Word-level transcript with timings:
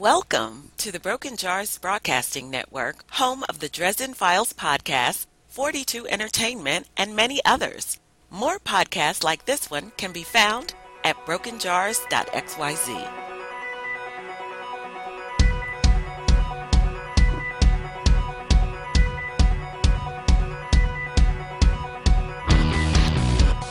Welcome 0.00 0.70
to 0.78 0.90
the 0.90 0.98
Broken 0.98 1.36
Jars 1.36 1.76
Broadcasting 1.76 2.48
Network, 2.48 3.04
home 3.10 3.44
of 3.50 3.58
the 3.58 3.68
Dresden 3.68 4.14
Files 4.14 4.54
podcast, 4.54 5.26
42 5.48 6.08
Entertainment, 6.08 6.86
and 6.96 7.14
many 7.14 7.44
others. 7.44 7.98
More 8.30 8.58
podcasts 8.58 9.22
like 9.22 9.44
this 9.44 9.70
one 9.70 9.92
can 9.98 10.12
be 10.12 10.22
found 10.22 10.72
at 11.04 11.26
brokenjars.xyz. 11.26 13.29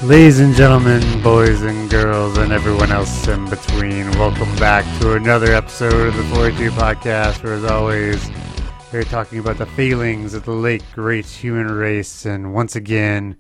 Ladies 0.02 0.40
and 0.40 0.56
gentlemen, 0.56 1.22
boys 1.22 1.62
and 1.62 1.90
girls, 1.90 2.38
and 2.38 2.54
everyone 2.54 2.90
else 2.90 3.28
in 3.28 3.50
between, 3.50 4.10
welcome 4.12 4.56
back 4.56 4.86
to 5.02 5.16
another 5.16 5.52
episode 5.52 6.08
of 6.08 6.16
the 6.16 6.24
42 6.36 6.72
Podcast, 6.72 7.44
where 7.44 7.56
as 7.56 7.66
always, 7.66 8.32
we're 8.94 9.04
talking 9.04 9.40
about 9.40 9.58
the 9.58 9.66
feelings 9.66 10.34
of 10.34 10.46
the 10.46 10.54
late 10.54 10.86
great 10.94 11.26
human 11.26 11.70
race, 11.70 12.26
and 12.26 12.54
once 12.54 12.78
again, 12.78 13.36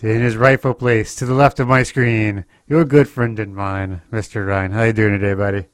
in 0.00 0.20
his 0.20 0.36
rightful 0.36 0.72
place, 0.72 1.16
to 1.16 1.26
the 1.26 1.34
left 1.34 1.58
of 1.58 1.66
my 1.66 1.82
screen, 1.82 2.44
your 2.68 2.84
good 2.84 3.08
friend 3.08 3.40
and 3.40 3.56
mine, 3.56 4.02
Mr. 4.12 4.46
Ryan. 4.46 4.70
How 4.70 4.84
you 4.84 4.92
doing 4.92 5.18
today, 5.18 5.34
buddy? 5.34 5.66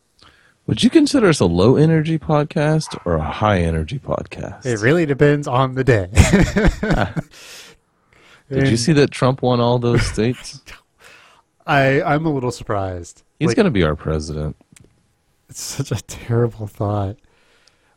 Would 0.66 0.82
you 0.82 0.88
consider 0.88 1.28
us 1.28 1.40
a 1.40 1.46
low 1.46 1.77
energy 1.77 2.18
podcast 2.18 2.98
or 3.04 3.16
a 3.16 3.22
high 3.22 3.60
energy 3.60 3.98
podcast? 3.98 4.64
It 4.64 4.80
really 4.80 5.04
depends 5.04 5.46
on 5.46 5.74
the 5.74 5.84
day. 5.84 6.08
Did 8.50 8.68
you 8.68 8.76
see 8.76 8.92
that 8.94 9.10
Trump 9.10 9.42
won 9.42 9.60
all 9.60 9.78
those 9.78 10.02
states? 10.06 10.62
I 11.66 12.00
I'm 12.02 12.24
a 12.26 12.32
little 12.32 12.50
surprised. 12.50 13.22
He's 13.38 13.48
Like, 13.48 13.56
going 13.56 13.64
to 13.64 13.70
be 13.70 13.84
our 13.84 13.94
president. 13.96 14.56
It's 15.48 15.60
such 15.62 15.92
a 15.92 16.02
terrible 16.02 16.66
thought. 16.66 17.16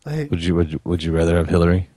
Like, 0.05 0.29
Would 0.31 0.43
you 0.43 0.55
would 0.55 0.71
you, 0.73 0.79
would 0.83 1.03
you 1.03 1.11
rather 1.13 1.35
have 1.37 1.47
Hillary? 1.49 1.89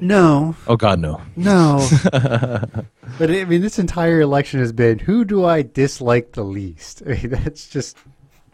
no, 0.00 0.56
Oh 0.66 0.76
God, 0.76 0.98
no. 0.98 1.20
no. 1.36 1.86
but 2.12 3.30
I 3.30 3.44
mean, 3.44 3.60
this 3.60 3.78
entire 3.78 4.20
election 4.20 4.58
has 4.60 4.72
been 4.72 4.98
who 4.98 5.24
do 5.24 5.44
I 5.44 5.62
dislike 5.62 6.32
the 6.32 6.42
least? 6.44 7.02
I 7.06 7.10
mean, 7.10 7.30
that's 7.30 7.68
just 7.68 7.96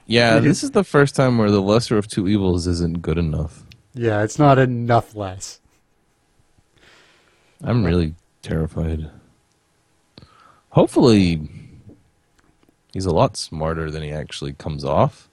Yeah, 0.07 0.39
this 0.41 0.63
is 0.63 0.73
the 0.73 0.85
first 0.85 1.15
time 1.15 1.39
where 1.39 1.51
the 1.51 1.63
lesser 1.63 1.97
of 1.97 2.07
two 2.07 2.29
evils 2.29 2.67
isn't 2.67 3.01
good 3.03 3.19
enough. 3.19 3.65
yeah, 3.95 4.23
it's 4.23 4.39
not 4.39 4.59
enough 4.59 5.15
less. 5.15 5.61
I'm 7.63 7.85
really 7.85 8.15
terrified. 8.43 9.11
Hopefully, 10.79 11.41
he's 12.93 13.05
a 13.05 13.11
lot 13.11 13.37
smarter 13.37 13.91
than 13.91 14.01
he 14.01 14.13
actually 14.13 14.53
comes 14.53 14.85
off, 14.85 15.29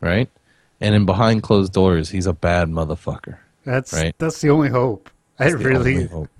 right? 0.00 0.30
And 0.80 0.94
in 0.94 1.04
behind 1.04 1.42
closed 1.42 1.74
doors, 1.74 2.08
he's 2.08 2.24
a 2.24 2.32
bad 2.32 2.70
motherfucker. 2.70 3.36
That's 3.66 3.92
Right. 3.92 4.14
that's 4.16 4.40
the 4.40 4.48
only 4.48 4.70
hope. 4.70 5.10
I 5.38 5.50
That's 5.50 5.62
the 5.62 5.68
really 5.68 6.06
hope. 6.06 6.30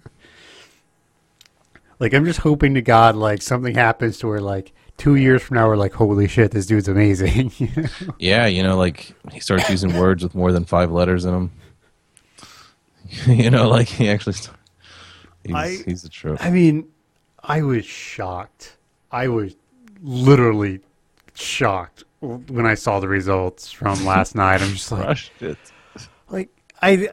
like. 1.98 2.14
I'm 2.14 2.24
just 2.24 2.38
hoping 2.41 2.72
to 2.72 2.80
God 2.80 3.16
like 3.16 3.42
something 3.42 3.74
happens 3.74 4.16
to 4.20 4.28
where 4.28 4.41
like 4.41 4.72
two 4.96 5.16
years 5.16 5.42
from 5.42 5.56
now 5.56 5.69
we're 5.69 5.76
like, 5.76 5.92
holy 5.92 6.26
shit, 6.26 6.50
this 6.52 6.64
dude's 6.64 6.88
amazing. 6.88 7.52
You 7.58 7.69
know? 7.76 8.14
Yeah, 8.19 8.46
you 8.46 8.62
know, 8.62 8.78
like 8.78 9.12
he 9.30 9.41
starts 9.41 9.69
using 9.69 9.94
words 9.98 10.22
with 10.22 10.34
more 10.34 10.52
than 10.52 10.64
five 10.64 10.91
letters 10.91 11.26
in 11.26 11.32
them. 11.32 11.50
you 13.26 13.50
know, 13.50 13.69
like 13.69 13.88
he 13.88 14.08
actually. 14.08 14.32
st- 14.32 14.56
He's, 15.44 15.54
I- 15.54 15.82
he's 15.86 16.04
a 16.04 16.08
trip. 16.08 16.38
I 16.44 16.50
mean, 16.50 16.88
I 17.48 17.62
was 17.62 17.86
shocked. 17.86 18.77
I 19.10 19.28
was 19.28 19.56
literally 20.02 20.80
shocked 21.34 22.04
when 22.20 22.66
I 22.66 22.74
saw 22.74 23.00
the 23.00 23.08
results 23.08 23.72
from 23.72 24.04
last 24.04 24.34
night. 24.34 24.60
I'm 24.60 24.72
just 24.72 24.92
like, 24.92 25.04
Crushed 25.04 25.42
it. 25.42 25.58
like 26.28 26.50
I, 26.82 27.08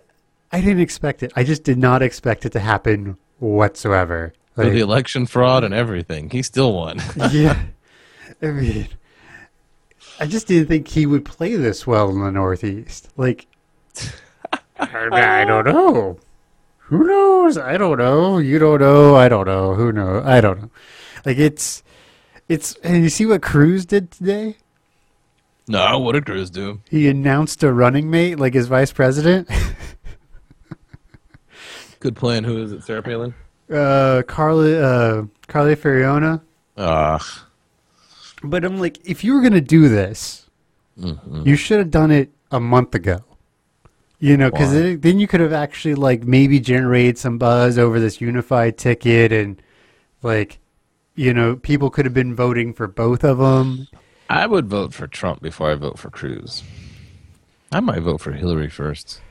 I 0.51 0.59
didn't 0.59 0.81
expect 0.81 1.23
it. 1.23 1.31
I 1.35 1.43
just 1.45 1.63
did 1.63 1.77
not 1.77 2.01
expect 2.01 2.45
it 2.45 2.51
to 2.51 2.59
happen 2.59 3.17
whatsoever. 3.39 4.33
Like, 4.57 4.71
the 4.71 4.79
election 4.79 5.25
fraud 5.25 5.63
and 5.63 5.73
everything, 5.73 6.29
he 6.29 6.41
still 6.41 6.73
won. 6.73 7.01
yeah, 7.31 7.59
I 8.41 8.45
mean, 8.47 8.87
I 10.19 10.25
just 10.27 10.47
didn't 10.47 10.67
think 10.67 10.87
he 10.87 11.05
would 11.05 11.25
play 11.25 11.55
this 11.55 11.85
well 11.85 12.09
in 12.09 12.21
the 12.21 12.31
Northeast. 12.31 13.09
Like, 13.17 13.47
I, 14.79 15.41
I 15.41 15.45
don't 15.45 15.65
know. 15.65 16.19
Who 16.85 17.03
knows? 17.05 17.57
I 17.57 17.77
don't 17.77 17.97
know. 17.97 18.37
You 18.37 18.59
don't 18.59 18.79
know. 18.79 19.15
I 19.15 19.27
don't 19.27 19.45
know. 19.47 19.73
Who 19.73 19.91
knows? 19.91 20.23
I 20.25 20.39
don't 20.41 20.61
know. 20.61 20.69
Like 21.25 21.37
it's, 21.37 21.83
it's. 22.47 22.75
And 22.83 23.03
you 23.03 23.09
see 23.09 23.25
what 23.25 23.41
Cruz 23.41 23.85
did 23.85 24.11
today? 24.11 24.57
no, 25.67 25.97
what 25.97 26.11
did 26.11 26.25
Cruz 26.27 26.51
do? 26.51 26.79
He 26.89 27.07
announced 27.07 27.63
a 27.63 27.73
running 27.73 28.11
mate, 28.11 28.39
like 28.39 28.53
his 28.53 28.67
vice 28.67 28.93
president. 28.93 29.49
Good 31.99 32.15
plan. 32.15 32.43
Who 32.43 32.61
is 32.61 32.71
it? 32.71 32.83
Sarah 32.83 33.01
Palin? 33.01 33.33
uh, 33.71 34.21
Carly, 34.27 34.77
uh, 34.77 35.23
Carly 35.47 35.75
Fiorina. 35.75 36.41
Ah, 36.77 37.47
But 38.43 38.63
I'm 38.63 38.77
like, 38.77 38.99
if 39.09 39.23
you 39.23 39.33
were 39.33 39.41
gonna 39.41 39.59
do 39.61 39.89
this, 39.89 40.47
mhm. 40.99 41.47
you 41.47 41.55
should 41.55 41.79
have 41.79 41.89
done 41.89 42.11
it 42.11 42.29
a 42.51 42.59
month 42.59 42.93
ago. 42.93 43.23
You 44.19 44.37
know, 44.37 44.49
because 44.49 44.71
then 44.71 45.19
you 45.19 45.27
could 45.27 45.41
have 45.41 45.53
actually 45.53 45.95
like 45.95 46.23
maybe 46.23 46.59
generated 46.59 47.17
some 47.17 47.37
buzz 47.37 47.77
over 47.77 47.99
this 47.99 48.21
unified 48.21 48.77
ticket, 48.77 49.31
and 49.31 49.61
like, 50.21 50.59
you 51.15 51.33
know, 51.33 51.55
people 51.57 51.89
could 51.89 52.05
have 52.05 52.13
been 52.13 52.33
voting 52.35 52.73
for 52.73 52.87
both 52.87 53.23
of 53.23 53.37
them. 53.37 53.87
I 54.29 54.47
would 54.47 54.67
vote 54.67 54.93
for 54.93 55.07
Trump 55.07 55.41
before 55.41 55.71
I 55.71 55.75
vote 55.75 55.99
for 55.99 56.09
Cruz. 56.09 56.63
I 57.71 57.79
might 57.79 58.01
vote 58.01 58.21
for 58.21 58.31
Hillary 58.31 58.69
first. 58.69 59.21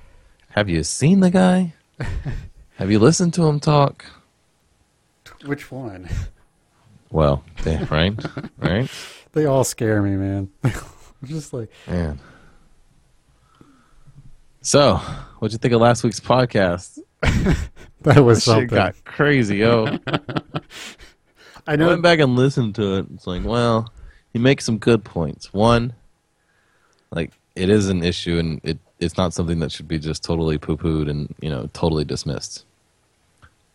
Have 0.51 0.69
you 0.69 0.85
seen 0.85 1.21
the 1.21 1.31
guy? 1.31 1.75
Have 2.77 2.91
you 2.91 2.99
listened 2.99 3.35
to 3.35 3.47
him 3.47 3.59
talk? 3.59 4.05
Which 5.45 5.71
one? 5.71 6.09
Well, 7.11 7.45
they, 7.63 7.77
right, 7.91 8.15
right, 8.59 8.91
They 9.33 9.47
all 9.47 9.65
scare 9.65 10.03
me, 10.03 10.17
man. 10.17 10.51
I'm 10.65 10.73
just 11.27 11.53
like, 11.53 11.71
man. 11.87 12.21
So, 14.65 14.97
what'd 15.39 15.53
you 15.53 15.59
think 15.59 15.75
of 15.75 15.83
last 15.83 16.03
week's 16.05 16.21
podcast? 16.21 16.99
that 18.01 18.25
was 18.25 18.39
Shit 18.39 18.45
something. 18.45 18.69
got 18.69 19.05
crazy, 19.05 19.59
yo. 19.59 19.85
I 20.07 20.17
know. 20.17 20.63
I 21.67 21.77
know. 21.77 21.89
went 21.89 22.01
back 22.01 22.19
and 22.19 22.35
listened 22.35 22.75
to 22.77 22.97
it. 22.97 23.07
It's 23.13 23.27
like, 23.27 23.45
well, 23.45 23.93
he 24.33 24.39
makes 24.39 24.65
some 24.65 24.79
good 24.79 25.05
points. 25.05 25.53
One, 25.53 25.93
like 27.11 27.33
it 27.55 27.69
is 27.69 27.91
an 27.91 28.03
issue, 28.03 28.39
and 28.39 28.59
it 28.65 28.79
it's 29.01 29.19
not 29.19 29.35
something 29.35 29.59
that 29.59 29.71
should 29.71 29.87
be 29.87 29.99
just 29.99 30.25
totally 30.25 30.57
poo 30.57 30.79
pooed 30.79 31.11
and 31.11 31.35
you 31.43 31.51
know 31.51 31.69
totally 31.75 32.07
dismissed. 32.07 32.65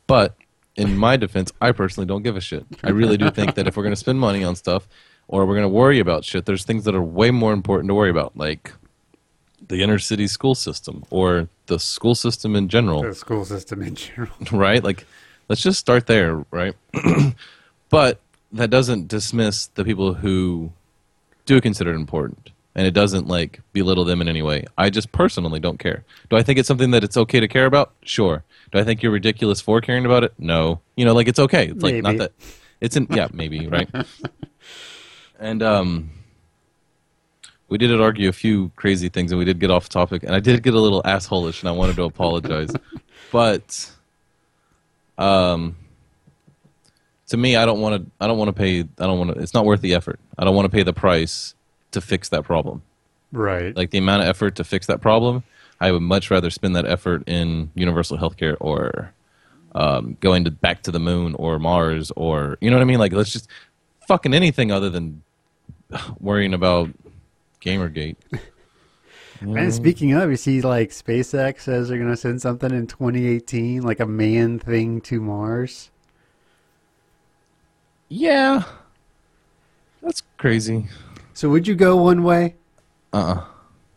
But 0.08 0.36
in 0.76 0.98
my 0.98 1.18
defense, 1.18 1.54
I 1.62 1.72
personally 1.72 2.08
don't 2.08 2.24
give 2.24 2.36
a 2.36 2.42
shit. 2.42 2.66
I 2.84 2.90
really 2.90 3.16
do 3.16 3.30
think 3.30 3.54
that 3.56 3.68
if 3.68 3.78
we're 3.78 3.84
going 3.84 3.94
to 3.94 3.96
spend 3.96 4.20
money 4.20 4.44
on 4.44 4.56
stuff, 4.56 4.88
or 5.28 5.46
we're 5.46 5.54
going 5.54 5.66
to 5.66 5.70
worry 5.70 6.00
about 6.00 6.26
shit, 6.26 6.48
there's 6.48 6.66
things 6.66 6.84
that 6.86 6.96
are 6.96 7.04
way 7.04 7.30
more 7.30 7.54
important 7.54 7.90
to 7.90 7.94
worry 7.94 8.10
about, 8.10 8.36
like 8.36 8.72
the 9.68 9.82
inner 9.84 10.00
city 10.00 10.28
school 10.28 10.56
system 10.56 11.04
or 11.10 11.48
the 11.68 11.80
school 11.80 12.16
system 12.16 12.56
in 12.56 12.68
general 12.70 13.04
the 13.04 13.14
school 13.14 13.46
system 13.46 13.82
in 13.82 13.96
general. 13.96 14.34
right? 14.52 14.84
Like, 14.84 15.06
let's 15.48 15.62
just 15.62 15.80
start 15.80 16.08
there, 16.08 16.46
right? 16.52 16.76
but 17.90 18.20
that 18.52 18.70
doesn't 18.70 19.08
dismiss 19.08 19.68
the 19.68 19.84
people 19.84 20.14
who 20.14 20.72
do 21.46 21.62
consider 21.62 21.92
it 21.92 21.96
important, 21.96 22.52
and 22.76 22.88
it 22.88 22.92
doesn't 22.92 23.28
like 23.28 23.62
belittle 23.74 24.06
them 24.06 24.22
in 24.22 24.28
any 24.28 24.42
way. 24.42 24.66
I 24.78 24.90
just 24.90 25.12
personally 25.12 25.60
don't 25.60 25.80
care. 25.80 26.04
Do 26.30 26.38
I 26.38 26.44
think 26.44 26.60
it's 26.60 26.68
something 26.68 26.92
that 26.92 27.04
it's 27.04 27.18
okay 27.18 27.40
to 27.40 27.48
care 27.48 27.66
about? 27.66 27.94
Sure. 28.04 28.44
Do 28.72 28.80
I 28.80 28.84
think 28.84 29.02
you're 29.02 29.12
ridiculous 29.12 29.62
for 29.62 29.82
caring 29.82 30.06
about 30.06 30.24
it? 30.24 30.34
No. 30.38 30.80
You 30.96 31.06
know, 31.06 31.14
like 31.14 31.28
it's 31.28 31.40
okay. 31.40 31.68
It's 31.68 31.84
like 31.84 32.04
not 32.04 32.18
that. 32.18 32.32
It's 32.82 32.96
in 32.96 33.08
yeah, 33.10 33.28
maybe 33.34 33.68
right. 33.68 33.90
and 35.40 35.62
um, 35.64 36.12
we 37.70 37.78
did 37.78 38.00
argue 38.00 38.30
a 38.30 38.34
few 38.34 38.72
crazy 38.76 39.10
things, 39.10 39.32
and 39.32 39.40
we 39.40 39.46
did 39.46 39.60
get 39.60 39.72
off 39.72 39.90
topic, 39.90 40.24
and 40.24 40.34
I 40.34 40.40
did 40.40 40.64
get 40.64 40.74
a 40.74 40.80
little 40.80 41.02
assholeish, 41.04 41.62
and 41.62 41.70
I 41.70 41.72
wanted 41.72 41.96
to 41.98 42.04
apologize, 42.04 42.72
but 43.32 43.92
um, 45.18 45.76
to 47.28 47.38
me, 47.38 47.56
I 47.56 47.66
don't 47.66 47.80
want 47.80 48.04
to. 48.04 48.12
I 48.20 48.28
don't 48.28 48.38
want 48.38 48.50
to 48.50 48.54
pay. 48.54 48.82
I 48.82 49.06
don't 49.06 49.20
want 49.20 49.36
to. 49.36 49.40
It's 49.42 49.54
not 49.54 49.66
worth 49.66 49.82
the 49.82 49.94
effort. 49.94 50.20
I 50.38 50.44
don't 50.44 50.56
want 50.56 50.66
to 50.66 50.76
pay 50.76 50.84
the 50.84 50.94
price 50.94 51.54
to 51.92 52.02
fix 52.02 52.30
that 52.30 52.44
problem. 52.44 52.82
Right. 53.32 53.76
Like 53.76 53.92
the 53.92 54.00
amount 54.00 54.24
of 54.24 54.28
effort 54.28 54.56
to 54.56 54.64
fix 54.64 54.88
that 54.88 55.02
problem, 55.02 55.44
I 55.80 55.92
would 55.92 56.02
much 56.02 56.32
rather 56.32 56.50
spend 56.50 56.76
that 56.76 56.86
effort 56.86 57.24
in 57.28 57.70
universal 57.76 58.18
healthcare 58.18 58.58
or 58.60 59.14
um, 59.76 60.18
going 60.20 60.46
to 60.46 60.52
back 60.52 60.82
to 60.84 60.92
the 60.92 61.00
moon 61.00 61.36
or 61.36 61.60
Mars 61.60 62.12
or 62.16 62.58
you 62.62 62.70
know 62.72 62.78
what 62.78 62.82
I 62.82 62.86
mean. 62.86 63.00
Like 63.00 63.14
let's 63.14 63.32
just 63.32 63.48
fucking 64.08 64.34
anything 64.34 64.72
other 64.72 64.90
than 64.90 65.22
worrying 66.20 66.54
about 66.54 66.90
Gamergate. 67.62 68.16
And 69.42 69.74
speaking 69.74 70.12
of, 70.12 70.30
you 70.30 70.36
see, 70.36 70.60
like 70.60 70.90
SpaceX 70.90 71.62
says 71.62 71.88
they're 71.88 71.98
going 71.98 72.10
to 72.10 72.18
send 72.18 72.42
something 72.42 72.72
in 72.72 72.88
2018, 72.88 73.82
like 73.84 74.02
a 74.02 74.06
man 74.06 74.60
thing 74.60 75.00
to 75.02 75.22
Mars. 75.22 75.92
Yeah, 78.10 78.64
that's 80.02 80.24
crazy. 80.38 80.88
So 81.34 81.50
would 81.50 81.68
you 81.68 81.76
go 81.76 81.96
one 81.96 82.24
way? 82.24 82.56
Uh. 83.14 83.18
uh 83.18 83.44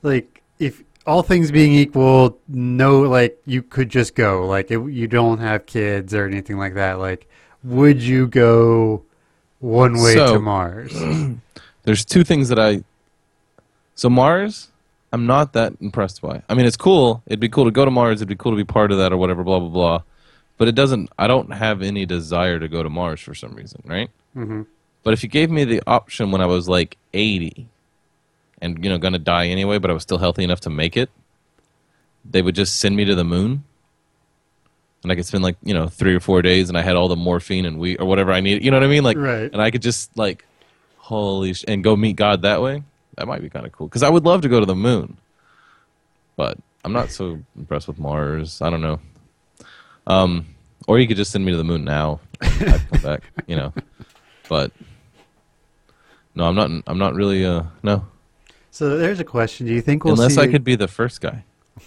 Like, 0.03 0.43
if 0.61 0.82
all 1.06 1.23
things 1.25 1.50
being 1.50 1.73
equal, 1.73 2.38
no, 2.47 3.00
like 3.00 3.37
you 3.44 3.62
could 3.62 3.88
just 3.88 4.15
go. 4.15 4.47
Like 4.47 4.70
it, 4.70 4.79
you 4.91 5.08
don't 5.08 5.38
have 5.38 5.67
kids 5.67 6.15
or 6.15 6.26
anything 6.26 6.56
like 6.58 6.75
that. 6.75 7.00
Like, 7.00 7.29
would 7.65 8.00
you 8.00 8.29
go 8.29 9.03
one 9.58 9.94
way 9.94 10.15
So- 10.15 10.35
to 10.35 10.38
Mars? 10.41 10.93
There's 11.82 12.05
two 12.05 12.23
things 12.23 12.49
that 12.49 12.61
I. 12.61 12.85
So 14.02 14.10
Mars, 14.10 14.66
I'm 15.12 15.26
not 15.26 15.52
that 15.52 15.75
impressed 15.81 16.22
by. 16.22 16.43
I 16.49 16.54
mean, 16.54 16.66
it's 16.66 16.76
cool. 16.76 17.22
It'd 17.26 17.38
be 17.38 17.49
cool 17.49 17.66
to 17.66 17.70
go 17.70 17.84
to 17.84 17.90
Mars. 17.93 18.19
It'd 18.19 18.26
be 18.26 18.34
cool 18.34 18.50
to 18.50 18.56
be 18.56 18.64
part 18.64 18.90
of 18.90 18.99
that 18.99 19.12
or 19.12 19.16
whatever. 19.16 19.44
Blah 19.44 19.60
blah 19.60 19.69
blah. 19.69 20.02
But 20.58 20.66
it 20.66 20.75
doesn't. 20.75 21.08
I 21.20 21.28
don't 21.28 21.52
have 21.52 21.82
any 21.82 22.04
desire 22.04 22.58
to 22.58 22.66
go 22.66 22.82
to 22.82 22.90
Mars 22.90 23.20
for 23.20 23.32
some 23.32 23.54
reason, 23.54 23.81
right? 23.87 24.10
hmm 24.34 24.62
But 25.04 25.12
if 25.14 25.22
you 25.22 25.28
gave 25.28 25.52
me 25.52 25.62
the 25.62 25.82
option 25.87 26.32
when 26.32 26.40
I 26.40 26.46
was 26.46 26.69
like 26.69 26.96
80, 27.14 27.69
and 28.60 28.82
you 28.84 28.90
know 28.90 28.99
gonna 28.99 29.20
die 29.20 29.46
anyway, 29.46 29.78
but 29.78 29.88
I 29.88 29.94
was 29.94 30.02
still 30.02 30.19
healthy 30.19 30.43
enough 30.43 30.58
to 30.62 30.70
make 30.70 30.96
it, 30.96 31.08
they 32.28 32.43
would 32.43 32.56
just 32.56 32.81
send 32.81 32.96
me 32.96 33.05
to 33.05 33.14
the 33.14 33.22
moon, 33.22 33.62
and 35.05 35.12
I 35.12 35.14
could 35.14 35.26
spend 35.26 35.44
like 35.44 35.58
you 35.62 35.75
know 35.75 35.87
three 35.87 36.16
or 36.16 36.20
four 36.20 36.43
days, 36.43 36.69
and 36.70 36.76
I 36.76 36.82
had 36.82 36.96
all 36.96 37.06
the 37.06 37.14
morphine 37.14 37.66
and 37.66 37.78
weed 37.78 37.98
or 38.00 38.06
whatever 38.06 38.32
I 38.32 38.40
needed. 38.40 38.64
You 38.64 38.72
know 38.72 38.78
what 38.78 38.84
I 38.84 38.88
mean? 38.88 39.05
Like, 39.05 39.16
Right. 39.16 39.48
and 39.52 39.62
I 39.62 39.70
could 39.70 39.82
just 39.82 40.10
like, 40.19 40.44
holy 40.96 41.52
sh- 41.52 41.64
and 41.69 41.84
go 41.84 41.94
meet 41.94 42.16
God 42.16 42.43
that 42.43 42.60
way. 42.60 42.82
That 43.17 43.29
might 43.29 43.43
be 43.43 43.50
kind 43.50 43.67
of 43.67 43.73
cool 43.73 43.88
because 43.88 44.03
I 44.03 44.09
would 44.09 44.25
love 44.25 44.43
to 44.43 44.49
go 44.49 44.61
to 44.61 44.67
the 44.67 44.75
moon, 44.75 45.19
but 46.37 46.59
I'm 46.85 46.93
not 46.93 47.11
so 47.11 47.41
impressed 47.56 47.88
with 47.88 47.99
Mars. 47.99 48.62
I 48.62 48.70
don't 48.70 48.81
know. 48.81 49.00
Um, 50.06 50.47
or 50.88 50.99
you 50.99 51.06
could 51.06 51.17
just 51.17 51.31
send 51.31 51.44
me 51.44 51.53
to 51.53 51.59
the 51.59 51.64
moon 51.64 51.85
now. 51.85 52.20
I'd 52.41 52.82
come 52.91 53.03
back, 53.03 53.23
you 53.47 53.56
know. 53.56 53.73
But 54.49 54.73
no, 56.35 56.44
I'm 56.44 56.55
not. 56.55 56.70
I'm 56.87 56.99
not 56.99 57.14
really. 57.14 57.44
Uh, 57.44 57.64
no, 57.82 58.06
So 58.70 58.97
there's 58.97 59.20
a 59.20 59.25
question. 59.25 59.67
Do 59.67 59.73
you 59.73 59.82
think 59.82 60.05
we'll 60.05 60.15
unless? 60.15 60.38
I 60.38 60.49
could 60.49 60.65
be 60.65 60.75
the 60.75 60.88
first 60.88 61.20
guy. 61.20 61.44
Do 61.79 61.85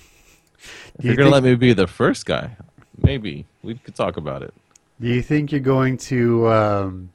you're 1.01 1.13
you 1.13 1.18
gonna 1.18 1.30
let 1.31 1.44
me 1.44 1.56
be 1.56 1.74
the 1.74 1.88
first 1.88 2.25
guy, 2.25 2.56
maybe 3.01 3.45
we 3.63 3.75
could 3.75 3.95
talk 3.95 4.18
about 4.18 4.44
it. 4.44 4.54
Do 5.01 5.07
you 5.07 5.21
think 5.21 5.51
you're 5.51 5.60
going 5.60 5.98
to? 5.98 6.48
Um, 6.48 7.10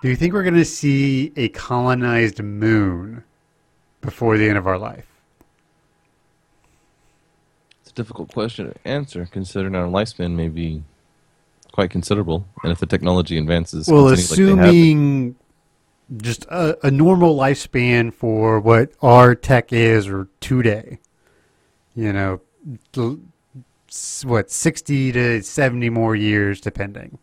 do 0.00 0.08
you 0.08 0.16
think 0.16 0.32
we're 0.32 0.42
going 0.42 0.54
to 0.54 0.64
see 0.64 1.30
a 1.36 1.48
colonized 1.50 2.42
moon 2.42 3.22
before 4.00 4.38
the 4.38 4.48
end 4.48 4.58
of 4.58 4.66
our 4.66 4.78
life? 4.78 5.06
It's 7.82 7.90
a 7.90 7.94
difficult 7.94 8.32
question 8.32 8.72
to 8.72 8.88
answer, 8.88 9.28
considering 9.30 9.74
our 9.74 9.86
lifespan 9.86 10.32
may 10.32 10.48
be 10.48 10.82
quite 11.72 11.90
considerable, 11.90 12.46
and 12.62 12.72
if 12.72 12.78
the 12.78 12.86
technology 12.86 13.38
advances, 13.38 13.88
Well, 13.88 14.08
continue 14.14 14.54
like 14.54 14.58
have 14.58 14.68
assuming 14.68 15.36
just 16.16 16.44
a, 16.46 16.86
a 16.86 16.90
normal 16.90 17.36
lifespan 17.36 18.12
for 18.12 18.58
what 18.58 18.92
our 19.00 19.34
tech 19.34 19.72
is 19.72 20.08
or 20.08 20.28
today, 20.40 20.98
you 21.94 22.12
know, 22.12 22.40
what 24.24 24.50
sixty 24.50 25.12
to 25.12 25.42
seventy 25.42 25.90
more 25.90 26.14
years, 26.16 26.60
depending. 26.60 27.18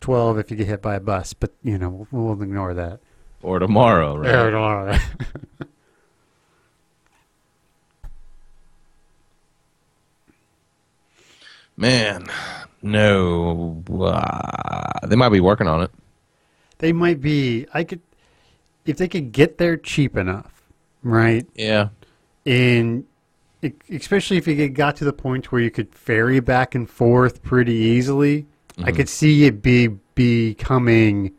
Twelve 0.00 0.38
if 0.38 0.50
you 0.50 0.56
get 0.56 0.66
hit 0.66 0.82
by 0.82 0.96
a 0.96 1.00
bus, 1.00 1.32
but 1.32 1.52
you 1.62 1.78
know 1.78 2.06
we'll, 2.10 2.24
we'll 2.24 2.42
ignore 2.42 2.74
that. 2.74 3.00
Or 3.42 3.58
tomorrow, 3.58 4.16
right? 4.16 4.30
Yeah, 4.30 4.46
ignore 4.46 4.84
that. 4.86 5.02
Man, 11.76 12.26
no, 12.82 13.82
uh, 14.02 15.06
they 15.06 15.14
might 15.16 15.28
be 15.28 15.40
working 15.40 15.68
on 15.68 15.82
it. 15.82 15.90
they 16.78 16.92
might 16.92 17.20
be. 17.20 17.66
I 17.72 17.84
could, 17.84 18.00
if 18.84 18.96
they 18.96 19.06
could 19.06 19.30
get 19.30 19.58
there 19.58 19.76
cheap 19.76 20.16
enough, 20.16 20.62
right? 21.04 21.46
Yeah, 21.54 21.90
and 22.44 23.04
especially 23.90 24.38
if 24.38 24.48
it 24.48 24.70
got 24.70 24.96
to 24.96 25.04
the 25.04 25.12
point 25.12 25.52
where 25.52 25.60
you 25.60 25.70
could 25.70 25.94
ferry 25.94 26.40
back 26.40 26.74
and 26.74 26.90
forth 26.90 27.42
pretty 27.44 27.74
easily, 27.74 28.46
I 28.82 28.90
could 28.90 29.08
see 29.08 29.44
it 29.44 29.62
be 29.62 29.88
becoming 30.16 31.32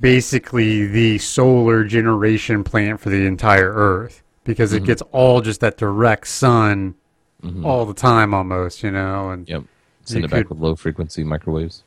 basically 0.00 0.86
the 0.86 1.18
solar 1.18 1.84
generation 1.84 2.64
plant 2.64 3.00
for 3.00 3.10
the 3.10 3.26
entire 3.26 3.72
Earth 3.72 4.22
because 4.44 4.72
it 4.72 4.78
mm-hmm. 4.78 4.86
gets 4.86 5.02
all 5.12 5.40
just 5.40 5.60
that 5.60 5.76
direct 5.76 6.26
sun 6.28 6.94
mm-hmm. 7.42 7.64
all 7.64 7.84
the 7.86 7.94
time 7.94 8.34
almost, 8.34 8.82
you 8.82 8.90
know, 8.90 9.30
and 9.30 9.48
yep. 9.48 9.64
Send 10.04 10.24
it 10.24 10.30
back 10.30 10.48
with 10.48 10.60
low 10.60 10.76
frequency 10.76 11.24
microwaves. 11.24 11.82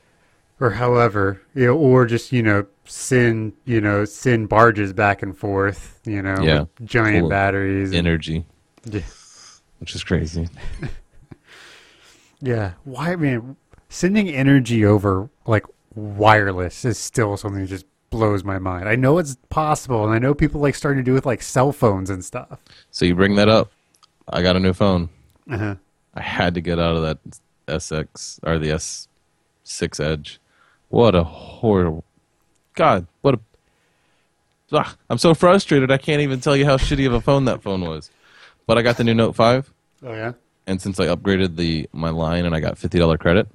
or 0.59 0.71
however, 0.71 1.41
you 1.55 1.67
know, 1.67 1.77
or 1.77 2.05
just 2.05 2.33
you 2.33 2.43
know 2.43 2.65
send 2.83 3.53
you 3.63 3.79
know 3.79 4.03
send 4.03 4.49
barges 4.49 4.91
back 4.91 5.23
and 5.23 5.37
forth, 5.37 6.01
you 6.03 6.21
know, 6.21 6.37
Yeah. 6.41 6.65
giant 6.83 7.29
batteries. 7.29 7.91
and- 7.91 7.97
Energy, 7.97 8.45
Yeah. 8.83 9.01
which 9.79 9.95
is 9.95 10.03
crazy. 10.03 10.49
Yeah. 12.41 12.73
Why? 12.83 13.11
I 13.11 13.15
mean, 13.15 13.57
sending 13.89 14.29
energy 14.29 14.85
over 14.85 15.29
like 15.45 15.65
wireless 15.93 16.85
is 16.85 16.97
still 16.97 17.35
something 17.37 17.61
that 17.61 17.67
just 17.67 17.85
blows 18.09 18.43
my 18.43 18.59
mind. 18.59 18.87
I 18.89 18.95
know 18.95 19.17
it's 19.17 19.37
possible, 19.49 20.03
and 20.05 20.13
I 20.13 20.19
know 20.19 20.33
people 20.33 20.61
like 20.61 20.75
starting 20.75 21.03
to 21.03 21.09
do 21.09 21.13
with 21.13 21.25
like 21.25 21.41
cell 21.41 21.71
phones 21.71 22.09
and 22.09 22.23
stuff. 22.23 22.59
So 22.91 23.05
you 23.05 23.15
bring 23.15 23.35
that 23.35 23.49
up. 23.49 23.71
I 24.27 24.41
got 24.41 24.55
a 24.55 24.59
new 24.59 24.73
phone. 24.73 25.09
Uh-huh. 25.49 25.75
I 26.13 26.21
had 26.21 26.53
to 26.55 26.61
get 26.61 26.79
out 26.79 26.95
of 26.95 27.01
that 27.03 27.17
SX 27.67 28.39
or 28.43 28.59
the 28.59 28.69
S6 28.69 29.99
Edge. 29.99 30.39
What 30.89 31.15
a 31.15 31.23
horrible. 31.23 32.03
God, 32.75 33.07
what 33.21 33.35
a. 33.35 33.39
Ah, 34.71 34.95
I'm 35.09 35.17
so 35.17 35.33
frustrated. 35.33 35.91
I 35.91 35.97
can't 35.97 36.21
even 36.21 36.39
tell 36.39 36.55
you 36.55 36.65
how 36.65 36.77
shitty 36.77 37.05
of 37.07 37.13
a 37.13 37.21
phone 37.21 37.45
that 37.45 37.61
phone 37.63 37.81
was. 37.81 38.11
But 38.67 38.77
I 38.77 38.81
got 38.83 38.97
the 38.97 39.03
new 39.03 39.15
Note 39.15 39.35
5, 39.35 39.71
Oh 40.05 40.13
yeah. 40.13 40.33
and 40.67 40.79
since 40.79 40.99
I 40.99 41.07
upgraded 41.07 41.55
the 41.55 41.89
my 41.91 42.09
line 42.11 42.45
and 42.45 42.53
I 42.53 42.59
got 42.59 42.77
fifty 42.77 42.99
dollar 42.99 43.17
credit, 43.17 43.47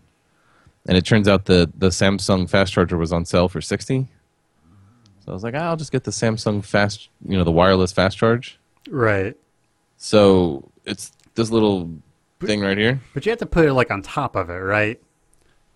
and 0.86 0.96
it 0.96 1.04
turns 1.06 1.28
out 1.28 1.44
the 1.44 1.70
the 1.76 1.88
Samsung 1.90 2.50
fast 2.50 2.72
charger 2.72 2.96
was 2.96 3.12
on 3.12 3.24
sale 3.24 3.48
for 3.48 3.60
sixty. 3.60 4.08
So 5.24 5.32
I 5.32 5.34
was 5.34 5.42
like, 5.42 5.54
ah, 5.54 5.68
I'll 5.70 5.76
just 5.76 5.90
get 5.92 6.04
the 6.04 6.10
Samsung 6.10 6.62
fast, 6.62 7.08
you 7.26 7.36
know, 7.38 7.44
the 7.44 7.50
wireless 7.50 7.92
fast 7.92 8.18
charge. 8.18 8.58
Right. 8.90 9.34
So 9.96 10.70
it's 10.84 11.12
this 11.34 11.50
little 11.50 11.90
thing 12.40 12.60
right 12.60 12.76
here. 12.76 13.00
But 13.14 13.24
you 13.24 13.30
have 13.30 13.38
to 13.38 13.46
put 13.46 13.64
it 13.64 13.72
like 13.72 13.90
on 13.90 14.02
top 14.02 14.36
of 14.36 14.50
it, 14.50 14.54
right? 14.58 15.00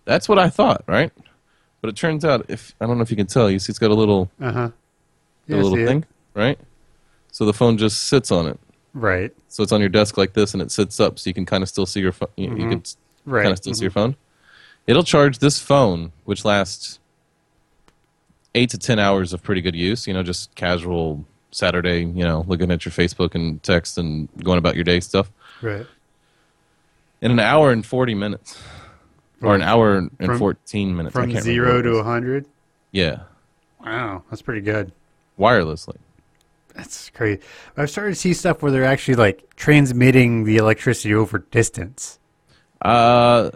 That's 0.05 0.29
what 0.29 0.37
I 0.37 0.49
thought, 0.49 0.83
right? 0.87 1.11
But 1.81 1.89
it 1.89 1.95
turns 1.95 2.23
out, 2.23 2.45
if 2.47 2.75
I 2.79 2.85
don't 2.85 2.97
know 2.97 3.01
if 3.01 3.09
you 3.09 3.17
can 3.17 3.25
tell, 3.25 3.49
you 3.49 3.57
see 3.57 3.71
it's 3.71 3.79
got 3.79 3.89
a 3.89 3.95
little, 3.95 4.29
Uh 4.39 4.51
huh. 4.51 4.69
a 5.49 5.55
little 5.55 5.77
thing, 5.77 6.05
right? 6.35 6.59
So 7.31 7.45
the 7.45 7.53
phone 7.53 7.77
just 7.77 8.03
sits 8.07 8.31
on 8.31 8.45
it. 8.47 8.59
Right. 8.93 9.31
So 9.47 9.63
it's 9.63 9.71
on 9.71 9.79
your 9.79 9.89
desk 9.89 10.15
like 10.17 10.33
this, 10.33 10.53
and 10.53 10.61
it 10.61 10.71
sits 10.71 10.99
up, 10.99 11.17
so 11.17 11.27
you 11.29 11.33
can 11.33 11.45
kind 11.45 11.63
of 11.63 11.69
still 11.69 11.85
see 11.87 12.01
your 12.01 12.11
phone. 12.11 12.29
You, 12.37 12.49
you 12.55 12.69
can 12.69 12.83
Right. 13.25 13.43
kind 13.43 13.51
of 13.51 13.57
still 13.57 13.73
see 13.73 13.83
your 13.83 13.91
phone. 13.91 14.15
It'll 14.87 15.03
charge 15.03 15.39
this 15.39 15.59
phone, 15.59 16.11
which 16.25 16.43
lasts 16.45 16.99
eight 18.55 18.69
to 18.71 18.77
ten 18.77 18.99
hours 18.99 19.33
of 19.33 19.43
pretty 19.43 19.61
good 19.61 19.75
use. 19.75 20.07
You 20.07 20.13
know, 20.13 20.23
just 20.23 20.53
casual 20.55 21.25
Saturday. 21.51 21.99
You 22.01 22.23
know, 22.23 22.43
looking 22.47 22.71
at 22.71 22.85
your 22.85 22.91
Facebook 22.91 23.35
and 23.35 23.61
text 23.63 23.97
and 23.97 24.27
going 24.43 24.57
about 24.57 24.75
your 24.75 24.83
day 24.83 24.99
stuff. 24.99 25.31
Right. 25.61 25.85
In 27.21 27.31
an 27.31 27.39
hour 27.39 27.71
and 27.71 27.85
forty 27.85 28.15
minutes, 28.15 28.57
or 29.41 29.55
an 29.55 29.61
hour 29.61 29.97
and 29.97 30.11
From- 30.17 30.37
fourteen 30.39 30.95
minutes. 30.95 31.13
From 31.13 31.31
zero 31.39 31.81
to 31.81 31.97
a 31.97 32.03
hundred. 32.03 32.45
yeah, 32.91 33.21
Wow, 33.83 34.23
that's 34.29 34.41
pretty 34.41 34.61
good. 34.61 34.91
wirelessly. 35.37 35.97
That's 36.75 37.09
crazy. 37.09 37.41
I've 37.75 37.89
started 37.89 38.11
to 38.11 38.15
see 38.15 38.33
stuff 38.33 38.61
where 38.61 38.71
they're 38.71 38.85
actually 38.85 39.15
like 39.15 39.53
transmitting 39.57 40.45
the 40.45 40.55
electricity 40.57 41.13
over 41.13 41.39
distance. 41.39 42.19
Uh, 42.81 43.49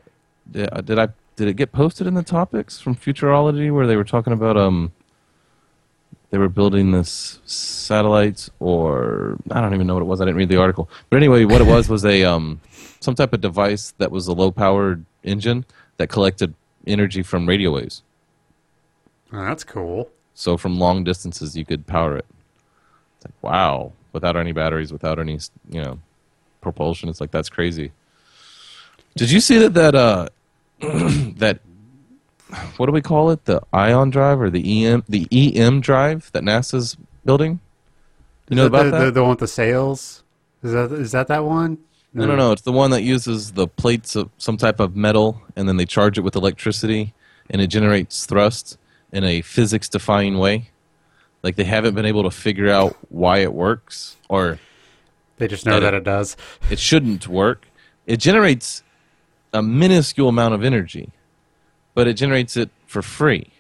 did 0.52 1.00
I 1.00 1.08
did 1.36 1.48
it 1.48 1.56
get 1.56 1.72
posted 1.72 2.08
in 2.08 2.14
the 2.14 2.24
topics 2.24 2.80
from 2.80 2.96
Futurology 2.96 3.74
where 3.74 3.88
they 3.88 3.96
were 3.96 4.04
talking 4.04 4.34
about 4.34 4.58
um 4.58 4.92
they 6.30 6.38
were 6.38 6.50
building 6.50 6.92
this 6.92 7.40
satellites 7.46 8.50
or 8.60 9.38
I 9.52 9.62
don't 9.62 9.74
even 9.74 9.86
know 9.86 9.94
what 9.94 10.02
it 10.02 10.08
was. 10.08 10.20
I 10.20 10.26
didn't 10.26 10.38
read 10.38 10.50
the 10.50 10.60
article. 10.60 10.90
But 11.10 11.18
anyway, 11.18 11.46
what 11.46 11.62
it 11.62 11.68
was 11.68 11.90
was 11.90 12.06
a 12.06 12.24
um 12.24 12.60
some 13.00 13.16
type 13.16 13.34
of 13.34 13.42
device 13.42 13.94
that 13.98 14.12
was 14.12 14.28
a 14.28 14.34
low 14.34 14.52
powered 14.52 15.06
engine 15.24 15.66
that 15.98 16.08
collected 16.08 16.54
energy 16.88 17.22
from 17.22 17.48
radio 17.48 17.72
waves. 17.72 18.02
Oh, 19.32 19.44
that's 19.44 19.64
cool. 19.64 20.10
So 20.34 20.58
from 20.58 20.80
long 20.80 21.04
distances 21.04 21.56
you 21.56 21.66
could 21.66 21.86
power 21.86 22.18
it. 22.18 22.26
It's 23.18 23.26
like 23.26 23.44
wow, 23.44 23.92
without 24.12 24.36
any 24.36 24.52
batteries, 24.52 24.92
without 24.92 25.20
any 25.20 25.40
you 25.70 25.82
know 25.82 26.00
propulsion. 26.62 27.10
It's 27.10 27.22
like 27.22 27.32
that's 27.32 27.50
crazy. 27.50 27.92
Did 29.16 29.30
you 29.30 29.40
see 29.40 29.60
that 29.60 29.76
that 29.76 29.94
uh 29.94 30.30
that 31.38 31.60
what 32.78 32.86
do 32.86 32.92
we 32.92 33.02
call 33.02 33.32
it? 33.32 33.46
The 33.46 33.62
ion 33.74 34.10
drive 34.10 34.40
or 34.42 34.50
the 34.50 34.86
EM 34.86 35.04
the 35.08 35.28
EM 35.32 35.82
drive 35.82 36.32
that 36.34 36.44
NASA's 36.44 36.98
building? 37.26 37.60
You 38.50 38.58
know 38.58 38.64
that 38.64 38.68
about 38.68 38.84
the, 38.84 38.92
that? 38.92 39.06
The, 39.06 39.12
the 39.12 39.22
one 39.22 39.30
with 39.32 39.40
the 39.40 39.48
sails? 39.48 40.24
Is 40.62 40.72
that 40.74 40.92
is 40.92 41.12
that 41.14 41.28
that 41.28 41.44
one? 41.44 41.78
No, 42.14 42.28
no, 42.28 42.36
no. 42.36 42.52
It's 42.52 42.62
the 42.62 42.72
one 42.72 42.92
that 42.92 43.02
uses 43.02 43.54
the 43.54 43.68
plates 43.68 44.16
of 44.16 44.30
some 44.38 44.56
type 44.56 44.80
of 44.80 44.96
metal, 44.96 45.42
and 45.56 45.68
then 45.68 45.78
they 45.78 45.86
charge 45.86 46.20
it 46.20 46.22
with 46.22 46.36
electricity, 46.36 47.12
and 47.50 47.60
it 47.60 47.68
generates 47.68 48.28
thrust 48.28 48.78
in 49.12 49.24
a 49.24 49.42
physics-defying 49.42 50.38
way. 50.38 50.70
Like 51.42 51.56
they 51.56 51.64
haven't 51.64 51.96
been 51.96 52.06
able 52.06 52.22
to 52.24 52.30
figure 52.30 52.70
out 52.70 52.96
why 53.10 53.40
it 53.40 53.52
works, 53.52 54.18
or 54.30 54.60
They 55.38 55.48
just 55.48 55.66
know 55.66 55.80
That 55.80 55.92
that 55.92 55.94
it- 55.96 55.98
it 55.98 56.04
does. 56.04 56.38
it 56.70 56.78
shouldn't 56.78 57.28
work. 57.28 57.68
It 58.06 58.18
generates 58.18 58.84
a 59.54 59.62
minuscule 59.62 60.30
amount 60.30 60.54
of 60.54 60.64
energy, 60.64 61.12
but 61.94 62.08
it 62.08 62.16
generates 62.16 62.58
it 62.58 62.70
for 62.88 63.02
free. 63.02 63.52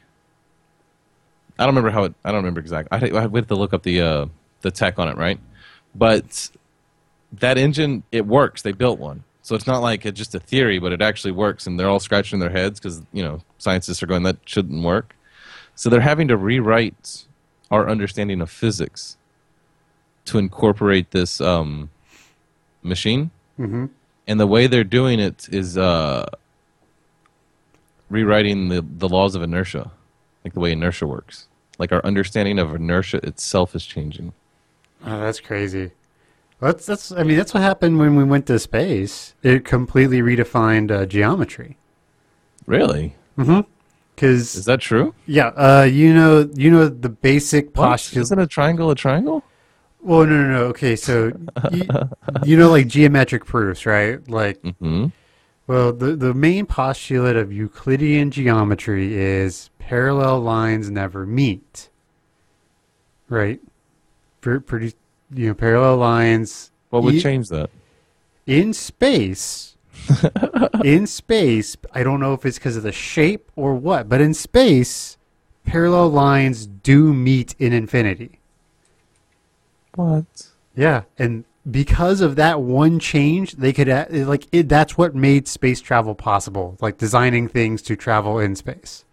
I 1.58 1.66
don't 1.66 1.76
remember 1.76 1.92
how 1.92 2.06
it. 2.06 2.14
I 2.26 2.32
don't 2.32 2.40
remember 2.40 2.60
exactly. 2.60 3.12
I, 3.12 3.18
I 3.18 3.22
have 3.22 3.48
to 3.48 3.56
look 3.56 3.74
up 3.74 3.84
the 3.84 4.02
uh, 4.02 4.26
the 4.62 4.72
tech 4.72 4.98
on 4.98 5.08
it, 5.08 5.18
right? 5.18 5.40
But 5.94 6.50
that 7.34 7.58
engine, 7.58 8.04
it 8.12 8.26
works. 8.26 8.64
They 8.64 8.72
built 8.72 9.00
one, 9.00 9.24
so 9.44 9.56
it's 9.56 9.68
not 9.68 9.82
like 9.82 10.06
it's 10.06 10.18
just 10.18 10.34
a 10.34 10.40
theory, 10.40 10.80
but 10.80 10.92
it 10.92 11.02
actually 11.02 11.32
works. 11.32 11.68
And 11.68 11.80
they're 11.80 11.90
all 11.90 12.00
scratching 12.00 12.40
their 12.40 12.50
heads 12.50 12.80
because 12.80 13.04
you 13.14 13.24
know 13.24 13.42
scientists 13.60 14.02
are 14.02 14.08
going 14.08 14.24
that 14.24 14.38
shouldn't 14.46 14.84
work. 14.84 15.16
So 15.76 15.90
they're 15.90 16.02
having 16.02 16.28
to 16.28 16.38
rewrite 16.38 17.26
our 17.72 17.90
understanding 17.90 18.42
of 18.42 18.50
physics 18.50 19.18
to 20.26 20.38
incorporate 20.38 21.12
this 21.12 21.42
um, 21.42 21.90
machine 22.82 23.32
hmm 23.58 23.86
and 24.28 24.40
the 24.40 24.48
way 24.48 24.68
they're 24.68 24.84
doing 24.84 25.20
it 25.20 25.48
is 25.52 25.78
uh, 25.78 26.26
rewriting 28.10 28.70
the, 28.70 28.82
the 28.82 29.10
laws 29.10 29.36
of 29.36 29.42
inertia, 29.42 29.92
like 30.44 30.54
the 30.54 30.60
way 30.60 30.72
inertia 30.72 31.08
works. 31.08 31.48
Like 31.80 31.92
our 31.92 32.06
understanding 32.06 32.60
of 32.60 32.74
inertia 32.74 33.18
itself 33.26 33.76
is 33.76 33.86
changing. 33.86 34.34
Oh, 35.06 35.20
that's 35.20 35.40
crazy. 35.40 35.92
That's 36.62 36.86
that's. 36.86 37.12
I 37.12 37.24
mean, 37.24 37.36
that's 37.36 37.54
what 37.54 37.62
happened 37.62 38.00
when 38.00 38.16
we 38.16 38.24
went 38.24 38.46
to 38.48 38.58
space. 38.60 39.34
It 39.44 39.66
completely 39.66 40.22
redefined 40.22 40.92
uh, 40.92 41.06
geometry. 41.06 41.78
Really? 42.66 43.16
Mm-hmm. 43.38 43.62
Is 44.22 44.66
that 44.66 44.80
true? 44.80 45.14
yeah, 45.26 45.48
uh, 45.48 45.84
you 45.84 46.14
know, 46.14 46.50
you 46.54 46.72
know 46.72 46.88
the 46.88 47.10
basic 47.10 47.74
postulate. 47.74 48.24
Isn't 48.24 48.40
a 48.40 48.48
triangle 48.48 48.90
a 48.92 48.96
triangle? 48.96 49.44
Well, 50.04 50.26
no, 50.26 50.42
no, 50.44 50.50
no. 50.50 50.64
Okay, 50.66 50.96
so 50.96 51.32
you, 51.70 51.88
you 52.44 52.58
know, 52.58 52.70
like 52.70 52.88
geometric 52.88 53.46
proofs, 53.46 53.86
right? 53.86 54.28
Like, 54.30 54.62
hmm 54.80 55.08
well, 55.66 55.94
the 55.94 56.16
the 56.18 56.34
main 56.34 56.66
postulate 56.66 57.38
of 57.38 57.54
Euclidean 57.54 58.32
geometry 58.32 59.16
is 59.16 59.70
parallel 59.80 60.42
lines 60.42 60.90
never 60.90 61.26
meet. 61.26 61.90
Right? 63.30 63.62
Pre- 64.42 64.60
Pretty, 64.60 64.94
you 65.34 65.48
know, 65.48 65.54
parallel 65.54 65.98
lines. 65.98 66.72
What 66.90 67.04
would 67.04 67.16
e- 67.16 67.22
change 67.22 67.48
that? 67.50 67.70
in 68.46 68.74
space? 68.74 69.78
in 70.84 71.08
space, 71.08 71.78
I 71.94 72.04
don't 72.04 72.20
know 72.20 72.34
if 72.34 72.46
it's 72.46 72.58
because 72.58 72.76
of 72.76 72.84
the 72.84 72.92
shape 72.92 73.50
or 73.56 73.74
what, 73.74 74.10
but 74.10 74.20
in 74.20 74.34
space, 74.34 75.18
parallel 75.64 76.10
lines 76.10 76.66
do 76.68 77.14
meet 77.14 77.56
in 77.58 77.72
infinity. 77.72 78.40
What? 79.96 80.26
Yeah, 80.76 81.04
and 81.20 81.46
because 81.70 82.20
of 82.22 82.36
that 82.36 82.62
one 82.62 83.00
change, 83.00 83.54
they 83.54 83.72
could 83.72 83.88
like 84.12 84.48
it, 84.52 84.68
that's 84.68 84.98
what 84.98 85.16
made 85.16 85.48
space 85.48 85.80
travel 85.82 86.16
possible, 86.16 86.78
like 86.82 86.98
designing 86.98 87.48
things 87.48 87.82
to 87.84 87.96
travel 87.96 88.40
in 88.40 88.56
space. 88.56 89.06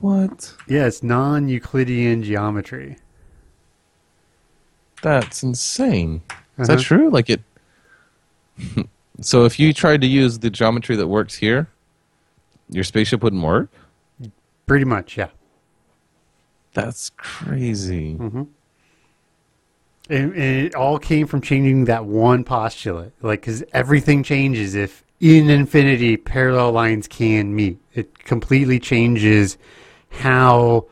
What? 0.00 0.54
Yeah, 0.68 0.86
it's 0.86 1.02
non-Euclidean 1.02 2.22
geometry. 2.22 2.96
That's 5.02 5.42
insane. 5.42 6.22
Is 6.58 6.68
Uh-huh. 6.68 6.76
that 6.76 6.82
true? 6.82 7.10
Like 7.10 7.30
it. 7.30 7.42
so 9.20 9.44
if 9.44 9.58
you 9.58 9.72
tried 9.72 10.00
to 10.02 10.06
use 10.06 10.38
the 10.38 10.50
geometry 10.50 10.96
that 10.96 11.06
works 11.06 11.34
here, 11.36 11.68
your 12.68 12.84
spaceship 12.84 13.22
wouldn't 13.22 13.42
work. 13.42 13.70
Pretty 14.66 14.84
much, 14.84 15.16
yeah. 15.16 15.28
That's 16.74 17.10
crazy. 17.10 18.16
And, 20.10 20.34
and 20.34 20.36
it 20.36 20.74
all 20.74 20.98
came 20.98 21.26
from 21.26 21.40
changing 21.40 21.86
that 21.86 22.04
one 22.04 22.44
postulate, 22.44 23.12
like 23.22 23.40
because 23.40 23.64
everything 23.72 24.22
changes 24.22 24.74
if 24.74 25.02
in 25.20 25.48
infinity 25.48 26.18
parallel 26.18 26.72
lines 26.72 27.08
can 27.08 27.54
meet. 27.54 27.78
It 27.94 28.24
completely 28.24 28.78
changes 28.78 29.56
how 30.10 30.86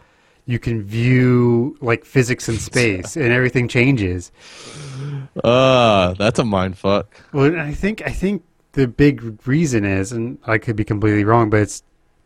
you 0.46 0.58
can 0.58 0.82
view 0.82 1.76
like 1.80 2.04
physics 2.04 2.48
and 2.48 2.58
space, 2.70 3.16
and 3.16 3.32
everything 3.32 3.68
changes. 3.68 4.32
Ah, 5.44 6.14
that's 6.16 6.38
a 6.38 6.44
mind 6.44 6.78
fuck. 6.78 7.14
Well, 7.32 7.58
I 7.58 7.74
think 7.74 8.02
I 8.06 8.12
think 8.12 8.42
the 8.72 8.88
big 8.88 9.46
reason 9.46 9.84
is, 9.84 10.12
and 10.12 10.38
I 10.46 10.58
could 10.58 10.76
be 10.76 10.84
completely 10.84 11.24
wrong, 11.24 11.50
but 11.50 11.60
it's 11.60 11.82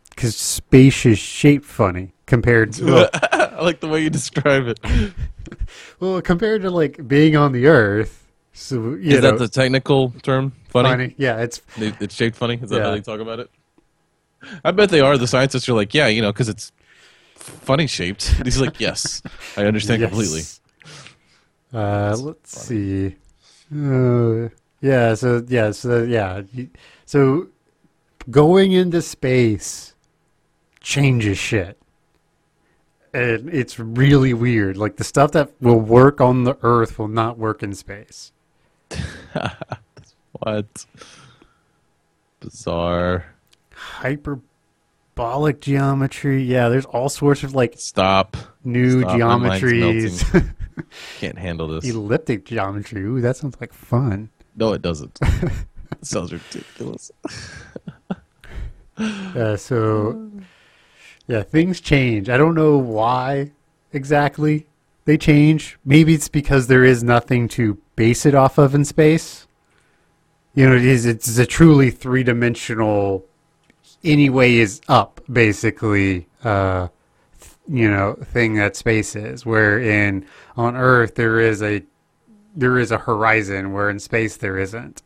because 0.09 0.35
space 0.35 1.05
is 1.05 1.19
shaped 1.19 1.65
funny 1.65 2.13
compared 2.25 2.73
to 2.73 2.85
well, 2.85 3.09
I 3.57 3.63
like 3.63 3.79
the 3.79 3.87
way 3.87 4.03
you 4.03 4.09
describe 4.09 4.67
it. 4.67 4.79
well, 5.99 6.21
compared 6.21 6.61
to 6.61 6.69
like 6.69 7.07
being 7.07 7.35
on 7.35 7.51
the 7.51 7.65
Earth. 7.67 8.27
So 8.53 8.75
you 8.95 9.15
Is 9.15 9.21
know, 9.21 9.31
that 9.31 9.37
the 9.39 9.47
technical 9.47 10.11
term? 10.21 10.53
Funny? 10.69 10.89
funny? 10.89 11.15
Yeah, 11.17 11.41
it's 11.41 11.61
It's 11.77 12.15
shaped 12.15 12.35
funny? 12.35 12.59
Is 12.61 12.69
that 12.69 12.77
Yeah. 12.77 12.85
how 12.85 12.91
they 12.91 13.01
talk 13.01 13.19
about 13.19 13.39
it? 13.39 13.49
I 14.63 14.71
bet 14.71 14.89
they 14.89 15.01
are. 15.01 15.17
The 15.17 15.27
scientists 15.27 15.67
are 15.67 15.73
like, 15.73 15.93
yeah, 15.93 16.07
you 16.07 16.21
know, 16.21 16.31
because 16.31 16.49
it's 16.49 16.71
funny 17.35 17.87
shaped. 17.87 18.33
And 18.37 18.45
he's 18.45 18.61
like, 18.61 18.79
yes, 18.79 19.21
I 19.57 19.65
understand 19.65 20.01
Yes. 20.01 20.09
completely. 20.09 20.41
Uh, 21.73 22.15
let's 22.19 22.57
see. 22.57 23.15
Uh, 23.75 24.49
yeah. 24.81 25.13
So 25.15 25.43
yeah. 25.47 25.71
So 25.71 26.03
yeah. 26.03 26.43
So 27.05 27.47
going 28.29 28.71
into 28.71 29.01
space 29.01 29.95
changes 30.81 31.37
shit, 31.37 31.77
and 33.17 33.49
it's 33.49 33.79
really 33.79 34.33
weird. 34.33 34.77
Like 34.77 34.97
the 34.97 35.03
stuff 35.03 35.31
that 35.31 35.51
will 35.59 35.79
work 35.79 36.21
on 36.21 36.43
the 36.43 36.57
Earth 36.61 36.99
will 36.99 37.07
not 37.07 37.37
work 37.37 37.63
in 37.63 37.73
space. 37.73 38.31
What? 40.39 40.85
Bizarre. 42.39 43.25
Hyperbolic 43.71 45.61
geometry. 45.61 46.43
Yeah. 46.43 46.69
There's 46.69 46.85
all 46.85 47.09
sorts 47.09 47.43
of 47.43 47.55
like 47.55 47.73
Stop. 47.77 48.37
new 48.63 49.01
Stop, 49.01 49.17
geometries. 49.17 50.53
Can't 51.19 51.39
handle 51.39 51.67
this. 51.67 51.89
Elliptic 51.89 52.45
geometry. 52.45 53.01
Ooh, 53.01 53.21
that 53.21 53.35
sounds 53.37 53.57
like 53.59 53.73
fun. 53.73 54.29
No, 54.55 54.73
it 54.73 54.83
doesn't. 54.83 55.17
it 55.23 55.51
sounds 56.03 56.31
ridiculous. 56.31 57.11
Uh, 58.97 59.55
so, 59.57 60.31
yeah, 61.27 61.43
things 61.43 61.81
change. 61.81 62.29
I 62.29 62.37
don't 62.37 62.55
know 62.55 62.77
why 62.77 63.51
exactly 63.91 64.67
they 65.05 65.17
change. 65.17 65.77
Maybe 65.85 66.13
it's 66.13 66.29
because 66.29 66.67
there 66.67 66.83
is 66.83 67.03
nothing 67.03 67.47
to 67.49 67.77
base 67.95 68.25
it 68.25 68.33
off 68.33 68.57
of 68.57 68.73
in 68.73 68.85
space. 68.85 69.47
You 70.55 70.69
know, 70.69 70.75
it 70.75 70.85
is. 70.85 71.05
It's 71.05 71.37
a 71.37 71.45
truly 71.45 71.91
three 71.91 72.23
dimensional. 72.23 73.25
Any 74.03 74.29
way 74.29 74.55
is 74.55 74.81
up, 74.87 75.21
basically. 75.31 76.27
Uh, 76.43 76.87
you 77.67 77.89
know, 77.91 78.13
thing 78.13 78.55
that 78.55 78.75
space 78.75 79.15
is. 79.15 79.45
Where 79.45 79.79
in 79.79 80.25
on 80.55 80.75
Earth 80.75 81.15
there 81.15 81.39
is 81.39 81.61
a 81.61 81.83
there 82.55 82.79
is 82.79 82.91
a 82.91 82.97
horizon, 82.97 83.73
where 83.73 83.89
in 83.89 83.99
space 83.99 84.37
there 84.37 84.57
isn't. 84.57 85.03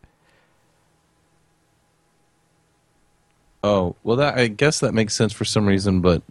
Oh, 3.63 3.95
well, 4.03 4.17
that 4.17 4.37
I 4.37 4.47
guess 4.47 4.79
that 4.79 4.93
makes 4.93 5.13
sense 5.13 5.33
for 5.33 5.45
some 5.45 5.67
reason, 5.67 6.01
but 6.01 6.23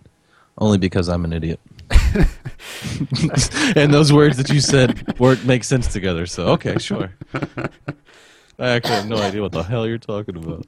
only 0.58 0.78
because 0.78 1.08
I'm 1.08 1.24
an 1.24 1.32
idiot. 1.32 1.60
and 3.76 3.92
those 3.92 4.12
words 4.12 4.36
that 4.36 4.48
you 4.48 4.60
said 4.60 5.18
work 5.18 5.44
make 5.44 5.64
sense 5.64 5.92
together. 5.92 6.26
So 6.26 6.48
okay, 6.48 6.78
sure. 6.78 7.12
I 8.58 8.68
actually 8.72 8.94
have 8.94 9.08
no 9.08 9.16
idea 9.16 9.40
what 9.42 9.52
the 9.52 9.62
hell 9.62 9.86
you're 9.86 9.98
talking 9.98 10.36
about. 10.36 10.66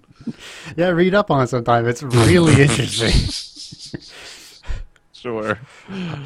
Yeah, 0.76 0.88
read 0.88 1.14
up 1.14 1.30
on 1.30 1.42
it 1.42 1.48
sometime. 1.48 1.86
It's 1.86 2.02
really 2.02 2.62
interesting. 2.62 3.12
Sure. 5.12 5.56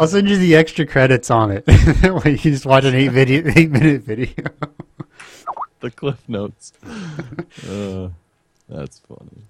I'll 0.01 0.09
send 0.09 0.27
you 0.27 0.39
the 0.39 0.57
extra 0.57 0.87
credits 0.87 1.31
on 1.31 1.51
it. 1.51 1.67
when 2.25 2.33
you 2.33 2.39
just 2.39 2.65
watch 2.65 2.85
an 2.85 2.95
eight 2.95 3.09
video, 3.09 3.43
eight 3.55 3.71
minute 3.71 4.01
video. 4.01 4.33
The 5.81 5.91
cliff 5.91 6.27
notes. 6.27 6.73
Uh, 6.83 8.09
that's 8.71 9.01
funny. 9.01 9.45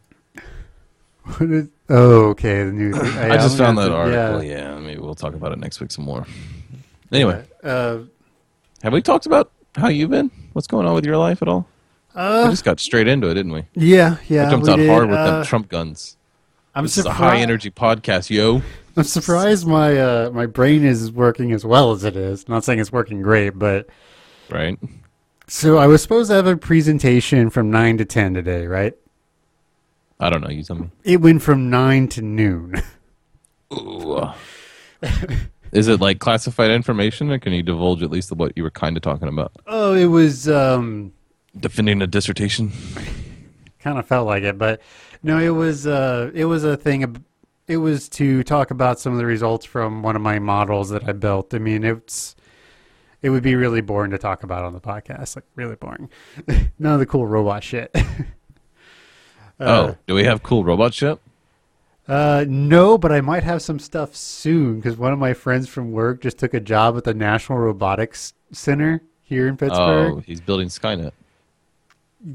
What 1.27 1.51
is- 1.51 1.69
oh, 1.89 2.29
okay. 2.31 2.65
The 2.65 2.73
new. 2.73 2.93
Thing. 2.95 3.31
I 3.31 3.37
just 3.37 3.59
found 3.59 3.79
that 3.79 3.89
gonna- 3.89 4.17
article. 4.17 4.43
Yeah. 4.43 4.79
maybe 4.79 5.01
we'll 5.01 5.15
talk 5.15 5.35
about 5.35 5.53
it 5.53 5.59
next 5.59 5.81
week 5.81 5.91
some 5.91 6.05
more. 6.05 6.27
Anyway, 7.13 7.45
Uh, 7.63 7.99
have 8.83 8.93
we 8.93 9.03
talked 9.03 9.27
about 9.27 9.51
how 9.77 9.89
you've 9.89 10.11
been? 10.11 10.31
What's 10.53 10.67
going 10.67 10.87
on 10.87 10.95
with 10.95 11.05
your 11.07 11.17
life 11.17 11.43
at 11.43 11.49
all? 11.49 11.69
we 12.15 12.23
uh, 12.23 12.51
just 12.51 12.65
got 12.65 12.81
straight 12.81 13.07
into 13.09 13.29
it, 13.29 13.35
didn't 13.35 13.53
we? 13.53 13.65
yeah, 13.75 14.17
yeah. 14.29 14.45
we 14.47 14.51
jumped 14.51 14.67
we 14.67 14.73
out 14.73 14.77
did. 14.77 14.89
hard 14.89 15.09
with 15.11 15.19
Uh, 15.19 15.31
them 15.39 15.45
Trump 15.45 15.69
guns. 15.69 16.17
I'm 16.75 16.85
this 16.85 16.97
is 16.99 17.07
a 17.07 17.13
high 17.13 17.39
energy 17.39 17.71
podcast, 17.71 18.31
yo. 18.31 18.63
I'm 18.97 19.05
surprised 19.05 19.67
my 19.67 19.97
uh, 19.99 20.31
my 20.33 20.47
brain 20.47 20.85
is 20.85 21.11
working 21.13 21.53
as 21.53 21.65
well 21.65 21.93
as 21.93 22.05
it 22.05 22.17
is. 22.17 22.49
Not 22.49 22.65
saying 22.65 22.79
it's 22.81 22.93
working 22.93 23.21
great, 23.23 23.59
but 23.59 23.87
Right? 24.51 24.79
so 25.47 25.77
I 25.79 25.87
was 25.87 26.03
supposed 26.03 26.31
to 26.31 26.35
have 26.37 26.47
a 26.47 26.57
presentation 26.57 27.51
from 27.51 27.71
nine 27.71 27.99
to 27.99 28.05
ten 28.05 28.33
today, 28.35 28.67
right? 28.67 28.95
I 30.21 30.31
don't 30.31 30.41
know. 30.43 30.49
You 30.51 30.63
tell 30.63 30.77
me. 30.77 30.91
It 31.05 31.21
went 31.21 31.43
from 31.43 31.69
nine 31.71 32.09
to 32.09 32.23
noon. 32.23 32.75
Ooh. 33.73 34.29
Is 35.73 35.89
it 35.89 36.01
like 36.01 36.21
classified 36.21 36.71
information, 36.71 37.31
or 37.31 37.39
can 37.39 37.53
you 37.53 37.63
divulge 37.63 38.03
at 38.03 38.11
least 38.11 38.33
what 38.33 38.53
you 38.57 38.63
were 38.63 38.71
kind 38.71 38.97
of 38.97 39.03
talking 39.03 39.29
about? 39.29 39.53
Oh, 39.67 39.93
it 39.95 40.07
was 40.07 40.49
um, 40.49 41.13
Defending 41.59 42.01
a 42.03 42.07
dissertation. 42.07 42.73
kind 43.81 43.99
of 43.99 44.07
felt 44.07 44.27
like 44.27 44.43
it, 44.43 44.57
but 44.59 44.81
no, 45.23 45.39
it 45.39 45.51
was 45.51 45.87
uh, 45.87 46.31
it 46.35 46.45
was 46.47 46.65
a 46.65 46.77
thing. 46.77 47.03
ab- 47.03 47.23
It 47.67 47.79
was 47.79 48.09
to 48.11 48.43
talk 48.45 48.71
about 48.71 48.99
some 49.01 49.13
of 49.13 49.19
the 49.19 49.27
results 49.27 49.67
from 49.67 50.03
one 50.03 50.17
of 50.17 50.23
my 50.23 50.39
models 50.39 50.89
that 50.91 51.07
I 51.09 51.13
built. 51.13 51.53
I 51.53 51.59
mean, 51.59 51.85
it's 51.85 52.37
it 53.23 53.31
would 53.31 53.43
be 53.43 53.55
really 53.57 53.81
boring 53.81 54.13
to 54.13 54.19
talk 54.19 54.45
about 54.45 54.65
on 54.65 54.73
the 54.73 54.81
podcast, 54.81 55.37
like 55.37 55.45
really 55.57 55.75
boring. 55.77 56.09
None 56.79 56.93
of 56.95 57.01
the 57.01 57.07
cool 57.07 57.27
robot 57.27 57.63
shit. 57.65 57.95
oh, 59.61 59.97
do 60.07 60.15
we 60.15 60.25
have 60.25 60.43
cool 60.43 60.65
robot 60.65 60.95
shit? 60.95 61.19
Uh, 62.09 62.45
no, 62.49 62.97
but 62.97 63.11
I 63.11 63.21
might 63.21 63.43
have 63.43 63.63
some 63.63 63.79
stuff 63.79 64.15
soon 64.15 64.77
because 64.77 64.97
one 64.97 65.13
of 65.13 65.19
my 65.19 65.35
friends 65.35 65.69
from 65.69 65.91
work 65.91 66.21
just 66.21 66.39
took 66.39 66.55
a 66.55 66.61
job 66.61 66.97
at 66.97 67.05
the 67.05 67.15
National 67.15 67.59
Robotics 67.59 68.35
Center 68.53 69.03
here 69.23 69.49
in 69.49 69.57
Pittsburgh. 69.57 70.15
Oh, 70.17 70.21
he's 70.21 70.41
building 70.41 70.69
Skynet. 70.69 71.13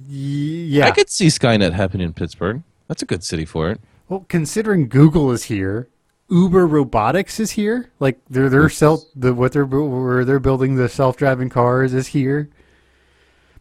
Yeah. 0.07 0.87
I 0.87 0.91
could 0.91 1.09
see 1.09 1.27
Skynet 1.27 1.73
happening 1.73 2.07
in 2.07 2.13
Pittsburgh. 2.13 2.63
That's 2.87 3.01
a 3.01 3.05
good 3.05 3.23
city 3.23 3.45
for 3.45 3.69
it. 3.69 3.79
Well, 4.09 4.25
considering 4.27 4.89
Google 4.89 5.31
is 5.31 5.43
here, 5.43 5.87
Uber 6.29 6.67
Robotics 6.67 7.39
is 7.39 7.51
here. 7.51 7.91
Like 7.99 8.19
their 8.29 8.49
their 8.49 8.67
self 8.67 9.03
the 9.15 9.33
what 9.33 9.53
they're 9.53 9.65
where 9.65 10.25
they're 10.25 10.39
building 10.39 10.75
the 10.75 10.89
self 10.89 11.15
driving 11.15 11.49
cars 11.49 11.93
is 11.93 12.07
here. 12.07 12.49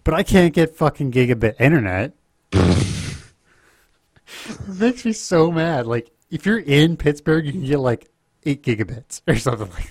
But 0.03 0.15
I 0.15 0.25
can't 0.25 0.53
get 0.53 0.75
fucking 0.75 1.13
gigabit 1.13 1.61
internet. 1.61 2.15
it 4.49 4.69
makes 4.79 5.05
me 5.05 5.13
so 5.13 5.51
mad. 5.51 5.87
Like 5.87 6.11
if 6.31 6.47
you're 6.47 6.59
in 6.59 6.97
Pittsburgh, 6.97 7.47
you 7.47 7.53
can 7.53 7.65
get 7.65 7.79
like 7.81 8.09
eight 8.45 8.63
gigabits 8.63 9.21
or 9.27 9.37
something 9.37 9.71
like 9.71 9.91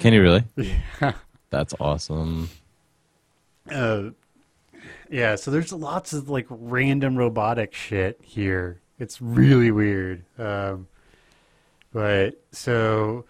Can 0.00 0.12
you 0.12 0.22
really? 0.22 0.44
Yeah. 1.00 1.12
That's 1.50 1.74
awesome. 1.78 2.48
Uh, 3.70 4.10
yeah, 5.10 5.34
so 5.36 5.50
there's 5.50 5.72
lots 5.72 6.14
of 6.14 6.30
like 6.30 6.46
random 6.48 7.16
robotic 7.16 7.74
shit 7.74 8.18
here. 8.22 8.80
It's 8.98 9.20
really 9.20 9.70
weird. 9.70 10.24
Um, 10.38 10.88
but 11.92 12.42
so, 12.52 13.26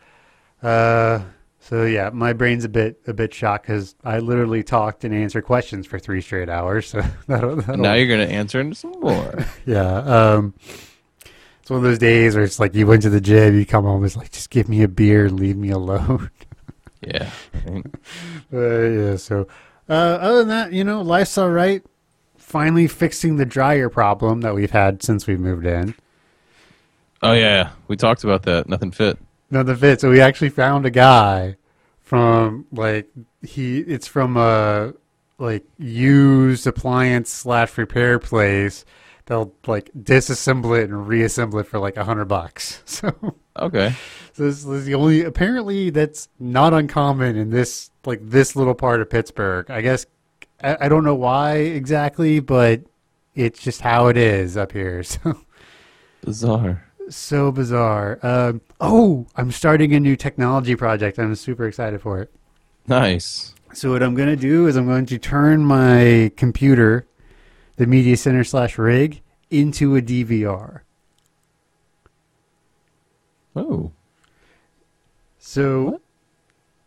uh, 0.63 1.23
so 1.63 1.85
yeah, 1.85 2.11
my 2.13 2.33
brain's 2.33 2.65
a 2.65 2.69
bit 2.69 3.01
a 3.07 3.15
bit 3.15 3.33
shocked 3.33 3.67
because 3.67 3.95
I 4.03 4.19
literally 4.19 4.65
talked 4.65 5.05
and 5.05 5.15
answered 5.15 5.43
questions 5.45 5.87
for 5.87 5.99
three 5.99 6.21
straight 6.21 6.49
hours. 6.49 6.87
So 6.93 7.03
that'll, 7.29 7.57
that'll 7.57 7.77
Now 7.77 7.95
you're 7.95 8.09
gonna 8.09 8.31
answer 8.31 8.75
some 8.75 8.91
more. 9.01 9.47
yeah. 9.67 9.99
Um, 9.99 10.55
it's 11.61 11.71
one 11.71 11.79
of 11.79 11.85
those 11.85 12.01
days 12.01 12.35
where 12.35 12.43
it's 12.43 12.59
like 12.59 12.75
you 12.75 12.89
went 12.89 13.03
to 13.03 13.11
the 13.11 13.21
gym, 13.21 13.57
you 13.57 13.65
come 13.65 13.85
home, 13.85 14.05
it's 14.05 14.17
like 14.17 14.33
just 14.33 14.51
give 14.51 14.69
me 14.69 14.83
a 14.83 14.89
beer 14.89 15.27
and 15.27 15.39
leave 15.39 15.57
me 15.57 15.71
alone. 15.71 16.33
yeah. 17.01 17.31
Uh, 18.53 18.59
yeah, 18.59 19.17
so 19.17 19.47
uh, 19.89 19.93
other 19.93 20.39
than 20.41 20.49
that, 20.49 20.73
you 20.73 20.83
know, 20.83 21.01
life's 21.01 21.39
all 21.39 21.51
right. 21.51 21.85
Finally 22.37 22.89
fixing 22.89 23.37
the 23.37 23.47
dryer 23.47 23.89
problem 23.89 24.41
that 24.41 24.55
we've 24.55 24.73
had 24.73 25.01
since 25.03 25.29
we 25.29 25.37
moved 25.37 25.65
in. 25.65 25.95
Oh 27.23 27.33
yeah, 27.33 27.71
we 27.87 27.97
talked 27.97 28.25
about 28.25 28.43
that. 28.43 28.69
Nothing 28.69 28.91
fit. 28.91 29.17
Nothing 29.53 29.77
fit. 29.77 30.01
So 30.01 30.09
we 30.11 30.21
actually 30.21 30.49
found 30.49 30.87
a 30.87 30.91
guy 30.91 31.57
from 32.01 32.65
like 32.73 33.09
he. 33.43 33.79
It's 33.81 34.07
from 34.07 34.37
a 34.37 34.95
like 35.39 35.65
used 35.79 36.67
appliance 36.67 37.31
slash 37.31 37.77
repair 37.77 38.19
place. 38.19 38.85
They'll 39.27 39.53
like 39.67 39.91
disassemble 39.93 40.77
it 40.79 40.89
and 40.89 41.07
reassemble 41.07 41.59
it 41.59 41.67
for 41.67 41.79
like 41.79 41.97
a 41.99 42.05
hundred 42.05 42.25
bucks. 42.27 42.83
So. 42.87 43.37
Okay. 43.59 43.95
So 44.33 44.45
this 44.45 44.65
is 44.65 44.87
the 44.87 44.95
only 44.95 45.23
apparently 45.25 45.91
that's 45.91 46.31
not 46.41 46.73
uncommon 46.73 47.37
in 47.37 47.51
this 47.51 47.91
like 48.07 48.21
this 48.23 48.57
little 48.57 48.75
part 48.75 49.03
of 49.03 49.11
Pittsburgh. 49.11 49.71
I 49.71 49.83
guess 49.83 50.07
I, 50.65 50.87
I 50.87 50.89
don't 50.89 51.05
know 51.05 51.15
why 51.15 51.57
exactly, 51.57 52.41
but 52.41 52.81
it's 53.35 53.61
just 53.61 53.83
how 53.83 54.07
it 54.07 54.17
is 54.17 54.57
up 54.57 54.73
here. 54.73 55.03
So 55.13 55.37
Bizarre. 56.25 56.85
so 57.11 57.51
bizarre. 57.53 58.19
Um, 58.23 58.61
oh, 58.83 59.27
I'm 59.37 59.51
starting 59.51 59.95
a 59.95 60.01
new 60.01 60.17
technology 60.17 60.77
project. 60.77 61.19
I'm 61.19 61.35
super 61.37 61.67
excited 61.67 62.03
for 62.03 62.21
it. 62.21 62.31
Nice. 62.87 63.55
So 63.73 63.93
what 63.93 64.03
I'm 64.03 64.15
going 64.15 64.29
to 64.29 64.37
do 64.37 64.67
is 64.67 64.77
I'm 64.77 64.87
going 64.87 65.07
to 65.07 65.19
turn 65.19 65.65
my 65.65 66.31
computer, 66.37 67.07
the 67.77 67.87
media 67.87 68.17
center 68.17 68.45
slash 68.45 68.77
rig, 68.77 69.23
into 69.51 69.97
a 69.97 70.03
DVR. 70.03 70.81
Oh. 73.55 73.93
So, 75.39 75.83
What? 75.85 76.01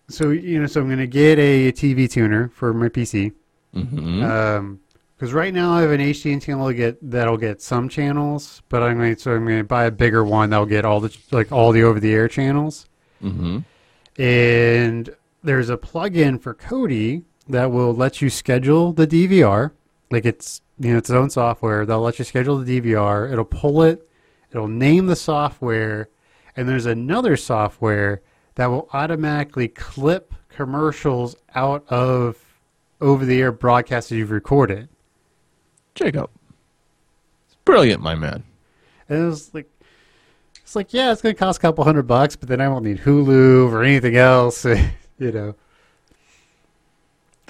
so 0.09 0.29
you 0.29 0.59
know, 0.59 0.65
so 0.67 0.81
I'm 0.81 0.89
gonna 0.89 1.05
get 1.07 1.37
a 1.37 1.71
TV 1.71 2.09
tuner 2.09 2.49
for 2.55 2.73
my 2.73 2.89
PC. 2.89 3.33
Mm-hmm. 3.75 4.23
Um, 4.23 4.79
because 5.15 5.33
right 5.33 5.53
now 5.53 5.73
I 5.73 5.81
have 5.81 5.91
an 5.91 6.01
HD 6.01 6.41
channel 6.41 6.71
get 6.71 6.97
that'll 7.09 7.37
get 7.37 7.61
some 7.61 7.87
channels, 7.87 8.61
but 8.69 8.83
I'm 8.83 8.97
going 8.97 9.15
to 9.15 9.21
so 9.21 9.33
I'm 9.33 9.45
going 9.45 9.59
to 9.59 9.63
buy 9.63 9.85
a 9.85 9.91
bigger 9.91 10.23
one 10.23 10.49
that'll 10.49 10.65
get 10.65 10.85
all 10.85 10.99
the 10.99 11.15
like 11.31 11.51
all 11.51 11.71
the 11.71 11.83
over 11.83 11.99
the 11.99 12.13
air 12.13 12.27
channels. 12.27 12.87
mm-hmm. 13.21 13.59
And 14.21 15.15
there's 15.43 15.69
a 15.69 15.77
plugin 15.77 16.41
for 16.41 16.53
Kodi 16.53 17.23
that 17.47 17.71
will 17.71 17.93
let 17.93 18.21
you 18.21 18.29
schedule 18.29 18.91
the 18.91 19.07
DVR. 19.07 19.71
Like 20.11 20.25
it's 20.25 20.61
you 20.79 20.91
know 20.91 20.97
it's 20.97 21.09
its 21.09 21.15
own 21.15 21.29
software. 21.29 21.85
that'll 21.85 22.03
let 22.03 22.19
you 22.19 22.25
schedule 22.25 22.57
the 22.57 22.81
DVR. 22.81 23.31
It'll 23.31 23.45
pull 23.45 23.83
it. 23.83 24.07
It'll 24.51 24.67
name 24.67 25.07
the 25.07 25.15
software, 25.15 26.09
and 26.55 26.67
there's 26.67 26.85
another 26.85 27.35
software 27.35 28.21
that 28.55 28.67
will 28.67 28.89
automatically 28.93 29.67
clip 29.67 30.33
commercials 30.49 31.35
out 31.53 31.85
of 31.89 32.37
over 33.01 33.25
the 33.25 33.41
air 33.41 33.51
broadcasts 33.51 34.09
that 34.09 34.15
you've 34.15 34.31
recorded. 34.31 34.87
Jacob. 35.95 36.29
It's 37.47 37.55
brilliant, 37.65 38.01
my 38.01 38.15
man. 38.15 38.43
And 39.09 39.23
it 39.23 39.25
was 39.25 39.53
like, 39.53 39.69
it's 40.61 40.75
like, 40.75 40.93
yeah, 40.93 41.11
it's 41.11 41.21
going 41.21 41.33
to 41.35 41.39
cost 41.39 41.59
a 41.59 41.61
couple 41.61 41.83
hundred 41.83 42.03
bucks, 42.07 42.35
but 42.35 42.49
then 42.49 42.59
I 42.61 42.67
won't 42.67 42.85
need 42.85 42.99
Hulu 42.99 43.71
or 43.71 43.83
anything 43.83 44.15
else, 44.17 44.65
you 44.65 45.31
know. 45.31 45.55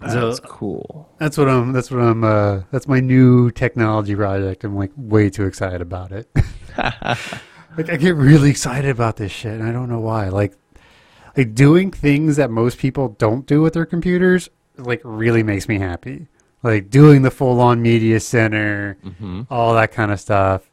So- 0.09 0.27
That's 0.27 0.39
cool. 0.41 1.09
That's 1.19 1.37
what 1.37 1.47
I'm. 1.47 1.71
That's 1.71 1.89
what 1.89 2.01
I'm. 2.01 2.23
Uh, 2.23 2.61
that's 2.69 2.85
my 2.87 2.99
new 2.99 3.49
technology 3.51 4.13
project. 4.13 4.65
I'm 4.65 4.75
like 4.75 4.91
way 4.97 5.29
too 5.29 5.45
excited 5.45 5.81
about 5.81 6.11
it. 6.11 6.27
like 6.77 7.89
I 7.89 7.95
get 7.95 8.15
really 8.15 8.49
excited 8.49 8.89
about 8.91 9.15
this 9.15 9.31
shit, 9.31 9.53
and 9.53 9.63
I 9.63 9.71
don't 9.71 9.87
know 9.87 10.01
why. 10.01 10.27
Like, 10.27 10.53
like 11.37 11.55
doing 11.55 11.91
things 11.91 12.35
that 12.35 12.51
most 12.51 12.77
people 12.77 13.15
don't 13.17 13.45
do 13.45 13.61
with 13.61 13.73
their 13.73 13.85
computers, 13.85 14.49
like 14.77 14.99
really 15.05 15.43
makes 15.43 15.69
me 15.69 15.79
happy. 15.79 16.27
Like 16.63 16.89
doing 16.89 17.21
the 17.21 17.31
full-on 17.31 17.81
media 17.81 18.19
center, 18.19 18.97
Mm-hmm. 19.05 19.41
all 19.49 19.73
that 19.75 19.91
kind 19.91 20.11
of 20.11 20.19
stuff. 20.19 20.69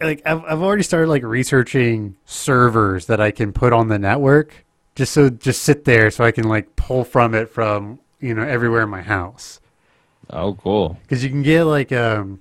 Like 0.00 0.22
I've 0.24 0.42
I've 0.44 0.62
already 0.62 0.82
started 0.82 1.08
like 1.08 1.22
researching 1.22 2.16
servers 2.24 3.06
that 3.06 3.20
I 3.20 3.30
can 3.30 3.52
put 3.52 3.72
on 3.74 3.88
the 3.88 3.98
network 3.98 4.64
just 4.94 5.12
so 5.12 5.28
just 5.28 5.62
sit 5.62 5.84
there 5.84 6.10
so 6.10 6.24
I 6.24 6.32
can 6.32 6.48
like 6.48 6.74
pull 6.76 7.04
from 7.04 7.34
it 7.34 7.50
from 7.50 7.98
you 8.18 8.34
know 8.34 8.42
everywhere 8.42 8.82
in 8.82 8.88
my 8.88 9.02
house 9.02 9.60
Oh, 10.30 10.54
cool. 10.54 10.98
because 11.02 11.22
you 11.22 11.28
can 11.28 11.42
get 11.42 11.64
like 11.64 11.92
um 11.92 12.40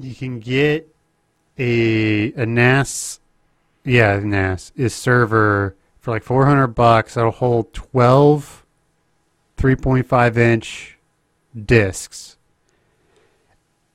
you 0.00 0.14
can 0.14 0.40
get 0.40 0.92
a 1.56 2.32
a 2.32 2.46
NAS 2.46 3.20
yeah 3.84 4.18
NAS 4.18 4.72
is 4.74 4.94
server 4.94 5.76
for 6.00 6.10
like 6.10 6.24
400 6.24 6.68
bucks 6.68 7.14
that'll 7.14 7.30
hold 7.30 7.72
12 7.74 8.64
3.5 9.58 10.36
inch 10.36 10.98
discs 11.64 12.36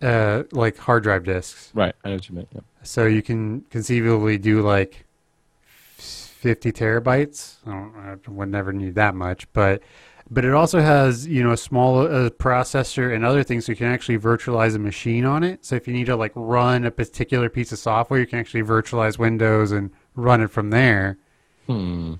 uh 0.01 0.43
like 0.51 0.77
hard 0.77 1.03
drive 1.03 1.23
discs 1.23 1.71
Right. 1.73 1.95
I 2.03 2.09
know 2.09 2.15
what 2.15 2.29
you 2.29 2.35
meant. 2.35 2.49
Yeah. 2.53 2.61
so 2.83 3.05
you 3.05 3.21
can 3.21 3.61
conceivably 3.69 4.37
do 4.37 4.61
like 4.61 5.05
50 5.97 6.73
terabytes. 6.73 7.55
I, 7.65 7.69
don't, 7.71 8.21
I 8.27 8.31
would 8.31 8.49
never 8.49 8.73
need 8.73 8.95
that 8.95 9.15
much, 9.15 9.47
but 9.53 9.81
but 10.29 10.43
it 10.43 10.53
also 10.53 10.81
has 10.81 11.25
you 11.25 11.41
know 11.41 11.51
a 11.53 11.57
small 11.57 11.99
uh, 11.99 12.29
processor 12.31 13.15
and 13.15 13.23
other 13.23 13.43
things, 13.43 13.65
so 13.65 13.71
you 13.71 13.77
can 13.77 13.87
actually 13.87 14.17
virtualize 14.17 14.75
a 14.75 14.79
machine 14.79 15.23
on 15.23 15.43
it. 15.43 15.63
So 15.63 15.75
if 15.75 15.87
you 15.87 15.93
need 15.93 16.07
to 16.07 16.17
like 16.17 16.33
run 16.35 16.83
a 16.83 16.91
particular 16.91 17.49
piece 17.49 17.71
of 17.71 17.79
software, 17.79 18.19
you 18.19 18.27
can 18.27 18.39
actually 18.39 18.63
virtualize 18.63 19.17
Windows 19.17 19.71
and 19.71 19.89
run 20.15 20.41
it 20.41 20.49
from 20.49 20.69
there. 20.69 21.17
Hmm. 21.67 22.15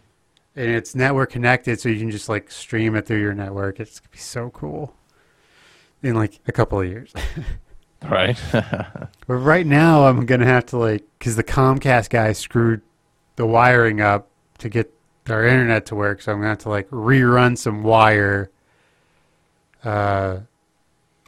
And 0.56 0.70
it's 0.70 0.94
network 0.94 1.32
connected, 1.32 1.80
so 1.80 1.90
you 1.90 2.00
can 2.00 2.12
just 2.12 2.30
like 2.30 2.52
stream 2.52 2.96
it 2.96 3.08
through 3.08 3.22
your 3.22 3.34
network. 3.34 3.80
It's 3.80 4.00
gonna 4.00 4.12
be 4.12 4.20
so 4.20 4.50
cool 4.52 4.96
in 6.04 6.16
like 6.16 6.40
a 6.48 6.52
couple 6.52 6.80
of 6.80 6.88
years. 6.88 7.14
Right. 8.10 8.38
But 9.26 9.36
right 9.36 9.66
now, 9.66 10.06
I'm 10.06 10.26
gonna 10.26 10.46
have 10.46 10.66
to 10.68 10.78
like, 10.78 11.06
cause 11.20 11.38
the 11.38 11.44
Comcast 11.46 12.10
guy 12.10 12.34
screwed 12.34 12.82
the 13.38 13.46
wiring 13.46 14.02
up 14.02 14.28
to 14.58 14.68
get 14.68 14.94
our 15.30 15.46
internet 15.46 15.86
to 15.88 15.96
work. 15.96 16.22
So 16.22 16.34
I'm 16.34 16.40
gonna 16.40 16.50
have 16.50 16.58
to 16.60 16.70
like 16.70 16.90
rerun 16.90 17.58
some 17.58 17.84
wire 17.84 18.52
uh, 19.86 20.40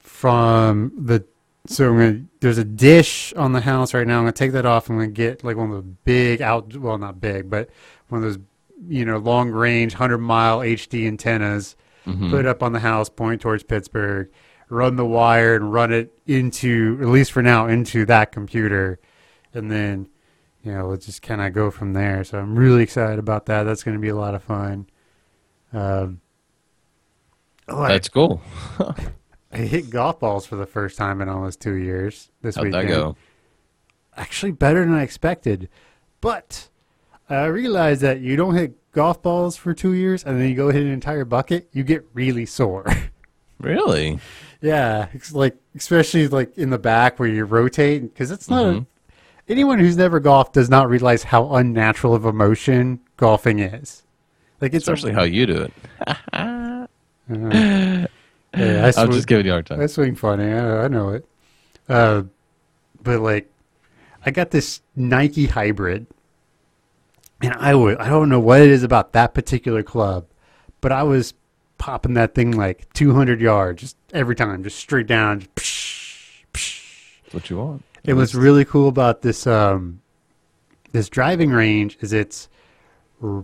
from 0.02 0.92
the 0.98 1.24
so 1.68 1.90
I'm 1.90 1.98
gonna, 1.98 2.22
there's 2.42 2.58
a 2.58 2.66
dish 2.66 3.34
on 3.34 3.54
the 3.54 3.62
house 3.62 3.94
right 3.94 4.06
now. 4.06 4.18
I'm 4.18 4.24
gonna 4.24 4.34
take 4.34 4.52
that 4.52 4.66
off. 4.66 4.90
I'm 4.90 4.98
gonna 4.98 5.08
get 5.08 5.44
like 5.44 5.58
one 5.58 5.72
of 5.72 5.78
the 5.78 5.90
big 6.04 6.42
out, 6.42 6.76
well, 6.76 6.98
not 6.98 7.22
big, 7.22 7.50
but 7.50 7.70
one 8.10 8.24
of 8.24 8.34
those, 8.34 8.44
you 8.88 9.06
know, 9.06 9.18
long 9.18 9.52
range, 9.52 9.94
hundred 9.94 10.20
mile 10.20 10.60
HD 10.60 11.08
antennas. 11.08 11.76
Mhm. 12.06 12.30
Put 12.30 12.42
it 12.42 12.46
up 12.46 12.62
on 12.62 12.74
the 12.74 12.80
house, 12.80 13.10
point 13.10 13.42
towards 13.42 13.64
Pittsburgh. 13.64 14.30
Run 14.70 14.96
the 14.96 15.06
wire 15.06 15.56
and 15.56 15.72
run 15.72 15.92
it 15.92 16.12
into, 16.26 16.98
at 17.02 17.08
least 17.08 17.32
for 17.32 17.42
now, 17.42 17.68
into 17.68 18.06
that 18.06 18.32
computer, 18.32 19.00
and 19.54 19.72
then, 19.72 20.08
you 20.64 20.72
know, 20.72 20.88
we'll 20.88 20.98
just 20.98 21.22
kind 21.22 21.42
of 21.42 21.54
go 21.54 21.70
from 21.72 21.94
there. 21.94 22.24
So 22.24 22.40
I'm 22.40 22.56
really 22.58 22.84
excited 22.84 23.20
about 23.20 23.46
that. 23.48 23.64
That's 23.64 23.84
gonna 23.84 24.00
be 24.00 24.10
a 24.10 24.16
lot 24.16 24.34
of 24.36 24.44
fun. 24.44 24.88
Um, 25.74 26.22
oh, 27.68 27.88
That's 27.88 28.10
cool. 28.10 28.42
I 29.52 29.58
hit 29.58 29.90
golf 29.90 30.20
balls 30.20 30.46
for 30.46 30.56
the 30.58 30.66
first 30.66 30.98
time 30.98 31.22
in 31.22 31.30
almost 31.30 31.62
two 31.62 31.76
years 31.76 32.30
this 32.42 32.56
How'd 32.56 32.66
weekend. 32.66 32.90
Actually, 34.18 34.52
better 34.52 34.84
than 34.84 34.94
I 34.94 35.04
expected. 35.04 35.70
But 36.22 36.70
I 37.30 37.46
realized 37.46 38.02
that 38.02 38.20
you 38.22 38.36
don't 38.36 38.56
hit 38.56 38.74
golf 38.92 39.22
balls 39.22 39.58
for 39.58 39.74
two 39.74 39.94
years 39.94 40.24
and 40.24 40.40
then 40.40 40.48
you 40.50 40.56
go 40.56 40.70
hit 40.70 40.84
an 40.84 40.92
entire 40.92 41.26
bucket, 41.26 41.68
you 41.74 41.84
get 41.84 42.06
really 42.14 42.46
sore. 42.46 42.86
Really? 43.62 44.20
yeah, 44.62 45.08
it's 45.14 45.32
like 45.32 45.56
especially 45.76 46.28
like 46.28 46.58
in 46.58 46.72
the 46.72 46.78
back 46.78 47.18
where 47.20 47.30
you 47.30 47.46
rotate 47.46 48.02
because 48.02 48.30
it's 48.30 48.50
not. 48.50 48.66
Mhm. 48.66 48.82
A, 48.82 49.52
anyone 49.52 49.80
who's 49.80 49.96
never 49.96 50.20
golfed 50.20 50.54
does 50.54 50.70
not 50.70 50.90
realize 50.90 51.24
how 51.24 51.56
unnatural 51.56 52.14
of 52.14 52.26
a 52.26 52.34
motion 52.34 53.00
golfing 53.16 53.60
is. 53.60 54.04
Like 54.60 54.74
it's 54.74 54.84
Especially 54.88 55.14
how 55.14 55.24
you 55.24 55.46
do 55.46 55.62
it. 55.62 55.74
how. 56.34 56.88
yeah, 57.30 58.08
I 58.54 58.94
I'm 59.02 59.12
just 59.14 59.28
giving 59.28 59.46
you 59.46 59.54
a 59.54 59.56
hard 59.56 59.72
I 59.72 59.76
time. 59.78 59.88
swing 59.88 60.16
funny. 60.16 60.52
I, 60.52 60.84
I 60.84 60.88
know 60.90 61.10
it. 61.12 61.26
Uh, 61.88 62.24
but 63.02 63.22
like, 63.22 63.50
I 64.26 64.32
got 64.32 64.52
this 64.52 64.82
Nike 64.98 65.46
hybrid, 65.46 66.08
and 67.46 67.54
I 67.56 67.76
would 67.76 67.98
I 67.98 68.10
don't 68.10 68.30
know 68.30 68.40
what 68.40 68.62
it 68.62 68.70
is 68.70 68.84
about 68.84 69.14
that 69.14 69.34
particular 69.34 69.84
club, 69.84 70.26
but 70.82 70.92
I 70.92 71.04
was 71.04 71.34
popping 71.78 72.14
that 72.14 72.34
thing 72.34 72.52
like 72.52 72.92
200 72.94 73.42
yards 73.42 73.82
just 73.82 73.98
every 74.14 74.36
time, 74.36 74.64
just 74.64 74.78
straight 74.78 75.08
down. 75.08 75.42
Just 75.42 75.56
psh, 75.56 76.44
psh. 76.54 77.22
That's 77.24 77.34
what 77.34 77.50
you 77.50 77.58
want. 77.58 77.84
It 78.04 78.14
was 78.14 78.36
really 78.36 78.66
cool 78.66 78.88
about 78.88 79.22
this 79.22 79.48
um, 79.48 80.02
this 80.92 81.10
driving 81.10 81.50
range 81.52 81.98
is 82.02 82.14
it's 82.14 82.48
r- 83.22 83.44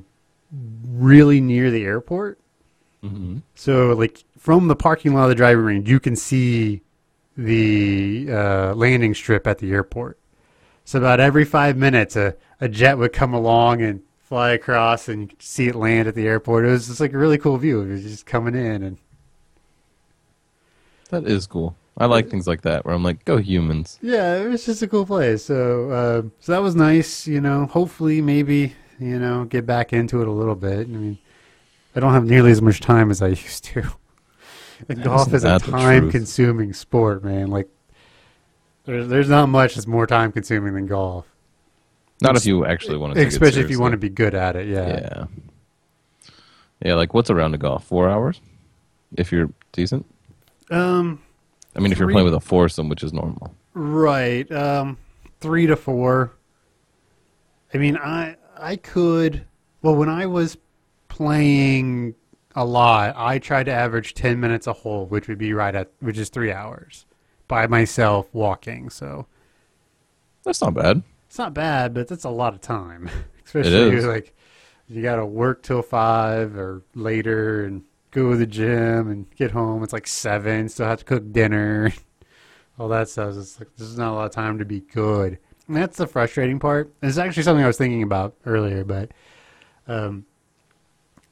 really 0.87 1.41
near 1.41 1.71
the 1.71 1.83
airport. 1.83 2.39
hmm 3.01 3.37
So, 3.55 3.93
like 3.93 4.23
from 4.37 4.67
the 4.67 4.75
parking 4.75 5.13
lot 5.13 5.23
of 5.23 5.29
the 5.29 5.35
driving 5.35 5.65
range, 5.65 5.89
you 5.89 5.99
can 5.99 6.15
see 6.15 6.81
the 7.37 8.27
uh, 8.29 8.73
landing 8.75 9.13
strip 9.13 9.47
at 9.47 9.57
the 9.59 9.71
airport. 9.71 10.17
So, 10.85 10.99
about 10.99 11.19
every 11.19 11.45
five 11.45 11.77
minutes, 11.77 12.15
a, 12.15 12.35
a 12.59 12.67
jet 12.67 12.97
would 12.97 13.13
come 13.13 13.33
along 13.33 13.81
and 13.81 14.01
fly 14.19 14.51
across, 14.51 15.07
and 15.09 15.33
see 15.39 15.67
it 15.67 15.75
land 15.75 16.07
at 16.07 16.15
the 16.15 16.27
airport. 16.27 16.65
It 16.65 16.69
was 16.69 16.87
just 16.87 16.99
like 16.99 17.13
a 17.13 17.17
really 17.17 17.37
cool 17.37 17.57
view. 17.57 17.81
It 17.81 17.89
was 17.91 18.03
just 18.03 18.25
coming 18.25 18.55
in, 18.55 18.81
and 18.83 18.97
That 21.09 21.25
is 21.25 21.47
cool. 21.47 21.75
I 21.97 22.05
like 22.05 22.29
things 22.29 22.47
like 22.47 22.61
that 22.61 22.85
where 22.85 22.95
I'm 22.95 23.03
like, 23.03 23.25
go 23.25 23.37
humans. 23.37 23.99
yeah, 24.01 24.37
it 24.37 24.47
was 24.47 24.65
just 24.65 24.81
a 24.81 24.87
cool 24.87 25.05
place. 25.05 25.43
So, 25.43 25.91
uh, 25.91 26.21
so 26.39 26.51
that 26.53 26.61
was 26.61 26.75
nice. 26.75 27.27
You 27.27 27.41
know, 27.41 27.65
hopefully, 27.65 28.21
maybe 28.21 28.73
you 28.99 29.19
know, 29.19 29.45
get 29.45 29.65
back 29.65 29.93
into 29.93 30.21
it 30.21 30.27
a 30.27 30.31
little 30.31 30.55
bit. 30.55 30.79
I 30.81 30.91
mean, 30.91 31.17
I 31.95 31.99
don't 31.99 32.13
have 32.13 32.25
nearly 32.25 32.51
as 32.51 32.61
much 32.61 32.79
time 32.79 33.11
as 33.11 33.21
I 33.21 33.27
used 33.29 33.63
to. 33.65 33.83
And 34.89 35.03
golf 35.03 35.31
Isn't 35.31 35.35
a 35.35 35.39
that 35.41 35.61
the 35.61 35.69
truth? 35.71 35.81
time-consuming 35.83 36.73
sport, 36.73 37.23
man. 37.23 37.51
Like, 37.51 37.69
there's 38.85 39.07
there's 39.07 39.29
not 39.29 39.47
much 39.47 39.75
that's 39.75 39.87
more 39.87 40.07
time-consuming 40.07 40.73
than 40.73 40.87
golf, 40.87 41.25
Not 42.21 42.35
if 42.35 42.45
you 42.45 42.65
actually 42.65 42.97
want 42.97 43.15
to. 43.15 43.25
Especially 43.25 43.61
if 43.61 43.69
you 43.69 43.79
want 43.79 43.91
to 43.91 43.97
be 43.97 44.09
good 44.09 44.33
at 44.33 44.55
it. 44.55 44.67
Yeah. 44.67 44.87
Yeah. 44.87 45.25
Yeah, 46.83 46.95
like 46.95 47.13
what's 47.13 47.29
a 47.29 47.35
round 47.35 47.53
of 47.53 47.59
golf? 47.59 47.83
Four 47.85 48.09
hours, 48.09 48.41
if 49.15 49.31
you're 49.31 49.49
decent. 49.71 50.05
Um. 50.69 51.21
I 51.75 51.79
mean, 51.79 51.91
if 51.91 51.99
you're 51.99 52.11
playing 52.11 52.25
with 52.25 52.33
a 52.33 52.39
foursome, 52.39 52.89
which 52.89 53.03
is 53.03 53.13
normal. 53.13 53.53
Right. 53.73 54.51
Um. 54.51 54.97
Three 55.39 55.67
to 55.67 55.75
four. 55.75 56.33
I 57.73 57.77
mean, 57.77 57.97
I 57.97 58.35
I 58.57 58.77
could. 58.77 59.45
Well, 59.81 59.95
when 59.95 60.09
I 60.09 60.25
was 60.25 60.57
playing 61.07 62.15
a 62.55 62.65
lot, 62.65 63.13
I 63.15 63.37
tried 63.39 63.65
to 63.65 63.71
average 63.71 64.15
ten 64.15 64.39
minutes 64.39 64.65
a 64.65 64.73
hole, 64.73 65.05
which 65.05 65.27
would 65.27 65.37
be 65.37 65.53
right 65.53 65.73
at 65.73 65.91
which 65.99 66.17
is 66.17 66.29
three 66.29 66.51
hours 66.51 67.05
by 67.51 67.67
myself 67.67 68.29
walking. 68.31 68.89
So 68.89 69.27
That's 70.45 70.61
not 70.61 70.73
bad. 70.73 71.03
it's 71.27 71.37
not 71.37 71.53
bad, 71.53 71.93
but 71.93 72.07
that's 72.07 72.23
a 72.23 72.29
lot 72.29 72.53
of 72.53 72.61
time, 72.61 73.09
especially 73.45 73.99
like 73.99 74.33
you 74.87 75.01
got 75.01 75.17
to 75.17 75.25
work 75.25 75.61
till 75.61 75.81
five 75.81 76.55
or 76.55 76.81
later 76.95 77.65
and 77.65 77.83
go 78.11 78.31
to 78.31 78.37
the 78.37 78.45
gym 78.45 79.09
and 79.11 79.29
get 79.35 79.51
home. 79.51 79.83
It's 79.83 79.91
like 79.91 80.07
seven. 80.07 80.69
Still 80.69 80.85
have 80.85 80.99
to 80.99 81.05
cook 81.05 81.33
dinner. 81.33 81.91
All 82.79 82.87
that 82.87 83.09
stuff. 83.09 83.35
It's 83.35 83.59
like 83.59 83.75
this 83.75 83.89
is 83.89 83.97
not 83.97 84.13
a 84.13 84.15
lot 84.15 84.25
of 84.27 84.31
time 84.31 84.57
to 84.59 84.65
be 84.65 84.79
good. 84.79 85.37
And 85.67 85.75
that's 85.75 85.97
the 85.97 86.07
frustrating 86.07 86.57
part. 86.57 86.93
It's 87.01 87.17
actually 87.17 87.43
something 87.43 87.65
I 87.65 87.67
was 87.67 87.77
thinking 87.77 88.01
about 88.03 88.33
earlier, 88.45 88.85
but 88.85 89.11
um, 89.87 90.25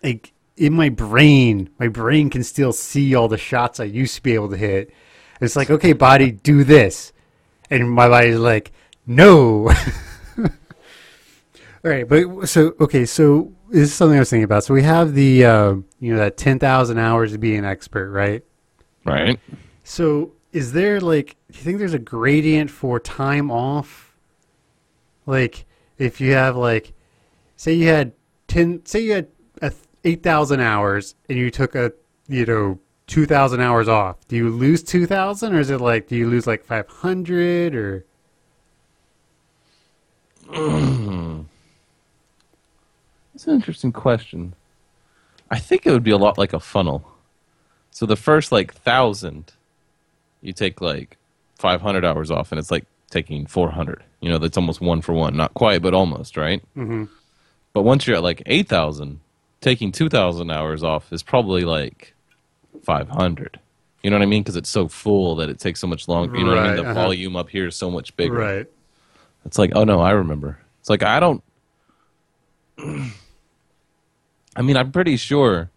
like 0.03 0.33
in 0.57 0.73
my 0.73 0.89
brain, 0.89 1.69
my 1.79 1.87
brain 1.87 2.29
can 2.29 2.43
still 2.43 2.73
see 2.73 3.15
all 3.15 3.29
the 3.29 3.37
shots 3.37 3.79
I 3.79 3.85
used 3.85 4.15
to 4.15 4.21
be 4.21 4.33
able 4.33 4.49
to 4.49 4.57
hit. 4.57 4.91
It's 5.41 5.55
like, 5.55 5.69
okay, 5.69 5.93
body, 5.93 6.31
do 6.31 6.63
this, 6.63 7.13
and 7.69 7.89
my 7.89 8.07
body's 8.09 8.37
like, 8.37 8.71
no. 9.07 9.69
all 10.37 10.49
right, 11.83 12.07
but 12.07 12.47
so 12.47 12.75
okay, 12.79 13.05
so 13.05 13.53
this 13.69 13.89
is 13.89 13.93
something 13.93 14.17
I 14.17 14.19
was 14.19 14.29
thinking 14.29 14.43
about. 14.43 14.63
So 14.63 14.73
we 14.73 14.83
have 14.83 15.13
the 15.13 15.45
uh, 15.45 15.73
you 15.99 16.13
know 16.13 16.17
that 16.17 16.37
ten 16.37 16.59
thousand 16.59 16.97
hours 16.97 17.31
to 17.31 17.37
be 17.37 17.55
an 17.55 17.65
expert, 17.65 18.11
right? 18.11 18.43
Right. 19.05 19.39
So 19.83 20.33
is 20.51 20.73
there 20.73 20.99
like 20.99 21.37
do 21.51 21.57
you 21.57 21.63
think 21.63 21.79
there's 21.79 21.93
a 21.93 21.99
gradient 21.99 22.69
for 22.69 22.99
time 22.99 23.49
off? 23.49 24.15
Like 25.25 25.65
if 25.97 26.19
you 26.19 26.33
have 26.33 26.55
like 26.55 26.93
say 27.55 27.73
you 27.73 27.87
had 27.87 28.13
10 28.47 28.85
say 28.85 29.01
you 29.01 29.13
had 29.13 29.27
8000 30.03 30.59
hours 30.59 31.15
and 31.27 31.37
you 31.37 31.51
took 31.51 31.75
a 31.75 31.91
you 32.27 32.45
know 32.45 32.79
2000 33.09 33.59
hours 33.59 33.87
off. 33.87 34.15
Do 34.27 34.35
you 34.35 34.49
lose 34.49 34.83
2000 34.83 35.53
or 35.53 35.59
is 35.59 35.69
it 35.69 35.81
like 35.81 36.07
do 36.07 36.15
you 36.15 36.29
lose 36.29 36.47
like 36.47 36.63
500 36.63 37.75
or 37.75 38.05
That's 43.39 43.47
an 43.47 43.55
interesting 43.55 43.91
question. 43.91 44.53
I 45.49 45.59
think 45.59 45.85
it 45.85 45.91
would 45.91 46.03
be 46.03 46.11
a 46.11 46.17
lot 46.17 46.37
like 46.37 46.53
a 46.53 46.59
funnel. 46.59 47.09
So 47.91 48.05
the 48.05 48.15
first 48.15 48.51
like 48.51 48.73
thousand, 48.73 49.53
you 50.41 50.53
take 50.53 50.81
like 50.81 51.17
500 51.57 52.03
hours 52.03 52.31
off, 52.31 52.51
and 52.51 52.59
it's 52.59 52.69
like 52.69 52.85
taking 53.09 53.45
400. 53.45 54.03
You 54.19 54.29
know, 54.29 54.37
that's 54.39 54.57
almost 54.57 54.81
one 54.81 55.01
for 55.01 55.13
one. 55.13 55.37
Not 55.37 55.53
quite, 55.53 55.81
but 55.81 55.93
almost, 55.93 56.37
right? 56.37 56.61
Mm-hmm. 56.75 57.05
But 57.73 57.83
once 57.83 58.05
you're 58.05 58.17
at 58.17 58.23
like 58.23 58.43
8,000, 58.45 59.19
taking 59.61 59.91
2,000 59.91 60.51
hours 60.51 60.83
off 60.83 61.13
is 61.13 61.23
probably 61.23 61.63
like 61.63 62.13
500. 62.89 63.59
You 64.01 64.09
know 64.09 64.15
what 64.15 64.23
I 64.23 64.25
mean? 64.25 64.41
Because 64.41 64.55
it's 64.55 64.69
so 64.69 64.87
full 64.87 65.35
that 65.35 65.47
it 65.47 65.59
takes 65.59 65.79
so 65.79 65.85
much 65.85 66.07
longer. 66.07 66.35
You 66.35 66.43
know 66.43 66.55
what 66.55 66.59
I 66.59 66.67
mean? 66.69 66.75
The 66.77 66.89
uh-huh. 66.89 66.93
volume 66.95 67.35
up 67.35 67.49
here 67.49 67.67
is 67.67 67.75
so 67.75 67.91
much 67.91 68.15
bigger. 68.15 68.33
right? 68.33 68.67
It's 69.45 69.59
like, 69.59 69.73
oh 69.75 69.83
no, 69.83 69.99
I 69.99 70.11
remember. 70.11 70.57
It's 70.79 70.89
like 70.89 71.03
I 71.03 71.19
don't. 71.19 71.43
I 72.79 74.61
mean, 74.63 74.75
I'm 74.75 74.91
pretty 74.91 75.17
sure 75.17 75.69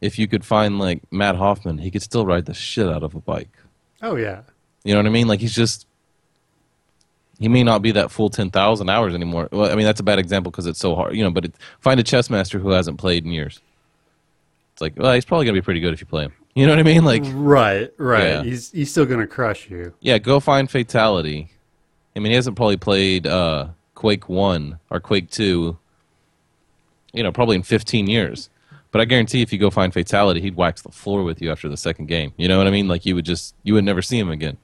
if 0.00 0.16
you 0.16 0.28
could 0.28 0.44
find 0.44 0.78
like 0.78 1.02
Mat 1.10 1.34
Hoffman, 1.34 1.78
he 1.78 1.90
could 1.90 2.02
still 2.02 2.24
ride 2.24 2.46
the 2.46 2.54
shit 2.54 2.88
out 2.88 3.02
of 3.02 3.16
a 3.16 3.20
bike. 3.20 3.56
Oh 4.00 4.14
yeah. 4.14 4.42
You 4.84 4.94
know 4.94 5.00
what 5.00 5.06
I 5.06 5.10
mean? 5.10 5.26
Like 5.26 5.40
he's 5.40 5.54
just. 5.54 5.88
He 7.40 7.48
may 7.48 7.64
not 7.64 7.82
be 7.82 7.90
that 7.90 8.12
full 8.12 8.30
ten 8.30 8.50
thousand 8.50 8.90
hours 8.90 9.12
anymore. 9.12 9.48
Well, 9.50 9.72
I 9.72 9.74
mean 9.74 9.86
that's 9.86 9.98
a 9.98 10.04
bad 10.04 10.20
example 10.20 10.52
because 10.52 10.66
it's 10.66 10.78
so 10.78 10.94
hard, 10.94 11.16
you 11.16 11.24
know. 11.24 11.32
But 11.32 11.46
it, 11.46 11.54
find 11.80 11.98
a 11.98 12.04
chess 12.04 12.30
master 12.30 12.60
who 12.60 12.70
hasn't 12.70 12.98
played 12.98 13.24
in 13.24 13.32
years. 13.32 13.60
Like, 14.82 14.98
well, 14.98 15.14
he's 15.14 15.24
probably 15.24 15.46
gonna 15.46 15.54
be 15.54 15.62
pretty 15.62 15.80
good 15.80 15.94
if 15.94 16.00
you 16.00 16.06
play 16.06 16.24
him. 16.24 16.32
You 16.54 16.66
know 16.66 16.72
what 16.72 16.80
I 16.80 16.82
mean? 16.82 17.04
Like, 17.04 17.22
Right, 17.26 17.90
right. 17.96 18.24
Yeah. 18.24 18.42
He's 18.42 18.70
he's 18.72 18.90
still 18.90 19.06
going 19.06 19.20
to 19.20 19.26
crush 19.26 19.70
you. 19.70 19.94
Yeah, 20.00 20.18
go 20.18 20.38
find 20.38 20.68
Fatal1ty. 20.68 21.48
I 22.14 22.18
mean, 22.18 22.30
he 22.30 22.34
hasn't 22.34 22.56
probably 22.56 22.76
played 22.76 23.26
uh, 23.26 23.68
Quake 23.94 24.28
1 24.28 24.78
or 24.90 25.00
Quake 25.00 25.30
2, 25.30 25.78
you 27.14 27.22
know, 27.22 27.32
probably 27.32 27.56
in 27.56 27.62
15 27.62 28.06
years. 28.06 28.50
But 28.90 29.00
I 29.00 29.06
guarantee 29.06 29.40
if 29.40 29.50
you 29.50 29.58
go 29.58 29.70
find 29.70 29.94
Fatal1ty, 29.94 30.42
he'd 30.42 30.56
wax 30.56 30.82
the 30.82 30.90
floor 30.90 31.22
with 31.22 31.40
you 31.40 31.50
after 31.50 31.70
the 31.70 31.78
second 31.78 32.06
game. 32.08 32.34
You 32.36 32.48
know 32.48 32.58
what 32.58 32.66
I 32.66 32.70
mean? 32.70 32.86
Like, 32.86 33.06
you 33.06 33.14
would 33.14 33.24
just, 33.24 33.54
you 33.62 33.72
would 33.72 33.84
never 33.84 34.02
see 34.02 34.18
him 34.18 34.28
again. 34.28 34.58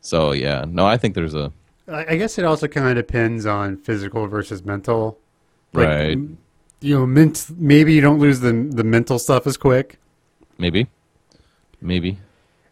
So, 0.00 0.32
yeah, 0.32 0.64
no, 0.66 0.86
I 0.86 0.96
think 0.96 1.14
there's 1.14 1.34
a. 1.34 1.52
I 1.86 2.16
guess 2.16 2.38
it 2.38 2.46
also 2.46 2.68
kind 2.68 2.88
of 2.88 2.96
depends 3.06 3.44
on 3.44 3.76
physical 3.76 4.26
versus 4.28 4.64
mental. 4.64 5.18
Like, 5.74 5.88
Right. 5.88 6.18
You 6.80 6.98
know, 6.98 7.06
ment- 7.06 7.46
maybe 7.56 7.92
you 7.92 8.00
don't 8.00 8.18
lose 8.18 8.40
the 8.40 8.52
the 8.52 8.84
mental 8.84 9.18
stuff 9.18 9.46
as 9.46 9.56
quick. 9.56 9.98
maybe, 10.58 10.86
maybe. 11.80 12.18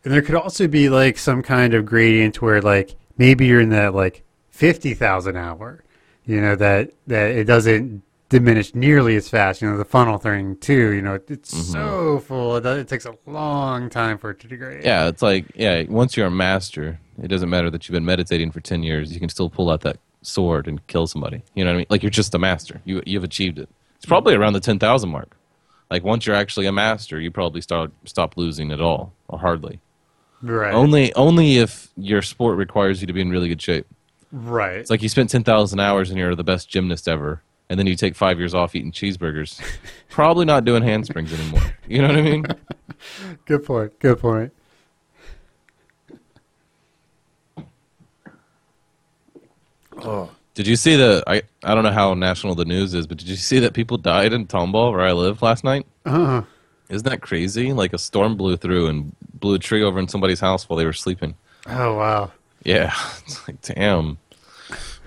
And 0.05 0.14
there 0.14 0.23
could 0.23 0.37
also 0.37 0.69
be 0.69 0.88
like 0.88 1.19
some 1.19 1.42
kind 1.42 1.75
of 1.75 1.85
gradient 1.85 2.40
where 2.40 2.62
like 2.62 2.95
maybe 3.19 3.47
you're 3.47 3.61
in 3.61 3.71
that 3.71 3.95
like 3.95 4.23
fifty 4.51 4.95
thousand 4.95 5.37
hour, 5.37 5.83
you 6.25 6.40
know 6.40 6.55
that 6.57 6.92
that 7.09 7.31
it 7.31 7.45
doesn't 7.45 8.03
diminish 8.29 8.75
nearly 8.75 9.16
as 9.16 9.29
fast. 9.29 9.61
You 9.61 9.71
know 9.71 9.77
the 9.77 9.85
funnel 9.85 10.19
thing 10.19 10.57
too. 10.59 10.92
You 10.92 11.03
know 11.03 11.14
it's 11.29 11.53
mm-hmm. 11.53 11.73
so 11.73 12.21
full. 12.21 12.57
It, 12.57 12.61
does- 12.62 12.79
it 12.79 12.88
takes 12.88 13.07
a 13.07 13.16
long 13.27 13.90
time 13.90 14.19
for 14.19 14.31
it 14.31 14.40
to 14.40 14.49
degrade. 14.49 14.85
Yeah, 14.85 15.09
it's 15.09 15.23
like 15.23 15.47
yeah. 15.57 15.83
Once 15.88 16.16
you're 16.16 16.27
a 16.27 16.31
master, 16.31 17.01
it 17.21 17.29
doesn't 17.29 17.51
matter 17.51 17.71
that 17.71 17.88
you've 17.88 17.95
been 17.95 18.05
meditating 18.05 18.53
for 18.53 18.61
ten 18.61 18.85
years. 18.85 19.12
You 19.12 19.19
can 19.19 19.29
still 19.29 19.51
pull 19.51 19.71
out 19.71 19.81
that 19.81 19.99
sword 20.23 20.69
and 20.69 20.85
kill 20.87 21.07
somebody. 21.07 21.42
You 21.55 21.64
know 21.64 21.71
what 21.71 21.75
I 21.75 21.79
mean? 21.79 21.87
Like 21.90 22.03
you're 22.05 22.11
just 22.11 22.35
a 22.35 22.38
master. 22.38 22.81
You 22.85 23.03
you've 23.07 23.25
achieved 23.25 23.59
it. 23.59 23.69
It's 24.07 24.09
probably 24.09 24.37
around 24.37 24.53
the 24.53 24.61
ten 24.61 24.79
thousand 24.79 25.11
mark. 25.11 25.37
Like 25.90 26.05
once 26.05 26.27
you're 26.29 26.37
actually 26.37 26.66
a 26.66 26.73
master, 26.73 27.21
you 27.21 27.33
probably 27.33 27.61
start 27.61 27.90
stop 28.05 28.37
losing 28.37 28.71
at 28.71 28.81
all 28.81 29.12
or 29.27 29.37
hardly. 29.40 29.81
right. 30.42 30.73
Only 30.73 31.12
only 31.14 31.57
if 31.59 31.88
your 31.97 32.23
sport 32.23 32.57
requires 32.57 33.01
you 33.01 33.09
to 33.09 33.12
be 33.12 33.21
in 33.21 33.31
really 33.31 33.49
good 33.49 33.61
shape. 33.61 33.85
right. 34.31 34.77
It's 34.77 34.90
like 34.90 35.03
you 35.03 35.09
spent 35.09 35.31
ten 35.31 35.42
thousand 35.42 35.81
hours 35.81 36.11
and 36.11 36.21
you're 36.21 36.37
the 36.37 36.45
best 36.45 36.69
gymnast 36.69 37.09
ever, 37.09 37.42
and 37.69 37.81
then 37.81 37.88
you 37.88 37.97
take 37.97 38.14
five 38.14 38.38
years 38.38 38.55
off 38.55 38.77
eating 38.77 38.92
cheeseburgers. 38.92 39.61
probably 40.09 40.45
not 40.45 40.64
doing 40.64 40.85
handsprings 40.85 41.33
anymore. 41.33 41.75
You 41.88 42.03
know 42.03 42.07
what 42.07 42.16
I 42.19 42.23
mean? 42.23 42.47
good 43.45 43.64
point. 43.64 43.99
Good 43.99 44.21
point. 44.21 44.53
Oh. 49.99 50.31
Did 50.57 50.66
you 50.66 50.75
see 50.75 50.97
the? 50.97 51.23
I 51.27 51.42
I 51.62 51.75
don't 51.75 51.85
know 51.85 51.92
how 51.92 52.14
national 52.14 52.55
the 52.55 52.64
news 52.64 52.95
is, 52.95 53.07
but 53.07 53.19
did 53.19 53.29
you 53.29 53.37
see 53.37 53.59
that 53.59 53.75
people 53.75 53.99
died 53.99 54.33
in 54.33 54.47
Tomball, 54.47 54.90
where 54.90 55.03
I 55.03 55.12
live, 55.12 55.42
last 55.42 55.64
night? 55.64 55.87
Uh, 56.07 56.42
Isn't 56.88 57.07
that 57.07 57.21
crazy? 57.21 57.75
Like 57.75 57.92
a 57.92 57.99
storm 57.99 58.38
blew 58.38 58.57
through 58.57 58.87
and 58.87 59.14
blew 59.35 59.57
a 59.57 59.59
tree 59.59 59.83
over 59.83 59.99
in 59.99 60.09
somebody's 60.09 60.40
house 60.40 60.66
while 60.66 60.79
they 60.79 60.87
were 60.87 60.95
sleeping. 60.95 61.35
oh 61.69 61.97
wow. 61.99 62.33
Yeah, 62.64 62.95
it's 63.27 63.47
like 63.47 63.61
damn. 63.61 64.16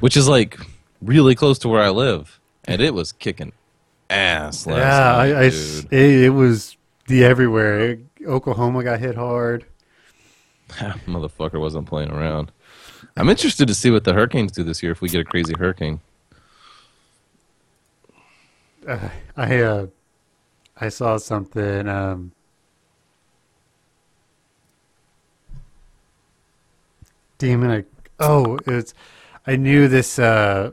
Which 0.01 0.15
is 0.15 0.27
like 0.27 0.59
really 1.01 1.33
close 1.33 1.57
to 1.59 1.67
where 1.67 1.81
I 1.81 1.89
live, 1.89 2.39
and 2.65 2.79
it 2.79 2.93
was 2.93 3.11
kicking 3.11 3.51
ass 4.11 4.67
last 4.67 4.77
yeah, 4.77 4.99
night, 4.99 5.35
I, 5.35 5.39
I 5.39 5.99
it, 5.99 6.23
it 6.25 6.29
was 6.29 6.77
the 7.07 7.23
everywhere. 7.23 7.97
Oklahoma 8.23 8.83
got 8.83 8.99
hit 8.99 9.15
hard. 9.15 9.65
Motherfucker 10.69 11.59
wasn't 11.59 11.87
playing 11.87 12.11
around. 12.11 12.51
I'm 13.19 13.27
interested 13.27 13.67
to 13.67 13.73
see 13.73 13.91
what 13.91 14.05
the 14.05 14.13
hurricanes 14.13 14.53
do 14.53 14.63
this 14.63 14.81
year 14.81 14.93
if 14.93 15.01
we 15.01 15.09
get 15.09 15.19
a 15.19 15.25
crazy 15.25 15.53
hurricane. 15.59 15.99
Uh, 18.87 19.09
I 19.35 19.59
uh, 19.59 19.87
I 20.79 20.87
saw 20.87 21.17
something. 21.17 21.89
Um! 21.89 22.31
I, 27.41 27.83
oh, 28.21 28.57
it's. 28.65 28.93
I 29.45 29.57
knew 29.57 29.89
this 29.89 30.17
uh, 30.17 30.71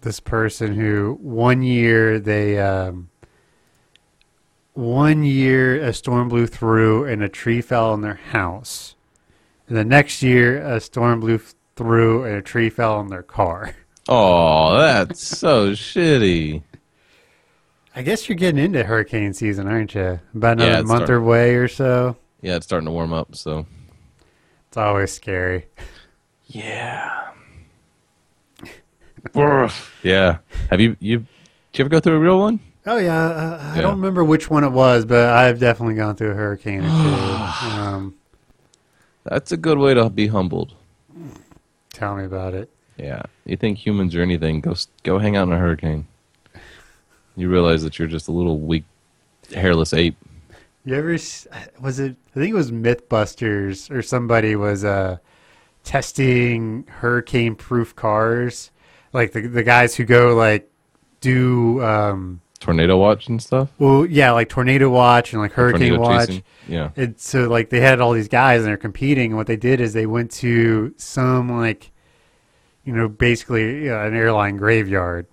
this 0.00 0.18
person 0.18 0.74
who 0.74 1.16
one 1.22 1.62
year 1.62 2.18
they 2.18 2.58
um, 2.58 3.08
one 4.72 5.22
year 5.22 5.80
a 5.80 5.92
storm 5.92 6.28
blew 6.28 6.48
through 6.48 7.04
and 7.04 7.22
a 7.22 7.28
tree 7.28 7.60
fell 7.60 7.92
on 7.92 8.00
their 8.00 8.14
house, 8.14 8.96
and 9.68 9.76
the 9.76 9.84
next 9.84 10.24
year 10.24 10.58
a 10.58 10.80
storm 10.80 11.20
blew 11.20 11.40
through 11.76 12.24
and 12.24 12.36
a 12.36 12.42
tree 12.42 12.70
fell 12.70 12.94
on 12.94 13.08
their 13.08 13.22
car. 13.22 13.74
Oh, 14.06 14.76
that's 14.76 15.26
so 15.26 15.70
shitty. 15.70 16.62
I 17.96 18.02
guess 18.02 18.28
you're 18.28 18.36
getting 18.36 18.62
into 18.62 18.84
hurricane 18.84 19.32
season, 19.32 19.66
aren't 19.68 19.94
you? 19.94 20.20
About 20.34 20.58
Yeah, 20.58 20.78
another 20.78 20.80
it's 20.80 20.88
month 20.88 21.06
starting. 21.06 21.16
away 21.16 21.54
or 21.54 21.68
so. 21.68 22.16
Yeah, 22.42 22.56
it's 22.56 22.66
starting 22.66 22.86
to 22.86 22.92
warm 22.92 23.12
up, 23.12 23.34
so 23.34 23.66
It's 24.68 24.76
always 24.76 25.12
scary. 25.12 25.66
Yeah. 26.46 27.30
yeah. 30.02 30.38
Have 30.70 30.80
you 30.80 30.96
you 31.00 31.18
did 31.18 31.78
you 31.78 31.82
ever 31.84 31.88
go 31.88 32.00
through 32.00 32.16
a 32.16 32.20
real 32.20 32.38
one? 32.38 32.60
Oh 32.86 32.98
yeah, 32.98 33.18
uh, 33.18 33.72
I 33.74 33.76
Yeah. 33.76 33.82
don't 33.82 33.96
remember 33.96 34.22
which 34.24 34.50
one 34.50 34.64
it 34.64 34.70
was, 34.72 35.04
but 35.06 35.28
I've 35.30 35.58
definitely 35.58 35.94
gone 35.94 36.16
through 36.16 36.32
a 36.32 36.34
hurricane 36.34 36.84
or 36.84 36.92
two. 36.92 37.44
um, 37.66 38.14
That's 39.24 39.52
a 39.52 39.56
good 39.56 39.78
way 39.78 39.94
to 39.94 40.10
be 40.10 40.26
humbled. 40.28 40.74
Tell 41.94 42.16
me 42.16 42.24
about 42.24 42.54
it. 42.54 42.68
Yeah. 42.96 43.22
You 43.44 43.56
think 43.56 43.78
humans 43.78 44.14
are 44.14 44.22
anything? 44.22 44.60
Go 44.60 44.74
go 45.02 45.18
hang 45.18 45.36
out 45.36 45.48
in 45.48 45.52
a 45.52 45.58
hurricane. 45.58 46.06
You 47.36 47.48
realize 47.48 47.82
that 47.82 47.98
you're 47.98 48.08
just 48.08 48.28
a 48.28 48.32
little 48.32 48.60
weak, 48.60 48.84
hairless 49.52 49.92
ape. 49.92 50.16
You 50.84 50.94
ever 50.94 51.12
was 51.80 51.98
it? 51.98 52.16
I 52.36 52.38
think 52.38 52.50
it 52.50 52.54
was 52.54 52.70
MythBusters 52.70 53.90
or 53.90 54.02
somebody 54.02 54.54
was 54.54 54.84
uh, 54.84 55.16
testing 55.82 56.84
hurricane-proof 56.88 57.96
cars, 57.96 58.70
like 59.12 59.32
the 59.32 59.46
the 59.46 59.62
guys 59.62 59.96
who 59.96 60.04
go 60.04 60.34
like 60.34 60.70
do 61.20 61.82
um, 61.82 62.40
Tornado 62.64 62.96
watch 62.96 63.28
and 63.28 63.42
stuff. 63.42 63.70
well, 63.78 64.06
yeah, 64.06 64.30
like 64.32 64.48
tornado 64.48 64.88
watch 64.90 65.32
and 65.32 65.40
like 65.42 65.52
hurricane 65.52 65.90
Tornado 65.94 66.00
watch. 66.02 66.28
chasing. 66.28 66.42
Yeah. 66.68 66.90
And 66.96 67.18
so 67.20 67.48
like 67.48 67.68
they 67.70 67.80
had 67.80 68.00
all 68.00 68.12
these 68.12 68.28
guys 68.28 68.60
and 68.60 68.68
they're 68.68 68.76
competing 68.76 69.30
and 69.32 69.36
what 69.36 69.46
they 69.46 69.56
did 69.56 69.80
is 69.80 69.92
they 69.92 70.06
went 70.06 70.30
to 70.32 70.94
some 70.96 71.50
like 71.60 71.90
you 72.84 72.94
know 72.94 73.08
basically 73.08 73.90
uh, 73.90 73.98
an 74.06 74.14
airline 74.14 74.56
graveyard 74.56 75.26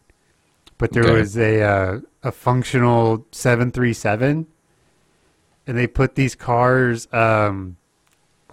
but 0.78 0.92
there 0.92 1.04
Okay. 1.04 1.14
was 1.20 1.38
a 1.38 1.62
uh, 1.62 2.00
a 2.24 2.32
functional 2.32 3.26
737 3.32 4.46
and 5.68 5.78
they 5.78 5.88
put 5.88 6.16
these 6.16 6.36
cars 6.36 7.08
um 7.14 7.78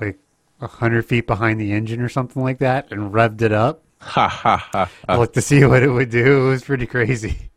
like 0.00 0.18
a 0.60 0.66
hundred 0.68 1.04
feet 1.04 1.26
behind 1.26 1.60
the 1.60 1.72
engine 1.72 2.00
or 2.00 2.08
something 2.08 2.42
like 2.42 2.58
that 2.58 2.92
and 2.92 3.12
revved 3.12 3.42
it 3.42 3.52
up 3.52 3.82
Ha 4.00 4.28
ha 4.28 4.56
ha. 4.72 4.88
ha. 5.08 5.16
like 5.16 5.32
to 5.32 5.42
see 5.42 5.64
what 5.64 5.82
it 5.82 5.90
would 5.90 6.10
do. 6.10 6.46
It 6.46 6.50
was 6.50 6.62
pretty 6.62 6.86
crazy. 6.86 7.50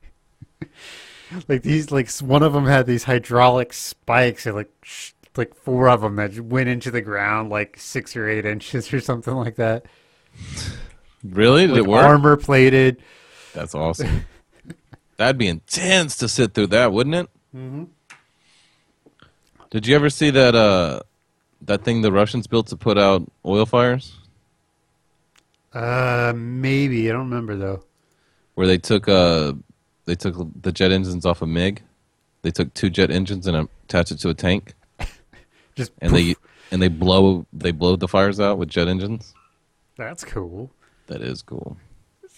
like 1.47 1.63
these, 1.63 1.91
like 1.91 2.09
one 2.19 2.43
of 2.43 2.53
them 2.53 2.65
had 2.65 2.85
these 2.87 3.03
hydraulic 3.03 3.73
spikes, 3.73 4.45
and 4.45 4.55
like 4.55 4.71
sh- 4.83 5.11
like 5.37 5.55
four 5.55 5.87
of 5.89 6.01
them 6.01 6.17
that 6.17 6.39
went 6.39 6.67
into 6.69 6.91
the 6.91 7.01
ground 7.01 7.49
like 7.49 7.77
six 7.77 8.15
or 8.15 8.27
eight 8.27 8.45
inches 8.45 8.93
or 8.93 8.99
something 8.99 9.33
like 9.35 9.55
that. 9.55 9.85
Really? 11.23 11.67
Did 11.67 11.71
Like 11.73 11.79
it 11.79 11.87
work? 11.87 12.03
armor 12.05 12.37
plated. 12.37 13.01
That's 13.53 13.75
awesome. 13.75 14.25
That'd 15.17 15.37
be 15.37 15.47
intense 15.47 16.17
to 16.17 16.27
sit 16.27 16.53
through 16.53 16.67
that, 16.67 16.91
wouldn't 16.93 17.15
it? 17.15 17.29
Mm-hmm. 17.55 17.83
Did 19.69 19.87
you 19.87 19.95
ever 19.95 20.09
see 20.09 20.29
that 20.31 20.55
uh 20.55 21.01
that 21.61 21.83
thing 21.83 22.01
the 22.01 22.11
Russians 22.11 22.47
built 22.47 22.67
to 22.67 22.75
put 22.77 22.97
out 22.97 23.29
oil 23.45 23.65
fires? 23.65 24.17
Uh, 25.73 26.33
maybe 26.35 27.09
I 27.09 27.13
don't 27.13 27.29
remember 27.29 27.55
though. 27.55 27.83
Where 28.55 28.67
they 28.67 28.77
took 28.77 29.07
uh 29.07 29.53
they 30.05 30.15
took 30.15 30.35
the 30.61 30.71
jet 30.71 30.91
engines 30.91 31.25
off 31.25 31.41
a 31.41 31.47
MiG. 31.47 31.81
They 32.41 32.51
took 32.51 32.73
two 32.73 32.89
jet 32.89 33.11
engines 33.11 33.47
and 33.47 33.67
attached 33.83 34.11
it 34.11 34.19
to 34.19 34.29
a 34.29 34.33
tank, 34.33 34.73
Just 35.75 35.91
and 36.01 36.13
they 36.13 36.35
and 36.71 36.81
they 36.81 36.87
blow 36.87 37.45
they 37.53 37.71
blow 37.71 37.95
the 37.95 38.07
fires 38.07 38.39
out 38.39 38.57
with 38.57 38.69
jet 38.69 38.87
engines. 38.87 39.33
that's 39.97 40.23
cool. 40.23 40.71
That 41.07 41.21
is 41.21 41.41
cool. 41.41 41.77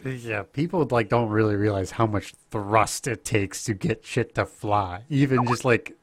Yeah, 0.04 0.44
people 0.44 0.86
like 0.92 1.08
don't 1.08 1.30
really 1.30 1.56
realize 1.56 1.92
how 1.92 2.06
much 2.06 2.34
thrust 2.52 3.08
it 3.08 3.24
takes 3.24 3.64
to 3.66 3.74
get 3.74 4.06
shit 4.06 4.36
to 4.36 4.46
fly. 4.46 5.04
Even 5.08 5.48
just 5.48 5.64
like, 5.64 5.96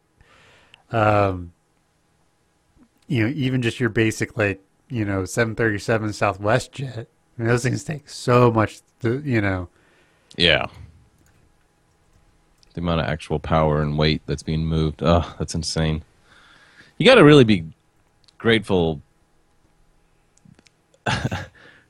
um, 0.92 1.52
you 3.08 3.24
know, 3.24 3.32
even 3.34 3.60
just 3.60 3.80
your 3.80 3.90
basic 3.90 4.38
like 4.38 4.62
you 4.88 5.04
know 5.04 5.24
737 5.24 6.12
Southwest 6.14 6.72
jet. 6.72 7.08
I 7.38 7.42
mean, 7.42 7.48
those 7.48 7.62
things 7.62 7.84
take 7.84 8.08
so 8.08 8.50
much. 8.50 8.80
To, 9.00 9.20
you 9.24 9.40
know, 9.40 9.68
Yeah. 10.36 10.66
The 12.80 12.84
amount 12.86 13.02
of 13.02 13.06
actual 13.08 13.38
power 13.38 13.82
and 13.82 13.98
weight 13.98 14.22
that's 14.24 14.42
being 14.42 14.64
moved. 14.64 15.02
Oh, 15.02 15.34
that's 15.38 15.54
insane. 15.54 16.02
You 16.96 17.04
got 17.04 17.16
to 17.16 17.24
really 17.24 17.44
be 17.44 17.64
grateful. 18.38 19.02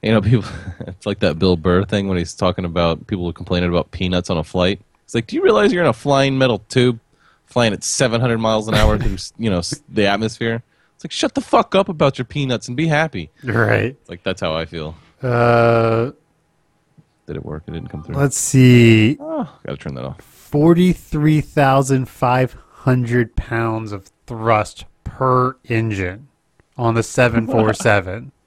you 0.03 0.11
know, 0.11 0.21
people, 0.21 0.51
it's 0.81 1.07
like 1.07 1.21
that 1.21 1.39
Bill 1.39 1.57
Burr 1.57 1.85
thing 1.85 2.09
when 2.09 2.19
he's 2.19 2.35
talking 2.35 2.65
about 2.65 3.07
people 3.07 3.25
who 3.25 3.33
complaining 3.33 3.71
about 3.71 3.93
peanuts 3.93 4.31
on 4.31 4.37
a 4.37 4.43
flight. 4.43 4.81
It's 5.05 5.15
like, 5.15 5.29
do 5.29 5.37
you 5.37 5.45
realize 5.45 5.73
you're 5.73 5.85
in 5.85 5.89
a 5.89 5.93
flying 5.93 6.37
metal 6.37 6.59
tube 6.69 6.99
flying 7.47 7.73
at 7.73 7.85
700 7.85 8.39
miles 8.39 8.67
an 8.67 8.75
hour 8.75 8.99
through, 8.99 9.17
you 9.39 9.49
know 9.51 9.63
the 9.89 10.07
atmosphere? 10.07 10.65
It's 10.97 11.05
like, 11.05 11.13
shut 11.13 11.35
the 11.37 11.41
fuck 11.41 11.77
up 11.77 11.89
about 11.89 12.19
your 12.19 12.25
peanuts 12.25 12.67
and 12.67 12.77
be 12.77 12.89
happy. 12.89 13.31
right? 13.45 13.97
It's 14.01 14.09
like, 14.11 14.25
that's 14.25 14.41
how 14.41 14.55
I 14.57 14.65
feel. 14.65 14.97
Uh, 15.23 16.11
Did 17.29 17.37
it 17.37 17.45
work? 17.45 17.63
It 17.69 17.71
didn't 17.75 17.91
come 17.91 18.03
through. 18.03 18.17
let's 18.17 18.37
see, 18.37 19.17
Oh, 19.21 19.45
got 19.65 19.73
to 19.73 19.77
turn 19.77 19.95
that 19.95 20.05
off. 20.05 20.37
Forty-three 20.51 21.41
thousand 21.41 22.09
five 22.09 22.57
hundred 22.71 23.37
pounds 23.37 23.93
of 23.93 24.11
thrust 24.27 24.85
per 25.05 25.57
engine 25.69 26.29
on 26.77 26.95
the 26.95 27.03
747. 27.03 28.33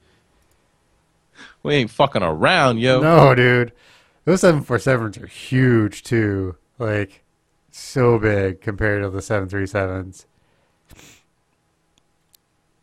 We 1.63 1.75
ain't 1.75 1.89
fucking 1.91 2.23
around, 2.23 2.79
yo. 2.79 2.99
No, 2.99 3.33
dude. 3.33 3.71
Those 4.25 4.41
747s 4.41 5.23
are 5.23 5.27
huge 5.27 6.03
too. 6.03 6.57
Like 6.77 7.23
so 7.71 8.19
big 8.19 8.59
compared 8.59 9.01
to 9.01 9.09
the 9.09 9.19
737s. 9.19 10.25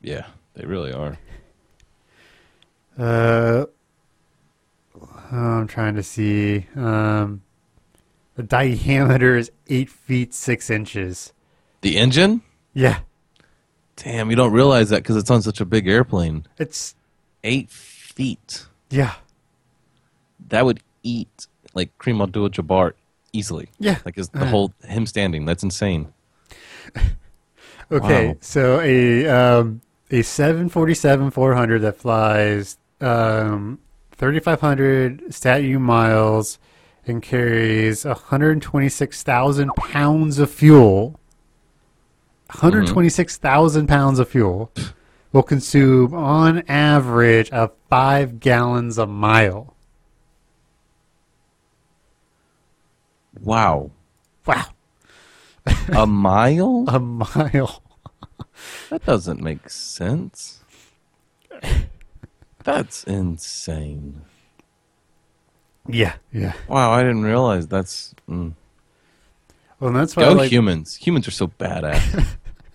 Yeah, 0.00 0.26
They 0.54 0.64
really 0.64 0.92
are. 0.94 1.18
Uh, 2.98 3.66
I'm 5.30 5.66
trying 5.66 5.96
to 5.96 6.02
see. 6.02 6.66
Um, 6.74 7.42
the 8.40 8.46
diameter 8.46 9.36
is 9.36 9.50
eight 9.68 9.90
feet 9.90 10.32
six 10.32 10.70
inches. 10.70 11.32
The 11.82 11.98
engine? 11.98 12.40
Yeah, 12.72 13.00
Damn, 13.96 14.30
you 14.30 14.36
don't 14.36 14.52
realize 14.52 14.88
that 14.88 15.02
because 15.02 15.16
it's 15.16 15.30
on 15.30 15.42
such 15.42 15.60
a 15.60 15.66
big 15.66 15.86
airplane. 15.86 16.46
it's 16.58 16.94
Eight 17.44 17.68
feet. 17.70 18.66
yeah, 18.90 19.14
That 20.48 20.64
would 20.64 20.80
eat 21.02 21.46
like 21.74 21.96
Kareem 21.98 22.22
Abdul-Jabbar 22.22 22.92
easily. 23.32 23.68
yeah. 23.78 23.98
Like 24.04 24.16
is 24.18 24.28
the 24.30 24.42
Uh. 24.42 24.46
whole 24.46 24.72
him 24.84 25.04
standing. 25.06 25.44
That's 25.44 25.62
insane. 25.62 26.12
Okay, 27.92 28.28
Wow. 28.28 28.36
so 28.40 28.80
a 28.80 29.26
um, 29.26 29.80
a 30.12 30.22
747 30.22 31.30
400 31.32 31.80
that 31.82 31.96
flies 31.96 32.78
um, 33.00 33.80
3,500 34.12 35.34
statute 35.34 35.78
miles 35.80 36.58
and 37.06 37.22
carries 37.22 38.04
126,000 38.04 39.70
pounds 39.76 40.38
of 40.38 40.50
fuel. 40.50 41.18
126,000 42.48 43.86
pounds 43.86 44.18
of 44.18 44.28
fuel 44.28 44.72
will 45.32 45.42
consume 45.42 46.12
on 46.14 46.62
average 46.68 47.50
of 47.50 47.72
five 47.88 48.40
gallons 48.40 48.98
a 48.98 49.06
mile. 49.06 49.76
Wow. 53.40 53.92
Wow, 54.46 54.64
a 55.92 56.06
mile? 56.06 56.84
a 56.88 56.98
mile. 56.98 57.82
That 58.88 59.04
doesn't 59.04 59.40
make 59.40 59.70
sense. 59.70 60.64
That's 62.64 63.04
insane. 63.04 64.22
Yeah, 65.88 66.14
yeah. 66.32 66.52
Wow, 66.68 66.92
I 66.92 67.02
didn't 67.02 67.22
realize 67.22 67.66
that's. 67.66 68.14
Mm. 68.28 68.54
Well, 69.78 69.88
and 69.88 69.96
that's 69.96 70.14
why 70.14 70.24
Go 70.24 70.32
like, 70.32 70.50
humans. 70.50 70.96
Humans 70.96 71.26
are 71.26 71.32
so 71.32 71.48
badass. 71.48 72.26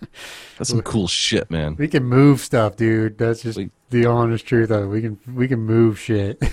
that's 0.58 0.70
some 0.70 0.82
cool 0.82 1.06
shit, 1.06 1.50
man. 1.50 1.76
We 1.78 1.88
can 1.88 2.04
move 2.04 2.40
stuff, 2.40 2.76
dude. 2.76 3.16
That's 3.18 3.42
just 3.42 3.56
We- 3.58 3.70
the 3.90 4.06
honest 4.06 4.44
truth 4.46 4.70
of 4.70 4.84
it. 4.84 4.86
We 4.88 5.00
can 5.00 5.18
we 5.34 5.46
can 5.48 5.60
move 5.60 5.98
shit. 5.98 6.42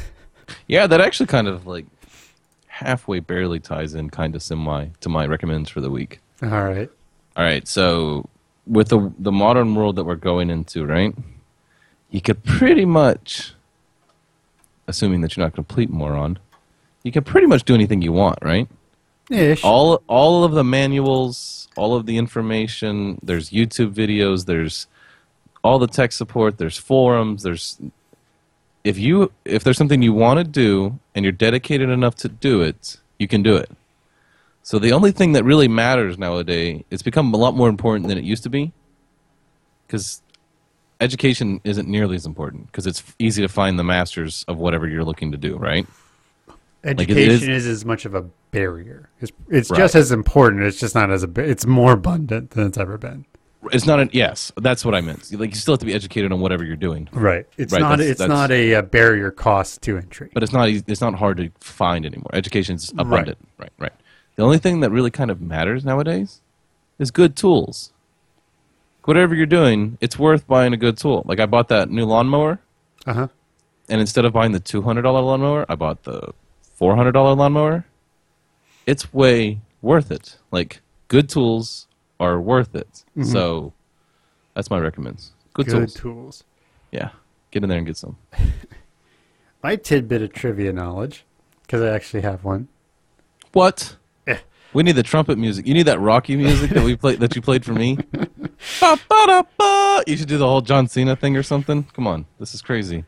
Yeah, 0.67 0.87
that 0.87 0.99
actually 0.99 1.27
kind 1.27 1.47
of 1.47 1.65
like 1.65 1.85
halfway 2.67 3.19
barely 3.21 3.59
ties 3.61 3.95
in 3.95 4.09
kind 4.09 4.35
of 4.35 4.43
semi 4.43 4.87
to 4.99 5.09
my 5.09 5.25
recommends 5.25 5.69
for 5.69 5.79
the 5.79 5.89
week. 5.89 6.19
All 6.43 6.49
right. 6.49 6.89
All 7.37 7.43
right, 7.43 7.65
so 7.67 8.29
with 8.67 8.89
the 8.89 9.11
the 9.17 9.31
modern 9.31 9.73
world 9.73 9.95
that 9.95 10.03
we're 10.03 10.15
going 10.15 10.49
into, 10.49 10.85
right? 10.85 11.15
You 12.11 12.21
could 12.21 12.43
pretty 12.43 12.85
much, 12.85 13.53
assuming 14.87 15.21
that 15.21 15.35
you're 15.35 15.45
not 15.45 15.53
a 15.53 15.55
complete 15.55 15.89
moron, 15.89 16.39
you 17.03 17.11
can 17.11 17.23
pretty 17.23 17.47
much 17.47 17.63
do 17.63 17.73
anything 17.73 18.01
you 18.01 18.11
want, 18.11 18.39
right? 18.41 18.67
Ish. 19.29 19.63
All 19.63 20.01
all 20.07 20.43
of 20.43 20.51
the 20.51 20.63
manuals, 20.63 21.67
all 21.75 21.95
of 21.95 22.05
the 22.05 22.17
information. 22.17 23.19
There's 23.23 23.49
YouTube 23.49 23.93
videos. 23.93 24.45
There's 24.45 24.87
all 25.63 25.79
the 25.79 25.87
tech 25.87 26.11
support. 26.11 26.57
There's 26.57 26.77
forums. 26.77 27.43
There's 27.43 27.79
if 28.83 28.97
you 28.97 29.31
if 29.45 29.63
there's 29.63 29.77
something 29.77 30.01
you 30.01 30.13
want 30.13 30.39
to 30.39 30.43
do 30.43 30.99
and 31.15 31.23
you're 31.23 31.31
dedicated 31.31 31.89
enough 31.89 32.15
to 32.15 32.29
do 32.29 32.61
it, 32.61 32.97
you 33.17 33.27
can 33.27 33.43
do 33.43 33.55
it. 33.55 33.71
So 34.61 34.79
the 34.79 34.93
only 34.93 35.11
thing 35.11 35.33
that 35.33 35.43
really 35.43 35.67
matters 35.67 36.17
nowadays, 36.17 36.83
it's 36.89 37.03
become 37.03 37.33
a 37.33 37.37
lot 37.37 37.55
more 37.55 37.67
important 37.67 38.07
than 38.07 38.17
it 38.17 38.23
used 38.23 38.43
to 38.43 38.49
be, 38.49 38.71
because 39.85 40.21
education 41.03 41.59
isn't 41.63 41.87
nearly 41.87 42.15
as 42.15 42.25
important 42.25 42.67
because 42.67 42.87
it's 42.87 43.03
easy 43.19 43.41
to 43.41 43.47
find 43.47 43.77
the 43.77 43.83
masters 43.83 44.43
of 44.47 44.57
whatever 44.57 44.87
you're 44.87 45.03
looking 45.03 45.31
to 45.31 45.37
do, 45.37 45.57
right? 45.57 45.85
Education 46.83 47.31
is- 47.31 47.47
is, 47.47 47.67
as 47.67 47.85
much 47.85 48.03
of 48.05 48.13
a 48.13 48.25
barrier. 48.51 49.09
It's 49.21 49.31
it's 49.49 49.69
Right. 49.71 49.77
just 49.77 49.95
as 49.95 50.11
important. 50.11 50.63
It's 50.63 50.79
just 50.79 50.95
not 50.95 51.11
as 51.11 51.23
a. 51.23 51.29
It's 51.37 51.65
more 51.65 51.93
abundant 51.93 52.51
than 52.51 52.67
it's 52.67 52.77
ever 52.77 52.97
been. 52.97 53.25
It's 53.71 53.85
not 53.85 54.01
an 54.01 54.09
yes. 54.11 54.51
That's 54.57 54.83
what 54.83 54.93
I 54.93 54.99
meant. 54.99 55.31
Like 55.39 55.51
you 55.51 55.55
still 55.55 55.75
have 55.75 55.79
to 55.79 55.85
be 55.85 55.93
educated 55.93 56.33
on 56.33 56.41
whatever 56.41 56.65
you're 56.65 56.75
doing, 56.75 57.07
Right. 57.13 57.45
It's 57.57 57.71
Right, 57.71 57.79
not. 57.79 57.91
that's- 57.91 58.09
It's 58.09 58.19
that's- 58.19 58.37
not 58.37 58.51
a, 58.51 58.75
uh 58.75 58.81
barrier 58.81 59.31
cost 59.31 59.81
to 59.83 59.97
entry. 59.97 60.29
but 60.33 60.43
it's 60.43 60.51
not. 60.51 60.67
It's 60.69 60.99
not 60.99 61.13
hard 61.15 61.37
to 61.37 61.49
find 61.61 62.05
anymore. 62.05 62.31
Education's 62.33 62.91
abundant. 62.97 63.37
Right. 63.57 63.71
Right. 63.79 63.93
The 64.35 64.43
only 64.43 64.57
thing 64.57 64.81
that 64.81 64.89
really 64.91 65.11
kind 65.11 65.31
of 65.31 65.39
matters 65.39 65.85
nowadays 65.85 66.41
is 66.99 67.11
good 67.11 67.37
tools. 67.37 67.92
Whatever 69.05 69.35
you're 69.35 69.45
doing, 69.45 69.97
it's 70.01 70.17
worth 70.17 70.47
buying 70.47 70.73
a 70.73 70.77
good 70.77 70.97
tool. 70.97 71.23
Like 71.25 71.39
I 71.39 71.45
bought 71.45 71.67
that 71.69 71.89
new 71.89 72.05
lawnmower, 72.05 72.59
Uh 73.05 73.13
huh. 73.13 73.27
and 73.89 73.99
instead 74.01 74.25
of 74.25 74.33
buying 74.33 74.51
the 74.53 74.59
two 74.59 74.81
hundred 74.81 75.01
dollar 75.03 75.21
lawnmower, 75.21 75.65
I 75.69 75.75
bought 75.75 76.03
the 76.03 76.33
four 76.75 76.95
hundred 76.95 77.11
dollar 77.11 77.35
lawnmower. 77.35 77.85
It's 78.85 79.13
way 79.13 79.59
worth 79.81 80.11
it. 80.11 80.37
Like 80.51 80.81
good 81.09 81.27
tools 81.29 81.87
are 82.19 82.39
worth 82.39 82.75
it. 82.75 83.03
So 83.23 83.73
that's 84.53 84.69
my 84.69 84.79
recommends. 84.79 85.31
Good, 85.53 85.67
Good 85.67 85.71
tools. 85.89 85.93
tools. 85.93 86.43
Yeah. 86.91 87.09
Get 87.51 87.63
in 87.63 87.69
there 87.69 87.77
and 87.77 87.85
get 87.87 87.97
some. 87.97 88.17
My 89.63 89.75
tidbit 89.75 90.21
of 90.21 90.33
trivia 90.33 90.73
knowledge, 90.73 91.23
because 91.61 91.81
I 91.81 91.89
actually 91.89 92.21
have 92.21 92.43
one. 92.43 92.67
What? 93.53 93.95
Yeah. 94.73 94.77
We 94.77 94.83
need 94.83 94.95
the 94.95 95.03
trumpet 95.03 95.37
music. 95.37 95.67
You 95.67 95.73
need 95.73 95.83
that 95.87 95.99
Rocky 95.99 96.35
music 96.35 96.71
that 96.71 96.83
we 96.83 96.95
played 97.03 97.19
that 97.19 97.35
you 97.35 97.41
played 97.41 97.63
for 97.63 97.73
me. 97.73 97.97
Ba, 98.79 98.97
ba, 99.09 99.45
ba. 99.57 100.03
You 100.07 100.17
should 100.17 100.27
do 100.27 100.37
the 100.37 100.47
whole 100.47 100.61
John 100.61 100.87
Cena 100.87 101.15
thing 101.15 101.37
or 101.37 101.43
something. 101.43 101.83
Come 101.93 102.07
on, 102.07 102.25
this 102.39 102.53
is 102.53 102.61
crazy. 102.61 103.05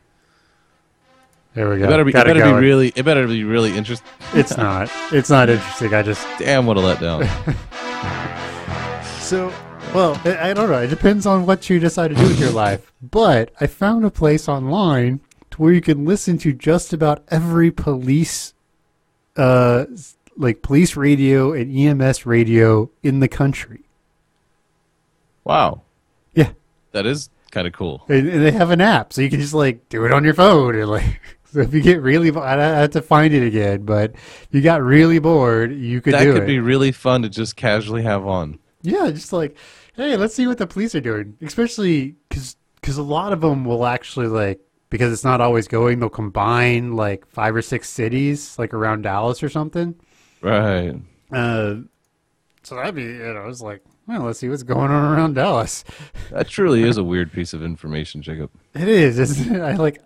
There 1.54 1.70
we 1.70 1.78
go. 1.78 1.84
It 1.84 1.88
better 1.88 2.04
be. 2.04 2.10
It 2.10 2.14
better 2.14 2.34
be 2.34 2.40
going. 2.40 2.62
really. 2.62 2.92
It 2.94 3.02
better 3.04 3.26
be 3.26 3.42
really 3.44 3.76
interesting. 3.76 4.06
It's 4.34 4.56
not. 4.56 4.90
It's 5.12 5.30
not 5.30 5.48
interesting. 5.48 5.94
I 5.94 6.02
just 6.02 6.26
Damn, 6.38 6.66
what 6.66 6.76
a 6.76 6.80
letdown. 6.80 7.26
So, 9.20 9.52
well, 9.92 10.20
I 10.24 10.50
I 10.50 10.54
don't 10.54 10.70
know. 10.70 10.80
It 10.82 10.86
depends 10.88 11.26
on 11.26 11.46
what 11.46 11.68
you 11.68 11.80
decide 11.80 12.08
to 12.08 12.14
do 12.14 12.22
with 12.22 12.38
your 12.38 12.50
life. 12.66 12.92
But 13.02 13.50
I 13.60 13.66
found 13.66 14.04
a 14.04 14.10
place 14.10 14.48
online 14.48 15.18
to 15.50 15.62
where 15.62 15.72
you 15.72 15.80
can 15.80 16.04
listen 16.04 16.38
to 16.38 16.52
just 16.52 16.92
about 16.92 17.24
every 17.28 17.70
police, 17.72 18.54
uh, 19.36 19.86
s- 19.92 20.15
like 20.36 20.62
police 20.62 20.96
radio 20.96 21.52
and 21.52 21.74
EMS 21.76 22.26
radio 22.26 22.90
in 23.02 23.20
the 23.20 23.28
country. 23.28 23.80
wow, 25.44 25.82
Yeah, 26.34 26.50
that 26.92 27.06
is 27.06 27.30
kind 27.50 27.66
of 27.66 27.72
cool. 27.72 28.04
and, 28.08 28.28
and 28.28 28.44
they 28.44 28.50
have 28.52 28.70
an 28.70 28.80
app, 28.80 29.12
so 29.12 29.22
you 29.22 29.30
can 29.30 29.40
just 29.40 29.54
like 29.54 29.88
do 29.88 30.04
it 30.04 30.12
on 30.12 30.24
your 30.24 30.34
phone. 30.34 30.74
And 30.74 30.90
like, 30.90 31.20
so 31.52 31.60
if 31.60 31.72
you 31.72 31.80
get 31.80 32.02
really, 32.02 32.30
bo- 32.30 32.40
I 32.40 32.54
I 32.54 32.80
have 32.80 32.90
to 32.90 33.02
find 33.02 33.32
it 33.32 33.46
again. 33.46 33.84
But 33.84 34.12
if 34.14 34.48
you 34.52 34.60
got 34.62 34.82
really 34.82 35.18
bored, 35.18 35.72
you 35.74 36.00
could 36.00 36.14
That 36.14 36.24
do 36.24 36.32
could 36.34 36.42
it. 36.44 36.46
be 36.46 36.58
really 36.60 36.92
fun 36.92 37.22
to 37.22 37.28
just 37.28 37.56
casually 37.56 38.02
have 38.02 38.26
on. 38.26 38.58
Yeah, 38.82 39.10
just 39.10 39.32
like, 39.32 39.56
hey, 39.94 40.16
let's 40.16 40.34
see 40.34 40.46
what 40.46 40.58
the 40.58 40.66
police 40.66 40.94
are 40.94 41.00
doing. 41.00 41.36
Especially 41.40 42.16
because 42.28 42.56
because 42.80 42.98
a 42.98 43.02
lot 43.02 43.32
of 43.32 43.40
them 43.40 43.64
will 43.64 43.86
actually 43.86 44.28
like 44.28 44.60
because 44.90 45.12
it's 45.12 45.24
not 45.24 45.40
always 45.40 45.66
going. 45.68 45.98
They'll 46.00 46.08
combine 46.08 46.94
like 46.94 47.26
five 47.26 47.54
or 47.56 47.62
six 47.62 47.88
cities, 47.88 48.58
like 48.58 48.74
around 48.74 49.02
Dallas 49.02 49.42
or 49.42 49.48
something. 49.48 49.94
Right. 50.40 50.94
Uh, 51.32 51.76
so 52.62 52.76
that'd 52.76 52.94
be 52.94 53.02
you 53.02 53.34
know, 53.34 53.44
was 53.44 53.62
like, 53.62 53.82
well, 54.06 54.22
let's 54.22 54.38
see 54.38 54.48
what's 54.48 54.62
going 54.62 54.90
on 54.90 55.16
around 55.16 55.34
Dallas. 55.34 55.84
That 56.30 56.48
truly 56.48 56.82
is 56.82 56.96
a 56.96 57.04
weird 57.04 57.32
piece 57.32 57.52
of 57.52 57.62
information, 57.62 58.22
Jacob. 58.22 58.50
It 58.74 58.88
is, 58.88 59.18
isn't 59.18 59.56
it? 59.56 59.60
I 59.60 59.74
like. 59.74 60.00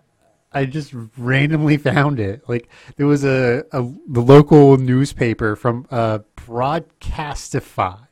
I 0.53 0.65
just 0.65 0.93
randomly 1.17 1.77
found 1.77 2.19
it. 2.19 2.47
Like 2.47 2.69
there 2.97 3.07
was 3.07 3.23
a, 3.23 3.63
a 3.71 3.81
the 4.07 4.21
local 4.21 4.77
newspaper 4.77 5.55
from 5.55 5.87
uh, 5.91 6.19
Broadcastify. 6.35 8.07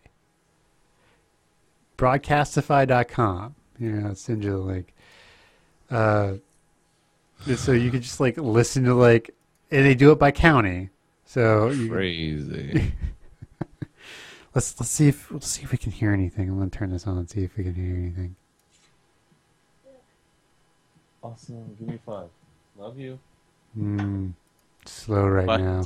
Broadcastify.com. 1.97 3.55
Yeah, 3.79 4.07
I'll 4.07 4.15
send 4.15 4.43
you 4.43 4.51
the 4.51 4.57
link. 4.57 4.93
Uh, 5.91 6.33
so 7.55 7.71
you 7.71 7.91
could 7.91 8.01
just 8.01 8.19
like 8.19 8.37
listen 8.37 8.83
to 8.85 8.93
like, 8.93 9.31
and 9.71 9.85
they 9.85 9.95
do 9.95 10.11
it 10.11 10.19
by 10.19 10.31
county. 10.31 10.89
So 11.29 11.69
you, 11.69 11.89
Crazy. 11.91 12.91
let's 14.55 14.79
let's 14.79 14.89
see 14.89 15.09
if 15.09 15.29
let's 15.29 15.45
see 15.45 15.61
if 15.61 15.71
we 15.71 15.77
can 15.77 15.91
hear 15.91 16.11
anything. 16.11 16.49
I'm 16.49 16.57
gonna 16.57 16.71
turn 16.71 16.89
this 16.89 17.05
on 17.05 17.19
and 17.19 17.29
see 17.29 17.43
if 17.43 17.55
we 17.55 17.63
can 17.63 17.75
hear 17.75 17.95
anything. 17.95 18.35
awesome. 21.21 21.75
Give 21.77 21.87
me 21.87 21.99
five. 22.03 22.29
Love 22.79 22.97
you. 22.97 23.19
Mm, 23.77 24.33
slow 24.85 25.27
right 25.27 25.45
Bye. 25.45 25.57
now. 25.57 25.83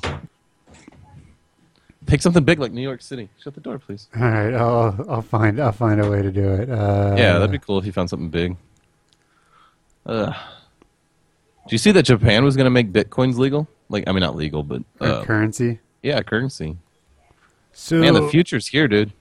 Pick 2.05 2.21
something 2.21 2.45
big 2.45 2.59
like 2.59 2.71
New 2.71 2.81
York 2.81 3.01
City. 3.01 3.27
Shut 3.43 3.53
the 3.53 3.59
door, 3.59 3.79
please. 3.79 4.07
All 4.15 4.21
right, 4.21 4.53
I'll 4.53 5.05
I'll 5.09 5.21
find 5.21 5.59
I'll 5.59 5.73
find 5.73 5.99
a 5.99 6.09
way 6.09 6.21
to 6.21 6.31
do 6.31 6.53
it. 6.53 6.69
Uh, 6.69 7.15
Yeah, 7.17 7.33
that'd 7.33 7.51
be 7.51 7.59
cool 7.59 7.77
if 7.79 7.85
you 7.85 7.91
found 7.91 8.09
something 8.09 8.29
big. 8.29 8.55
Ugh. 10.05 10.33
Do 11.67 11.73
you 11.73 11.77
see 11.77 11.91
that 11.91 12.03
Japan 12.03 12.45
was 12.45 12.55
going 12.55 12.65
to 12.65 12.69
make 12.69 12.93
bitcoins 12.93 13.37
legal? 13.37 13.67
Like, 13.93 14.05
I 14.07 14.11
mean, 14.11 14.21
not 14.21 14.35
legal, 14.35 14.63
but 14.63 14.81
uh, 14.99 15.23
currency. 15.23 15.79
yeah, 16.01 16.19
currency. 16.23 16.77
So 17.73 17.97
Man, 17.97 18.15
the 18.15 18.27
future's 18.27 18.67
here, 18.67 18.87
dude. 18.87 19.13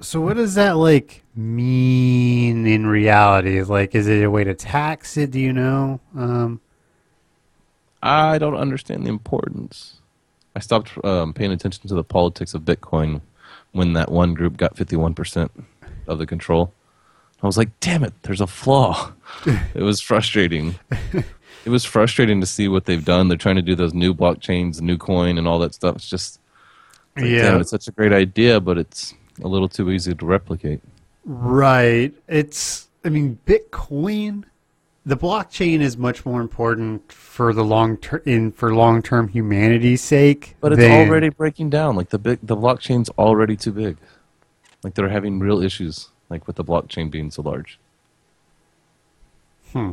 So 0.00 0.20
what 0.20 0.36
does 0.36 0.56
that 0.56 0.76
like 0.76 1.22
mean 1.36 2.66
in 2.66 2.88
reality? 2.88 3.62
Like, 3.62 3.94
is 3.94 4.08
it 4.08 4.24
a 4.24 4.30
way 4.30 4.42
to 4.42 4.52
tax 4.52 5.16
it? 5.16 5.30
Do 5.30 5.38
you 5.38 5.52
know? 5.52 6.00
Um, 6.16 6.60
I 8.02 8.38
don't 8.38 8.56
understand 8.56 9.06
the 9.06 9.10
importance. 9.10 10.00
I 10.56 10.58
stopped 10.58 10.92
um, 11.04 11.32
paying 11.32 11.52
attention 11.52 11.86
to 11.88 11.94
the 11.94 12.04
politics 12.04 12.52
of 12.52 12.62
Bitcoin 12.62 13.20
when 13.70 13.92
that 13.92 14.10
one 14.10 14.34
group 14.34 14.56
got 14.56 14.74
51% 14.74 15.50
of 16.08 16.18
the 16.18 16.26
control. 16.26 16.72
I 17.42 17.46
was 17.46 17.56
like, 17.56 17.78
damn 17.78 18.02
it, 18.02 18.12
there's 18.22 18.40
a 18.40 18.46
flaw. 18.48 19.12
it 19.46 19.82
was 19.82 20.00
frustrating. 20.00 20.74
it 21.66 21.70
was 21.70 21.84
frustrating 21.84 22.40
to 22.40 22.46
see 22.46 22.68
what 22.68 22.86
they've 22.86 23.04
done. 23.04 23.28
They're 23.28 23.36
trying 23.36 23.56
to 23.56 23.62
do 23.62 23.74
those 23.74 23.92
new 23.92 24.14
blockchains, 24.14 24.80
new 24.80 24.96
coin, 24.96 25.36
and 25.36 25.46
all 25.48 25.58
that 25.58 25.74
stuff. 25.74 25.96
It's 25.96 26.08
just, 26.08 26.38
it's 27.16 27.22
like, 27.22 27.30
Yeah. 27.30 27.50
damn, 27.50 27.60
it's 27.60 27.70
such 27.70 27.88
a 27.88 27.92
great 27.92 28.12
idea, 28.12 28.60
but 28.60 28.78
it's 28.78 29.12
a 29.42 29.48
little 29.48 29.68
too 29.68 29.90
easy 29.90 30.14
to 30.14 30.24
replicate. 30.26 30.80
right. 31.24 32.14
It's. 32.28 32.88
I 33.04 33.08
mean, 33.10 33.38
Bitcoin. 33.46 34.44
The 35.04 35.16
blockchain 35.16 35.80
is 35.82 35.96
much 35.96 36.26
more 36.26 36.40
important 36.40 37.12
for 37.12 37.52
the 37.52 37.62
long 37.64 37.96
term 37.98 38.22
in 38.26 38.50
for 38.50 38.74
long 38.74 39.02
term 39.02 39.28
humanity's 39.28 40.02
sake. 40.02 40.56
But 40.60 40.72
it's 40.72 40.80
than- 40.80 41.08
already 41.08 41.28
breaking 41.28 41.70
down. 41.70 41.94
Like 41.94 42.08
the 42.08 42.18
big, 42.18 42.40
the 42.42 42.56
blockchain's 42.56 43.08
already 43.10 43.54
too 43.56 43.70
big. 43.72 43.98
Like 44.82 44.94
they're 44.94 45.08
having 45.08 45.38
real 45.38 45.62
issues, 45.62 46.08
like 46.28 46.46
with 46.48 46.56
the 46.56 46.64
blockchain 46.64 47.08
being 47.10 47.30
so 47.30 47.42
large. 47.42 47.78
Hmm. 49.72 49.92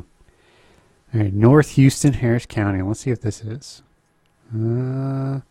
All 1.13 1.21
right, 1.21 1.33
North 1.33 1.71
Houston, 1.71 2.13
Harris 2.13 2.45
County. 2.47 2.81
Let's 2.81 3.01
see 3.01 3.11
if 3.11 3.21
this 3.21 3.43
is. 3.43 3.83
Uh, 4.53 5.41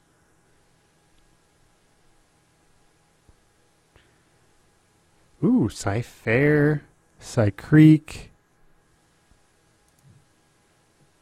ooh, 5.44 5.68
Cy 5.68 6.02
Fair, 6.02 6.82
Cy 7.20 7.50
Creek. 7.50 8.30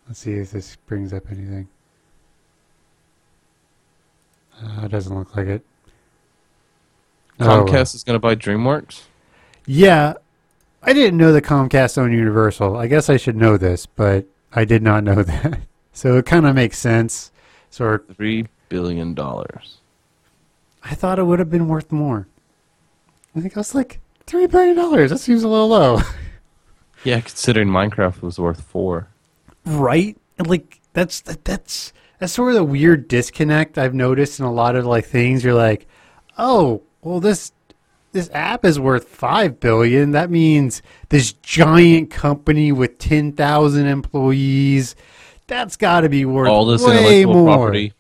Let's 0.09 0.21
see 0.21 0.33
if 0.33 0.51
this 0.53 0.77
brings 0.87 1.13
up 1.13 1.31
anything. 1.31 1.69
Uh, 4.63 4.83
it 4.85 4.91
doesn't 4.91 5.17
look 5.17 5.37
like 5.37 5.47
it. 5.47 5.65
Oh. 7.39 7.45
Comcast 7.45 7.95
is 7.95 8.05
going 8.05 8.15
to 8.15 8.21
buy 8.21 8.35
DreamWorks. 8.35 9.03
Yeah, 9.67 10.15
I 10.83 10.93
didn't 10.93 11.19
know 11.19 11.33
that 11.33 11.45
Comcast 11.45 11.99
owned 11.99 12.15
Universal. 12.15 12.77
I 12.77 12.87
guess 12.87 13.11
I 13.11 13.17
should 13.17 13.37
know 13.37 13.57
this, 13.57 13.87
but 13.87 14.27
I 14.53 14.65
did 14.65 14.83
not 14.83 15.05
know 15.05 15.23
that. 15.23 15.61
So 15.93 16.17
it 16.17 16.27
kind 16.27 16.47
of 16.47 16.55
makes 16.55 16.79
sense. 16.79 17.31
Sort 17.71 18.17
Three 18.17 18.47
billion 18.69 19.15
dollars. 19.15 19.79
I 20.83 20.95
thought 20.95 21.19
it 21.19 21.25
would 21.25 21.39
have 21.39 21.51
been 21.51 21.69
worth 21.69 21.93
more. 21.93 22.27
I 23.37 23.41
think 23.41 23.57
I 23.57 23.61
was 23.61 23.75
like 23.75 24.01
three 24.27 24.47
billion 24.47 24.77
dollars. 24.77 25.11
That 25.11 25.19
seems 25.19 25.43
a 25.43 25.49
little 25.49 25.69
low, 25.69 26.01
Yeah, 27.05 27.21
considering 27.21 27.69
Minecraft 27.69 28.23
was 28.23 28.39
worth 28.39 28.63
four. 28.63 29.09
right? 29.67 30.17
And 30.39 30.49
like 30.49 30.81
that's 30.95 31.21
that, 31.23 31.45
that's 31.45 31.93
that's 32.19 32.33
sort 32.33 32.51
of 32.51 32.55
the 32.57 32.65
weird 32.65 33.09
disconnect 33.09 33.79
I've 33.79 33.95
noticed 33.95 34.41
in 34.41 34.47
a 34.47 34.53
lot 34.53 34.75
of 34.77 34.87
like 34.87 35.05
things. 35.05 35.45
You're 35.45 35.55
like, 35.55 35.87
oh, 36.39 36.83
well 37.03 37.21
this 37.21 37.53
this 38.13 38.31
app 38.33 38.65
is 38.65 38.79
worth 38.79 39.09
five 39.09 39.61
billion. 39.61 40.13
That 40.13 40.31
means 40.31 40.83
this 41.11 41.33
giant 41.33 42.11
company 42.11 42.73
with 42.73 42.99
ten 42.99 43.33
thousand 43.33 43.87
employees. 43.87 44.97
That's 45.47 45.77
got 45.77 46.03
to 46.03 46.09
be 46.09 46.25
worth 46.25 46.49
All 46.49 46.65
this 46.67 46.83
way 46.83 46.99
intellectual 47.23 47.35
more. 47.35 47.57
property 47.57 47.93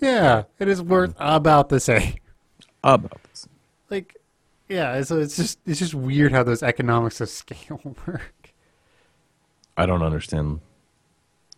Yeah, 0.00 0.44
it 0.58 0.68
is 0.68 0.80
worth 0.80 1.14
about 1.18 1.68
the 1.68 1.80
same. 1.80 2.14
about 2.84 3.20
this. 3.30 3.48
Like, 3.90 4.16
yeah, 4.68 5.02
so 5.02 5.18
it's 5.18 5.36
just 5.36 5.58
it's 5.66 5.78
just 5.78 5.94
weird 5.94 6.32
how 6.32 6.42
those 6.44 6.62
economics 6.62 7.20
of 7.20 7.28
scale 7.30 7.80
work. 8.06 8.52
I 9.76 9.86
don't 9.86 10.02
understand 10.02 10.60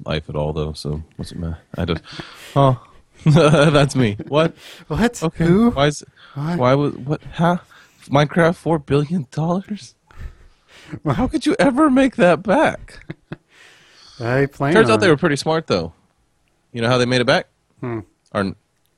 life 0.05 0.29
at 0.29 0.37
all, 0.37 0.53
though. 0.53 0.73
So 0.73 1.03
what's 1.17 1.33
it 1.33 1.39
matter? 1.39 1.59
I 1.77 1.85
just, 1.85 2.03
oh, 2.55 2.83
that's 3.25 3.95
me. 3.97 4.17
What? 4.29 4.55
What? 4.89 5.23
Okay. 5.23 5.45
Who? 5.45 5.71
Why 5.71 5.89
is? 5.89 6.03
What? 6.35 6.59
Why 6.59 6.75
was 6.75 6.95
what? 6.95 7.23
Huh? 7.35 7.59
Minecraft 8.09 8.55
four 8.55 8.79
billion 8.79 9.27
dollars? 9.31 9.95
How 11.05 11.27
could 11.27 11.47
you 11.47 11.57
ever 11.59 11.91
make 11.91 12.17
that 12.17 12.43
back? 12.43 13.05
I 14.21 14.47
plan. 14.47 14.73
Turns 14.73 14.89
out 14.91 15.01
they 15.01 15.09
were 15.09 15.17
pretty 15.17 15.37
smart, 15.37 15.67
though. 15.67 15.93
You 16.73 16.81
know 16.83 16.89
how 16.89 16.99
they 16.99 17.07
made 17.07 17.21
it 17.21 17.27
back? 17.27 17.49
Hmm. 17.81 18.01
Or 18.33 18.55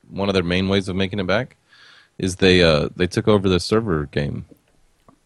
one 0.09 0.29
of 0.29 0.33
their 0.33 0.43
main 0.43 0.67
ways 0.69 0.87
of 0.89 0.95
making 0.95 1.19
it 1.19 1.27
back 1.27 1.55
is 2.17 2.37
they 2.37 2.61
uh, 2.63 2.89
they 2.95 3.07
took 3.07 3.27
over 3.27 3.47
the 3.49 3.59
server 3.59 4.05
game. 4.07 4.45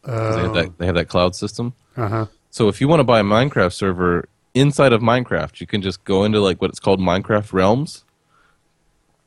'Cause 0.03 0.35
They 0.35 0.41
have 0.41 0.51
Oh, 0.51 0.53
that 0.53 0.77
they 0.77 0.85
have 0.85 0.95
that 0.95 1.07
cloud 1.09 1.35
system. 1.35 1.73
uh 1.97 2.07
huh. 2.07 2.25
So 2.51 2.67
if 2.67 2.79
you 2.81 2.87
want 2.87 2.99
to 2.99 3.03
buy 3.05 3.19
a 3.19 3.23
Minecraft 3.23 3.73
server 3.73 4.27
inside 4.53 4.93
of 4.93 5.01
Minecraft, 5.01 5.59
you 5.59 5.65
can 5.67 5.81
just 5.81 6.03
go 6.03 6.23
into 6.23 6.39
like 6.39 6.61
what 6.61 6.69
it's 6.69 6.79
called 6.79 6.99
Minecraft 6.99 7.51
Realms, 7.53 8.03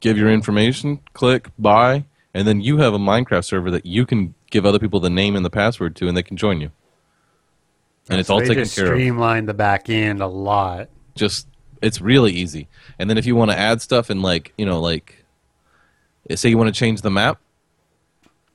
give 0.00 0.16
your 0.16 0.30
information, 0.30 1.00
click 1.14 1.48
buy, 1.58 2.04
and 2.34 2.46
then 2.46 2.60
you 2.60 2.76
have 2.78 2.94
a 2.94 2.98
Minecraft 2.98 3.44
server 3.44 3.70
that 3.72 3.84
you 3.86 4.06
can 4.06 4.34
give 4.50 4.64
other 4.66 4.78
people 4.78 5.00
the 5.00 5.10
name 5.10 5.36
and 5.36 5.44
the 5.44 5.50
password 5.50 5.96
to, 5.96 6.08
and 6.08 6.16
they 6.16 6.22
can 6.22 6.36
join 6.36 6.60
you. 6.60 6.70
And 8.08 8.20
it's 8.20 8.28
So 8.28 8.34
all 8.34 8.40
taken 8.40 8.64
just 8.64 8.76
care 8.76 8.86
of. 8.86 8.90
Streamlined 8.92 9.48
the 9.48 9.54
back 9.54 9.88
end 9.90 10.20
a 10.20 10.26
lot. 10.26 10.88
Just 11.14 11.48
it's 11.82 12.00
really 12.00 12.32
easy. 12.32 12.68
And 12.98 13.10
then 13.10 13.18
if 13.18 13.26
you 13.26 13.34
want 13.36 13.50
to 13.50 13.58
add 13.58 13.82
stuff 13.82 14.10
and 14.10 14.22
like 14.22 14.52
you 14.56 14.64
know 14.66 14.80
like, 14.80 15.24
say 16.34 16.48
you 16.48 16.58
want 16.58 16.72
to 16.72 16.78
change 16.78 17.02
the 17.02 17.10
map. 17.10 17.38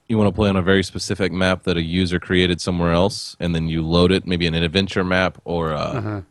You 0.08 0.18
want 0.18 0.28
to 0.28 0.34
play 0.36 0.50
on 0.50 0.58
a 0.58 0.62
very 0.62 0.84
specific 0.84 1.32
map 1.32 1.64
that 1.64 1.78
a 1.78 1.82
user 1.82 2.20
created 2.20 2.60
somewhere 2.60 2.92
else, 2.92 3.38
and 3.40 3.56
then 3.56 3.70
you 3.70 3.82
load 3.82 4.12
it, 4.12 4.28
maybe 4.28 4.46
an 4.46 4.54
adventure 4.54 5.06
map 5.06 5.38
or 5.46 5.72
a, 5.72 5.78
Uh-huh. 5.78 6.22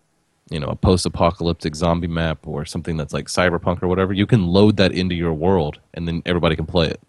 you 0.50 0.60
know 0.60 0.66
a 0.68 0.76
post-apocalyptic 0.76 1.74
zombie 1.74 2.06
map 2.06 2.46
or 2.46 2.66
something 2.66 2.98
that's 2.98 3.14
like 3.14 3.26
cyberpunk 3.28 3.82
or 3.82 3.88
whatever 3.88 4.12
you 4.12 4.26
can 4.26 4.46
load 4.46 4.76
that 4.76 4.92
into 4.92 5.14
your 5.14 5.32
world 5.32 5.78
and 5.94 6.06
then 6.08 6.22
everybody 6.26 6.56
can 6.56 6.66
play 6.66 6.88
it 6.88 7.00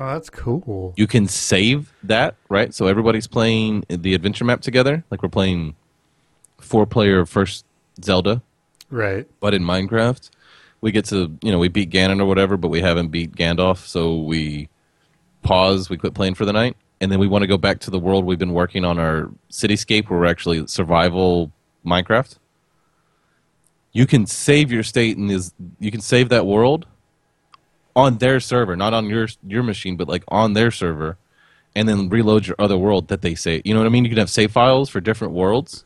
Oh, 0.00 0.06
that's 0.12 0.30
cool. 0.30 0.94
you 0.96 1.06
can 1.08 1.26
save 1.26 1.92
that 2.04 2.36
right 2.48 2.72
so 2.72 2.86
everybody's 2.86 3.26
playing 3.26 3.84
the 3.88 4.14
adventure 4.14 4.44
map 4.44 4.60
together 4.60 5.02
like 5.10 5.22
we're 5.22 5.28
playing 5.28 5.74
four 6.60 6.86
player 6.86 7.26
first 7.26 7.64
zelda 8.02 8.40
Right. 8.90 9.26
but 9.40 9.54
in 9.54 9.62
minecraft 9.62 10.30
we 10.80 10.92
get 10.92 11.04
to 11.06 11.36
you 11.42 11.50
know 11.50 11.58
we 11.58 11.68
beat 11.68 11.90
ganon 11.90 12.20
or 12.20 12.26
whatever 12.26 12.56
but 12.56 12.68
we 12.68 12.80
haven't 12.80 13.08
beat 13.08 13.32
gandalf 13.34 13.78
so 13.86 14.16
we 14.18 14.68
pause 15.42 15.90
we 15.90 15.96
quit 15.96 16.14
playing 16.14 16.34
for 16.34 16.44
the 16.44 16.52
night 16.52 16.76
and 17.00 17.10
then 17.12 17.18
we 17.18 17.26
want 17.26 17.42
to 17.42 17.46
go 17.48 17.58
back 17.58 17.80
to 17.80 17.90
the 17.90 17.98
world 17.98 18.24
we've 18.24 18.38
been 18.38 18.52
working 18.54 18.84
on 18.84 18.98
our 19.00 19.28
cityscape 19.50 20.08
where 20.08 20.20
we're 20.20 20.26
actually 20.26 20.64
survival 20.68 21.50
minecraft 21.84 22.36
you 23.92 24.06
can 24.06 24.26
save 24.26 24.70
your 24.70 24.82
state 24.84 25.16
and 25.16 25.30
is 25.30 25.52
you 25.80 25.90
can 25.90 26.00
save 26.00 26.28
that 26.28 26.46
world 26.46 26.86
on 27.96 28.18
their 28.18 28.40
server 28.40 28.76
not 28.76 28.94
on 28.94 29.08
your 29.08 29.28
your 29.46 29.62
machine 29.62 29.96
but 29.96 30.08
like 30.08 30.24
on 30.28 30.52
their 30.52 30.70
server 30.70 31.16
and 31.74 31.88
then 31.88 32.08
reload 32.08 32.46
your 32.46 32.56
other 32.58 32.76
world 32.78 33.08
that 33.08 33.22
they 33.22 33.34
say 33.34 33.60
you 33.64 33.74
know 33.74 33.80
what 33.80 33.86
i 33.86 33.90
mean 33.90 34.04
you 34.04 34.10
can 34.10 34.18
have 34.18 34.30
save 34.30 34.50
files 34.52 34.88
for 34.88 35.00
different 35.00 35.34
worlds 35.34 35.84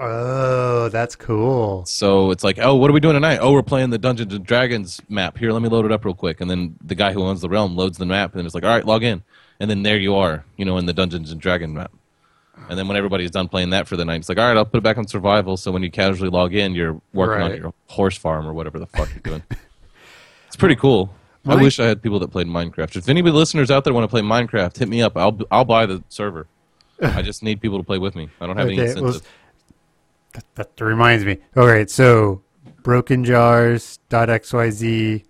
Oh, 0.00 0.88
that's 0.90 1.16
cool. 1.16 1.84
so 1.84 2.30
it's 2.30 2.44
like, 2.44 2.58
oh, 2.60 2.76
what 2.76 2.88
are 2.88 2.92
we 2.92 3.00
doing 3.00 3.14
tonight? 3.14 3.38
Oh, 3.42 3.52
we're 3.52 3.64
playing 3.64 3.90
the 3.90 3.98
Dungeons 3.98 4.32
and 4.32 4.46
Dragons 4.46 5.00
map. 5.08 5.36
Here, 5.36 5.50
let 5.50 5.60
me 5.60 5.68
load 5.68 5.84
it 5.86 5.90
up 5.90 6.04
real 6.04 6.14
quick. 6.14 6.40
And 6.40 6.48
then 6.48 6.76
the 6.84 6.94
guy 6.94 7.12
who 7.12 7.24
owns 7.24 7.40
the 7.40 7.48
realm 7.48 7.74
loads 7.74 7.98
the 7.98 8.06
map, 8.06 8.36
and 8.36 8.46
it's 8.46 8.54
like, 8.54 8.62
all 8.62 8.70
right, 8.70 8.84
log 8.84 9.02
in. 9.02 9.24
And 9.58 9.68
then 9.68 9.82
there 9.82 9.96
you 9.96 10.14
are, 10.14 10.44
you 10.56 10.64
know, 10.64 10.78
in 10.78 10.86
the 10.86 10.92
Dungeons 10.92 11.32
and 11.32 11.40
Dragons 11.40 11.74
map. 11.74 11.90
And 12.68 12.78
then 12.78 12.86
when 12.86 12.96
everybody's 12.96 13.32
done 13.32 13.48
playing 13.48 13.70
that 13.70 13.88
for 13.88 13.96
the 13.96 14.04
night, 14.04 14.20
it's 14.20 14.28
like, 14.28 14.38
all 14.38 14.46
right, 14.46 14.56
I'll 14.56 14.64
put 14.64 14.78
it 14.78 14.82
back 14.84 14.98
on 14.98 15.06
survival. 15.08 15.56
So 15.56 15.72
when 15.72 15.82
you 15.82 15.90
casually 15.90 16.30
log 16.30 16.54
in, 16.54 16.76
you're 16.76 17.00
working 17.12 17.42
on 17.42 17.56
your 17.56 17.74
horse 17.88 18.16
farm 18.16 18.46
or 18.46 18.52
whatever 18.52 18.78
the 18.78 18.86
fuck 18.86 19.08
you're 19.10 19.20
doing. 19.20 19.42
it's 20.46 20.56
pretty 20.56 20.76
cool. 20.76 21.12
I 21.48 21.56
wish 21.62 21.80
I 21.80 21.86
had 21.86 22.02
people 22.02 22.18
that 22.20 22.28
played 22.30 22.46
Minecraft. 22.46 22.96
If 22.96 23.08
any 23.08 23.20
of 23.20 23.26
the 23.26 23.32
listeners 23.32 23.70
out 23.70 23.84
there 23.84 23.92
want 23.94 24.04
to 24.04 24.08
play 24.08 24.20
Minecraft, 24.20 24.76
hit 24.76 24.88
me 24.88 25.02
up. 25.02 25.16
I'll 25.16 25.38
I'll 25.50 25.64
buy 25.64 25.86
the 25.86 26.02
server. 26.08 26.46
I 27.00 27.22
just 27.22 27.42
need 27.42 27.60
people 27.60 27.78
to 27.78 27.84
play 27.84 27.98
with 27.98 28.14
me. 28.16 28.28
I 28.40 28.46
don't 28.46 28.56
have 28.56 28.66
any 28.66 28.74
Okay, 28.80 28.88
incentive. 28.90 29.22
well, 30.34 30.42
That, 30.54 30.74
that 30.76 30.84
reminds 30.84 31.24
me. 31.24 31.38
All 31.56 31.66
right, 31.66 31.88
so 31.88 32.42
brokenjars.xyz, 34.18 35.24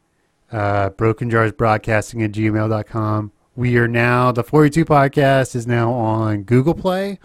uh, 0.53 0.91
brokenjarsbroadcasting 0.91 2.25
at 2.25 2.33
gmail.com. 2.33 3.33
We 3.57 3.77
are 3.77 3.89
now, 3.89 4.31
the 4.33 4.45
42 4.45 4.85
podcast 4.85 5.55
is 5.57 5.67
now 5.67 5.93
on 5.93 6.43
Google 6.45 6.75
Play. 6.75 7.19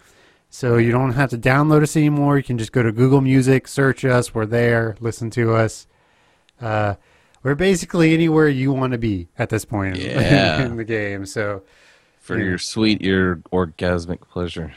So 0.50 0.78
you 0.78 0.92
don't 0.92 1.14
have 1.14 1.30
to 1.32 1.38
download 1.38 1.82
us 1.84 1.96
anymore. 1.96 2.38
You 2.38 2.44
can 2.44 2.58
just 2.58 2.72
go 2.72 2.84
to 2.84 2.92
Google 2.92 3.22
Music, 3.22 3.68
search 3.68 4.06
us. 4.06 4.34
We're 4.36 4.46
there. 4.46 4.96
Listen 5.00 5.30
to 5.32 5.54
us. 5.56 5.88
Uh, 6.62 6.96
we're 7.44 7.56
basically 7.56 8.14
anywhere 8.14 8.48
you 8.48 8.72
want 8.74 8.94
to 8.94 8.98
be 8.98 9.28
at 9.38 9.50
this 9.50 9.66
point 9.66 9.98
in- 9.98 10.10
Yeah. 10.20 10.64
in 10.66 10.78
the 10.78 10.84
game. 10.86 11.26
So 11.26 11.64
for 12.20 12.38
Yeah. 12.38 12.46
your 12.46 12.58
sweet 12.58 13.04
ear 13.06 13.42
orgasmic 13.52 14.22
pleasure. 14.22 14.74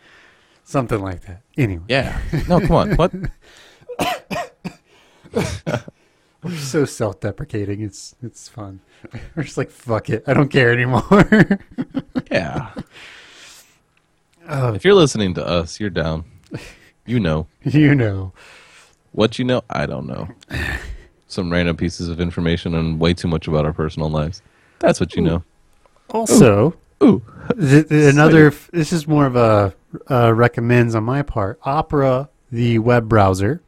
something 0.64 1.00
like 1.00 1.22
that. 1.26 1.42
Anyway, 1.56 1.84
Yeah. 1.88 2.20
No, 2.48 2.60
come 2.60 2.72
on. 2.72 2.96
What? 2.96 3.12
we're 6.42 6.56
so 6.56 6.84
self-deprecating. 6.84 7.80
It's 7.82 8.14
it's 8.22 8.48
fun. 8.48 8.80
We're 9.34 9.42
just 9.44 9.56
like 9.58 9.70
fuck 9.70 10.08
it. 10.10 10.24
I 10.26 10.34
don't 10.34 10.48
care 10.48 10.72
anymore. 10.72 11.28
Yeah. 12.30 12.70
Oh, 14.48 14.74
If 14.74 14.84
you're 14.84 14.94
listening 14.94 15.34
to 15.34 15.46
us, 15.46 15.78
you're 15.80 15.90
down. 15.90 16.24
You 17.06 17.20
know. 17.20 17.46
you 17.64 17.94
know. 17.94 18.32
What 19.12 19.38
you 19.38 19.44
know, 19.44 19.62
I 19.70 19.86
don't 19.86 20.06
know. 20.06 20.28
Some 21.28 21.52
random 21.52 21.76
pieces 21.76 22.08
of 22.08 22.20
information 22.20 22.74
and 22.74 22.98
way 22.98 23.14
too 23.14 23.28
much 23.28 23.46
about 23.46 23.64
our 23.64 23.72
personal 23.72 24.10
lives. 24.10 24.42
That's 24.78 24.98
what 24.98 25.14
you 25.14 25.22
know. 25.22 25.44
Also, 26.10 26.74
Ooh. 27.02 27.22
th- 27.58 27.88
th- 27.88 28.14
another. 28.14 28.52
This 28.72 28.92
is 28.92 29.06
more 29.06 29.26
of 29.26 29.36
a 29.36 29.74
uh, 30.10 30.32
recommends 30.34 30.94
on 30.94 31.04
my 31.04 31.22
part. 31.22 31.58
Opera, 31.64 32.30
the 32.50 32.78
web 32.78 33.08
browser, 33.08 33.60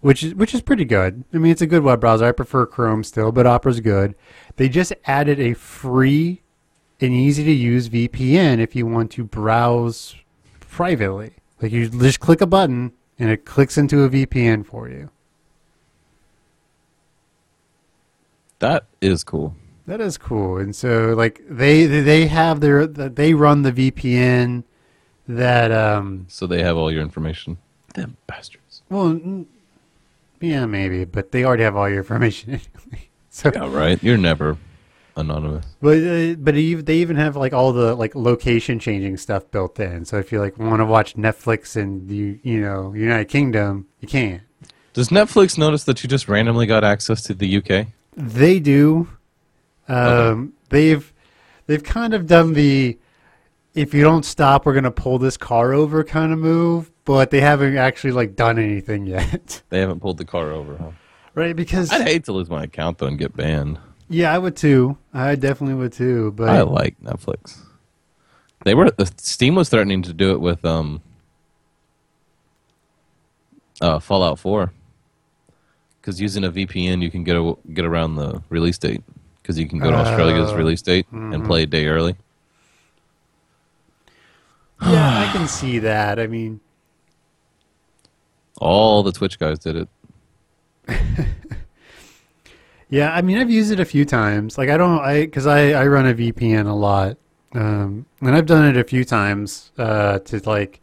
which 0.00 0.22
is 0.22 0.34
which 0.34 0.54
is 0.54 0.62
pretty 0.62 0.84
good. 0.84 1.24
I 1.32 1.38
mean, 1.38 1.52
it's 1.52 1.62
a 1.62 1.66
good 1.66 1.82
web 1.82 2.00
browser. 2.00 2.26
I 2.26 2.32
prefer 2.32 2.64
Chrome 2.66 3.02
still, 3.04 3.32
but 3.32 3.46
Opera's 3.46 3.80
good. 3.80 4.14
They 4.56 4.68
just 4.68 4.92
added 5.04 5.40
a 5.40 5.54
free 5.54 6.42
and 7.00 7.12
easy 7.12 7.44
to 7.44 7.52
use 7.52 7.88
VPN 7.88 8.58
if 8.60 8.76
you 8.76 8.86
want 8.86 9.10
to 9.12 9.24
browse 9.24 10.14
privately. 10.60 11.32
Like 11.60 11.72
you 11.72 11.88
just 11.88 12.20
click 12.20 12.40
a 12.40 12.46
button 12.46 12.92
and 13.18 13.30
it 13.30 13.44
clicks 13.44 13.76
into 13.76 14.04
a 14.04 14.10
VPN 14.10 14.64
for 14.64 14.88
you. 14.88 15.10
That 18.60 18.86
is 19.00 19.24
cool. 19.24 19.54
That 19.86 20.00
is 20.00 20.16
cool. 20.16 20.58
And 20.58 20.74
so 20.76 21.14
like 21.16 21.42
they 21.48 21.84
they 21.86 22.26
have 22.28 22.60
their 22.60 22.86
they 22.86 23.34
run 23.34 23.62
the 23.62 23.72
VPN 23.72 24.62
that 25.26 25.72
um 25.72 26.26
So 26.28 26.46
they 26.46 26.62
have 26.62 26.76
all 26.76 26.92
your 26.92 27.02
information. 27.02 27.58
Them 27.94 28.16
bastards. 28.26 28.82
well 28.88 29.44
yeah 30.40 30.64
maybe 30.64 31.04
but 31.04 31.32
they 31.32 31.44
already 31.44 31.64
have 31.64 31.76
all 31.76 31.88
your 31.88 31.98
information 31.98 32.50
anyway. 32.60 33.08
So 33.30 33.50
Yeah, 33.54 33.68
right. 33.72 34.00
You're 34.02 34.16
never 34.18 34.56
anonymous. 35.16 35.66
but 35.82 35.98
uh, 35.98 36.34
but 36.38 36.54
they 36.54 36.94
even 37.04 37.16
have 37.16 37.34
like 37.36 37.52
all 37.52 37.72
the 37.72 37.94
like 37.94 38.14
location 38.14 38.78
changing 38.78 39.16
stuff 39.16 39.50
built 39.50 39.78
in. 39.80 40.04
So 40.04 40.18
if 40.18 40.30
you 40.32 40.40
like 40.40 40.56
want 40.58 40.80
to 40.80 40.86
watch 40.86 41.16
Netflix 41.16 41.76
in 41.76 42.06
the 42.06 42.38
you 42.42 42.60
know 42.60 42.92
United 42.94 43.28
Kingdom, 43.28 43.86
you 44.00 44.08
can't. 44.08 44.42
Does 44.92 45.08
Netflix 45.08 45.56
notice 45.58 45.84
that 45.84 46.02
you 46.02 46.08
just 46.08 46.28
randomly 46.28 46.66
got 46.66 46.82
access 46.84 47.22
to 47.22 47.34
the 47.34 47.56
UK? 47.58 47.86
They 48.20 48.60
do. 48.60 49.08
Um, 49.88 50.52
They've 50.68 51.12
they've 51.66 51.82
kind 51.82 52.14
of 52.14 52.26
done 52.26 52.52
the 52.52 52.98
if 53.74 53.94
you 53.94 54.02
don't 54.02 54.24
stop, 54.24 54.66
we're 54.66 54.74
gonna 54.74 54.90
pull 54.90 55.18
this 55.18 55.36
car 55.36 55.72
over 55.72 56.04
kind 56.04 56.32
of 56.32 56.38
move, 56.38 56.90
but 57.04 57.30
they 57.30 57.40
haven't 57.40 57.76
actually 57.76 58.12
like 58.12 58.36
done 58.36 58.58
anything 58.58 59.06
yet, 59.06 59.62
They 59.68 59.80
haven't 59.80 60.00
pulled 60.00 60.18
the 60.18 60.24
car 60.24 60.50
over, 60.52 60.76
huh? 60.76 60.90
right? 61.34 61.54
Because 61.56 61.90
I'd 61.92 62.02
hate 62.02 62.24
to 62.24 62.32
lose 62.32 62.48
my 62.50 62.64
account 62.64 62.98
though 62.98 63.06
and 63.06 63.18
get 63.18 63.36
banned. 63.36 63.78
yeah, 64.08 64.32
I 64.32 64.38
would 64.38 64.56
too. 64.56 64.96
I 65.14 65.34
definitely 65.34 65.74
would 65.74 65.92
too. 65.92 66.32
But 66.32 66.50
I 66.50 66.62
like 66.62 67.00
Netflix. 67.00 67.58
They 68.64 68.74
were 68.74 68.90
the 68.90 69.10
Steam 69.16 69.54
was 69.56 69.68
threatening 69.70 70.02
to 70.02 70.12
do 70.12 70.32
it 70.32 70.40
with 70.40 70.64
um 70.64 71.00
uh, 73.80 73.98
Fallout 73.98 74.38
4 74.38 74.72
because 76.00 76.20
using 76.20 76.44
a 76.44 76.50
VPN 76.50 77.02
you 77.02 77.10
can 77.10 77.24
get 77.24 77.36
a, 77.36 77.54
get 77.74 77.84
around 77.84 78.16
the 78.16 78.42
release 78.48 78.78
date 78.78 79.02
because 79.42 79.58
you 79.58 79.66
can 79.68 79.78
go 79.78 79.90
to 79.90 79.96
Australia's 79.96 80.50
Oh. 80.50 80.56
release 80.56 80.82
date 80.82 81.06
and 81.12 81.44
play 81.44 81.62
a 81.64 81.66
day 81.66 81.86
early. 81.86 82.14
yeah, 84.82 85.26
I 85.28 85.30
can 85.32 85.46
see 85.46 85.78
that. 85.80 86.18
I 86.18 86.26
mean, 86.26 86.60
All 88.58 89.02
the 89.02 89.12
Twitch 89.12 89.38
guys 89.38 89.58
did 89.58 89.76
it. 89.76 89.88
Yeah, 92.92 93.14
I 93.14 93.22
mean, 93.22 93.38
I've 93.38 93.48
used 93.52 93.70
it 93.70 93.78
a 93.78 93.84
few 93.84 94.04
times. 94.04 94.58
Like, 94.58 94.68
I 94.68 94.76
don't, 94.76 94.98
I 94.98 95.20
because 95.24 95.46
I 95.46 95.70
I 95.80 95.86
run 95.86 96.08
a 96.08 96.12
VPN 96.14 96.66
a 96.68 96.72
lot, 96.74 97.18
um, 97.52 98.04
and 98.20 98.34
I've 98.34 98.46
done 98.46 98.64
it 98.66 98.76
a 98.76 98.82
few 98.82 99.04
times 99.04 99.70
uh, 99.78 100.18
to 100.18 100.40
like, 100.44 100.80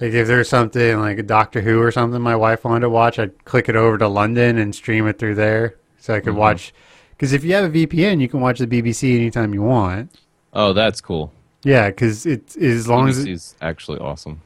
like 0.00 0.12
if 0.12 0.26
there's 0.26 0.48
something 0.48 0.98
like 0.98 1.18
a 1.18 1.22
Doctor 1.22 1.60
Who 1.60 1.80
or 1.80 1.90
something 1.90 2.20
my 2.20 2.36
wife 2.36 2.64
wanted 2.64 2.80
to 2.80 2.90
watch, 2.90 3.18
I'd 3.18 3.44
click 3.44 3.68
it 3.68 3.76
over 3.76 3.98
to 3.98 4.08
London 4.08 4.58
and 4.58 4.74
stream 4.74 5.06
it 5.06 5.18
through 5.18 5.34
there, 5.34 5.76
so 5.98 6.14
I 6.14 6.20
could 6.20 6.34
Mhm. 6.34 6.38
watch. 6.38 6.72
Because 7.10 7.32
if 7.32 7.44
you 7.44 7.52
have 7.54 7.64
a 7.64 7.68
VPN, 7.68 8.20
you 8.20 8.28
can 8.28 8.40
watch 8.40 8.58
the 8.58 8.66
BBC 8.66 9.14
anytime 9.16 9.52
you 9.52 9.62
want. 9.62 10.10
Oh, 10.54 10.72
that's 10.72 11.00
cool. 11.00 11.32
Yeah, 11.62 11.88
because 11.90 12.24
it's 12.24 12.56
as 12.56 12.88
long 12.88 13.08
as 13.08 13.24
it's 13.24 13.54
actually 13.60 13.98
awesome. 13.98 14.40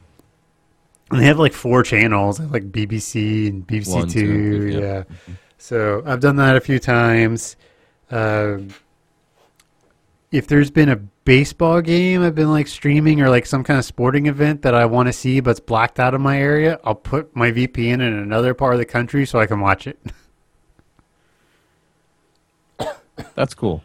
and 1.11 1.21
they 1.21 1.25
have 1.25 1.39
like 1.39 1.53
four 1.53 1.83
channels, 1.83 2.39
like 2.39 2.71
BBC 2.71 3.47
and 3.47 3.65
BBC 3.65 3.93
One, 3.93 4.07
Two. 4.09 4.59
two, 4.59 4.67
yeah. 4.67 4.79
yeah. 4.79 5.03
So 5.57 6.03
I've 6.05 6.19
done 6.19 6.35
that 6.37 6.55
a 6.57 6.59
few 6.59 6.79
times. 6.79 7.55
Um, 8.11 8.69
if 10.37 10.47
there's 10.47 10.71
been 10.71 10.89
a 10.89 10.95
baseball 10.95 11.81
game 11.81 12.21
I've 12.21 12.35
been 12.35 12.51
like 12.51 12.67
streaming 12.67 13.21
or 13.21 13.29
like 13.29 13.45
some 13.45 13.63
kind 13.63 13.79
of 13.79 13.85
sporting 13.85 14.27
event 14.27 14.61
that 14.61 14.75
I 14.75 14.85
want 14.85 15.07
to 15.07 15.13
see 15.13 15.39
but's 15.39 15.59
blacked 15.59 15.99
out 15.99 16.13
of 16.13 16.21
my 16.21 16.39
area, 16.39 16.79
I'll 16.83 16.95
put 16.95 17.35
my 17.35 17.51
VPN 17.51 17.95
in 17.95 18.01
another 18.01 18.53
part 18.53 18.73
of 18.73 18.79
the 18.79 18.85
country 18.85 19.25
so 19.25 19.39
I 19.39 19.47
can 19.47 19.59
watch 19.59 19.87
it. 19.87 19.99
That's 23.35 23.53
cool. 23.53 23.83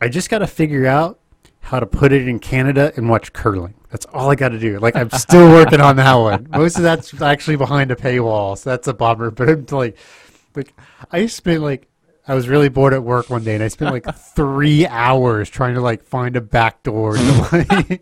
I 0.00 0.08
just 0.08 0.28
got 0.28 0.38
to 0.38 0.46
figure 0.46 0.86
out 0.86 1.18
how 1.60 1.80
to 1.80 1.86
put 1.86 2.12
it 2.12 2.28
in 2.28 2.38
Canada 2.38 2.92
and 2.96 3.08
watch 3.08 3.32
curling. 3.32 3.74
That's 3.90 4.04
all 4.06 4.30
I 4.30 4.34
got 4.34 4.50
to 4.50 4.58
do. 4.58 4.78
Like 4.78 4.96
I'm 4.96 5.10
still 5.10 5.48
working 5.52 5.80
on 5.80 5.96
that 5.96 6.14
one. 6.14 6.48
Most 6.50 6.76
of 6.76 6.82
that's 6.82 7.20
actually 7.22 7.56
behind 7.56 7.90
a 7.90 7.96
paywall, 7.96 8.58
so 8.58 8.70
that's 8.70 8.88
a 8.88 8.92
bummer. 8.92 9.30
But 9.30 9.48
I'm 9.48 9.66
like, 9.70 9.96
like 10.54 10.74
I 11.10 11.26
spent 11.26 11.62
like 11.62 11.88
I 12.26 12.34
was 12.34 12.48
really 12.48 12.70
bored 12.70 12.94
at 12.94 13.02
work 13.02 13.28
one 13.28 13.44
day, 13.44 13.54
and 13.54 13.62
I 13.62 13.68
spent 13.68 13.92
like 13.92 14.12
three 14.34 14.86
hours 14.86 15.50
trying 15.50 15.74
to 15.74 15.80
like 15.80 16.02
find 16.04 16.36
a 16.36 16.40
back 16.40 16.82
door. 16.82 17.16
To, 17.16 17.48
like, 17.52 18.00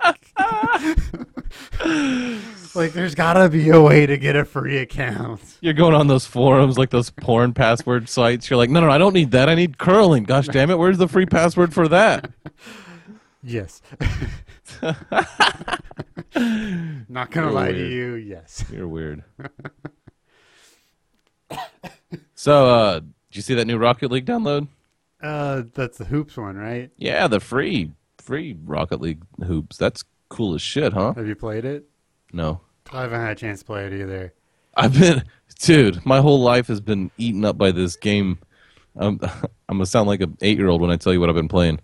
like 2.74 2.92
there's 2.92 3.16
gotta 3.16 3.48
be 3.48 3.70
a 3.70 3.80
way 3.80 4.06
to 4.06 4.16
get 4.16 4.36
a 4.36 4.44
free 4.44 4.78
account. 4.78 5.40
You're 5.60 5.74
going 5.74 5.94
on 5.94 6.06
those 6.06 6.24
forums, 6.24 6.78
like 6.78 6.90
those 6.90 7.10
porn 7.10 7.52
password 7.52 8.08
sites. 8.08 8.48
You're 8.48 8.58
like, 8.58 8.70
no, 8.70 8.80
no, 8.80 8.90
I 8.90 8.98
don't 8.98 9.14
need 9.14 9.32
that. 9.32 9.48
I 9.48 9.56
need 9.56 9.78
curling. 9.78 10.22
Gosh 10.22 10.46
damn 10.46 10.70
it, 10.70 10.78
where's 10.78 10.98
the 10.98 11.08
free 11.08 11.26
password 11.26 11.74
for 11.74 11.88
that? 11.88 12.30
Yes. 13.42 13.82
Not 16.34 17.30
gonna 17.32 17.46
You're 17.46 17.50
lie 17.50 17.72
to 17.72 17.88
you. 17.88 18.14
Yes. 18.14 18.64
You're 18.72 18.86
weird. 18.86 19.24
so, 22.36 22.66
uh, 22.68 23.00
did 23.32 23.36
you 23.36 23.42
see 23.42 23.54
that 23.54 23.64
new 23.64 23.78
Rocket 23.78 24.10
League 24.10 24.26
download? 24.26 24.68
Uh, 25.22 25.62
that's 25.72 25.96
the 25.96 26.04
hoops 26.04 26.36
one, 26.36 26.54
right? 26.54 26.90
Yeah, 26.98 27.28
the 27.28 27.40
free, 27.40 27.92
free 28.18 28.58
Rocket 28.62 29.00
League 29.00 29.22
hoops. 29.46 29.78
That's 29.78 30.04
cool 30.28 30.52
as 30.54 30.60
shit, 30.60 30.92
huh? 30.92 31.14
Have 31.14 31.26
you 31.26 31.34
played 31.34 31.64
it? 31.64 31.86
No. 32.30 32.60
I 32.92 33.00
haven't 33.00 33.22
had 33.22 33.30
a 33.30 33.34
chance 33.34 33.60
to 33.60 33.64
play 33.64 33.86
it 33.86 33.94
either. 33.94 34.34
I've 34.76 34.92
been, 35.00 35.24
dude. 35.60 36.04
My 36.04 36.20
whole 36.20 36.42
life 36.42 36.66
has 36.66 36.82
been 36.82 37.10
eaten 37.16 37.42
up 37.46 37.56
by 37.56 37.70
this 37.70 37.96
game. 37.96 38.38
Um, 38.96 39.18
I'm 39.22 39.78
gonna 39.78 39.86
sound 39.86 40.08
like 40.08 40.20
an 40.20 40.36
eight 40.42 40.58
year 40.58 40.68
old 40.68 40.82
when 40.82 40.90
I 40.90 40.96
tell 40.96 41.14
you 41.14 41.20
what 41.20 41.30
I've 41.30 41.34
been 41.34 41.48
playing, 41.48 41.80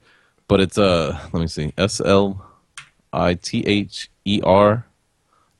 but 0.48 0.60
it's 0.60 0.76
uh, 0.76 1.18
let 1.32 1.40
me 1.40 1.46
see, 1.46 1.72
S 1.78 2.02
L 2.02 2.44
I 3.10 3.32
T 3.32 3.64
H 3.66 4.10
E 4.26 4.42
R 4.44 4.86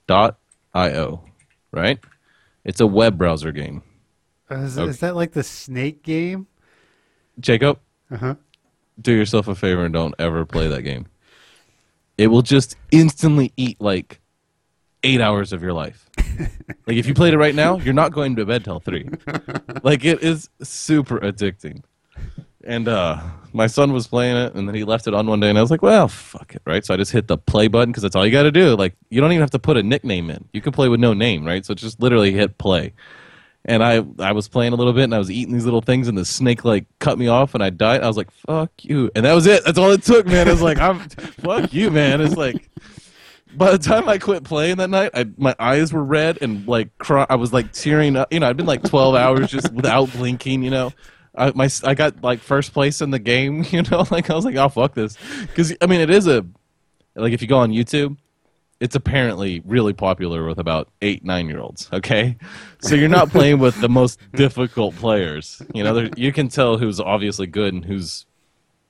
dot 0.07 0.37
I 0.75 0.93
O, 0.93 1.25
right? 1.73 1.99
It's 2.65 2.81
a 2.81 2.87
web 2.87 3.17
browser 3.17 3.53
game. 3.53 3.83
Uh, 4.51 4.57
Is, 4.57 4.79
Okay. 4.79 4.91
is 4.91 5.01
that 5.01 5.15
like 5.17 5.33
the 5.33 5.43
snake 5.43 6.03
game? 6.03 6.47
Jacob, 7.41 7.79
Uh 8.11 8.17
huh. 8.17 8.35
do 9.01 9.13
yourself 9.13 9.47
a 9.49 9.55
favor 9.55 9.85
and 9.85 9.93
don't 9.95 10.15
ever 10.19 10.45
play 10.45 10.69
that 10.69 10.83
game. 10.83 11.07
It 12.17 12.29
will 12.29 12.43
just 12.43 12.77
instantly 12.91 13.53
eat 13.57 13.81
like 13.81 14.21
eight 15.05 15.21
hours 15.21 15.53
of 15.53 15.63
your 15.63 15.73
life. 15.73 16.09
like 16.87 16.97
if 16.97 17.07
you 17.07 17.15
played 17.15 17.33
it 17.35 17.39
right 17.39 17.55
now, 17.55 17.79
you're 17.79 17.95
not 17.95 18.13
going 18.13 18.35
to 18.37 18.45
bed 18.45 18.65
till 18.65 18.81
three. 18.81 19.09
like 19.83 20.05
it 20.05 20.23
is 20.23 20.49
super 20.63 21.21
addicting. 21.21 21.83
And 22.65 22.89
uh 22.89 23.23
my 23.53 23.67
son 23.69 23.93
was 23.93 24.07
playing 24.09 24.37
it 24.37 24.55
and 24.55 24.69
then 24.69 24.75
he 24.75 24.85
left 24.85 25.07
it 25.07 25.15
on 25.15 25.27
one 25.27 25.41
day 25.41 25.49
and 25.49 25.57
I 25.57 25.61
was 25.63 25.71
like, 25.71 25.81
well, 25.81 26.09
fuck 26.09 26.55
it, 26.55 26.63
right? 26.67 26.85
So 26.85 26.93
I 26.93 26.97
just 26.97 27.13
hit 27.13 27.29
the 27.29 27.39
play 27.39 27.69
button 27.69 27.91
because 27.91 28.03
that's 28.03 28.17
all 28.17 28.27
you 28.27 28.33
got 28.33 28.43
to 28.43 28.51
do. 28.53 28.75
Like 28.77 28.95
you 29.11 29.21
don't 29.21 29.31
even 29.33 29.41
have 29.43 29.51
to 29.53 29.59
put 29.61 29.77
a 29.77 29.83
nickname 29.83 30.29
in. 30.29 30.49
You 30.53 30.61
can 30.61 30.73
play 30.73 30.89
with 30.89 30.99
no 31.01 31.15
name, 31.15 31.45
right? 31.47 31.65
So 31.65 31.73
just 31.75 32.01
literally 32.01 32.33
hit 32.33 32.59
play. 32.59 32.95
And 33.69 33.85
I 33.85 34.03
I 34.19 34.33
was 34.33 34.49
playing 34.49 34.73
a 34.73 34.77
little 34.77 34.95
bit 34.95 35.05
and 35.05 35.15
I 35.15 35.19
was 35.19 35.31
eating 35.31 35.53
these 35.53 35.67
little 35.67 35.83
things 35.83 36.09
and 36.09 36.17
the 36.17 36.25
snake 36.25 36.65
like 36.65 36.87
cut 36.99 37.19
me 37.19 37.29
off 37.29 37.55
and 37.55 37.63
I 37.63 37.71
died. 37.71 38.03
I 38.03 38.09
was 38.09 38.17
like, 38.17 38.31
fuck 38.31 38.73
you. 38.83 39.11
And 39.15 39.25
that 39.25 39.35
was 39.35 39.47
it. 39.47 39.65
That's 39.65 39.79
all 39.79 39.91
it 39.93 40.03
took, 40.03 40.27
man. 40.27 40.49
It's 40.49 40.63
like 40.63 40.79
I'm 40.79 41.01
fuck 41.01 41.73
you, 41.73 41.91
man. 41.91 42.21
It's 42.21 42.35
like 42.35 42.69
by 43.55 43.71
the 43.71 43.79
time 43.79 44.09
I 44.09 44.19
quit 44.19 44.43
playing 44.43 44.77
that 44.79 44.91
night, 44.91 45.11
I, 45.15 45.27
my 45.37 45.55
eyes 45.59 45.93
were 45.93 46.03
red 46.03 46.39
and 46.41 46.67
like 46.67 46.97
cry, 46.99 47.27
I 47.29 47.37
was 47.37 47.53
like 47.53 47.73
tearing 47.73 48.17
up. 48.17 48.33
You 48.33 48.41
know, 48.41 48.49
I'd 48.49 48.57
been 48.57 48.67
like 48.67 48.83
12 48.83 49.15
hours 49.15 49.51
just 49.51 49.73
without 49.73 50.11
blinking. 50.13 50.63
You 50.63 50.71
know, 50.71 50.93
I 51.35 51.53
my 51.55 51.69
I 51.85 51.95
got 51.95 52.23
like 52.23 52.41
first 52.41 52.73
place 52.73 53.01
in 53.01 53.11
the 53.11 53.19
game. 53.19 53.65
You 53.71 53.83
know, 53.83 54.07
like 54.11 54.31
I 54.31 54.35
was 54.35 54.45
like, 54.45 54.57
oh 54.57 54.69
fuck 54.69 54.95
this, 54.95 55.17
because 55.43 55.75
I 55.81 55.87
mean 55.87 56.01
it 56.01 56.11
is 56.11 56.27
a 56.27 56.47
like 57.15 57.33
if 57.33 57.43
you 57.43 57.49
go 57.49 57.59
on 57.59 57.71
YouTube, 57.71 58.17
it's 58.81 58.95
apparently 58.95 59.61
really 59.65 59.93
popular 59.93 60.47
with 60.47 60.59
about 60.59 60.89
eight 61.03 61.25
nine 61.25 61.49
year 61.49 61.61
olds. 61.61 61.89
Okay, 61.93 62.37
so 62.81 62.95
you're 62.95 63.09
not 63.09 63.31
playing 63.31 63.59
with 63.59 63.81
the 63.81 63.89
most 63.89 64.21
difficult 64.33 64.95
players. 64.97 65.61
You 65.75 65.85
know, 65.85 65.95
there, 65.95 66.11
you 66.17 66.33
can 66.33 66.49
tell 66.49 66.79
who's 66.79 67.01
obviously 67.01 67.47
good 67.47 67.75
and 67.75 67.85
who's 67.85 68.27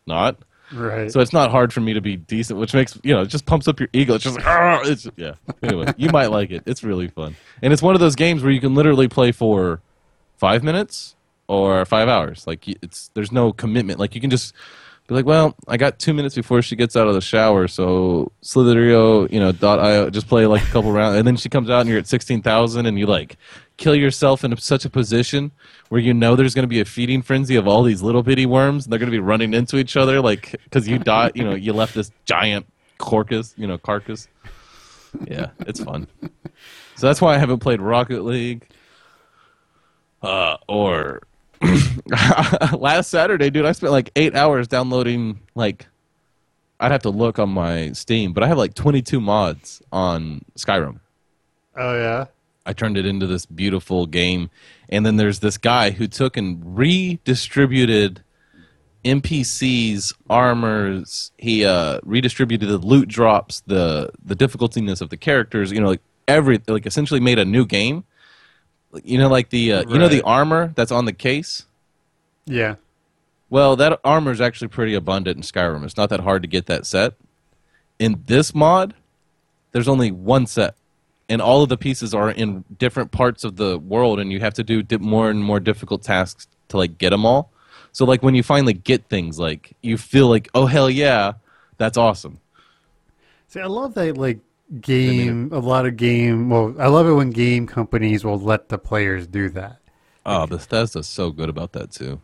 not. 0.07 0.39
Right. 0.71 1.11
So 1.11 1.21
it's 1.21 1.33
not 1.33 1.51
hard 1.51 1.73
for 1.73 1.81
me 1.81 1.95
to 1.95 2.03
be 2.03 2.17
decent, 2.17 2.59
which 2.61 2.75
makes 2.75 2.99
you 3.03 3.15
know 3.15 3.23
it 3.23 3.29
just 3.29 3.47
pumps 3.47 3.69
up 3.69 3.81
your 3.81 3.89
ego. 3.95 4.15
It's 4.15 4.25
just 4.25 4.37
like, 4.37 4.45
"Argh!" 4.45 4.87
it's 4.87 5.09
yeah. 5.17 5.35
Anyway, 5.63 5.93
you 5.97 6.11
might 6.11 6.31
like 6.31 6.51
it. 6.51 6.63
It's 6.67 6.85
really 6.85 7.09
fun, 7.09 7.37
and 7.63 7.73
it's 7.73 7.81
one 7.81 7.95
of 7.95 8.01
those 8.01 8.15
games 8.15 8.43
where 8.43 8.53
you 8.53 8.61
can 8.61 8.75
literally 8.75 9.09
play 9.09 9.33
for 9.33 9.81
five 10.37 10.63
minutes 10.63 11.17
or 11.47 11.87
five 11.87 12.09
hours. 12.09 12.47
Like 12.47 12.69
it's 12.69 13.11
there's 13.15 13.33
no 13.33 13.53
commitment. 13.53 13.99
Like 13.99 14.15
you 14.15 14.21
can 14.21 14.29
just 14.29 14.55
be 15.09 15.15
like, 15.15 15.25
well, 15.25 15.57
I 15.67 15.79
got 15.79 15.99
two 15.99 16.13
minutes 16.13 16.35
before 16.35 16.61
she 16.61 16.77
gets 16.77 16.95
out 16.95 17.09
of 17.09 17.15
the 17.15 17.23
shower, 17.23 17.67
so 17.67 18.31
Slitherio, 18.43 19.31
you 19.33 19.41
know, 19.41 19.53
dot 19.53 19.81
io, 19.81 20.11
just 20.11 20.29
play 20.29 20.47
like 20.47 20.63
a 20.63 20.67
couple 20.67 20.93
rounds, 20.93 21.17
and 21.17 21.27
then 21.27 21.37
she 21.37 21.49
comes 21.49 21.71
out 21.71 21.81
and 21.81 21.89
you're 21.89 21.99
at 21.99 22.07
sixteen 22.07 22.43
thousand, 22.43 22.85
and 22.85 22.99
you 22.99 23.07
like 23.07 23.39
kill 23.79 23.95
yourself 23.95 24.45
in 24.45 24.55
such 24.59 24.85
a 24.85 24.91
position 24.91 25.51
where 25.89 26.01
you 26.01 26.13
know 26.13 26.37
there's 26.37 26.55
going 26.55 26.65
to 26.65 26.69
be 26.69 26.81
a 26.81 26.85
feeding 26.85 27.23
frenzy 27.23 27.57
of 27.57 27.67
all 27.67 27.83
these 27.83 28.03
little 28.03 28.23
bitty 28.23 28.45
worms, 28.45 28.85
and 28.85 28.93
they're 28.93 28.99
going 28.99 29.11
to 29.11 29.17
be 29.17 29.19
running 29.19 29.55
into 29.55 29.79
each 29.79 29.97
other, 29.97 30.21
like 30.21 30.55
because 30.65 30.87
you 30.87 30.99
dot, 30.99 31.35
you 31.37 31.43
know, 31.43 31.55
you 31.55 31.73
left 31.73 31.95
this 31.95 32.13
giant 32.27 32.67
carcass, 32.99 33.55
you 33.57 33.67
know, 33.67 33.79
carcass. 33.79 34.29
Yeah, 35.27 35.49
it's 35.61 35.83
fun. 35.83 36.07
So 36.97 37.07
that's 37.07 37.23
why 37.23 37.35
I 37.35 37.39
haven't 37.39 37.61
played 37.61 37.81
Rocket 37.81 38.25
League. 38.25 38.69
Uh, 40.21 40.57
or 40.69 41.23
last 42.79 43.11
Saturday, 43.11 43.51
dude, 43.51 43.67
I 43.67 43.73
spent 43.73 43.93
like 43.93 44.11
eight 44.17 44.35
hours 44.35 44.69
downloading 44.69 45.41
like 45.55 45.87
I'd 46.81 46.93
have 46.93 47.03
to 47.03 47.11
look 47.11 47.39
on 47.39 47.51
my 47.51 47.93
Steam, 47.93 48.33
but 48.33 48.43
I 48.43 48.47
have 48.47 48.59
like 48.59 48.75
22 48.75 49.21
mods 49.21 49.83
on 49.93 50.45
Skyrim. 50.57 51.01
oh 51.77 51.95
yeah. 51.95 52.27
I 52.65 52.75
turned 52.75 52.99
it 52.99 53.07
into 53.07 53.27
this 53.27 53.47
beautiful 53.47 54.05
game, 54.05 54.51
and 54.91 55.07
then 55.07 55.17
there's 55.17 55.39
this 55.39 55.57
guy 55.57 55.91
who 55.91 56.07
took 56.07 56.37
and 56.37 56.61
redistributed 56.77 58.23
NPCs, 59.07 60.13
armors. 60.29 61.33
He 61.39 61.65
uh, 61.65 62.01
redistributed 62.03 62.69
the 62.69 62.77
loot 62.77 63.09
drops, 63.09 63.63
the 63.67 64.11
the 64.23 64.37
difficultiness 64.37 65.01
of 65.01 65.09
the 65.09 65.17
characters. 65.17 65.73
You 65.73 65.81
know, 65.81 65.89
like 65.89 66.03
every 66.27 66.61
like 66.69 66.85
essentially 66.85 67.21
made 67.21 67.39
a 67.39 67.45
new 67.45 67.65
game. 67.65 68.05
You 69.03 69.19
know, 69.19 69.29
like 69.29 69.51
the 69.51 69.73
uh, 69.73 69.85
you 69.89 69.99
know 69.99 70.09
the 70.09 70.23
armor 70.23 70.73
that's 70.75 70.93
on 70.93 71.05
the 71.05 71.13
case. 71.13 71.67
Yeah. 72.47 72.77
Well, 73.51 73.77
that 73.77 74.01
armor 74.05 74.31
is 74.31 74.41
actually 74.41 74.69
pretty 74.69 74.95
abundant 74.95 75.37
in 75.37 75.43
Skyrim. 75.43 75.85
It's 75.85 75.97
not 75.97 76.11
that 76.11 76.21
hard 76.21 76.43
to 76.43 76.49
get 76.49 76.67
that 76.67 76.87
set. 76.87 77.15
In 77.99 78.23
this 78.27 78.55
mod, 78.55 78.95
there's 79.73 79.89
only 79.89 80.11
one 80.11 80.47
set, 80.47 80.75
and 81.29 81.41
all 81.41 81.63
of 81.63 81.69
the 81.69 81.77
pieces 81.77 82.15
are 82.15 82.31
in 82.31 82.65
different 82.79 83.11
parts 83.11 83.45
of 83.45 83.57
the 83.57 83.79
world, 83.79 84.21
and 84.21 84.33
you 84.33 84.41
have 84.41 84.55
to 84.55 84.65
do 84.65 84.85
more 84.99 85.31
and 85.31 85.43
more 85.43 85.61
difficult 85.61 86.03
tasks 86.03 86.47
to 86.69 86.77
like 86.77 86.99
get 86.99 87.11
them 87.11 87.27
all. 87.27 87.51
So, 87.93 88.05
like 88.05 88.23
when 88.23 88.35
you 88.35 88.43
finally 88.43 88.75
get 88.75 89.09
things, 89.09 89.39
like 89.39 89.73
you 89.83 89.99
feel 89.99 90.29
like, 90.29 90.49
oh 90.55 90.67
hell 90.67 90.89
yeah, 90.91 91.33
that's 91.79 91.99
awesome. 91.99 92.41
See, 93.49 93.61
I 93.61 93.67
love 93.67 93.95
that 93.95 94.17
like 94.17 94.39
game. 94.81 95.51
A 95.53 95.59
lot 95.59 95.87
of 95.87 95.97
game. 95.97 96.51
Well, 96.51 96.75
I 96.79 96.89
love 96.89 97.07
it 97.07 97.13
when 97.13 97.31
game 97.31 97.67
companies 97.67 98.25
will 98.25 98.39
let 98.39 98.69
the 98.69 98.79
players 98.79 99.27
do 99.27 99.49
that. 99.51 99.81
Oh, 100.27 100.47
Bethesda's 100.47 101.07
so 101.07 101.31
good 101.31 101.49
about 101.49 101.73
that 101.73 101.91
too. 101.91 102.21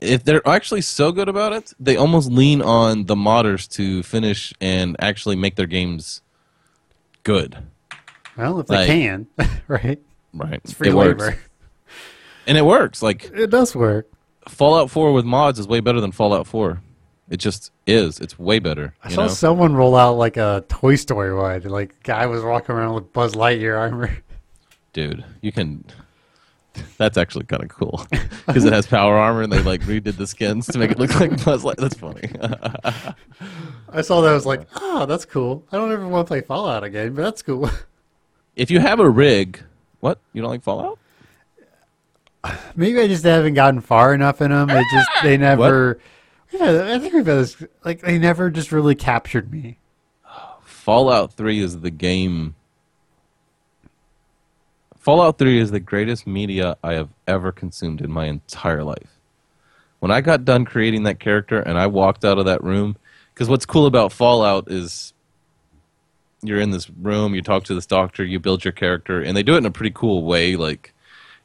If 0.00 0.24
they're 0.24 0.46
actually 0.46 0.82
so 0.82 1.12
good 1.12 1.28
about 1.28 1.52
it, 1.52 1.72
they 1.80 1.96
almost 1.96 2.30
lean 2.30 2.62
on 2.62 3.06
the 3.06 3.16
modders 3.16 3.68
to 3.72 4.02
finish 4.02 4.52
and 4.60 4.96
actually 5.00 5.36
make 5.36 5.56
their 5.56 5.66
games 5.66 6.22
good. 7.22 7.58
Well, 8.36 8.60
if 8.60 8.66
they 8.66 8.86
can, 8.86 9.26
right? 9.68 10.00
Right. 10.32 10.60
It's 10.64 10.72
free 10.72 10.88
it 10.88 10.94
works. 10.94 11.28
And 12.46 12.56
it 12.56 12.64
works. 12.64 13.02
Like 13.02 13.30
It 13.34 13.50
does 13.50 13.74
work. 13.74 14.08
Fallout 14.48 14.90
4 14.90 15.12
with 15.12 15.24
mods 15.24 15.58
is 15.58 15.68
way 15.68 15.80
better 15.80 16.00
than 16.00 16.12
Fallout 16.12 16.46
4. 16.46 16.80
It 17.30 17.38
just 17.38 17.70
is. 17.86 18.18
It's 18.18 18.38
way 18.38 18.58
better. 18.58 18.92
I 19.04 19.10
saw 19.10 19.22
know? 19.22 19.28
someone 19.28 19.74
roll 19.74 19.94
out 19.94 20.16
like 20.16 20.36
a 20.36 20.64
Toy 20.68 20.96
Story 20.96 21.32
one. 21.32 21.62
Like, 21.62 22.02
guy 22.02 22.26
was 22.26 22.42
walking 22.42 22.74
around 22.74 22.94
with 22.94 23.12
Buzz 23.12 23.34
Lightyear 23.34 23.78
armor. 23.78 24.18
Dude, 24.92 25.24
you 25.40 25.52
can. 25.52 25.84
That's 26.98 27.16
actually 27.16 27.44
kind 27.44 27.62
of 27.62 27.68
cool 27.68 28.04
because 28.46 28.64
it 28.64 28.72
has 28.72 28.86
power 28.86 29.16
armor 29.16 29.42
and 29.42 29.52
they 29.52 29.62
like 29.62 29.82
redid 29.82 30.16
the 30.16 30.26
skins 30.26 30.66
to 30.68 30.78
make 30.78 30.90
it 30.90 30.98
look 30.98 31.18
like 31.20 31.44
Buzz 31.44 31.62
Light. 31.64 31.76
That's 31.76 31.96
funny. 31.96 32.28
I 33.92 34.02
saw 34.02 34.20
that. 34.22 34.30
I 34.30 34.34
was 34.34 34.46
like, 34.46 34.66
oh, 34.76 35.06
that's 35.06 35.24
cool. 35.24 35.64
I 35.70 35.76
don't 35.76 35.92
ever 35.92 36.06
want 36.08 36.26
to 36.26 36.30
play 36.30 36.40
Fallout 36.40 36.82
again, 36.82 37.14
but 37.14 37.22
that's 37.22 37.42
cool. 37.42 37.70
if 38.56 38.70
you 38.72 38.80
have 38.80 38.98
a 38.98 39.08
rig, 39.08 39.62
what 40.00 40.18
you 40.32 40.42
don't 40.42 40.50
like 40.50 40.62
Fallout? 40.62 40.98
Maybe 42.74 43.00
I 43.00 43.06
just 43.06 43.24
haven't 43.24 43.54
gotten 43.54 43.80
far 43.80 44.14
enough 44.14 44.40
in 44.40 44.50
them. 44.50 44.70
It 44.70 44.84
just 44.92 45.08
they 45.22 45.36
never. 45.36 46.00
Yeah, 46.50 46.94
I 46.94 46.98
think 46.98 47.14
had 47.14 47.24
this. 47.24 47.62
Like 47.84 48.00
they 48.00 48.18
never 48.18 48.50
just 48.50 48.72
really 48.72 48.94
captured 48.94 49.52
me. 49.52 49.78
Fallout 50.62 51.34
3 51.34 51.60
is 51.60 51.80
the 51.80 51.90
game. 51.90 52.54
Fallout 54.98 55.38
3 55.38 55.58
is 55.58 55.70
the 55.70 55.80
greatest 55.80 56.26
media 56.26 56.76
I 56.82 56.94
have 56.94 57.10
ever 57.26 57.52
consumed 57.52 58.00
in 58.00 58.10
my 58.10 58.26
entire 58.26 58.82
life. 58.82 59.18
When 60.00 60.10
I 60.10 60.20
got 60.20 60.44
done 60.44 60.64
creating 60.64 61.04
that 61.04 61.20
character 61.20 61.60
and 61.60 61.78
I 61.78 61.86
walked 61.86 62.24
out 62.24 62.38
of 62.38 62.46
that 62.46 62.64
room, 62.64 62.96
because 63.32 63.48
what's 63.48 63.66
cool 63.66 63.86
about 63.86 64.12
Fallout 64.12 64.70
is 64.70 65.12
you're 66.42 66.60
in 66.60 66.70
this 66.70 66.90
room, 66.90 67.34
you 67.34 67.42
talk 67.42 67.64
to 67.64 67.74
this 67.74 67.86
doctor, 67.86 68.24
you 68.24 68.40
build 68.40 68.64
your 68.64 68.72
character, 68.72 69.22
and 69.22 69.36
they 69.36 69.42
do 69.42 69.54
it 69.54 69.58
in 69.58 69.66
a 69.66 69.70
pretty 69.70 69.92
cool 69.94 70.24
way. 70.24 70.56
Like, 70.56 70.94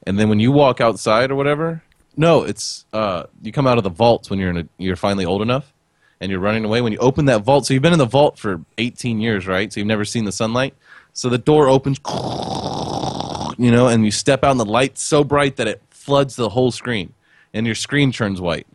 and 0.08 0.18
then 0.18 0.30
when 0.30 0.39
you 0.39 0.51
walk 0.51 0.82
outside 0.82 1.32
or 1.32 1.36
whatever, 1.36 1.84
no, 2.18 2.43
it's 2.43 2.86
uh, 2.93 3.24
you 3.41 3.51
come 3.51 3.68
out 3.68 3.78
of 3.78 3.84
the 3.84 3.89
vaults 3.89 4.30
when 4.30 4.39
you're 4.39 4.57
a, 4.57 4.68
you're 4.78 4.95
finally 4.95 5.26
old 5.26 5.41
enough 5.41 5.74
and 6.20 6.32
you're 6.32 6.39
running 6.39 6.66
away. 6.66 6.82
When 6.82 6.93
you 6.93 6.99
open 6.99 7.26
that 7.26 7.43
vault, 7.43 7.66
so 7.66 7.74
you've 7.74 7.84
been 7.84 7.93
in 7.93 7.99
the 7.99 8.05
vault 8.05 8.38
for 8.38 8.61
18 8.78 9.20
years, 9.20 9.47
right? 9.47 9.72
So 9.72 9.80
you've 9.80 9.88
never 9.88 10.05
seen 10.05 10.26
the 10.26 10.32
sunlight. 10.32 10.74
So 11.13 11.30
the 11.30 11.38
door 11.38 11.68
opens, 11.68 11.99
you 13.57 13.72
know, 13.72 13.88
and 13.88 14.05
you 14.05 14.11
step 14.11 14.43
out, 14.43 14.51
and 14.51 14.59
the 14.59 14.66
light's 14.66 15.01
so 15.01 15.24
bright 15.24 15.57
that 15.57 15.68
it 15.68 15.82
floods 15.89 16.36
the 16.36 16.49
whole 16.49 16.72
screen, 16.72 17.13
and 17.53 17.66
your 17.66 17.76
screen 17.76 18.11
turns 18.11 18.39
white. 18.41 18.68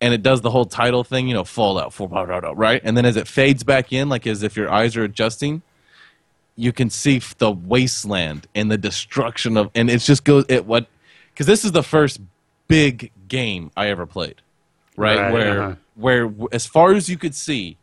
And 0.00 0.12
it 0.12 0.22
does 0.22 0.42
the 0.42 0.50
whole 0.50 0.66
title 0.66 1.04
thing, 1.04 1.26
you 1.26 1.34
know, 1.34 1.44
Fallout 1.44 1.92
4, 1.92 2.08
blah, 2.08 2.26
blah, 2.26 2.40
blah, 2.40 2.52
right? 2.54 2.82
And 2.84 2.96
then 2.96 3.06
as 3.06 3.16
it 3.16 3.26
fades 3.26 3.64
back 3.64 3.92
in, 3.92 4.10
like 4.10 4.26
as 4.26 4.42
if 4.42 4.54
your 4.54 4.70
eyes 4.70 4.94
are 4.96 5.04
adjusting, 5.04 5.62
you 6.54 6.72
can 6.72 6.90
see 6.90 7.20
the 7.38 7.50
wasteland 7.50 8.46
and 8.54 8.70
the 8.70 8.76
destruction 8.76 9.56
of, 9.56 9.70
and 9.74 9.88
it 9.88 10.00
just 10.00 10.24
goes, 10.24 10.44
it 10.48 10.66
what, 10.66 10.86
because 11.32 11.46
this 11.46 11.64
is 11.64 11.72
the 11.72 11.82
first 11.82 12.20
big 12.68 13.12
game 13.28 13.70
I 13.76 13.88
ever 13.88 14.06
played, 14.06 14.42
right? 14.96 15.18
Right, 15.18 15.32
where, 15.32 15.62
uh-huh. 15.62 15.74
where 15.94 16.32
as 16.52 16.66
far 16.66 16.92
as 16.92 17.08
you 17.08 17.16
could 17.16 17.34
see, 17.34 17.76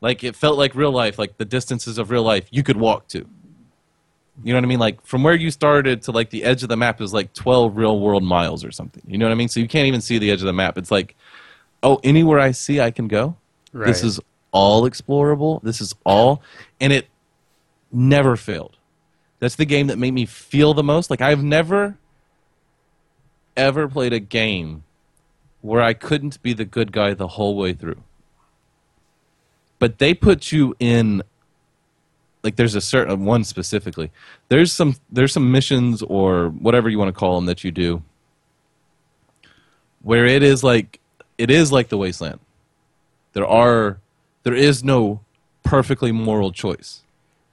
like 0.00 0.24
it 0.24 0.36
felt 0.36 0.58
like 0.58 0.74
real 0.74 0.90
life, 0.90 1.18
like 1.18 1.38
the 1.38 1.44
distances 1.44 1.98
of 1.98 2.10
real 2.10 2.22
life 2.22 2.46
you 2.50 2.62
could 2.62 2.76
walk 2.76 3.08
to. 3.08 3.26
You 4.42 4.52
know 4.52 4.58
what 4.58 4.64
I 4.64 4.68
mean? 4.68 4.78
Like 4.80 5.04
from 5.04 5.22
where 5.22 5.34
you 5.34 5.50
started 5.50 6.02
to 6.02 6.12
like 6.12 6.30
the 6.30 6.42
edge 6.44 6.62
of 6.62 6.68
the 6.68 6.76
map 6.76 7.00
is 7.00 7.12
like 7.12 7.32
12 7.34 7.76
real 7.76 8.00
world 8.00 8.24
miles 8.24 8.64
or 8.64 8.72
something. 8.72 9.02
You 9.06 9.18
know 9.18 9.26
what 9.26 9.32
I 9.32 9.36
mean? 9.36 9.48
So 9.48 9.60
you 9.60 9.68
can't 9.68 9.86
even 9.86 10.00
see 10.00 10.18
the 10.18 10.30
edge 10.30 10.40
of 10.40 10.46
the 10.46 10.52
map. 10.52 10.78
It's 10.78 10.90
like, 10.90 11.14
oh, 11.82 12.00
anywhere 12.02 12.40
I 12.40 12.50
see, 12.50 12.80
I 12.80 12.90
can 12.90 13.08
go. 13.08 13.36
Right. 13.72 13.86
This 13.86 14.02
is 14.02 14.20
all 14.50 14.88
explorable. 14.88 15.62
This 15.62 15.80
is 15.80 15.94
all, 16.04 16.42
and 16.80 16.92
it 16.92 17.08
never 17.92 18.36
failed. 18.36 18.76
That's 19.38 19.56
the 19.56 19.64
game 19.64 19.88
that 19.88 19.98
made 19.98 20.14
me 20.14 20.26
feel 20.26 20.74
the 20.74 20.82
most. 20.82 21.10
Like 21.10 21.20
I've 21.20 21.42
never 21.42 21.96
ever 23.56 23.88
played 23.88 24.12
a 24.12 24.20
game 24.20 24.84
where 25.60 25.82
I 25.82 25.92
couldn't 25.94 26.42
be 26.42 26.52
the 26.52 26.64
good 26.64 26.92
guy 26.92 27.14
the 27.14 27.28
whole 27.28 27.56
way 27.56 27.72
through. 27.72 28.02
But 29.78 29.98
they 29.98 30.14
put 30.14 30.52
you 30.52 30.76
in 30.78 31.22
like 32.42 32.56
there's 32.56 32.74
a 32.74 32.80
certain 32.80 33.12
uh, 33.12 33.16
one 33.16 33.44
specifically. 33.44 34.10
There's 34.48 34.72
some 34.72 34.96
there's 35.10 35.32
some 35.32 35.50
missions 35.52 36.02
or 36.02 36.48
whatever 36.48 36.88
you 36.88 36.98
want 36.98 37.08
to 37.08 37.18
call 37.18 37.36
them 37.36 37.46
that 37.46 37.62
you 37.64 37.70
do 37.70 38.02
where 40.02 40.26
it 40.26 40.42
is 40.42 40.64
like 40.64 40.98
it 41.38 41.50
is 41.50 41.70
like 41.72 41.88
the 41.88 41.98
wasteland. 41.98 42.40
There 43.32 43.46
are 43.46 43.98
there 44.42 44.54
is 44.54 44.82
no 44.82 45.20
perfectly 45.62 46.10
moral 46.12 46.50
choice. 46.52 47.02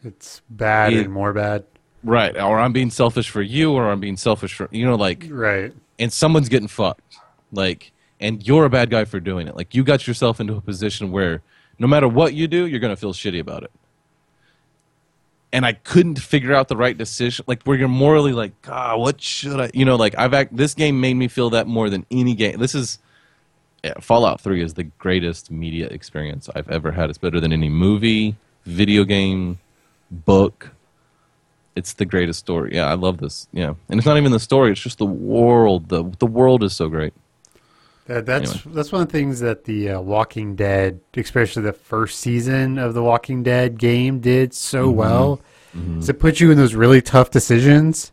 It's 0.04 0.42
bad 0.50 0.94
Yeah. 0.94 1.02
and 1.02 1.14
more 1.14 1.34
bad. 1.34 1.64
Right. 2.04 2.36
Or 2.40 2.60
I'm 2.60 2.74
being 2.74 2.90
selfish 2.90 3.30
for 3.30 3.42
you 3.42 3.74
or 3.74 3.90
I'm 3.92 4.00
being 4.00 4.18
selfish 4.18 4.54
for 4.56 4.68
you 4.72 4.86
know 4.86 4.96
like 4.96 5.28
Right. 5.30 5.74
And 6.00 6.12
someone's 6.12 6.50
getting 6.50 6.68
fucked. 6.68 7.18
Like, 7.52 7.92
and 8.20 8.46
you're 8.46 8.66
a 8.66 8.70
bad 8.70 8.90
guy 8.90 9.06
for 9.06 9.20
doing 9.20 9.48
it. 9.48 9.56
Like, 9.56 9.76
you 9.76 9.84
got 9.84 10.08
yourself 10.08 10.40
into 10.40 10.56
a 10.56 10.62
position 10.62 11.12
where 11.12 11.42
no 11.78 11.88
matter 11.88 12.08
what 12.08 12.34
you 12.34 12.48
do, 12.48 12.66
you're 12.66 12.80
going 12.80 12.94
to 12.94 13.00
feel 13.00 13.14
shitty 13.14 13.40
about 13.40 13.64
it. 13.64 13.72
And 15.52 15.66
I 15.66 15.74
couldn't 15.74 16.20
figure 16.20 16.54
out 16.54 16.68
the 16.68 16.78
right 16.78 16.98
decision. 16.98 17.46
Like, 17.48 17.64
where 17.64 17.78
you're 17.78 17.88
morally 17.88 18.34
like, 18.34 18.60
God, 18.62 19.00
what 19.00 19.22
should 19.22 19.60
I? 19.60 19.72
You 19.74 19.86
know, 19.86 19.96
like, 19.96 20.18
I've 20.18 20.34
act, 20.34 20.56
this 20.56 20.74
game 20.74 21.02
made 21.02 21.16
me 21.16 21.28
feel 21.28 21.50
that 21.52 21.68
more 21.68 21.90
than 21.90 22.06
any 22.12 22.36
game. 22.36 22.60
This 22.60 22.76
is 22.76 23.00
yeah, 23.84 23.94
Fallout 24.02 24.42
3 24.42 24.62
is 24.62 24.74
the 24.74 24.84
greatest 24.84 25.50
media 25.50 25.88
experience 25.88 26.50
I've 26.54 26.70
ever 26.70 26.92
had. 26.92 27.10
It's 27.10 27.18
better 27.18 27.40
than 27.40 27.54
any 27.54 27.70
movie, 27.70 28.36
video 28.66 29.04
game, 29.04 29.60
book. 30.12 30.72
It's 31.80 31.94
the 31.94 32.06
greatest 32.06 32.40
story. 32.40 32.76
Yeah, 32.76 32.86
I 32.88 32.94
love 32.94 33.18
this. 33.18 33.48
Yeah, 33.52 33.74
and 33.90 33.98
it's 34.00 34.06
not 34.06 34.18
even 34.18 34.32
the 34.32 34.40
story; 34.40 34.72
it's 34.72 34.82
just 34.82 35.00
the 35.00 35.06
world. 35.06 35.90
the 35.90 36.04
The 36.20 36.28
world 36.28 36.62
is 36.64 36.74
so 36.76 36.88
great. 36.90 37.14
Uh, 38.08 38.22
that's 38.22 38.64
that's 38.66 38.92
one 38.92 39.02
of 39.04 39.08
the 39.08 39.12
things 39.12 39.40
that 39.40 39.66
the 39.66 39.90
uh, 39.92 40.02
Walking 40.02 40.56
Dead, 40.56 41.00
especially 41.16 41.62
the 41.64 41.74
first 41.74 42.20
season 42.20 42.78
of 42.80 42.94
the 42.94 43.04
Walking 43.04 43.44
Dead 43.44 43.78
game, 43.80 44.20
did 44.20 44.54
so 44.54 44.88
Mm-hmm. 44.88 44.98
well. 44.98 45.42
Is 46.00 46.10
it 46.10 46.20
put 46.20 46.40
you 46.40 46.50
in 46.52 46.58
those 46.58 46.74
really 46.74 47.02
tough 47.02 47.30
decisions 47.30 48.12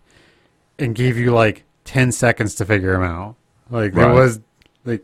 and 0.78 0.94
gave 0.94 1.16
you 1.16 1.32
like 1.32 1.64
ten 1.84 2.12
seconds 2.12 2.54
to 2.56 2.64
figure 2.66 2.92
them 2.92 3.02
out. 3.02 3.34
Like 3.70 3.94
there 3.94 4.12
was 4.12 4.40
like 4.84 5.02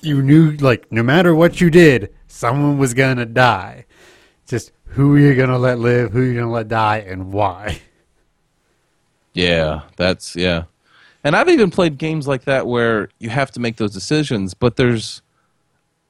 you 0.00 0.22
knew 0.22 0.52
like 0.58 0.90
no 0.92 1.02
matter 1.02 1.34
what 1.34 1.60
you 1.60 1.68
did, 1.70 2.14
someone 2.28 2.78
was 2.78 2.94
gonna 2.94 3.26
die. 3.26 3.84
Just 4.46 4.70
who 4.86 5.14
are 5.14 5.18
you 5.18 5.34
gonna 5.34 5.58
let 5.58 5.78
live? 5.78 6.12
Who 6.12 6.20
are 6.20 6.24
you 6.24 6.34
gonna 6.34 6.52
let 6.52 6.68
die, 6.68 6.98
and 6.98 7.32
why? 7.32 7.80
Yeah, 9.34 9.82
that's 9.96 10.34
yeah. 10.34 10.64
And 11.22 11.36
I've 11.36 11.48
even 11.48 11.70
played 11.70 11.98
games 11.98 12.26
like 12.28 12.44
that 12.44 12.66
where 12.66 13.08
you 13.18 13.30
have 13.30 13.50
to 13.52 13.60
make 13.60 13.76
those 13.76 13.92
decisions, 13.92 14.54
but 14.54 14.76
there's 14.76 15.22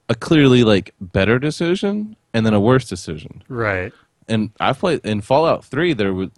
a 0.08 0.14
clearly 0.14 0.62
like 0.62 0.94
better 1.00 1.38
decision 1.38 2.16
and 2.32 2.44
then 2.44 2.54
a 2.54 2.60
worse 2.60 2.88
decision. 2.88 3.42
Right. 3.48 3.92
And 4.28 4.50
I've 4.60 4.78
played 4.78 5.04
in 5.04 5.20
Fallout 5.22 5.64
3 5.64 5.94
there 5.94 6.12
was 6.12 6.28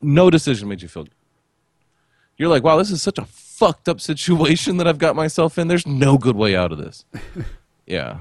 no 0.00 0.30
decision 0.30 0.68
made 0.68 0.80
you 0.80 0.88
feel 0.88 1.04
good. 1.04 1.12
You're 2.36 2.48
like, 2.48 2.62
"Wow, 2.62 2.78
this 2.78 2.90
is 2.90 3.02
such 3.02 3.18
a 3.18 3.24
fucked 3.24 3.88
up 3.88 4.00
situation 4.10 4.78
that 4.78 4.86
I've 4.88 4.98
got 4.98 5.16
myself 5.16 5.58
in. 5.58 5.68
There's 5.68 5.86
no 5.86 6.18
good 6.18 6.36
way 6.36 6.56
out 6.56 6.72
of 6.72 6.78
this." 6.78 7.04
yeah. 7.86 8.18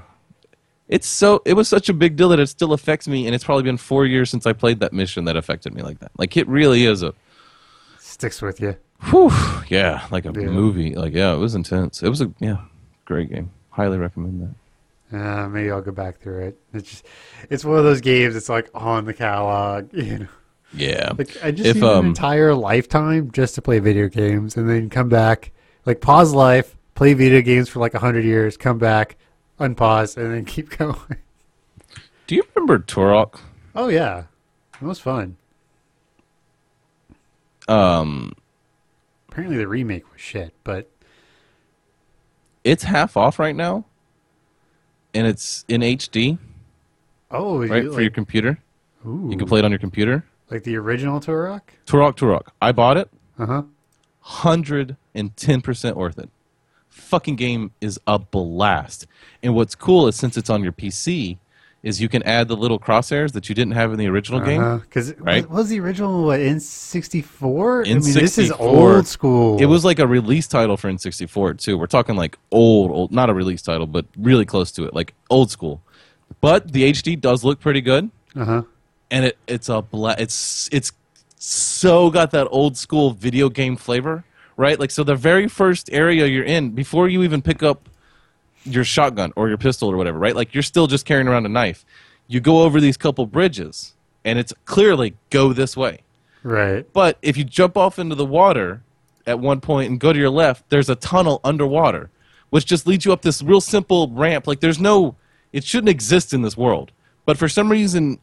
It's 0.87 1.07
so 1.07 1.41
it 1.45 1.53
was 1.53 1.67
such 1.67 1.89
a 1.89 1.93
big 1.93 2.15
deal 2.15 2.29
that 2.29 2.39
it 2.39 2.47
still 2.47 2.73
affects 2.73 3.07
me 3.07 3.25
and 3.25 3.35
it's 3.35 3.43
probably 3.43 3.63
been 3.63 3.77
4 3.77 4.05
years 4.05 4.29
since 4.29 4.45
I 4.45 4.53
played 4.53 4.79
that 4.79 4.93
mission 4.93 5.25
that 5.25 5.35
affected 5.35 5.73
me 5.73 5.81
like 5.81 5.99
that. 5.99 6.11
Like 6.17 6.37
it 6.37 6.47
really 6.47 6.85
is 6.85 7.03
a 7.03 7.13
Sticks 7.99 8.41
with 8.41 8.59
you. 8.61 8.75
Whew, 9.09 9.31
yeah, 9.67 10.07
like 10.11 10.25
a 10.25 10.31
Yeah. 10.33 10.47
movie. 10.47 10.95
Like, 10.95 11.13
yeah, 11.13 11.33
it 11.33 11.37
was 11.37 11.53
intense. 11.55 12.01
It 12.01 12.09
was 12.09 12.21
a 12.21 12.31
yeah, 12.39 12.57
great 13.05 13.29
game. 13.29 13.51
Highly 13.69 13.97
recommend 13.99 14.41
that. 14.41 14.55
Uh, 15.19 15.47
maybe 15.49 15.69
I'll 15.71 15.81
go 15.81 15.91
back 15.91 16.19
through 16.19 16.47
it. 16.47 16.59
It's 16.73 16.89
just, 16.89 17.05
it's 17.49 17.63
one 17.63 17.77
of 17.77 17.83
those 17.83 18.01
games. 18.01 18.35
It's 18.35 18.49
like 18.49 18.69
on 18.73 19.05
the 19.05 19.13
catalog, 19.13 19.89
you 19.93 20.19
know. 20.19 20.27
Yeah, 20.73 21.11
Like 21.17 21.37
I 21.43 21.51
just 21.51 21.69
If, 21.69 21.75
need 21.75 21.83
an 21.83 21.89
um, 21.89 22.05
entire 22.07 22.53
lifetime 22.55 23.31
just 23.31 23.55
to 23.55 23.61
play 23.61 23.79
video 23.79 24.09
games, 24.09 24.57
and 24.57 24.67
then 24.69 24.89
come 24.89 25.07
back, 25.09 25.51
like 25.85 26.01
pause 26.01 26.33
life, 26.33 26.75
play 26.95 27.13
video 27.13 27.41
games 27.41 27.69
for 27.69 27.79
like 27.79 27.93
a 27.93 27.99
hundred 27.99 28.25
years, 28.25 28.57
come 28.57 28.77
back, 28.77 29.15
unpause, 29.59 30.17
and 30.17 30.33
then 30.33 30.45
keep 30.45 30.69
going. 30.77 31.17
do 32.27 32.35
you 32.35 32.43
remember 32.55 32.79
Turok? 32.79 33.39
oh 33.75 33.87
yeah, 33.89 34.23
it 34.81 34.85
was 34.85 34.99
fun. 34.99 35.37
Um, 37.67 38.33
Apparently 39.29 39.57
the 39.57 39.67
remake 39.67 40.09
was 40.11 40.21
shit, 40.21 40.53
but 40.63 40.89
it's 42.63 42.83
half 42.83 43.15
off 43.17 43.39
right 43.39 43.55
now, 43.55 43.85
and 45.13 45.27
it's 45.27 45.63
in 45.67 45.81
HD, 45.81 46.37
oh, 47.31 47.65
right, 47.67 47.83
you, 47.83 47.93
for 47.93 48.01
your 48.01 48.09
computer. 48.11 48.59
ooh, 49.05 49.27
You 49.29 49.37
can 49.37 49.47
play 49.47 49.59
it 49.59 49.65
on 49.65 49.71
your 49.71 49.79
computer. 49.79 50.23
like 50.49 50.63
the 50.63 50.75
original 50.77 51.19
Turok. 51.19 51.61
Turok, 51.85 52.15
Turok. 52.15 52.47
I 52.61 52.71
bought 52.71 52.97
it. 52.97 53.09
Uh 53.37 53.45
huh. 53.45 53.63
Hundred 54.21 54.97
and 55.13 55.35
ten 55.37 55.61
percent 55.61 55.95
worth 55.97 56.17
it. 56.17 56.29
Fucking 56.97 57.35
game 57.35 57.71
is 57.81 57.99
a 58.07 58.19
blast. 58.19 59.07
And 59.43 59.55
what's 59.55 59.75
cool 59.75 60.07
is 60.07 60.15
since 60.15 60.35
it's 60.37 60.49
on 60.49 60.63
your 60.63 60.71
PC, 60.73 61.37
is 61.83 62.01
you 62.01 62.09
can 62.09 62.23
add 62.23 62.47
the 62.47 62.55
little 62.57 62.79
crosshairs 62.79 63.31
that 63.33 63.47
you 63.47 63.55
didn't 63.55 63.73
have 63.73 63.93
in 63.93 63.99
the 63.99 64.07
original 64.07 64.39
game. 64.41 64.79
Because 64.79 65.13
right? 65.19 65.47
was, 65.47 65.57
was 65.57 65.69
the 65.69 65.79
original 65.79 66.25
what 66.25 66.39
in 66.41 66.59
sixty 66.59 67.21
four? 67.21 67.81
I 67.85 67.93
mean, 67.93 67.97
N64. 67.99 68.13
this 68.19 68.37
is 68.37 68.51
old 68.51 69.07
school. 69.07 69.57
It 69.61 69.65
was 69.65 69.85
like 69.85 69.99
a 69.99 70.07
release 70.07 70.47
title 70.47 70.75
for 70.75 70.89
N64 70.91 71.61
too. 71.61 71.77
We're 71.77 71.85
talking 71.85 72.15
like 72.15 72.37
old, 72.51 72.91
old, 72.91 73.11
not 73.11 73.29
a 73.29 73.33
release 73.33 73.61
title, 73.61 73.85
but 73.87 74.05
really 74.17 74.43
close 74.43 74.71
to 74.73 74.83
it, 74.85 74.93
like 74.93 75.13
old 75.29 75.49
school. 75.51 75.81
But 76.41 76.73
the 76.73 76.91
HD 76.91 77.19
does 77.19 77.43
look 77.45 77.59
pretty 77.59 77.81
good, 77.81 78.09
Uh 78.35 78.45
huh. 78.45 78.61
and 79.11 79.25
it 79.25 79.37
it's 79.47 79.69
a 79.69 79.81
bla- 79.81 80.15
it's 80.17 80.67
it's 80.73 80.91
so 81.37 82.09
got 82.09 82.31
that 82.31 82.47
old 82.49 82.75
school 82.75 83.11
video 83.11 83.47
game 83.49 83.77
flavor, 83.77 84.25
right? 84.57 84.79
Like 84.79 84.91
so, 84.91 85.03
the 85.03 85.15
very 85.15 85.47
first 85.47 85.89
area 85.93 86.25
you're 86.25 86.43
in 86.43 86.71
before 86.71 87.07
you 87.07 87.23
even 87.23 87.41
pick 87.41 87.63
up 87.63 87.87
your 88.65 88.83
shotgun 88.83 89.31
or 89.35 89.47
your 89.47 89.57
pistol 89.57 89.89
or 89.89 89.95
whatever, 89.95 90.19
right? 90.19 90.35
Like 90.35 90.53
you're 90.53 90.63
still 90.63 90.87
just 90.87 91.05
carrying 91.05 91.27
around 91.27 91.45
a 91.45 91.49
knife. 91.49 91.85
You 92.27 92.41
go 92.41 92.63
over 92.63 92.81
these 92.81 92.97
couple 92.97 93.25
bridges, 93.25 93.93
and 94.25 94.37
it's 94.37 94.53
clearly 94.65 95.15
go 95.29 95.53
this 95.53 95.77
way. 95.77 95.99
Right. 96.43 96.85
But 96.91 97.17
if 97.21 97.37
you 97.37 97.43
jump 97.43 97.77
off 97.77 97.97
into 97.99 98.15
the 98.15 98.25
water 98.25 98.81
at 99.25 99.39
one 99.39 99.61
point 99.61 99.89
and 99.89 99.99
go 99.99 100.11
to 100.11 100.19
your 100.19 100.29
left, 100.29 100.69
there's 100.69 100.89
a 100.89 100.95
tunnel 100.95 101.39
underwater, 101.43 102.09
which 102.49 102.65
just 102.65 102.87
leads 102.87 103.05
you 103.05 103.13
up 103.13 103.21
this 103.21 103.41
real 103.41 103.61
simple 103.61 104.09
ramp. 104.09 104.47
Like 104.47 104.59
there's 104.59 104.79
no, 104.79 105.15
it 105.53 105.63
shouldn't 105.63 105.89
exist 105.89 106.33
in 106.33 106.41
this 106.41 106.57
world. 106.57 106.91
But 107.25 107.37
for 107.37 107.49
some 107.49 107.69
reason, 107.69 108.19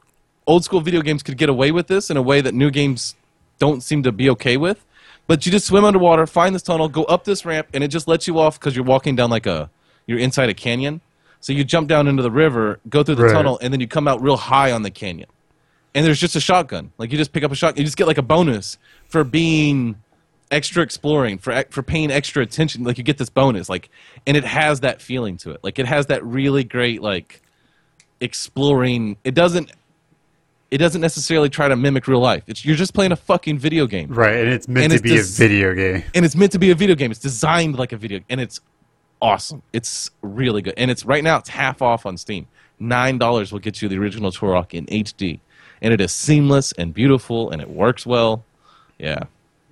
old 0.46 0.64
school 0.64 0.80
video 0.80 1.02
games 1.02 1.22
could 1.22 1.36
get 1.36 1.48
away 1.48 1.70
with 1.70 1.86
this 1.86 2.10
in 2.10 2.16
a 2.16 2.22
way 2.22 2.40
that 2.40 2.54
new 2.54 2.70
games 2.70 3.14
don't 3.58 3.82
seem 3.82 4.02
to 4.02 4.12
be 4.12 4.30
okay 4.30 4.56
with. 4.56 4.84
But 5.26 5.46
you 5.46 5.52
just 5.52 5.66
swim 5.66 5.84
underwater, 5.84 6.26
find 6.26 6.54
this 6.54 6.62
tunnel, 6.62 6.88
go 6.88 7.04
up 7.04 7.24
this 7.24 7.44
ramp, 7.44 7.68
and 7.72 7.82
it 7.82 7.88
just 7.88 8.06
lets 8.06 8.26
you 8.26 8.38
off 8.38 8.60
because 8.60 8.76
you're 8.76 8.84
walking 8.84 9.16
down 9.16 9.30
like 9.30 9.46
a, 9.46 9.70
you're 10.06 10.18
inside 10.18 10.50
a 10.50 10.54
canyon. 10.54 11.00
So 11.40 11.52
you 11.52 11.64
jump 11.64 11.88
down 11.88 12.08
into 12.08 12.22
the 12.22 12.30
river, 12.30 12.80
go 12.88 13.02
through 13.02 13.16
the 13.16 13.24
Right. 13.24 13.32
tunnel, 13.32 13.58
and 13.62 13.72
then 13.72 13.80
you 13.80 13.86
come 13.86 14.06
out 14.08 14.22
real 14.22 14.36
high 14.36 14.70
on 14.72 14.82
the 14.82 14.90
canyon 14.90 15.28
and 15.94 16.04
there's 16.04 16.20
just 16.20 16.34
a 16.36 16.40
shotgun. 16.40 16.92
Like 16.98 17.12
you 17.12 17.18
just 17.18 17.32
pick 17.32 17.44
up 17.44 17.52
a 17.52 17.54
shotgun, 17.54 17.78
you 17.80 17.84
just 17.84 17.96
get 17.96 18.06
like 18.06 18.18
a 18.18 18.22
bonus 18.22 18.78
for 19.08 19.24
being 19.24 19.96
extra 20.50 20.82
exploring, 20.82 21.38
for 21.38 21.64
for 21.70 21.82
paying 21.82 22.10
extra 22.10 22.42
attention. 22.42 22.84
Like 22.84 22.98
you 22.98 23.04
get 23.04 23.18
this 23.18 23.30
bonus, 23.30 23.68
like, 23.68 23.90
and 24.26 24.36
it 24.36 24.44
has 24.44 24.80
that 24.80 25.00
feeling 25.00 25.36
to 25.38 25.52
it. 25.52 25.60
Like 25.62 25.78
it 25.78 25.86
has 25.86 26.06
that 26.06 26.24
really 26.24 26.64
great 26.64 27.00
like 27.00 27.40
exploring. 28.20 29.16
It 29.24 29.34
doesn't. 29.34 29.70
It 30.74 30.78
doesn't 30.78 31.00
necessarily 31.00 31.48
try 31.50 31.68
to 31.68 31.76
mimic 31.76 32.08
real 32.08 32.18
life. 32.18 32.42
It's 32.48 32.64
you're 32.64 32.74
just 32.74 32.94
playing 32.94 33.12
a 33.12 33.16
fucking 33.16 33.58
video 33.60 33.86
game, 33.86 34.08
Right, 34.12 34.34
and 34.38 34.48
it's 34.48 34.66
meant 34.66 34.86
And 34.86 34.90
to 34.90 34.94
it's 34.96 35.02
be 35.02 35.10
just- 35.10 35.38
a 35.38 35.42
video 35.48 35.72
game. 35.72 36.02
and 36.16 36.24
it's 36.24 36.34
meant 36.34 36.50
to 36.50 36.58
be 36.58 36.72
a 36.72 36.74
video 36.74 36.96
game. 36.96 37.12
It's 37.12 37.20
designed 37.20 37.78
like 37.78 37.92
a 37.92 37.96
video, 37.96 38.18
and 38.28 38.40
it's 38.40 38.58
awesome. 39.22 39.62
It's 39.72 40.10
really 40.20 40.62
good, 40.62 40.74
and 40.76 40.90
it's 40.90 41.04
right 41.04 41.22
now 41.22 41.36
it's 41.36 41.50
half 41.50 41.80
off 41.80 42.04
on 42.06 42.16
Steam. 42.16 42.48
Nine 42.80 43.18
dollars 43.18 43.52
will 43.52 43.60
get 43.60 43.82
you 43.82 43.88
the 43.88 43.96
original 43.98 44.32
Turok 44.32 44.74
in 44.74 44.86
HD, 44.86 45.38
and 45.80 45.94
it 45.94 46.00
is 46.00 46.10
seamless 46.10 46.72
and 46.72 46.92
beautiful, 46.92 47.50
and 47.50 47.62
it 47.62 47.70
works 47.70 48.04
well. 48.04 48.44
Yeah, 48.98 49.20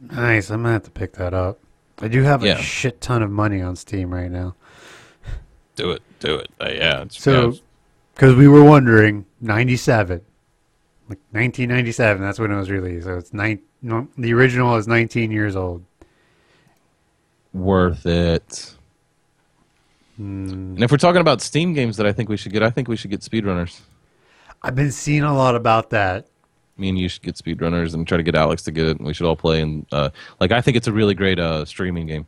Nice. 0.08 0.50
I'm 0.50 0.62
gonna 0.62 0.74
have 0.74 0.84
to 0.84 0.90
pick 0.92 1.14
that 1.14 1.34
up. 1.34 1.58
I 2.00 2.06
do 2.06 2.22
have 2.22 2.44
Yeah. 2.44 2.58
a 2.60 2.62
shit 2.62 3.00
ton 3.00 3.24
of 3.24 3.30
money 3.32 3.60
on 3.60 3.74
Steam 3.74 4.14
right 4.14 4.30
now. 4.30 4.54
do 5.74 5.90
it, 5.90 6.02
do 6.20 6.36
it. 6.36 6.48
Uh, 6.60 6.68
yeah, 6.72 7.00
it's, 7.02 7.20
So, 7.20 7.48
yeah, 7.50 7.58
because 8.14 8.34
we 8.36 8.46
were 8.46 8.62
wondering, 8.62 9.24
97, 9.40 10.20
like 11.08 11.18
1997, 11.30 12.22
that's 12.22 12.38
when 12.38 12.50
it 12.50 12.56
was 12.56 12.70
released. 12.70 13.04
So 13.04 13.18
it's 13.18 13.32
nine. 13.32 13.60
No, 13.82 14.08
the 14.16 14.32
original 14.32 14.76
is 14.76 14.86
19 14.86 15.30
years 15.30 15.56
old. 15.56 15.84
worth 17.52 18.06
it. 18.06 18.74
Hmm. 20.16 20.48
And 20.50 20.82
if 20.82 20.90
we're 20.90 20.98
talking 20.98 21.20
about 21.20 21.40
Steam 21.40 21.72
games 21.74 21.96
that 21.96 22.06
I 22.06 22.12
think 22.12 22.28
we 22.28 22.36
should 22.36 22.52
get, 22.52 22.62
I 22.62 22.70
think 22.70 22.88
we 22.88 22.96
should 22.96 23.10
get 23.10 23.20
speedrunners. 23.20 23.80
I've 24.62 24.76
been 24.76 24.92
seeing 24.92 25.22
a 25.22 25.34
lot 25.34 25.56
about 25.56 25.90
that. 25.90 26.28
Me 26.78 26.88
and 26.88 26.98
you 26.98 27.08
should 27.08 27.22
get 27.22 27.34
speedrunners 27.34 27.94
and 27.94 28.06
try 28.06 28.16
to 28.16 28.22
get 28.22 28.34
Alex 28.34 28.62
to 28.62 28.70
get 28.70 28.86
it. 28.86 28.98
And 28.98 29.06
we 29.06 29.12
should 29.12 29.26
all 29.26 29.36
play. 29.36 29.60
And 29.60 29.86
uh, 29.92 30.10
like, 30.40 30.52
I 30.52 30.60
think 30.60 30.76
it's 30.76 30.86
a 30.86 30.92
really 30.92 31.14
great 31.14 31.38
uh, 31.38 31.64
streaming 31.64 32.06
game. 32.06 32.26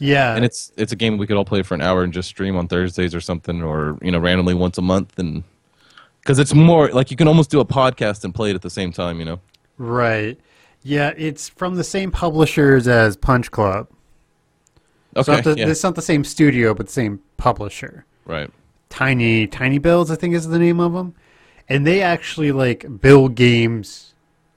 Yeah, 0.00 0.36
and 0.36 0.44
it's 0.44 0.70
it's 0.76 0.92
a 0.92 0.96
game 0.96 1.18
we 1.18 1.26
could 1.26 1.36
all 1.36 1.44
play 1.44 1.62
for 1.62 1.74
an 1.74 1.82
hour 1.82 2.04
and 2.04 2.12
just 2.12 2.28
stream 2.28 2.56
on 2.56 2.68
Thursdays 2.68 3.16
or 3.16 3.20
something, 3.20 3.62
or 3.64 3.98
you 4.00 4.12
know, 4.12 4.20
randomly 4.20 4.54
once 4.54 4.78
a 4.78 4.82
month, 4.82 5.18
and 5.18 5.42
because 6.28 6.38
it's 6.38 6.52
more 6.52 6.90
like 6.90 7.10
you 7.10 7.16
can 7.16 7.26
almost 7.26 7.48
do 7.48 7.58
a 7.58 7.64
podcast 7.64 8.22
and 8.22 8.34
play 8.34 8.50
it 8.50 8.54
at 8.54 8.60
the 8.60 8.68
same 8.68 8.92
time, 8.92 9.18
you 9.18 9.24
know. 9.24 9.40
right. 9.78 10.38
Yeah, 10.82 11.12
it's 11.16 11.48
from 11.48 11.74
the 11.76 11.82
same 11.84 12.10
publishers 12.10 12.86
as 12.86 13.16
Punch 13.16 13.50
Club. 13.50 13.88
It's 15.16 15.26
Okay, 15.26 15.36
not 15.36 15.44
the, 15.44 15.56
yeah, 15.58 15.68
It's 15.68 15.82
not 15.82 15.94
the 15.94 16.02
same 16.02 16.22
studio, 16.24 16.74
but 16.74 16.86
the 16.86 16.92
same 16.92 17.20
publisher. 17.38 18.04
right. 18.26 18.50
Tiny 18.90 19.46
Tiny 19.46 19.78
Builds, 19.78 20.10
I 20.10 20.16
think 20.16 20.34
is 20.34 20.46
the 20.48 20.58
name 20.58 20.80
of 20.80 20.92
them, 20.92 21.14
and 21.68 21.86
they 21.86 22.00
actually 22.02 22.52
like 22.52 23.00
build 23.00 23.34
games. 23.34 24.12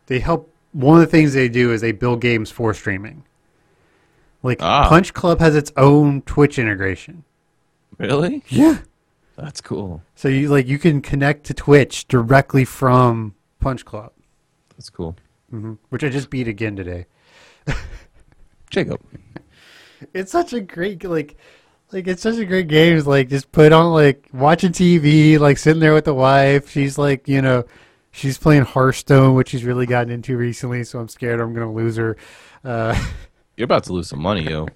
They 0.07 0.19
help. 0.19 0.53
One 0.73 0.95
of 0.95 1.01
the 1.01 1.11
things 1.11 1.33
they 1.33 1.47
do 1.49 1.71
is 1.73 1.79
they 1.81 1.91
build 1.93 2.19
games 2.21 2.51
for 2.51 2.73
streaming. 2.73 3.23
Like 4.43 4.59
Ah. 4.61 4.87
Punch 4.89 5.13
Club 5.13 5.39
has 5.39 5.55
its 5.55 5.71
own 5.77 6.21
Twitch 6.23 6.59
integration. 6.59 7.23
Really? 7.97 8.43
Yeah. 8.49 8.79
That's 9.37 9.61
cool. 9.61 10.01
So 10.15 10.27
you 10.27 10.49
like 10.49 10.67
you 10.67 10.77
can 10.77 11.01
connect 11.01 11.45
to 11.45 11.53
Twitch 11.53 12.07
directly 12.07 12.65
from 12.65 13.33
Punch 13.59 13.85
Club, 13.85 14.11
That's 14.75 14.89
cool. 14.89 15.15
hmm 15.49 15.73
which 15.89 16.03
I 16.03 16.09
just 16.09 16.29
beat 16.29 16.47
again 16.47 16.75
today. 16.75 17.05
Jacob. 18.69 18.99
It's 20.15 20.31
such 20.31 20.51
a 20.51 20.59
great 20.61 21.03
like 21.03 21.37
like 21.91 22.07
it's 22.07 22.23
such 22.23 22.37
a 22.37 22.45
great 22.45 22.67
game. 22.67 22.97
It's 22.97 23.05
like 23.05 23.29
just 23.29 23.51
put 23.51 23.71
on 23.71 23.93
like 23.93 24.27
watching 24.33 24.71
TV, 24.71 25.37
like 25.37 25.59
sitting 25.59 25.79
there 25.79 25.93
with 25.93 26.05
the 26.05 26.13
wife. 26.15 26.71
She's 26.71 26.97
like, 26.97 27.27
you 27.27 27.39
know, 27.39 27.65
she's 28.09 28.39
playing 28.39 28.63
Hearthstone, 28.63 29.35
which 29.35 29.49
she's 29.49 29.63
really 29.63 29.85
gotten 29.85 30.11
into 30.11 30.35
recently, 30.35 30.83
so 30.85 30.97
I'm 30.99 31.07
scared 31.07 31.39
I'm 31.39 31.53
gonna 31.53 31.71
lose 31.71 31.97
her. 31.97 32.17
Uh 32.63 32.95
You're 33.57 33.65
about 33.65 33.83
to 33.85 33.93
lose 33.93 34.07
some 34.09 34.21
money, 34.23 34.41
yo. 34.49 34.67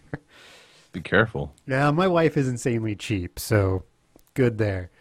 be 0.91 1.01
careful. 1.01 1.55
Yeah, 1.65 1.89
my 1.89 2.07
wife 2.07 2.37
is 2.37 2.47
insanely 2.47 2.95
cheap, 2.95 3.39
so 3.39 3.83
good 4.35 4.59
there. 4.59 4.91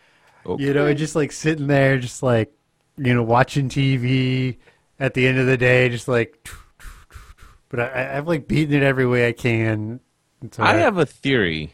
Okay. 0.46 0.64
You 0.64 0.72
know, 0.72 0.92
just 0.94 1.14
like 1.14 1.32
sitting 1.32 1.66
there, 1.66 1.98
just 1.98 2.22
like 2.22 2.52
you 2.96 3.14
know, 3.14 3.22
watching 3.22 3.68
TV 3.68 4.56
at 4.98 5.14
the 5.14 5.26
end 5.26 5.38
of 5.38 5.46
the 5.46 5.56
day, 5.56 5.88
just 5.90 6.08
like. 6.08 6.48
But 7.68 7.80
I, 7.80 8.16
I've 8.16 8.28
like 8.28 8.48
beaten 8.48 8.74
it 8.74 8.82
every 8.82 9.06
way 9.06 9.28
I 9.28 9.32
can. 9.32 10.00
I 10.58 10.74
have 10.74 10.98
a 10.98 11.06
theory 11.06 11.72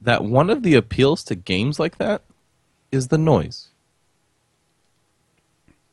that 0.00 0.24
one 0.24 0.50
of 0.50 0.62
the 0.62 0.74
appeals 0.74 1.22
to 1.24 1.34
games 1.34 1.78
like 1.78 1.98
that 1.98 2.22
is 2.90 3.08
the 3.08 3.18
noise. 3.18 3.68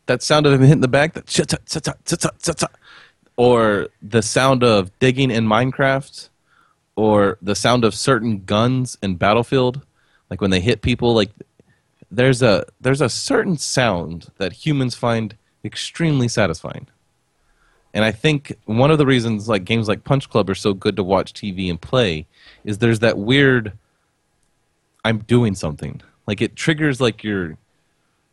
That 0.08 0.22
sound 0.22 0.46
of 0.46 0.54
him 0.54 0.62
hitting 0.62 0.82
the 0.82 0.88
bag, 0.88 1.14
that 1.14 2.70
or 3.38 3.90
the 4.02 4.22
sound 4.22 4.64
of 4.64 4.98
digging 5.00 5.32
in 5.32 5.46
Minecraft, 5.46 6.30
or 6.96 7.38
the 7.42 7.56
sound 7.56 7.84
of 7.84 7.94
certain 7.94 8.46
guns 8.46 8.98
in 9.02 9.16
Battlefield, 9.16 9.82
like 10.30 10.42
when 10.42 10.52
they 10.52 10.60
hit 10.60 10.82
people. 10.82 11.14
Like 11.14 11.32
there's 12.12 12.42
a 12.42 12.66
there's 12.82 13.02
a 13.02 13.10
certain 13.10 13.58
sound 13.58 14.32
that 14.38 14.54
humans 14.54 14.96
find 14.96 15.36
extremely 15.64 16.28
satisfying. 16.28 16.88
And 17.94 18.04
I 18.04 18.12
think 18.12 18.54
one 18.66 18.92
of 18.92 18.98
the 18.98 19.06
reasons 19.06 19.48
like 19.48 19.64
games 19.64 19.88
like 19.88 20.04
Punch 20.04 20.30
Club 20.30 20.50
are 20.50 20.56
so 20.56 20.74
good 20.74 20.98
to 20.98 21.04
watch 21.04 21.34
TV 21.34 21.70
and 21.70 21.80
play 21.80 22.28
is 22.66 22.78
there's 22.78 23.00
that 23.00 23.18
weird 23.18 23.74
I'm 25.06 25.20
doing 25.20 25.56
something. 25.56 26.02
Like 26.28 26.42
it 26.42 26.56
triggers 26.56 27.00
like 27.00 27.24
your 27.24 27.58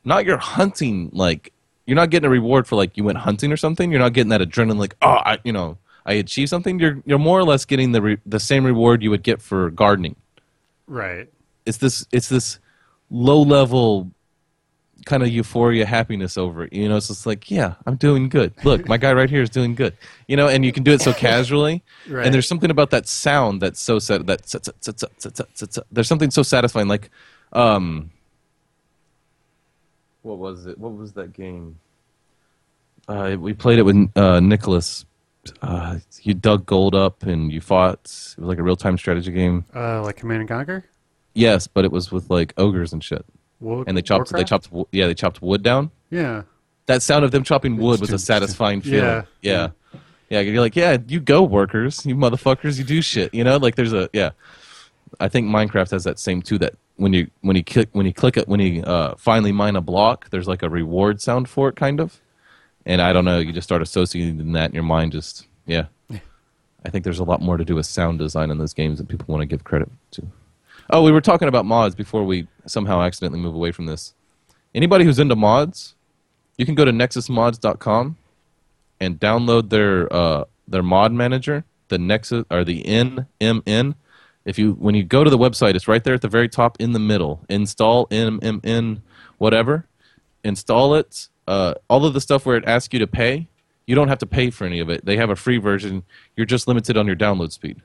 not 0.05 0.25
your 0.25 0.39
hunting 0.39 1.11
like 1.13 1.53
you're 1.87 1.97
not 1.97 2.11
getting 2.11 2.27
a 2.27 2.31
reward 2.31 2.67
for 2.67 2.77
like 2.77 2.97
you 2.97 3.05
went 3.05 3.19
hunting 3.19 3.53
or 3.53 3.57
something. 3.57 3.91
You're 3.91 4.01
not 4.01 4.15
getting 4.15 4.31
that 4.31 4.41
adrenaline 4.41 4.79
like 4.79 4.97
oh 5.03 5.21
I 5.25 5.39
you 5.45 5.53
know 5.53 5.79
I 6.05 6.15
achieved 6.15 6.51
something. 6.51 6.79
You're 6.79 7.01
you're 7.07 7.19
more 7.19 7.39
or 7.39 7.45
less 7.45 7.65
getting 7.65 7.93
the 7.93 8.03
re- 8.03 8.19
the 8.27 8.41
same 8.41 8.65
reward 8.65 9.03
you 9.03 9.11
would 9.11 9.23
get 9.23 9.41
for 9.41 9.71
gardening. 9.71 10.17
right 10.87 11.29
it's 11.67 11.79
this 11.79 12.07
it's 12.13 12.29
this 12.29 12.59
low 13.11 13.43
level 13.43 14.11
kind 15.05 15.23
of 15.23 15.29
euphoria 15.29 15.85
happiness 15.85 16.39
over 16.39 16.65
it 16.65 16.73
you 16.73 16.89
know? 16.89 16.97
It's 16.97 17.09
just 17.09 17.27
like 17.27 17.51
yeah 17.51 17.75
i'm 17.87 17.97
doing 17.97 18.29
good. 18.29 18.53
Look 18.65 18.89
my 18.89 18.97
guy 18.97 19.13
right 19.13 19.29
here 19.29 19.43
is 19.43 19.51
doing 19.51 19.75
good 19.75 19.97
you 20.29 20.37
know? 20.37 20.49
And 20.49 20.65
you 20.65 20.73
can 20.73 20.83
do 20.83 20.93
it 20.93 21.01
so 21.01 21.13
casually 21.13 21.83
right. 22.09 22.25
and 22.25 22.35
there's 22.35 22.47
something 22.47 22.71
about 22.71 22.91
that 22.91 23.09
sound 23.09 23.61
that's 23.61 23.81
so 23.81 23.99
sad 23.99 24.27
that 24.27 25.85
there's 25.91 26.09
something 26.09 26.31
so 26.31 26.43
satisfying 26.43 26.89
like 26.89 27.11
um 27.53 28.11
what 30.23 30.39
was 30.39 30.67
it? 30.67 30.79
What 30.79 30.95
was 30.95 31.13
that 31.13 31.33
game? 31.33 31.79
Uh, 33.09 33.37
we 33.39 33.53
played 33.53 33.79
it 33.79 33.83
with 33.83 34.11
uh, 34.17 34.41
nicholas. 34.41 35.05
Uh, 35.61 35.99
you 36.23 36.35
dug 36.35 36.65
gold 36.65 36.95
up 36.95 37.25
and 37.25 37.53
you 37.53 37.61
fought. 37.61 37.99
It 38.05 38.39
was 38.39 38.49
like 38.49 38.59
a 38.59 38.63
real-time 38.63 38.97
strategy 38.97 39.33
game. 39.33 39.65
Uh, 39.75 40.03
like 40.03 40.17
command 40.17 40.41
and 40.41 40.49
conquer? 40.49 40.85
Yes, 41.35 41.67
but 41.67 41.85
it 41.85 41.93
was 41.93 42.13
with 42.13 42.29
like 42.31 42.53
ogres 42.57 42.93
and 42.93 43.03
shit. 43.03 43.25
Wo- 43.61 43.85
And 43.87 43.97
they 43.97 44.03
chopped. 44.03 44.33
They 44.33 44.45
chopped. 44.45 44.69
Yeah, 44.93 45.07
they 45.07 45.15
chopped 45.15 45.41
wood 45.43 45.63
down. 45.63 45.91
Yeah. 46.11 46.43
That 46.87 47.01
sound 47.03 47.25
of 47.25 47.31
them 47.31 47.43
chopping 47.45 47.77
wood 47.77 48.01
was 48.01 48.11
a 48.11 48.19
satisfying 48.19 48.81
feeling. 48.83 49.05
Yeah. 49.05 49.23
Yeah. 49.41 49.69
Yeah. 50.29 50.41
You're 50.41 50.61
like, 50.61 50.77
yeah, 50.77 50.99
you 51.07 51.21
go 51.21 51.43
workers, 51.43 52.05
you 52.05 52.15
motherfuckers, 52.17 52.77
you 52.79 52.85
do 52.85 53.01
shit. 53.03 53.33
You 53.33 53.45
know, 53.45 53.57
like 53.57 53.77
there's 53.77 53.93
a 53.93 54.09
yeah. 54.13 54.31
I 55.21 55.29
think 55.29 55.47
Minecraft 55.49 55.91
has 55.93 56.05
that 56.05 56.19
same 56.19 56.43
too. 56.43 56.59
That 56.59 56.75
when 56.97 57.13
you 57.13 57.31
when 57.43 57.55
you 57.57 57.63
click 57.65 57.89
when 57.93 58.05
you 58.07 58.13
click 58.13 58.37
it 58.37 58.49
when 58.49 58.61
you 58.61 58.83
uh, 58.83 59.15
finally 59.17 59.53
mine 59.53 59.77
a 59.77 59.81
block, 59.81 60.29
there's 60.31 60.49
like 60.49 60.63
a 60.63 60.69
reward 60.69 61.21
sound 61.21 61.49
for 61.49 61.69
it, 61.69 61.77
kind 61.77 62.01
of. 62.01 62.21
And 62.85 63.01
I 63.01 63.13
don't 63.13 63.25
know, 63.25 63.39
you 63.39 63.53
just 63.53 63.67
start 63.69 63.81
associating 63.81 64.53
that 64.53 64.71
in 64.71 64.75
your 64.75 64.83
mind. 64.85 65.13
Just 65.13 65.47
yeah. 65.67 65.87
I 66.85 66.91
think 66.91 67.05
there's 67.05 67.21
a 67.21 67.25
lot 67.25 67.41
more 67.41 67.57
to 67.57 67.65
do 67.65 67.77
with 67.77 67.87
sound 67.87 68.19
design 68.19 68.51
in 68.51 68.59
those 68.59 68.75
games 68.75 68.99
that 68.99 69.07
people 69.07 69.27
want 69.29 69.41
to 69.43 69.47
give 69.47 69.63
credit 69.63 69.89
to. 70.13 70.27
Oh, 70.91 71.03
we 71.03 71.13
were 71.13 71.21
talking 71.21 71.49
about 71.49 71.65
mods 71.65 71.95
before 71.95 72.25
we 72.25 72.47
somehow 72.67 73.03
accidentally 73.03 73.41
move 73.41 73.55
away 73.55 73.73
from 73.73 73.87
this. 73.87 74.15
Anybody 74.75 75.05
who's 75.05 75.19
into 75.19 75.37
mods, 75.37 75.95
you 76.59 76.67
can 76.67 76.75
go 76.75 76.85
to 76.85 76.93
nexusmods.com 76.93 78.17
and 79.01 79.19
download 79.19 79.71
their 79.71 80.13
uh, 80.13 80.45
their 80.69 80.83
mod 80.83 81.13
manager, 81.13 81.65
the 81.89 81.99
Nexus 81.99 82.45
or 82.51 82.65
the 82.65 82.83
NMM. 82.85 83.95
If 84.45 84.59
you 84.59 84.73
when 84.73 84.95
you 84.95 85.05
go 85.05 85.25
to 85.25 85.31
the 85.31 85.39
website, 85.39 85.75
it's 85.75 85.89
right 85.89 86.03
there 86.03 86.15
at 86.15 86.23
the 86.23 86.29
very 86.29 86.49
top 86.49 86.81
in 86.81 86.93
the 86.93 86.99
middle. 86.99 87.45
Install 87.49 88.07
NMM 88.09 89.01
whatever. 89.39 89.87
Install 90.45 90.95
it. 90.95 91.29
Uh, 91.47 91.75
all 91.89 92.05
of 92.05 92.15
the 92.15 92.21
stuff 92.21 92.47
where 92.47 92.57
it 92.57 92.65
asks 92.65 92.93
you 92.93 93.01
to 93.01 93.07
pay, 93.07 93.49
you 93.87 93.95
don't 93.95 94.09
have 94.09 94.19
to 94.19 94.27
pay 94.27 94.51
for 94.51 94.65
any 94.65 94.79
of 94.79 94.89
it. 94.89 95.05
They 95.05 95.17
have 95.17 95.31
a 95.31 95.37
free 95.37 95.59
version. 95.59 96.05
You're 96.37 96.47
just 96.47 96.69
limited 96.69 96.97
on 96.97 97.07
your 97.07 97.17
download 97.17 97.53
speed. 97.53 97.83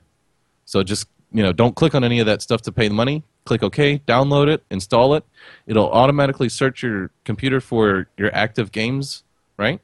So 0.64 0.82
just 0.82 1.08
you 1.32 1.42
know, 1.42 1.52
don't 1.52 1.76
click 1.76 1.94
on 1.94 2.04
any 2.04 2.20
of 2.20 2.26
that 2.26 2.42
stuff 2.42 2.62
to 2.62 2.72
pay 2.72 2.88
the 2.88 2.94
money. 2.94 3.22
Click 3.44 3.62
OK, 3.62 4.00
download 4.06 4.48
it, 4.48 4.62
install 4.70 5.14
it. 5.14 5.24
It'll 5.66 5.90
automatically 5.90 6.48
search 6.48 6.82
your 6.82 7.10
computer 7.24 7.60
for 7.60 8.08
your 8.16 8.34
active 8.34 8.72
games, 8.72 9.24
right? 9.56 9.80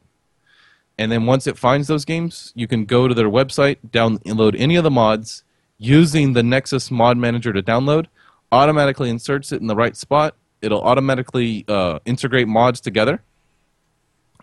And 0.99 1.11
then 1.11 1.27
once 1.27 1.47
it 1.47 1.59
finds 1.59 1.89
those 1.89 2.05
games, 2.05 2.53
you 2.55 2.67
can 2.67 2.85
go 2.85 3.09
to 3.09 3.15
their 3.15 3.29
website, 3.29 3.79
download 3.91 4.55
any 4.59 4.77
of 4.77 4.85
the 4.85 4.91
mods 4.91 5.45
using 5.79 6.35
the 6.35 6.43
Nexus 6.43 6.91
Mod 6.91 7.17
Manager 7.17 7.53
to 7.53 7.63
download. 7.63 8.07
Automatically 8.53 9.11
inserts 9.11 9.51
it 9.51 9.61
in 9.61 9.67
the 9.67 9.75
right 9.75 9.97
spot. 9.97 10.37
It'll 10.63 10.83
automatically 10.83 11.65
uh, 11.67 11.99
integrate 12.05 12.49
mods 12.49 12.81
together. 12.81 13.23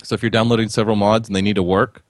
So 0.04 0.16
if 0.16 0.22
you're 0.22 0.30
downloading 0.30 0.70
several 0.70 0.95
mods 0.95 1.30
and 1.30 1.36
they 1.36 1.41
need 1.41 1.56
to 1.56 1.64
work, 1.64 2.04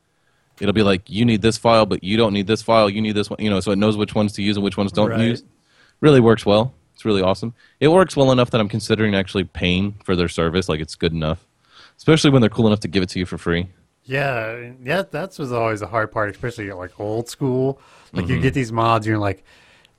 it'll 0.61 0.73
be 0.73 0.83
like 0.83 1.09
you 1.09 1.25
need 1.25 1.41
this 1.41 1.57
file, 1.57 1.85
but 1.85 2.03
you 2.03 2.15
don't 2.15 2.31
need 2.33 2.47
this 2.47 2.61
file. 2.61 2.89
You 2.89 3.01
need 3.01 3.13
this 3.15 3.29
one, 3.29 3.39
you 3.41 3.49
know, 3.49 3.59
so 3.59 3.71
it 3.71 3.77
knows 3.77 3.97
which 3.97 4.15
ones 4.15 4.31
to 4.33 4.41
use 4.43 4.55
and 4.55 4.63
which 4.63 4.77
ones 4.77 4.91
don't 4.93 5.09
Right. 5.09 5.19
use. 5.21 5.43
Really 5.99 6.19
works 6.21 6.45
well. 6.45 6.73
It's 6.93 7.03
really 7.03 7.21
awesome. 7.21 7.53
It 7.79 7.89
works 7.89 8.15
well 8.15 8.31
enough 8.31 8.51
that 8.51 8.61
I'm 8.61 8.69
considering 8.69 9.15
actually 9.15 9.43
paying 9.43 9.95
for 10.03 10.15
their 10.15 10.29
service. 10.29 10.69
Like 10.69 10.79
it's 10.79 10.95
good 10.95 11.11
enough, 11.13 11.45
especially 11.97 12.29
when 12.29 12.41
they're 12.41 12.49
cool 12.49 12.67
enough 12.67 12.79
to 12.81 12.87
give 12.87 13.03
it 13.03 13.09
to 13.09 13.19
you 13.19 13.25
for 13.25 13.37
free. 13.37 13.67
Yeah, 14.03 14.71
yeah, 14.83 15.03
that 15.11 15.37
was 15.37 15.51
always 15.51 15.81
a 15.81 15.87
hard 15.87 16.11
part, 16.11 16.29
especially 16.31 16.71
like 16.71 16.99
old 16.99 17.29
school. 17.29 17.79
Like 18.13 18.25
Mm-hmm. 18.25 18.33
you 18.35 18.41
get 18.41 18.53
these 18.53 18.71
mods, 18.71 19.05
you're 19.07 19.17
like, 19.19 19.43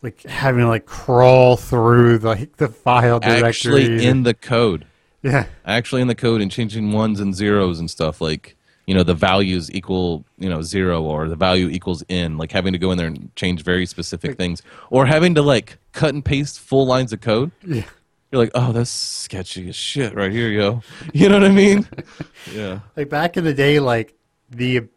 like 0.02 0.22
having 0.24 0.60
to 0.62 0.68
like 0.68 0.86
crawl 0.86 1.56
through 1.56 2.18
the 2.18 2.28
like, 2.28 2.56
the 2.56 2.68
file 2.68 3.20
directory. 3.20 3.48
Actually, 3.48 4.04
in 4.04 4.24
the 4.24 4.34
code, 4.34 4.84
yeah, 5.22 5.46
actually 5.64 6.02
in 6.02 6.08
the 6.08 6.14
code, 6.16 6.40
and 6.40 6.50
changing 6.50 6.90
ones 6.92 7.20
and 7.20 7.34
zeros 7.34 7.78
and 7.78 7.88
stuff 7.90 8.20
like 8.20 8.56
you 8.93 8.99
know 8.99 9.03
the 9.03 9.14
values 9.14 9.70
equal 9.72 10.22
you 10.36 10.51
know 10.51 10.61
zero 10.61 11.03
or 11.03 11.26
the 11.26 11.34
value 11.34 11.68
equals 11.70 12.05
in 12.11 12.36
like 12.36 12.53
having 12.53 12.74
to 12.74 12.78
go 12.78 12.90
in 12.93 12.99
there 12.99 13.07
and 13.07 13.34
change 13.36 13.64
very 13.64 13.86
specific 13.86 14.36
things 14.36 14.61
or 14.90 15.07
having 15.07 15.34
to 15.34 15.40
like 15.40 15.78
cut 15.93 16.12
and 16.12 16.22
paste 16.22 16.61
full 16.61 16.84
lines 16.86 17.11
of 17.11 17.22
code. 17.22 17.53
Yeah, 17.66 17.84
you're 18.30 18.43
like 18.43 18.51
oh 18.55 18.70
that's 18.72 18.90
sketchy 18.90 19.66
as 19.70 19.76
shit 19.76 20.14
right 20.14 20.30
here 20.30 20.51
yo. 20.51 20.82
You 21.14 21.30
know 21.30 21.38
what 21.40 21.49
i 21.49 21.55
mean? 21.55 21.88
Yeah. 22.55 22.80
Like 22.95 23.09
back 23.09 23.38
in 23.38 23.45
the 23.45 23.55
day, 23.55 23.80
like 23.80 24.14
the 24.51 24.88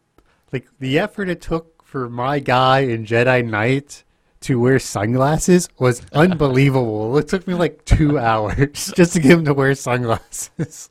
like 0.52 0.66
the 0.78 0.98
effort 0.98 1.30
it 1.30 1.40
took 1.40 1.82
for 1.82 2.10
my 2.10 2.38
guy 2.38 2.80
in 2.80 3.06
Jedi 3.06 3.48
Knight 3.48 4.04
to 4.40 4.60
wear 4.60 4.78
sunglasses 4.78 5.70
was 5.78 6.02
unbelievable. 6.12 7.16
it 7.16 7.28
took 7.28 7.46
me 7.48 7.54
like 7.54 7.82
two 7.86 8.18
hours 8.18 8.92
just 8.94 9.14
to 9.14 9.20
get 9.20 9.32
him 9.32 9.46
to 9.46 9.54
wear 9.54 9.74
sunglasses. 9.74 10.90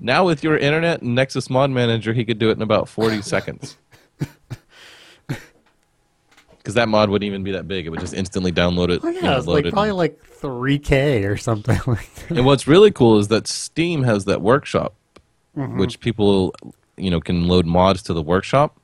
Now 0.00 0.24
with 0.24 0.42
your 0.42 0.56
internet 0.56 1.02
and 1.02 1.14
nexus 1.14 1.48
mod 1.50 1.70
manager 1.70 2.12
he 2.12 2.24
could 2.24 2.38
do 2.38 2.48
it 2.50 2.52
in 2.56 2.62
about 2.62 2.88
40 2.88 3.22
seconds 3.34 3.76
because 6.58 6.74
that 6.74 6.88
mod 6.88 7.08
wouldn't 7.10 7.26
even 7.26 7.42
be 7.42 7.52
that 7.52 7.66
big 7.68 7.86
it 7.86 7.90
would 7.90 8.00
just 8.00 8.14
instantly 8.14 8.52
download 8.52 8.90
it 8.90 9.00
Oh 9.02 9.08
you 9.08 9.16
yeah, 9.16 9.30
know, 9.30 9.38
it's 9.38 9.46
like 9.46 9.64
it. 9.66 9.72
probably 9.72 9.92
like 9.92 10.20
three 10.22 10.78
K 10.78 11.24
or 11.24 11.36
something 11.36 11.78
like 11.86 12.14
that. 12.14 12.30
And 12.36 12.46
what's 12.46 12.66
really 12.66 12.90
cool 12.90 13.18
is 13.18 13.28
that 13.28 13.46
Steam 13.46 14.02
has 14.04 14.24
that 14.24 14.40
workshop, 14.40 14.94
mm-hmm. 15.56 15.78
which 15.78 16.00
people, 16.00 16.54
you 16.96 17.10
know, 17.10 17.20
can 17.20 17.46
load 17.46 17.66
mods 17.66 18.02
to 18.04 18.14
the 18.14 18.22
workshop. 18.22 18.74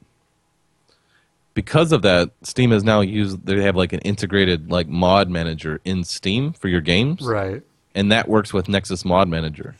Because 1.54 1.92
of 1.92 2.02
that, 2.02 2.30
Steam 2.42 2.70
has 2.72 2.84
now 2.84 3.00
used. 3.00 3.46
They 3.46 3.62
have 3.62 3.74
like 3.74 3.94
an 3.94 4.00
integrated 4.00 4.70
like 4.70 4.86
mod 4.88 5.30
manager 5.30 5.80
in 5.86 6.04
Steam 6.04 6.52
for 6.52 6.68
your 6.68 6.82
games, 6.82 7.22
Right. 7.22 7.62
and 7.94 8.12
that 8.12 8.28
works 8.28 8.52
with 8.52 8.68
Nexus 8.68 9.02
Mod 9.06 9.28
Manager. 9.30 9.74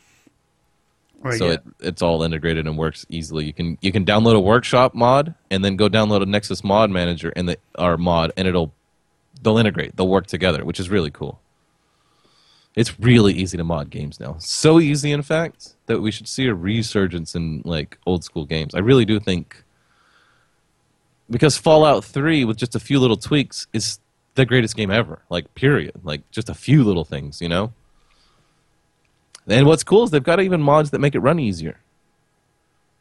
Well, 1.23 1.33
so 1.37 1.45
yeah. 1.47 1.53
it, 1.53 1.63
it's 1.79 2.01
all 2.01 2.23
integrated 2.23 2.67
and 2.67 2.77
works 2.77 3.05
easily. 3.09 3.45
You 3.45 3.53
can 3.53 3.77
you 3.81 3.91
can 3.91 4.05
download 4.05 4.35
a 4.35 4.39
workshop 4.39 4.93
mod 4.93 5.33
and 5.49 5.63
then 5.65 5.75
go 5.75 5.89
download 5.89 6.21
a 6.21 6.25
Nexus 6.25 6.63
Mod 6.63 6.91
Manager 6.91 7.33
and 7.35 7.49
the 7.49 7.57
our 7.75 7.97
mod, 7.97 8.31
and 8.37 8.47
it'll 8.47 8.73
they'll 9.41 9.57
integrate. 9.57 9.95
They'll 9.95 10.07
work 10.07 10.27
together, 10.27 10.63
which 10.63 10.79
is 10.79 10.89
really 10.89 11.11
cool. 11.11 11.39
It's 12.75 12.99
really 12.99 13.33
easy 13.33 13.57
to 13.57 13.63
mod 13.63 13.89
games 13.89 14.19
now. 14.19 14.35
So 14.37 14.79
easy, 14.79 15.11
in 15.11 15.23
fact, 15.23 15.75
that 15.87 15.99
we 15.99 16.11
should 16.11 16.27
see 16.27 16.45
a 16.45 16.53
resurgence 16.53 17.33
in 17.33 17.63
like 17.65 17.97
old 18.05 18.23
school 18.23 18.45
games. 18.45 18.75
I 18.75 18.79
really 18.79 19.05
do 19.05 19.19
think 19.19 19.63
because 21.29 21.57
Fallout 21.57 22.05
Three, 22.05 22.45
with 22.45 22.57
just 22.57 22.75
a 22.75 22.79
few 22.79 22.99
little 22.99 23.17
tweaks, 23.17 23.65
is 23.73 23.99
the 24.35 24.45
greatest 24.45 24.75
game 24.75 24.91
ever. 24.91 25.23
Like 25.29 25.53
period. 25.55 25.93
Like 26.03 26.29
just 26.29 26.49
a 26.49 26.53
few 26.53 26.83
little 26.83 27.03
things, 27.03 27.41
you 27.41 27.49
know. 27.49 27.73
And 29.47 29.65
what's 29.65 29.83
cool 29.83 30.03
is 30.03 30.11
they've 30.11 30.23
got 30.23 30.41
even 30.41 30.61
mods 30.61 30.91
that 30.91 30.99
make 30.99 31.15
it 31.15 31.19
run 31.19 31.39
easier. 31.39 31.77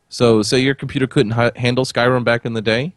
So, 0.08 0.42
say 0.42 0.60
your 0.60 0.74
computer 0.74 1.06
couldn't 1.06 1.32
ha- 1.32 1.50
handle 1.56 1.84
Skyrim 1.84 2.24
back 2.24 2.44
in 2.44 2.52
the 2.52 2.62
day, 2.62 2.92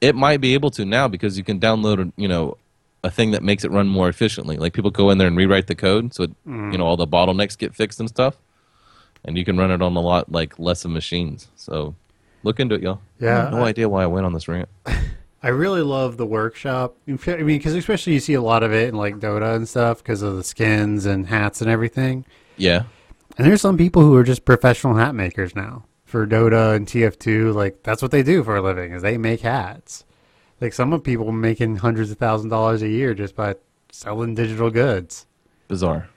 it 0.00 0.14
might 0.14 0.40
be 0.40 0.54
able 0.54 0.70
to 0.70 0.84
now 0.86 1.06
because 1.06 1.36
you 1.36 1.44
can 1.44 1.60
download, 1.60 2.12
you 2.16 2.26
know, 2.28 2.56
a 3.04 3.10
thing 3.10 3.30
that 3.32 3.42
makes 3.42 3.64
it 3.64 3.70
run 3.70 3.86
more 3.88 4.08
efficiently. 4.08 4.56
Like 4.56 4.72
people 4.72 4.90
go 4.90 5.10
in 5.10 5.18
there 5.18 5.28
and 5.28 5.36
rewrite 5.36 5.66
the 5.66 5.74
code, 5.74 6.14
so 6.14 6.24
it, 6.24 6.30
mm. 6.46 6.72
you 6.72 6.78
know 6.78 6.86
all 6.86 6.96
the 6.96 7.06
bottlenecks 7.06 7.56
get 7.56 7.74
fixed 7.74 8.00
and 8.00 8.08
stuff, 8.08 8.36
and 9.24 9.36
you 9.36 9.44
can 9.44 9.58
run 9.58 9.70
it 9.70 9.82
on 9.82 9.94
a 9.96 10.00
lot 10.00 10.32
like 10.32 10.58
less 10.58 10.84
of 10.84 10.90
machines. 10.90 11.48
So 11.56 11.94
look 12.42 12.58
into 12.58 12.74
it, 12.74 12.82
y'all. 12.82 13.00
I 13.20 13.24
Yeah, 13.24 13.42
have 13.44 13.52
no 13.52 13.62
I- 13.62 13.68
idea 13.68 13.88
why 13.88 14.02
I 14.02 14.06
went 14.06 14.24
on 14.26 14.32
this 14.32 14.48
rant. 14.48 14.68
I 15.42 15.48
really 15.48 15.80
love 15.80 16.18
the 16.18 16.26
workshop. 16.26 16.94
I 17.08 17.12
mean, 17.12 17.46
because 17.46 17.74
especially 17.74 18.12
you 18.12 18.20
see 18.20 18.34
a 18.34 18.42
lot 18.42 18.62
of 18.62 18.74
it 18.74 18.90
in 18.90 18.94
like 18.94 19.16
Dota 19.20 19.56
and 19.56 19.66
stuff 19.66 19.98
because 19.98 20.20
of 20.20 20.36
the 20.36 20.44
skins 20.44 21.06
and 21.06 21.26
hats 21.28 21.62
and 21.62 21.70
everything. 21.70 22.26
Yeah, 22.60 22.84
And 23.38 23.46
there's 23.46 23.60
some 23.60 23.76
people 23.78 24.02
who 24.02 24.14
are 24.16 24.22
just 24.24 24.44
professional 24.44 24.94
hat 24.94 25.14
makers 25.14 25.54
now 25.56 25.84
for 26.04 26.26
Dota 26.26 26.74
and 26.76 26.86
TF2. 26.86 27.54
Like 27.54 27.82
that's 27.82 28.02
what 28.02 28.10
they 28.10 28.22
do 28.22 28.42
for 28.44 28.56
a 28.56 28.62
living 28.62 28.92
is 28.92 29.02
they 29.02 29.16
make 29.18 29.40
hats. 29.40 30.04
Like 30.60 30.72
some 30.74 30.92
of 30.92 31.02
people 31.02 31.32
making 31.32 31.76
hundreds 31.76 32.10
of 32.10 32.18
thousand 32.18 32.50
dollars 32.50 32.82
a 32.82 32.88
year 32.88 33.14
just 33.14 33.34
by 33.34 33.54
selling 33.90 34.34
digital 34.34 34.70
goods. 34.70 35.26
bizarre. 35.68 36.08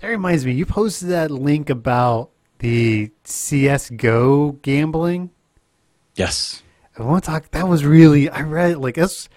That 0.00 0.08
reminds 0.08 0.44
me, 0.46 0.52
you 0.52 0.64
posted 0.66 1.08
that 1.08 1.30
link 1.30 1.70
about 1.70 2.30
the 2.60 3.10
CS:GO 3.24 4.52
gambling. 4.62 5.30
Yes. 6.14 6.62
I 6.98 7.02
want 7.04 7.24
to 7.24 7.30
talk. 7.30 7.50
That 7.52 7.68
was 7.68 7.84
really. 7.84 8.28
I 8.28 8.42
read 8.42 8.76
like 8.78 8.96
that's. 8.96 9.28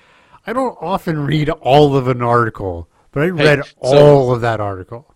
I 0.46 0.54
don't 0.54 0.76
often 0.82 1.26
read 1.26 1.50
all 1.50 1.96
of 1.96 2.08
an 2.08 2.22
article, 2.22 2.90
but 3.12 3.24
I 3.24 3.28
read 3.28 3.64
so- 3.66 3.72
all 3.80 4.34
of 4.34 4.42
that 4.42 4.60
article. 4.60 5.11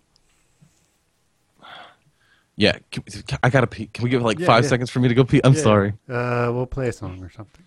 Yeah, 2.56 2.78
can, 2.90 3.04
I 3.42 3.50
gotta 3.50 3.66
pee. 3.66 3.86
Can 3.92 4.02
we 4.04 4.10
give 4.10 4.22
like 4.22 4.38
Yeah, 4.38 4.46
five 4.46 4.64
yeah. 4.64 4.70
seconds 4.70 4.90
for 4.90 5.00
me 5.00 5.08
to 5.08 5.14
go 5.14 5.24
pee? 5.24 5.40
I'm 5.44 5.54
Yeah. 5.54 5.60
sorry. 5.62 5.92
Uh, 6.08 6.50
we'll 6.54 6.66
play 6.66 6.88
a 6.88 6.92
song 6.92 7.22
or 7.22 7.30
something. 7.30 7.64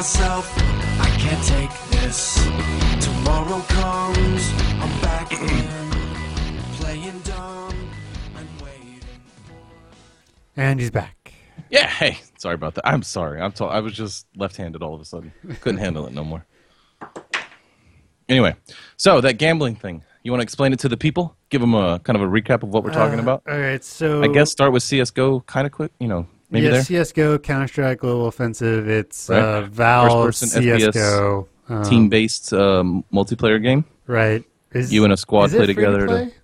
Myself 0.00 0.50
I 0.98 1.14
can't 1.18 1.44
take 1.46 1.70
this. 1.90 2.36
Tomorrow 3.04 3.60
comes, 3.68 4.50
I'm 4.80 5.00
back 5.02 5.30
in, 5.30 5.66
playing 6.76 7.18
dumb 7.18 7.74
and 8.38 8.48
waiting. 8.62 9.00
And 10.56 10.80
he's 10.80 10.90
back. 10.90 11.34
Yeah. 11.68 11.86
Hey, 11.86 12.18
sorry 12.38 12.54
about 12.54 12.76
that. 12.76 12.88
I'm 12.88 13.02
sorry. 13.02 13.42
I'm. 13.42 13.52
T- 13.52 13.62
I 13.66 13.80
was 13.80 13.92
just 13.92 14.26
left-handed 14.36 14.82
all 14.82 14.94
of 14.94 15.02
a 15.02 15.04
sudden. 15.04 15.32
Couldn't 15.60 15.80
handle 15.86 16.06
it 16.06 16.14
no 16.14 16.24
more. 16.24 16.46
Anyway, 18.26 18.56
so 18.96 19.20
that 19.20 19.34
gambling 19.34 19.76
thing. 19.76 20.02
You 20.22 20.32
want 20.32 20.40
to 20.40 20.44
explain 20.44 20.72
it 20.72 20.78
to 20.78 20.88
the 20.88 20.96
people? 20.96 21.36
Give 21.50 21.60
them 21.60 21.74
a 21.74 21.98
kind 21.98 22.16
of 22.16 22.22
a 22.22 22.26
recap 22.26 22.62
of 22.62 22.70
what 22.70 22.84
we're 22.84 22.92
talking 22.92 23.18
Uh, 23.18 23.22
about. 23.22 23.42
All 23.46 23.58
right, 23.58 23.84
so 23.84 24.22
I 24.22 24.28
guess 24.28 24.50
start 24.50 24.72
with 24.72 24.82
CS:GO, 24.82 25.40
kind 25.40 25.66
of 25.66 25.72
quick. 25.74 25.92
You 26.00 26.08
know, 26.08 26.26
maybe 26.50 26.66
yeah, 26.66 26.72
there. 26.72 26.82
CS:GO, 26.84 27.38
Counter 27.38 27.68
Strike, 27.68 27.98
Global 28.00 28.26
Offensive. 28.26 28.88
It's 28.88 29.28
Right. 29.28 29.38
uh, 29.40 29.62
Valve 29.62 30.30
FPS, 30.30 30.52
CS:GO 30.92 31.48
um, 31.68 31.84
Team-based 31.84 32.52
um, 32.52 33.04
multiplayer 33.12 33.62
game. 33.62 33.84
Right. 34.06 34.44
Is, 34.72 34.92
You 34.92 35.04
and 35.04 35.12
a 35.12 35.16
squad 35.16 35.44
is 35.46 35.54
it 35.54 35.56
play 35.58 35.66
free 35.66 35.74
to 35.74 35.80
together 35.80 36.00
to- 36.00 36.06
play? 36.06 36.34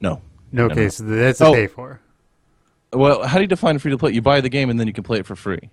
No. 0.00 0.20
No, 0.52 0.66
no, 0.68 0.72
okay, 0.72 0.82
no. 0.84 0.88
so 0.88 1.04
that's 1.04 1.40
a 1.40 1.46
Oh. 1.46 1.52
pay 1.52 1.66
for. 1.66 2.00
Well, 2.92 3.24
how 3.26 3.36
do 3.38 3.42
you 3.42 3.48
define 3.48 3.78
free 3.78 3.90
to 3.90 3.98
play? 3.98 4.12
You 4.12 4.22
buy 4.22 4.40
the 4.40 4.48
game 4.48 4.70
and 4.70 4.78
then 4.80 4.86
you 4.86 4.92
can 4.92 5.04
play 5.04 5.18
it 5.18 5.26
for 5.26 5.36
free. 5.36 5.70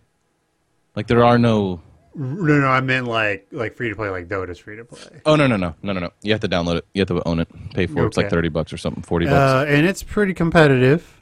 Like 0.96 1.08
there 1.08 1.24
are 1.24 1.38
no. 1.38 1.82
No, 2.16 2.60
no, 2.60 2.68
I 2.68 2.80
meant 2.82 3.08
like 3.08 3.48
like 3.52 3.76
free 3.76 3.90
to 3.90 3.96
play, 3.96 4.10
like 4.10 4.28
Dota's 4.28 4.60
free 4.60 4.78
to 4.78 4.86
play. 4.86 5.22
Oh 5.26 5.36
no 5.36 5.48
no 5.48 5.56
no 5.58 5.74
no 5.82 5.94
no 5.94 6.00
no! 6.00 6.10
You 6.22 6.32
have 6.32 6.42
to 6.42 6.48
download 6.48 6.76
it. 6.78 6.86
You 6.94 7.02
have 7.02 7.08
to 7.08 7.28
own 7.28 7.40
it. 7.40 7.48
Pay 7.74 7.88
for 7.88 8.04
it. 8.04 8.08
It's 8.08 8.18
like 8.18 8.30
thirty 8.30 8.50
bucks 8.50 8.72
or 8.72 8.78
something. 8.78 9.02
Forty 9.02 9.26
bucks. 9.26 9.36
Uh, 9.36 9.66
and 9.68 9.86
it's 9.88 10.04
pretty 10.04 10.34
competitive. 10.36 11.13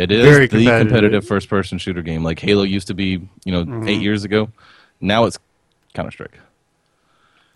It 0.00 0.10
is 0.10 0.24
Very 0.24 0.46
the 0.46 0.56
competitive. 0.58 0.88
competitive 0.88 1.26
first-person 1.26 1.78
shooter 1.78 2.02
game. 2.02 2.22
Like 2.24 2.38
Halo 2.38 2.62
used 2.62 2.86
to 2.88 2.94
be, 2.94 3.28
you 3.44 3.52
know, 3.52 3.64
Mm-hmm. 3.64 3.88
eight 3.88 4.00
years 4.00 4.24
ago. 4.24 4.50
Now 5.00 5.24
it's 5.24 5.38
Counter 5.94 6.10
Strike. 6.10 6.38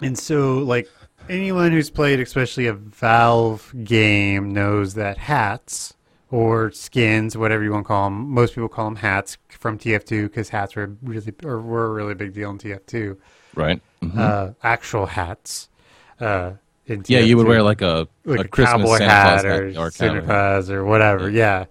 And 0.03 0.19
so, 0.19 0.59
like 0.59 0.89
anyone 1.29 1.73
who's 1.73 1.91
played, 1.91 2.21
especially 2.21 2.67
a 2.67 2.75
Valve 2.75 3.73
game, 3.85 4.53
knows 4.53 4.95
that 4.95 5.17
hats 5.19 5.95
or 6.31 6.73
skins, 6.73 7.37
whatever 7.37 7.63
you 7.63 7.71
want 7.73 7.85
to 7.85 7.89
call 7.89 8.05
them, 8.11 8.29
most 8.31 8.55
people 8.55 8.69
call 8.69 8.87
them 8.87 8.97
hats 8.97 9.39
from 9.49 9.79
TF2 9.79 10.25
because 10.25 10.49
hats 10.49 10.75
were 10.75 10.97
really 11.03 11.33
or 11.45 11.61
were 11.61 11.87
a 11.87 11.91
really 11.91 12.15
big 12.15 12.35
deal 12.35 12.51
in 12.51 12.59
TF2. 12.59 13.17
Right. 13.55 13.81
Mhm. 14.03 14.19
Uh, 14.19 14.53
actual 14.63 15.07
hats. 15.07 15.69
Uh, 16.21 16.53
in 16.87 17.03
yeah, 17.07 17.21
you 17.21 17.37
would 17.39 17.47
wear 17.47 17.63
like 17.63 17.81
a 17.81 18.07
like 18.27 18.41
a, 18.47 18.49
Christmas 18.49 18.83
cowboy 18.83 18.99
Santa 18.99 19.11
hat 19.11 19.41
Claus 19.41 19.45
or, 19.45 19.67
hat 19.69 19.77
or 19.79 19.91
Santa. 19.91 20.23
Claus 20.23 20.71
or 20.71 20.85
whatever. 20.85 21.31
Yeah. 21.31 21.65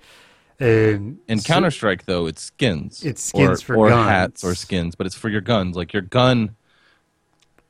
And 0.60 1.20
In 1.28 1.40
so- 1.40 1.48
Counter 1.54 1.72
Strike, 1.72 2.06
though, 2.06 2.26
it's 2.28 2.44
skins. 2.44 3.04
It's 3.04 3.24
skins 3.24 3.62
or, 3.64 3.66
for 3.66 3.76
or 3.78 3.90
guns. 3.90 4.10
hats 4.10 4.44
or 4.44 4.56
skins, 4.56 4.96
but 4.96 5.06
it's 5.08 5.16
for 5.16 5.30
your 5.30 5.42
guns. 5.42 5.76
Like 5.76 5.94
your 5.94 6.02
gun, 6.04 6.56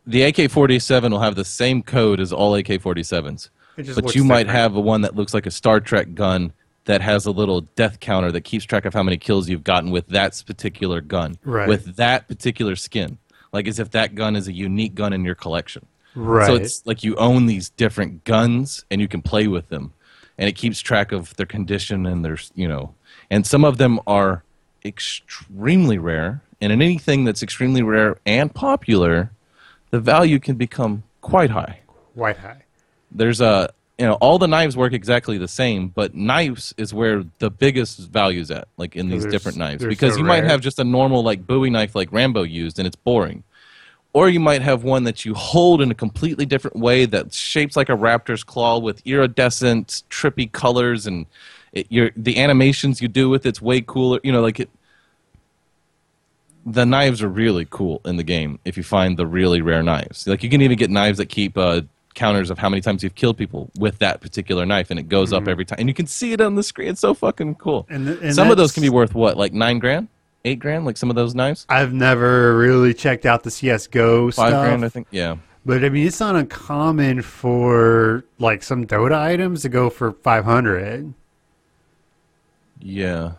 the 0.06 0.24
AK-47 0.24 1.12
will 1.12 1.20
have 1.20 1.36
the 1.36 1.46
same 1.46 1.82
code 1.82 2.20
as 2.20 2.34
all 2.34 2.56
AK-47s, 2.56 3.50
but 3.78 3.88
looks 3.96 4.16
you 4.16 4.24
might 4.24 4.48
have 4.48 4.76
a 4.76 4.80
one 4.82 5.02
that 5.02 5.16
looks 5.16 5.34
like 5.34 5.46
a 5.46 5.52
Star 5.52 5.80
Trek 5.80 6.14
gun 6.14 6.52
that 6.86 7.02
has 7.02 7.26
a 7.26 7.32
little 7.32 7.62
death 7.62 8.02
counter 8.02 8.30
that 8.34 8.42
keeps 8.42 8.66
track 8.66 8.84
of 8.84 8.94
how 8.94 9.02
many 9.02 9.16
kills 9.18 9.48
you've 9.48 9.64
gotten 9.64 9.90
with 9.90 10.06
that 10.08 10.44
particular 10.46 11.00
gun, 11.00 11.38
Right. 11.46 11.70
with 11.70 11.96
that 11.96 12.28
particular 12.28 12.76
skin, 12.76 13.18
like 13.54 13.68
as 13.70 13.80
if 13.80 13.92
that 13.92 14.16
gun 14.16 14.36
is 14.36 14.50
a 14.50 14.52
unique 14.54 14.94
gun 14.94 15.14
in 15.14 15.24
your 15.24 15.36
collection. 15.36 15.86
right. 16.16 16.46
So 16.46 16.56
it's 16.56 16.86
like 16.86 17.02
you 17.04 17.16
own 17.16 17.46
these 17.46 17.70
different 17.70 18.26
guns 18.26 18.84
and 18.92 19.00
you 19.00 19.08
can 19.08 19.22
play 19.22 19.48
with 19.48 19.70
them, 19.70 19.94
and 20.38 20.50
it 20.50 20.54
keeps 20.54 20.80
track 20.80 21.12
of 21.12 21.36
their 21.36 21.46
condition 21.46 22.06
and 22.06 22.24
their 22.24 22.38
you 22.56 22.68
know, 22.68 22.94
and 23.30 23.46
some 23.46 23.64
of 23.64 23.78
them 23.78 24.00
are 24.08 24.44
extremely 24.86 25.98
rare. 25.98 26.42
And 26.62 26.72
in 26.72 26.82
anything 26.82 27.26
that's 27.26 27.44
extremely 27.44 27.84
rare 27.84 28.18
and 28.26 28.54
popular, 28.54 29.32
the 29.92 30.00
value 30.00 30.40
can 30.40 30.56
become 30.56 31.04
quite 31.22 31.50
high. 31.50 31.82
white 32.14 32.38
high. 32.38 32.64
There's 33.12 33.42
a 33.42 33.74
you 33.98 34.06
know 34.06 34.14
all 34.14 34.40
the 34.40 34.48
knives 34.48 34.76
work 34.76 34.94
exactly 34.94 35.38
the 35.38 35.48
same, 35.48 35.90
but 35.90 36.16
knives 36.16 36.74
is 36.78 36.94
where 36.94 37.24
the 37.40 37.50
biggest 37.50 38.00
value's 38.00 38.50
at, 38.50 38.68
like 38.78 38.96
in 38.96 39.10
these 39.10 39.26
different 39.26 39.58
knives, 39.58 39.86
because 39.86 40.14
so 40.14 40.20
you 40.20 40.26
might 40.26 40.44
have 40.44 40.62
just 40.62 40.80
a 40.80 40.84
normal 40.84 41.24
like 41.24 41.46
Bowie 41.46 41.70
knife 41.70 41.96
like 41.96 42.12
Rambo 42.12 42.44
used, 42.44 42.80
and 42.80 42.88
it's 42.88 42.96
boring. 42.96 43.44
Or 44.14 44.30
you 44.30 44.40
might 44.40 44.62
have 44.62 44.84
one 44.84 45.06
that 45.06 45.26
you 45.26 45.34
hold 45.34 45.82
in 45.82 45.90
a 45.90 45.96
completely 45.96 46.46
different 46.46 46.78
way 46.78 47.06
that 47.06 47.34
shapes 47.34 47.76
like 47.76 47.90
a 47.90 47.98
raptor's 47.98 48.44
claw 48.44 48.78
with 48.78 49.02
iridescent, 49.06 50.04
trippy 50.10 50.52
colors, 50.52 51.08
and 51.08 51.26
it, 51.72 51.88
your 51.90 52.12
the 52.16 52.38
animations 52.38 53.02
you 53.02 53.08
do 53.08 53.28
with 53.28 53.46
it's 53.46 53.62
way 53.62 53.82
cooler. 53.82 54.20
You 54.24 54.32
know, 54.32 54.42
like 54.42 54.60
it. 54.60 54.70
The 56.66 56.86
knives 56.86 57.22
are 57.22 57.28
really 57.28 57.68
cool 57.70 58.00
in 58.06 58.16
the 58.16 58.24
game 58.24 58.60
if 58.64 58.78
you 58.78 58.84
find 58.84 59.18
the 59.18 59.28
really 59.28 59.62
rare 59.62 59.84
knives. 59.84 60.26
Like 60.28 60.44
you 60.44 60.50
can 60.50 60.62
even 60.62 60.78
get 60.78 60.90
knives 60.90 61.18
that 61.18 61.26
keep 61.26 61.58
uh, 61.58 61.82
counters 62.14 62.50
of 62.50 62.58
how 62.58 62.70
many 62.70 62.82
times 62.82 63.04
you've 63.04 63.16
killed 63.16 63.38
people 63.38 63.70
with 63.78 64.00
that 64.00 64.22
particular 64.22 64.66
knife, 64.66 64.90
and 64.92 65.00
it 65.00 65.10
goes 65.10 65.34
up 65.34 65.48
every 65.48 65.66
time, 65.66 65.78
and 65.80 65.90
you 65.90 65.94
can 65.94 66.08
see 66.08 66.34
it 66.34 66.42
on 66.42 66.56
the 66.56 66.64
screen. 66.64 66.90
It's 66.90 67.02
so 67.02 67.14
fucking 67.14 67.56
cool. 67.56 67.84
Mm-hmm. 67.84 67.94
And 67.94 68.06
th- 68.08 68.20
and 68.22 68.36
some 68.36 68.52
of 68.52 68.58
those 68.58 68.72
can 68.72 68.82
be 68.82 68.90
worth 68.90 69.16
what, 69.16 69.38
like 69.38 69.54
nine 69.54 69.80
grand, 69.80 70.08
eight 70.46 70.60
grand, 70.60 70.86
like 70.86 70.98
some 70.98 71.10
of 71.10 71.16
those 71.16 71.34
knives, 71.36 71.66
I've 71.70 71.94
never 71.94 72.58
really 72.58 72.94
checked 72.94 73.26
out 73.26 73.44
the 73.44 73.52
CS:GO 73.52 74.32
five 74.32 74.50
stuff, 74.50 74.66
grand, 74.66 74.86
I 74.86 74.90
think. 74.90 75.08
Yeah. 75.12 75.38
but 75.66 75.84
I 75.84 75.90
mean 75.90 76.06
it's 76.08 76.20
not 76.20 76.36
uncommon 76.36 77.22
for 77.22 78.26
like 78.40 78.64
some 78.64 78.86
Dota 78.86 79.14
items 79.20 79.62
to 79.64 79.70
go 79.70 79.90
for 79.90 80.12
five 80.12 80.46
hundred. 80.46 81.14
Yeah. 82.80 83.34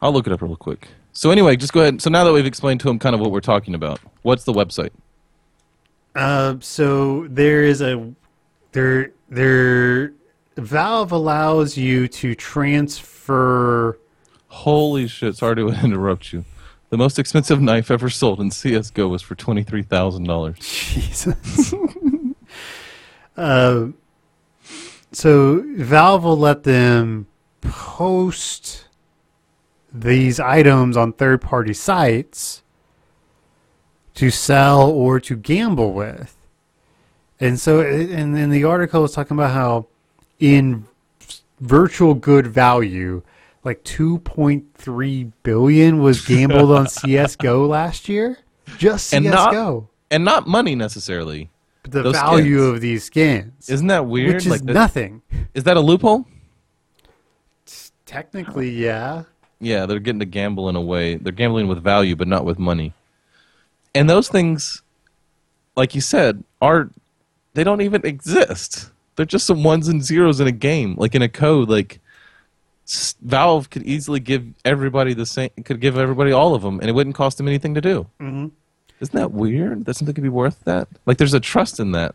I'll 0.00 0.12
look 0.12 0.26
it 0.26 0.32
up 0.32 0.42
real 0.42 0.56
quick. 0.56 0.88
So 1.12 1.30
anyway, 1.30 1.56
just 1.56 1.72
go 1.72 1.80
ahead. 1.80 2.02
So 2.02 2.10
now 2.10 2.24
that 2.24 2.32
we've 2.32 2.46
explained 2.46 2.80
to 2.80 2.90
him 2.90 2.98
kind 2.98 3.14
of 3.14 3.20
what 3.20 3.30
we're 3.30 3.40
talking 3.40 3.74
about, 3.74 4.00
what's 4.22 4.44
the 4.44 4.52
website? 4.52 4.90
Uh, 6.14 6.56
so 6.60 7.26
there 7.28 7.62
is 7.62 7.80
a 7.80 8.12
there 8.72 9.12
there 9.28 10.12
Valve 10.56 11.12
allows 11.12 11.76
you 11.76 12.08
to 12.08 12.34
transfer. 12.34 13.98
Holy 14.52 15.08
shit! 15.08 15.36
Sorry 15.36 15.56
to 15.56 15.68
interrupt 15.84 16.32
you. 16.32 16.44
The 16.90 16.98
most 16.98 17.18
expensive 17.18 17.60
knife 17.60 17.90
ever 17.90 18.10
sold 18.10 18.38
in 18.38 18.50
CS:GO 18.50 19.08
was 19.08 19.22
for 19.22 19.34
twenty 19.34 19.62
three 19.62 19.82
thousand 19.82 20.24
dollars. 20.24 20.58
Jesus. 20.58 21.74
uh, 23.36 23.86
so 25.10 25.64
Valve 25.76 26.24
will 26.24 26.36
let 26.36 26.64
them 26.64 27.26
post 27.62 28.88
these 29.92 30.38
items 30.38 30.96
on 30.98 31.14
third 31.14 31.40
party 31.40 31.72
sites 31.72 32.62
to 34.14 34.30
sell 34.30 34.82
or 34.90 35.18
to 35.20 35.34
gamble 35.34 35.94
with. 35.94 36.36
And 37.40 37.58
so, 37.58 37.80
and 37.80 38.36
then 38.36 38.50
the 38.50 38.64
article 38.64 39.02
is 39.04 39.12
talking 39.12 39.36
about 39.36 39.52
how 39.52 39.86
in 40.38 40.86
virtual 41.60 42.14
good 42.14 42.46
value, 42.46 43.22
like 43.64 43.84
2.3 43.84 45.32
billion 45.42 46.02
was 46.02 46.24
gambled 46.24 46.70
on 46.72 46.86
CS:GO 46.88 47.66
last 47.66 48.08
year. 48.08 48.38
Just 48.78 49.12
And 49.12 49.24
not- 49.26 49.50
CS:GO. 49.52 49.88
and 50.10 50.24
not 50.24 50.46
money 50.46 50.74
necessarily. 50.74 51.50
But 51.82 51.92
the 51.92 52.02
those 52.02 52.12
value 52.14 52.58
skins. 52.58 52.74
of 52.74 52.80
these 52.80 53.04
skins, 53.04 53.68
Isn't 53.68 53.88
that 53.88 54.06
weird? 54.06 54.34
which 54.34 54.46
is 54.46 54.60
that- 54.62 54.64
nothing. 54.72 55.22
Is 55.54 55.64
that 55.64 55.76
a 55.76 55.80
loophole? 55.80 56.26
Technically, 58.06 58.70
yeah. 58.70 59.24
Yeah, 59.60 59.86
they're 59.86 59.98
getting 60.00 60.18
to 60.20 60.26
gamble 60.26 60.68
in 60.68 60.76
a 60.76 60.80
way. 60.80 61.14
They're 61.16 61.32
gambling 61.32 61.68
with 61.68 61.82
value, 61.82 62.16
but 62.16 62.28
not 62.28 62.44
with 62.44 62.58
money. 62.58 62.92
And 63.94 64.08
those 64.10 64.28
things, 64.28 64.82
like 65.76 65.94
you 65.94 66.00
said, 66.00 66.42
are 66.60 66.90
they 67.54 67.64
don't 67.64 67.80
even 67.80 68.04
exist. 68.04 68.90
They're 69.16 69.26
just 69.26 69.46
some 69.46 69.62
ones 69.62 69.88
and 69.88 70.02
zeros 70.04 70.40
in 70.40 70.46
a 70.46 70.52
game, 70.52 70.94
like 70.98 71.14
in 71.14 71.22
a 71.22 71.28
code. 71.28 71.68
Like 71.68 72.00
Valve 73.22 73.70
could 73.70 73.82
easily 73.84 74.20
give 74.20 74.44
everybody 74.64 75.14
the 75.14 75.26
same, 75.26 75.50
could 75.64 75.80
give 75.80 75.96
everybody 75.96 76.32
all 76.32 76.54
of 76.54 76.62
them, 76.62 76.80
and 76.80 76.88
it 76.88 76.92
wouldn't 76.92 77.16
cost 77.16 77.38
them 77.38 77.48
anything 77.48 77.74
to 77.74 77.80
do. 77.80 78.06
Mm-hmm. 78.20 78.48
Isn't 79.00 79.14
that 79.14 79.32
weird? 79.32 79.84
That 79.84 79.94
something 79.94 80.14
could 80.14 80.22
be 80.22 80.28
worth 80.28 80.60
that. 80.64 80.88
Like 81.06 81.18
there's 81.18 81.34
a 81.34 81.40
trust 81.40 81.80
in 81.80 81.92
that. 81.92 82.14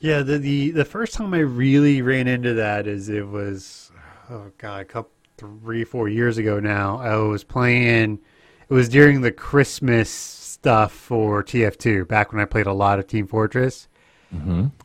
Yeah, 0.00 0.22
the, 0.22 0.38
the 0.38 0.70
the 0.70 0.84
first 0.84 1.14
time 1.14 1.32
I 1.34 1.38
really 1.38 2.02
ran 2.02 2.28
into 2.28 2.54
that 2.54 2.86
is 2.86 3.08
it 3.08 3.28
was 3.28 3.92
oh 4.30 4.50
god, 4.58 4.82
a 4.82 4.84
couple 4.84 5.10
three 5.36 5.84
four 5.84 6.08
years 6.08 6.38
ago 6.38 6.60
now. 6.60 6.98
I 6.98 7.16
was 7.16 7.44
playing. 7.44 8.20
It 8.68 8.74
was 8.74 8.88
during 8.88 9.20
the 9.20 9.32
Christmas 9.32 10.10
stuff 10.10 10.92
for 10.92 11.44
TF2, 11.44 12.08
back 12.08 12.32
when 12.32 12.40
I 12.40 12.46
played 12.46 12.66
a 12.66 12.72
lot 12.72 12.98
of 12.98 13.06
Team 13.06 13.26
Fortress. 13.26 13.88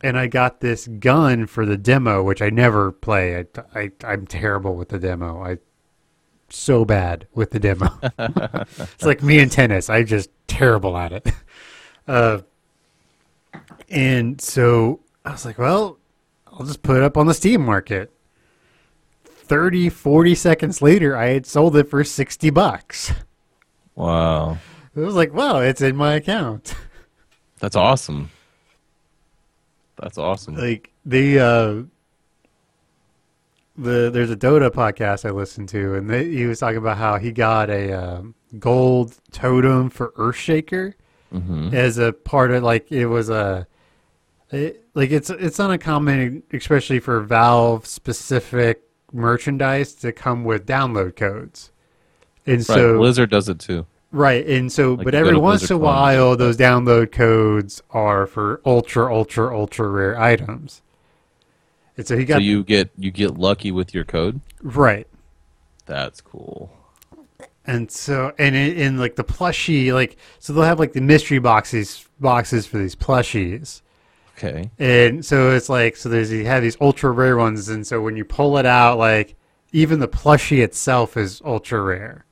And 0.02 0.18
I 0.18 0.26
got 0.26 0.60
this 0.60 0.86
gun 0.86 1.46
for 1.46 1.66
the 1.66 1.76
demo, 1.76 2.22
which 2.22 2.40
I 2.40 2.50
never 2.50 2.92
play. 2.92 3.38
I, 3.38 3.80
I 3.80 3.90
I'm 4.04 4.26
terrible 4.26 4.76
with 4.76 4.90
the 4.90 4.98
demo. 4.98 5.42
I 5.42 5.58
so 6.48 6.84
bad 6.84 7.26
with 7.34 7.50
the 7.50 7.58
demo. 7.60 7.88
it's 8.18 9.04
like 9.04 9.22
me 9.22 9.38
and 9.38 9.50
tennis. 9.50 9.88
I 9.90 10.02
just 10.02 10.30
terrible 10.46 10.96
at 10.96 11.12
it. 11.12 11.28
Uh, 12.08 12.40
and 13.88 14.40
so 14.40 14.98
I 15.24 15.30
was 15.30 15.44
like, 15.44 15.58
well, 15.58 15.98
I'll 16.48 16.66
just 16.66 16.82
put 16.82 16.96
it 16.96 17.04
up 17.04 17.16
on 17.16 17.26
the 17.26 17.34
Steam 17.34 17.64
market. 17.64 18.12
30, 19.24 19.90
40 19.90 20.34
seconds 20.34 20.82
later, 20.82 21.16
I 21.16 21.26
had 21.26 21.46
sold 21.46 21.76
it 21.76 21.88
for 21.88 22.02
60 22.02 22.50
bucks. 22.50 23.12
Wow, 23.94 24.58
It 24.96 25.00
was 25.00 25.14
like, 25.14 25.32
wow, 25.32 25.58
it's 25.58 25.80
in 25.82 25.94
my 25.94 26.14
account. 26.14 26.74
that's 27.60 27.76
awesome. 27.76 28.30
That's 30.00 30.18
awesome. 30.18 30.56
Like 30.56 30.92
the 31.04 31.38
uh 31.38 31.82
the 33.76 34.10
there's 34.10 34.30
a 34.30 34.36
Dota 34.36 34.70
podcast 34.70 35.24
I 35.26 35.30
listened 35.30 35.68
to, 35.70 35.94
and 35.94 36.08
they, 36.08 36.28
he 36.28 36.46
was 36.46 36.58
talking 36.58 36.76
about 36.76 36.98
how 36.98 37.18
he 37.18 37.32
got 37.32 37.70
a 37.70 37.92
um, 37.92 38.34
gold 38.58 39.16
totem 39.32 39.90
for 39.90 40.12
Earthshaker 40.12 40.94
as 41.72 41.98
a 41.98 42.12
part 42.12 42.50
of 42.50 42.62
like 42.62 42.90
it 42.90 43.06
was 43.06 43.30
a 43.30 43.66
it, 44.50 44.84
like 44.94 45.10
it's 45.10 45.30
it's 45.30 45.58
uncommon, 45.58 46.42
especially 46.52 47.00
for 47.00 47.20
Valve 47.20 47.86
specific 47.86 48.82
merchandise 49.12 49.94
to 49.94 50.12
come 50.12 50.44
with 50.44 50.66
download 50.66 51.16
codes, 51.16 51.70
and 52.46 52.58
right, 52.58 52.66
so 52.66 52.98
Blizzard 52.98 53.30
does 53.30 53.48
it 53.48 53.58
too. 53.58 53.86
Right, 54.12 54.44
and 54.46 54.72
so, 54.72 54.94
Like 54.94 55.04
but 55.04 55.14
every 55.14 55.36
once 55.36 55.70
in 55.70 55.76
a 55.76 55.78
while, 55.78 56.36
those 56.36 56.56
download 56.56 57.12
codes 57.12 57.80
are 57.90 58.26
for 58.26 58.60
ultra, 58.66 59.12
ultra, 59.14 59.56
ultra 59.56 59.88
rare 59.88 60.20
items. 60.20 60.82
And 61.96 62.06
so 62.06 62.16
he 62.16 62.24
got 62.24 62.36
so 62.36 62.40
you 62.40 62.64
get 62.64 62.90
you 62.96 63.10
get 63.12 63.36
lucky 63.38 63.70
with 63.70 63.94
your 63.94 64.04
code. 64.04 64.40
right, 64.62 65.06
That's 65.86 66.20
cool. 66.20 66.72
and 67.66 67.88
so 67.90 68.32
and 68.38 68.56
in, 68.56 68.76
in 68.76 68.98
like 68.98 69.14
the 69.16 69.22
plushie, 69.24 69.92
like 69.92 70.16
so 70.40 70.52
they'll 70.52 70.64
have 70.64 70.78
like 70.80 70.92
the 70.92 71.00
mystery 71.00 71.38
boxes 71.38 72.06
boxes 72.18 72.66
for 72.66 72.78
these 72.78 72.96
plushies, 72.96 73.82
Okay. 74.38 74.70
and 74.78 75.24
so 75.24 75.50
it's 75.52 75.68
like 75.68 75.96
so 75.96 76.08
there's 76.08 76.32
you 76.32 76.46
have 76.46 76.62
these 76.62 76.76
ultra 76.80 77.10
rare 77.12 77.36
ones, 77.36 77.68
and 77.68 77.86
so 77.86 78.00
when 78.00 78.16
you 78.16 78.24
pull 78.24 78.56
it 78.58 78.66
out, 78.66 78.98
like 78.98 79.36
even 79.72 80.00
the 80.00 80.08
plushie 80.08 80.64
itself 80.64 81.16
is 81.16 81.40
ultra 81.44 81.80
rare 81.82 82.24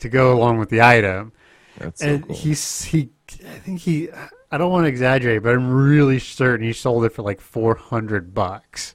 to 0.00 0.08
go 0.08 0.32
along 0.32 0.58
with 0.58 0.68
the 0.68 0.82
item. 0.82 1.32
That's 1.78 2.00
so 2.00 2.06
and 2.06 2.26
cool. 2.26 2.36
he's 2.36 2.82
he 2.84 3.10
i 3.44 3.58
think 3.58 3.80
he 3.80 4.10
i 4.50 4.58
don't 4.58 4.70
want 4.70 4.84
to 4.84 4.88
exaggerate 4.88 5.42
but 5.42 5.54
i'm 5.54 5.70
really 5.72 6.18
certain 6.18 6.66
he 6.66 6.72
sold 6.72 7.04
it 7.04 7.12
for 7.12 7.22
like 7.22 7.40
400 7.40 8.34
bucks 8.34 8.94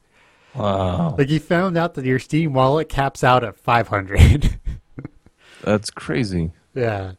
wow. 0.56 1.16
like 1.18 1.28
he 1.28 1.40
found 1.40 1.78
out 1.78 1.96
that 1.96 2.06
your 2.06 2.20
steam 2.20 2.54
wallet 2.54 2.88
caps 2.88 3.24
out 3.24 3.44
at 3.44 3.58
500 3.58 4.60
That's 5.64 5.90
crazy. 5.90 6.52
yeah 6.76 7.14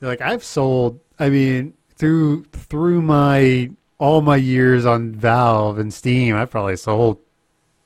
like 0.00 0.20
i've 0.20 0.44
sold 0.44 1.00
i 1.18 1.28
mean 1.28 1.74
through 1.96 2.44
through 2.44 3.02
my 3.02 3.70
all 3.98 4.20
my 4.22 4.36
years 4.36 4.86
on 4.86 5.12
valve 5.12 5.78
and 5.78 5.92
steam 5.92 6.36
i've 6.36 6.50
probably 6.50 6.76
sold 6.76 7.18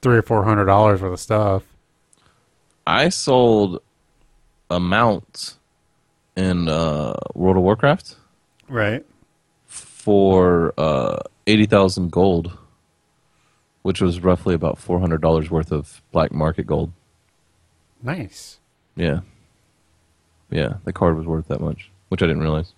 three 0.02 0.18
or 0.18 0.22
four 0.22 0.44
hundred 0.44 0.66
dollars 0.66 1.00
worth 1.00 1.14
of 1.14 1.20
stuff 1.20 1.64
I 2.86 3.08
sold 3.08 3.80
a 4.70 4.80
mount 4.80 5.56
in 6.36 6.68
uh, 6.68 7.14
World 7.34 7.56
of 7.56 7.62
Warcraft 7.62 8.16
right 8.68 9.04
for 9.66 10.72
uh, 10.78 11.18
eighty 11.46 11.66
thousand 11.66 12.10
gold, 12.12 12.56
which 13.82 14.00
was 14.00 14.20
roughly 14.20 14.54
about 14.54 14.78
four 14.78 15.00
hundred 15.00 15.20
dollars 15.20 15.50
worth 15.50 15.72
of 15.72 16.02
black 16.12 16.32
market 16.32 16.66
gold. 16.66 16.92
nice 18.02 18.58
Yeah, 18.96 19.20
yeah, 20.50 20.74
the 20.84 20.92
card 20.92 21.16
was 21.16 21.26
worth 21.26 21.48
that 21.48 21.60
much, 21.60 21.90
which 22.08 22.22
I 22.22 22.26
didn't 22.26 22.42
realize. 22.42 22.74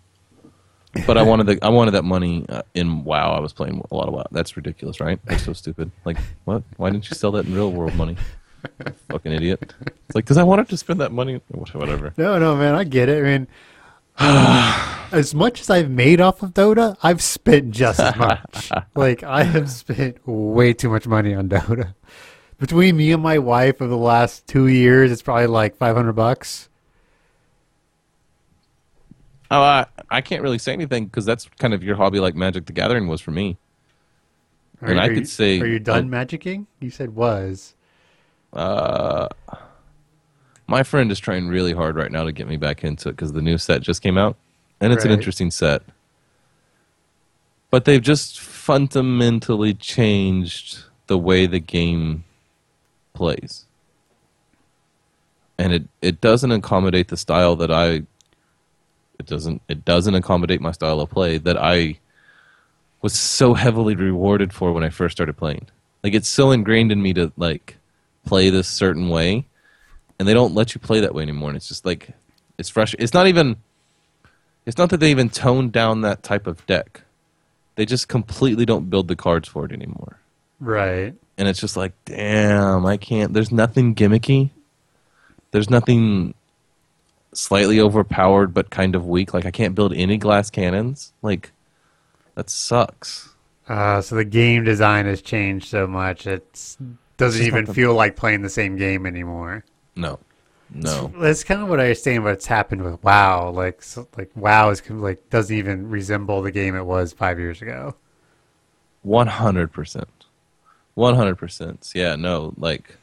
But 1.07 1.19
I 1.19 1.23
wanted 1.23 1.47
the 1.47 1.59
I 1.63 1.69
wanted 1.69 1.91
that 1.93 2.05
money 2.05 2.47
uh, 2.49 2.63
in 2.75 3.05
WoW. 3.05 3.33
I 3.33 3.41
was 3.41 3.53
playing 3.53 3.83
a 3.91 3.95
lot 3.95 4.09
of 4.09 4.15
WoW. 4.15 4.25
That's 4.31 4.57
ridiculous, 4.57 4.99
right? 4.99 5.19
That's 5.27 5.45
so 5.45 5.53
stupid. 5.53 5.91
Like, 6.07 6.17
what? 6.45 6.63
Why 6.79 6.89
didn't 6.91 7.11
you 7.11 7.15
sell 7.15 7.33
that 7.33 7.45
in 7.45 7.55
real 7.55 7.71
world 7.71 7.95
money? 7.97 8.17
Fucking 9.11 9.33
idiot. 9.33 9.75
It's 9.81 10.15
like 10.15 10.25
because 10.25 10.37
I 10.37 10.43
wanted 10.43 10.69
to 10.69 10.77
spend 10.77 11.01
that 11.01 11.13
money. 11.13 11.41
Whatever. 11.73 12.13
No, 12.17 12.39
no, 12.39 12.57
man, 12.57 12.75
I 12.75 12.85
get 12.85 13.09
it. 13.09 13.25
I 13.25 13.39
mean, 13.39 13.49
as 15.13 15.35
much 15.35 15.61
as 15.61 15.71
I've 15.71 15.91
made 15.91 16.21
off 16.21 16.43
of 16.43 16.55
Dota, 16.55 16.97
I've 17.03 17.23
spent 17.23 17.71
just 17.73 18.01
as 18.01 18.17
much. 18.17 18.71
like 18.95 19.23
I 19.23 19.43
have 19.45 19.71
spent 19.71 20.19
way 20.27 20.73
too 20.73 20.89
much 20.89 21.07
money 21.07 21.35
on 21.35 21.49
Dota. 21.49 21.95
Between 22.59 22.97
me 22.97 23.13
and 23.13 23.23
my 23.23 23.39
wife 23.39 23.83
over 23.83 23.91
the 23.91 23.97
last 23.99 24.47
two 24.47 24.67
years, 24.67 25.13
it's 25.13 25.23
probably 25.23 25.47
like 25.47 25.77
five 25.77 25.95
hundred 25.97 26.15
bucks. 26.15 26.69
Oh, 29.51 29.61
I, 29.63 29.87
I 30.11 30.21
can't 30.23 30.43
really 30.43 30.59
say 30.59 30.73
anything 30.73 31.05
because 31.07 31.25
that's 31.25 31.49
kind 31.61 31.73
of 31.73 31.83
your 31.85 31.95
hobby, 31.97 32.19
like 32.19 32.35
Magic 32.35 32.67
the 32.67 32.73
Gathering 32.73 33.07
was 33.07 33.21
for 33.21 33.31
me. 33.31 33.59
Are, 34.83 34.89
And 34.89 35.01
I 35.01 35.09
could 35.09 35.19
you, 35.19 35.25
say- 35.25 35.61
are 35.61 35.67
you 35.67 35.79
done 35.79 36.09
magicking? 36.11 36.67
You 36.81 36.91
said 36.91 37.15
was. 37.15 37.75
Uh, 38.53 39.29
my 40.67 40.83
friend 40.83 41.13
is 41.13 41.19
trying 41.19 41.49
really 41.49 41.73
hard 41.73 41.97
right 41.97 42.11
now 42.11 42.25
to 42.25 42.33
get 42.33 42.49
me 42.49 42.57
back 42.57 42.85
into 42.85 43.09
it 43.09 43.13
because 43.13 43.33
the 43.33 43.43
new 43.43 43.59
set 43.59 43.83
just 43.83 44.03
came 44.03 44.19
out, 44.19 44.37
and 44.81 44.93
it's 44.93 45.05
an 45.05 45.11
interesting 45.11 45.51
set. 45.51 45.83
But 47.71 47.85
they've 47.85 48.03
just 48.03 48.41
fundamentally 48.41 49.75
changed 49.75 50.85
the 51.07 51.19
way 51.19 51.47
the 51.47 51.61
game 51.61 52.25
plays, 53.13 53.65
and 55.59 55.73
it 55.73 55.85
it 56.03 56.21
doesn't 56.21 56.53
accommodate 56.53 57.09
the 57.09 57.17
style 57.17 57.57
that 57.57 57.71
I. 57.71 58.03
It 59.19 59.27
doesn't. 59.27 59.63
It 59.69 59.85
doesn't 59.85 60.15
accommodate 60.15 60.61
my 60.61 60.73
style 60.73 61.01
of 61.01 61.11
play 61.11 61.39
that 61.39 61.57
I 61.57 61.99
was 63.03 63.15
so 63.15 63.55
heavily 63.55 63.95
rewarded 63.95 64.53
for 64.53 64.73
when 64.73 64.83
I 64.83 64.91
first 64.91 65.17
started 65.17 65.37
playing. 65.37 65.69
Like 66.03 66.15
it's 66.15 66.29
so 66.29 66.51
ingrained 66.51 66.93
in 66.93 67.03
me 67.03 67.13
to 67.15 67.33
like 67.37 67.77
play 68.27 68.51
this 68.51 68.69
certain 68.69 69.09
way, 69.09 69.47
and 70.19 70.29
they 70.29 70.35
don't 70.35 70.55
let 70.55 70.75
you 70.75 70.81
play 70.81 71.01
that 71.01 71.15
way 71.15 71.23
anymore. 71.23 71.49
And 71.49 71.57
it's 71.57 71.69
just 71.69 71.87
like 71.87 72.11
it's 72.59 72.69
fresh. 72.69 72.95
It's 72.99 73.15
not 73.15 73.27
even. 73.27 73.57
It's 74.67 74.77
not 74.77 74.91
that 74.91 74.99
they 74.99 75.13
even 75.13 75.31
toned 75.31 75.73
down 75.73 76.01
that 76.01 76.23
type 76.25 76.47
of 76.49 76.67
deck. 76.67 77.03
They 77.77 77.87
just 77.87 78.09
completely 78.09 78.67
don't 78.67 78.91
build 78.91 79.07
the 79.07 79.15
cards 79.15 79.49
for 79.49 79.65
it 79.65 79.71
anymore. 79.71 80.19
Right. 80.59 81.15
And 81.39 81.49
it's 81.49 81.61
just 81.61 81.77
like, 81.77 81.93
damn, 82.05 82.85
I 82.85 82.97
can't. 82.97 83.33
There's 83.33 83.53
nothing 83.53 83.95
gimmicky. 83.95 84.51
There's 85.53 85.71
nothing 85.71 86.35
slightly 87.33 87.81
overpowered 87.81 88.55
but 88.55 88.71
kind 88.71 88.95
of 88.95 89.07
weak. 89.07 89.35
Like 89.35 89.47
I 89.47 89.51
can't 89.51 89.75
build 89.75 89.93
any 89.95 90.17
glass 90.17 90.51
cannons. 90.51 91.13
Like 91.23 91.53
that 92.35 92.51
sucks. 92.51 93.29
Uh, 93.69 94.01
so 94.01 94.15
the 94.17 94.25
game 94.25 94.65
design 94.65 95.07
has 95.07 95.21
changed 95.21 95.69
so 95.69 95.87
much. 95.87 96.27
It 96.27 96.77
doesn't 97.17 97.45
even 97.45 97.65
the- 97.65 97.75
feel 97.75 97.95
like 97.95 98.17
playing 98.17 98.43
the 98.43 98.51
same 98.51 98.77
game 98.77 99.07
anymore. 99.07 99.65
No. 99.95 100.19
No. 100.75 101.13
That's 101.19 101.45
kind 101.45 101.63
of 101.63 101.69
what 101.69 101.79
I 101.79 101.85
understand 101.85 102.25
what's 102.25 102.47
happened 102.47 102.83
with 102.83 103.03
WoW. 103.03 103.51
Like, 103.51 103.83
so, 103.83 104.09
like 104.17 104.31
WoW 104.35 104.71
is 104.71 104.83
like 104.91 105.31
doesn't 105.31 105.57
even 105.57 105.89
resemble 105.89 106.43
the 106.43 106.51
game 106.51 106.75
it 106.75 106.85
was 106.85 107.13
five 107.13 107.39
years 107.39 107.63
ago. 107.63 107.95
One 109.03 109.29
hundred 109.29 109.73
percent. 109.73 110.09
One 110.95 111.15
hundred 111.15 111.37
percent. 111.37 111.93
Yeah, 111.95 112.17
no, 112.17 112.53
like 112.57 112.97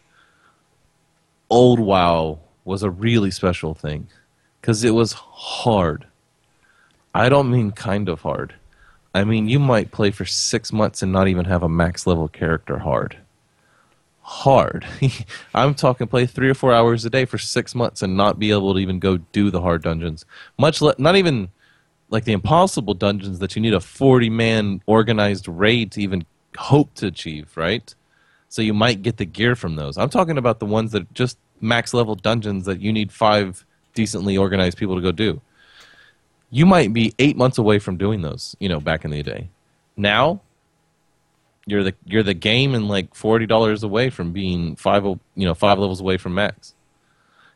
old 1.49 1.79
WoW 1.79 2.39
was 2.65 2.83
a 2.83 2.89
really 2.89 3.31
special 3.31 3.73
thing 3.73 4.07
because 4.59 4.83
it 4.83 4.91
was 4.91 5.13
hard. 5.13 6.05
I 7.15 7.29
don't 7.29 7.51
mean 7.51 7.71
kind 7.71 8.09
of 8.09 8.21
hard. 8.21 8.55
I 9.15 9.23
mean 9.23 9.47
you 9.47 9.59
might 9.59 9.91
play 9.91 10.11
for 10.11 10.25
six 10.25 10.73
months 10.73 11.01
and 11.01 11.11
not 11.11 11.27
even 11.27 11.45
have 11.45 11.63
a 11.63 11.69
max 11.69 12.05
level 12.07 12.27
character 12.27 12.79
hard. 12.79 13.17
Hard. 14.23 14.87
I'm 15.53 15.75
talking 15.75 16.07
play 16.07 16.25
three 16.25 16.49
or 16.49 16.53
four 16.53 16.73
hours 16.73 17.03
a 17.03 17.09
day 17.09 17.25
for 17.25 17.37
six 17.37 17.75
months 17.75 18.01
and 18.01 18.15
not 18.15 18.39
be 18.39 18.51
able 18.51 18.73
to 18.73 18.79
even 18.79 18.99
go 18.99 19.17
do 19.17 19.51
the 19.51 19.61
hard 19.61 19.83
dungeons. 19.83 20.25
Much 20.57 20.81
le- 20.81 20.95
not 20.97 21.17
even 21.17 21.49
like 22.09 22.23
the 22.23 22.31
impossible 22.31 22.93
dungeons 22.93 23.39
that 23.39 23.55
you 23.55 23.61
need 23.61 23.73
a 23.73 23.81
40 23.81 24.29
man 24.29 24.81
organized 24.85 25.47
raid 25.47 25.91
to 25.91 26.01
even 26.01 26.25
hope 26.57 26.93
to 26.95 27.07
achieve, 27.07 27.55
right? 27.57 27.93
So 28.47 28.61
you 28.61 28.73
might 28.73 29.01
get 29.01 29.17
the 29.17 29.25
gear 29.25 29.55
from 29.55 29.75
those. 29.75 29.97
I'm 29.97 30.09
talking 30.09 30.37
about 30.37 30.59
the 30.59 30.65
ones 30.65 30.91
that 30.91 31.13
just 31.13 31.37
max 31.59 31.93
level 31.93 32.15
dungeons 32.15 32.65
that 32.65 32.79
you 32.79 32.93
need 32.93 33.11
five 33.11 33.65
decently 33.93 34.37
organized 34.37 34.77
people 34.77 34.95
to 34.95 35.01
go 35.01 35.11
do. 35.11 35.41
You 36.49 36.65
might 36.65 36.93
be 36.93 37.13
eight 37.19 37.35
months 37.35 37.57
away 37.57 37.79
from 37.79 37.97
doing 37.97 38.21
those, 38.21 38.55
you 38.59 38.69
know, 38.69 38.79
back 38.79 39.03
in 39.03 39.11
the 39.11 39.23
day. 39.23 39.49
Now, 39.97 40.41
you're 41.65 41.83
the 41.83 41.93
you're 42.05 42.23
the 42.23 42.33
game 42.33 42.75
and 42.75 42.87
like 42.87 43.15
forty 43.15 43.45
dollars 43.45 43.83
away 43.83 44.09
from 44.09 44.31
being 44.31 44.75
five 44.75 45.03
you 45.03 45.19
know 45.35 45.53
five 45.53 45.79
levels 45.79 46.01
away 46.01 46.17
from 46.17 46.33
max. 46.33 46.73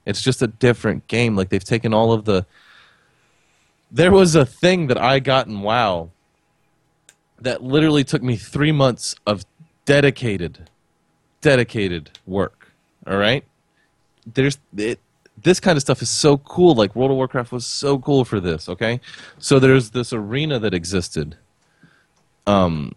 It's 0.05 0.21
just 0.21 0.41
a 0.41 0.47
different 0.47 1.07
game. 1.07 1.35
Like 1.35 1.49
they've 1.49 1.63
taken 1.63 1.93
all 1.93 2.13
of 2.13 2.25
the 2.25 2.45
there 3.91 4.11
was 4.11 4.35
a 4.35 4.45
thing 4.45 4.87
that 4.87 4.97
I 4.97 5.19
got 5.19 5.47
in 5.47 5.61
WoW 5.61 6.09
that 7.39 7.63
literally 7.63 8.03
took 8.03 8.21
me 8.21 8.35
three 8.35 8.71
months 8.71 9.15
of 9.25 9.45
dedicated, 9.85 10.69
dedicated 11.41 12.11
work. 12.25 12.71
All 13.05 13.17
right, 13.17 13.43
there's 14.25 14.57
it. 14.75 14.99
This 15.41 15.59
kind 15.59 15.77
of 15.77 15.81
stuff 15.81 16.01
is 16.01 16.09
so 16.09 16.37
cool. 16.39 16.73
Like 16.73 16.95
World 16.95 17.11
of 17.11 17.17
Warcraft 17.17 17.51
was 17.51 17.65
so 17.65 17.99
cool 17.99 18.25
for 18.25 18.39
this. 18.39 18.67
Okay, 18.67 18.99
so 19.39 19.59
there's 19.59 19.91
this 19.91 20.11
arena 20.11 20.59
that 20.59 20.73
existed, 20.73 21.37
um, 22.45 22.93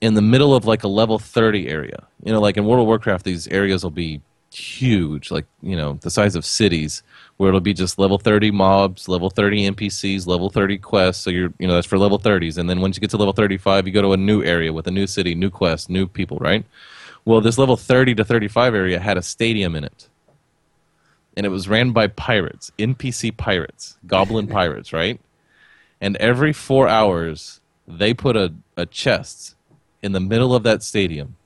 in 0.00 0.14
the 0.14 0.22
middle 0.22 0.54
of 0.54 0.64
like 0.64 0.84
a 0.84 0.88
level 0.88 1.18
thirty 1.18 1.68
area. 1.68 2.06
You 2.24 2.32
know, 2.32 2.40
like 2.40 2.56
in 2.56 2.64
World 2.64 2.82
of 2.82 2.86
Warcraft, 2.86 3.24
these 3.24 3.48
areas 3.48 3.82
will 3.82 3.90
be 3.90 4.20
huge, 4.50 5.30
like 5.30 5.46
you 5.62 5.76
know 5.76 5.98
the 6.02 6.10
size 6.10 6.34
of 6.34 6.44
cities, 6.44 7.02
where 7.38 7.48
it'll 7.48 7.60
be 7.60 7.74
just 7.74 7.98
level 7.98 8.18
30 8.18 8.50
mobs, 8.50 9.08
level 9.08 9.30
30 9.30 9.70
NPCs, 9.70 10.26
level 10.26 10.50
30 10.50 10.78
quests. 10.78 11.22
So 11.22 11.30
you're, 11.30 11.52
you 11.58 11.66
know, 11.66 11.74
that's 11.74 11.86
for 11.86 11.98
level 11.98 12.18
30s. 12.18 12.58
And 12.58 12.68
then 12.68 12.80
once 12.80 12.96
you 12.96 13.00
get 13.00 13.10
to 13.10 13.16
level 13.16 13.32
35, 13.32 13.86
you 13.86 13.92
go 13.92 14.02
to 14.02 14.12
a 14.12 14.16
new 14.16 14.42
area 14.42 14.72
with 14.72 14.86
a 14.86 14.90
new 14.90 15.06
city, 15.06 15.34
new 15.34 15.48
quest, 15.50 15.88
new 15.88 16.06
people, 16.06 16.38
right? 16.38 16.64
Well, 17.24 17.40
this 17.40 17.56
level 17.56 17.76
30 17.76 18.16
to 18.16 18.24
35 18.24 18.74
area 18.74 18.98
had 18.98 19.16
a 19.16 19.22
stadium 19.22 19.76
in 19.76 19.84
it. 19.84 20.08
And 21.36 21.46
it 21.46 21.50
was 21.50 21.68
ran 21.68 21.92
by 21.92 22.08
pirates, 22.08 22.72
NPC 22.78 23.36
pirates, 23.36 23.96
goblin 24.06 24.46
pirates, 24.58 24.92
right? 24.92 25.20
And 26.00 26.16
every 26.16 26.52
four 26.52 26.88
hours, 26.88 27.60
they 27.86 28.14
put 28.14 28.36
a, 28.36 28.52
a 28.76 28.86
chest 28.86 29.54
in 30.02 30.12
the 30.12 30.20
middle 30.20 30.54
of 30.54 30.62
that 30.64 30.82
stadium. 30.82 31.36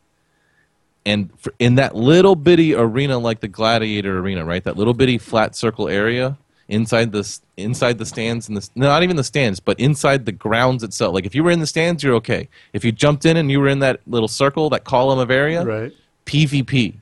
And 1.05 1.31
for, 1.39 1.53
in 1.59 1.75
that 1.77 1.97
little 1.97 2.37
bitty 2.37 2.75
arena 2.75 3.19
like 3.19 3.41
the 3.41 3.49
gladiator 3.49 4.19
arena 4.21 4.45
right? 4.45 4.63
That 4.63 4.77
little 4.77 4.95
bitty 4.95 5.19
flat 5.19 5.57
circle 5.57 5.89
area 5.89 6.39
inside 6.69 7.11
the 7.13 7.39
inside 7.57 7.99
the 7.99 8.07
stands 8.07 8.49
and 8.49 8.57
the 8.57 8.69
not 8.77 9.03
even 9.03 9.17
the 9.17 9.25
stands 9.25 9.59
but 9.59 9.79
inside 9.81 10.25
the 10.27 10.33
grounds 10.33 10.83
itself. 10.83 11.13
Like 11.13 11.27
if 11.27 11.35
you 11.35 11.43
were 11.43 11.51
in 11.51 11.59
the 11.59 11.67
stands 11.67 12.03
you're 12.05 12.15
okay. 12.15 12.49
If 12.73 12.85
you 12.85 12.93
jumped 12.93 13.27
in 13.27 13.37
and 13.37 13.51
you 13.51 13.61
were 13.61 13.69
in 13.69 13.81
that 13.81 14.01
little 14.07 14.29
circle 14.29 14.71
that 14.71 14.85
column 14.85 15.19
of 15.19 15.31
area 15.31 15.65
Right. 15.65 15.93
pvp 16.25 16.95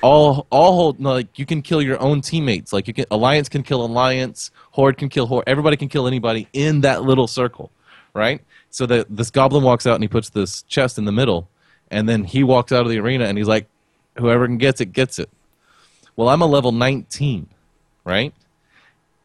all 0.00 0.46
all 0.50 0.74
hold 0.74 1.00
no, 1.00 1.10
like 1.10 1.38
you 1.38 1.44
can 1.44 1.60
kill 1.60 1.82
your 1.82 2.00
own 2.00 2.20
teammates. 2.20 2.72
Like 2.72 2.86
you 2.86 2.94
can 2.94 3.06
alliance 3.10 3.48
can 3.48 3.64
kill 3.64 3.84
alliance 3.84 4.52
horde 4.70 4.96
can 4.96 5.08
kill 5.08 5.26
horde 5.26 5.44
everybody 5.48 5.76
can 5.76 5.88
kill 5.88 6.06
anybody 6.06 6.46
in 6.52 6.82
that 6.82 7.02
little 7.02 7.26
circle 7.26 7.72
right? 8.18 8.42
So 8.70 8.84
that 8.86 9.06
this 9.08 9.30
goblin 9.30 9.64
walks 9.64 9.86
out 9.86 9.94
and 9.94 10.04
he 10.04 10.08
puts 10.08 10.28
this 10.28 10.62
chest 10.64 10.98
in 10.98 11.06
the 11.06 11.12
middle 11.12 11.48
and 11.90 12.08
then 12.08 12.24
he 12.24 12.42
walks 12.44 12.72
out 12.72 12.82
of 12.82 12.90
the 12.90 12.98
arena 12.98 13.24
and 13.24 13.38
he's 13.38 13.48
like 13.48 13.66
whoever 14.18 14.46
can 14.46 14.58
gets 14.58 14.80
it 14.80 14.92
gets 14.92 15.18
it. 15.18 15.30
Well 16.16 16.28
i'm 16.28 16.42
a 16.42 16.46
level 16.46 16.72
19 16.72 17.48
right? 18.04 18.34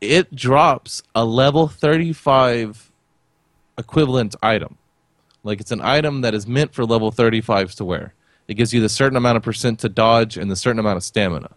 It 0.01 0.35
drops 0.35 1.01
a 1.15 1.23
level 1.23 1.67
35 1.67 2.91
equivalent 3.77 4.35
item. 4.43 4.77
Like 5.43 5.61
it's 5.61 5.71
an 5.71 5.81
item 5.81 6.21
that 6.21 6.33
is 6.33 6.45
meant 6.45 6.73
for 6.73 6.85
level 6.85 7.11
35s 7.11 7.75
to 7.75 7.85
wear. 7.85 8.13
It 8.47 8.55
gives 8.55 8.73
you 8.73 8.81
the 8.81 8.89
certain 8.89 9.17
amount 9.17 9.37
of 9.37 9.43
percent 9.43 9.79
to 9.79 9.89
dodge 9.89 10.37
and 10.37 10.51
the 10.51 10.55
certain 10.55 10.79
amount 10.79 10.97
of 10.97 11.03
stamina. 11.03 11.51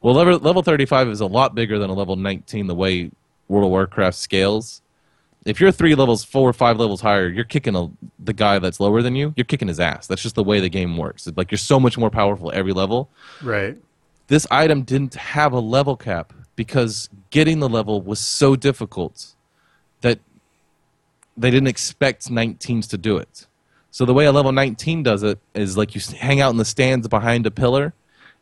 Well 0.00 0.14
level, 0.14 0.38
level 0.38 0.62
35 0.62 1.08
is 1.08 1.20
a 1.20 1.26
lot 1.26 1.54
bigger 1.54 1.78
than 1.78 1.90
a 1.90 1.94
level 1.94 2.16
19 2.16 2.66
the 2.66 2.74
way 2.74 3.10
world 3.48 3.66
of 3.66 3.70
warcraft 3.70 4.16
scales 4.16 4.81
if 5.44 5.60
you're 5.60 5.72
three 5.72 5.94
levels, 5.94 6.24
four 6.24 6.48
or 6.48 6.52
five 6.52 6.78
levels 6.78 7.00
higher, 7.00 7.28
you're 7.28 7.44
kicking 7.44 7.74
a, 7.74 7.90
the 8.18 8.32
guy 8.32 8.58
that's 8.58 8.78
lower 8.78 9.02
than 9.02 9.16
you. 9.16 9.34
You're 9.36 9.44
kicking 9.44 9.68
his 9.68 9.80
ass. 9.80 10.06
That's 10.06 10.22
just 10.22 10.34
the 10.34 10.44
way 10.44 10.60
the 10.60 10.68
game 10.68 10.96
works. 10.96 11.26
It's 11.26 11.36
like 11.36 11.50
you're 11.50 11.58
so 11.58 11.80
much 11.80 11.98
more 11.98 12.10
powerful 12.10 12.52
every 12.54 12.72
level. 12.72 13.10
Right. 13.42 13.76
This 14.28 14.46
item 14.50 14.82
didn't 14.82 15.14
have 15.14 15.52
a 15.52 15.58
level 15.58 15.96
cap 15.96 16.32
because 16.54 17.08
getting 17.30 17.58
the 17.58 17.68
level 17.68 18.00
was 18.00 18.20
so 18.20 18.54
difficult 18.54 19.34
that 20.00 20.20
they 21.36 21.50
didn't 21.50 21.68
expect 21.68 22.28
19s 22.28 22.88
to 22.90 22.98
do 22.98 23.16
it. 23.16 23.46
So 23.90 24.04
the 24.04 24.14
way 24.14 24.26
a 24.26 24.32
level 24.32 24.52
19 24.52 25.02
does 25.02 25.22
it 25.22 25.38
is 25.54 25.76
like 25.76 25.94
you 25.94 26.00
hang 26.18 26.40
out 26.40 26.50
in 26.50 26.56
the 26.56 26.64
stands 26.64 27.08
behind 27.08 27.46
a 27.46 27.50
pillar 27.50 27.94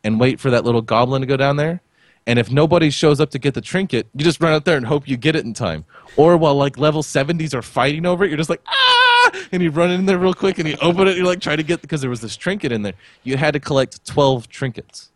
and 0.04 0.20
wait 0.20 0.38
for 0.38 0.50
that 0.50 0.64
little 0.64 0.82
goblin 0.82 1.22
to 1.22 1.26
go 1.26 1.36
down 1.36 1.56
there. 1.56 1.80
And 2.26 2.38
if 2.38 2.50
nobody 2.50 2.90
shows 2.90 3.20
up 3.20 3.30
to 3.30 3.38
get 3.38 3.54
the 3.54 3.60
trinket, 3.60 4.06
you 4.14 4.24
just 4.24 4.40
run 4.40 4.52
out 4.52 4.64
there 4.64 4.76
and 4.76 4.86
hope 4.86 5.08
you 5.08 5.16
get 5.16 5.34
it 5.34 5.44
in 5.44 5.54
time. 5.54 5.84
Or 6.16 6.36
while 6.36 6.54
like 6.54 6.78
level 6.78 7.02
70s 7.02 7.54
are 7.54 7.62
fighting 7.62 8.06
over 8.06 8.24
it, 8.24 8.28
you're 8.28 8.36
just 8.36 8.50
like, 8.50 8.62
ah! 8.66 9.30
And 9.52 9.62
you 9.62 9.70
run 9.70 9.90
in 9.90 10.06
there 10.06 10.18
real 10.18 10.34
quick 10.34 10.58
and 10.58 10.68
you 10.68 10.76
open 10.80 11.08
it. 11.08 11.16
You're 11.16 11.26
like 11.26 11.40
trying 11.40 11.56
to 11.56 11.62
get, 11.62 11.82
because 11.82 12.00
there 12.00 12.10
was 12.10 12.20
this 12.20 12.36
trinket 12.36 12.72
in 12.72 12.82
there. 12.82 12.94
You 13.24 13.36
had 13.36 13.52
to 13.54 13.60
collect 13.60 14.04
12 14.06 14.48
trinkets. 14.48 15.10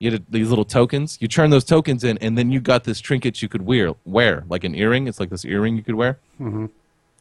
You 0.00 0.12
had 0.12 0.24
these 0.30 0.48
little 0.48 0.64
tokens. 0.64 1.18
You 1.20 1.28
turn 1.28 1.50
those 1.50 1.64
tokens 1.64 2.04
in, 2.04 2.16
and 2.18 2.36
then 2.36 2.50
you 2.50 2.58
got 2.58 2.84
this 2.84 3.00
trinket 3.00 3.42
you 3.42 3.48
could 3.48 3.62
wear, 3.62 3.92
wear 4.06 4.44
like 4.48 4.64
an 4.64 4.74
earring. 4.74 5.06
It's 5.06 5.20
like 5.20 5.28
this 5.28 5.44
earring 5.44 5.76
you 5.76 5.82
could 5.82 5.94
wear, 5.94 6.18
mm-hmm. 6.40 6.66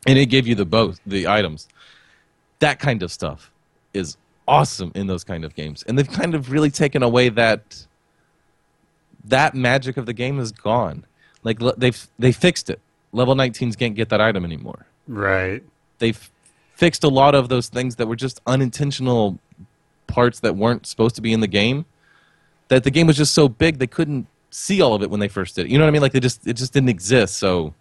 and 0.08 0.18
it 0.18 0.28
gave 0.28 0.48
you 0.48 0.56
the 0.56 0.66
both 0.66 1.02
the 1.06 1.28
items. 1.28 1.68
That 2.60 2.80
kind 2.80 3.04
of 3.04 3.12
stuff 3.12 3.52
is 3.94 4.16
awesome 4.48 4.94
in 4.96 5.08
those 5.08 5.26
kind 5.26 5.44
of 5.44 5.56
games, 5.56 5.84
and 5.84 5.98
they've 5.98 6.10
kind 6.10 6.34
of 6.34 6.52
really 6.52 6.72
taken 6.72 7.04
away 7.04 7.28
that 7.28 7.86
that 9.26 9.54
magic 9.56 9.98
of 9.98 10.06
the 10.06 10.14
game 10.14 10.40
is 10.40 10.52
gone. 10.52 11.06
Like 11.44 11.60
they've 11.78 12.08
they 12.18 12.32
fixed 12.32 12.70
it. 12.70 12.80
Level 13.12 13.36
19s 13.36 13.78
can't 13.78 13.96
get 13.96 14.10
that 14.10 14.22
item 14.22 14.46
anymore 14.46 14.86
Right. 15.08 15.64
they've 15.98 16.30
fixed 16.76 17.04
a 17.04 17.10
lot 17.10 17.34
of 17.34 17.50
those 17.50 17.68
things 17.68 17.96
that 17.96 18.08
were 18.08 18.16
just 18.16 18.40
unintentional 18.46 19.40
parts 20.06 20.40
that 20.42 20.56
weren't 20.56 20.86
supposed 20.86 21.16
to 21.16 21.22
be 21.22 21.34
in 21.34 21.40
the 21.40 21.48
game 21.48 21.86
that 22.68 22.84
the 22.84 22.92
game 22.92 23.08
was 23.08 23.18
just 23.18 23.34
so 23.34 23.50
big 23.50 23.80
they 23.80 23.88
couldn't 23.88 24.28
see 24.52 24.80
all 24.82 24.94
of 24.94 25.02
it 25.02 25.10
when 25.10 25.20
they 25.20 25.28
first 25.28 25.56
did 25.56 25.66
it. 25.66 25.72
You 25.72 25.78
know 25.80 25.86
what 25.86 25.90
I 25.90 25.92
mean? 25.92 26.02
Like 26.04 26.12
they 26.12 26.20
just 26.20 26.46
it 26.48 26.54
just 26.54 26.72
didn't 26.74 26.90
exist, 26.90 27.38
so 27.38 27.74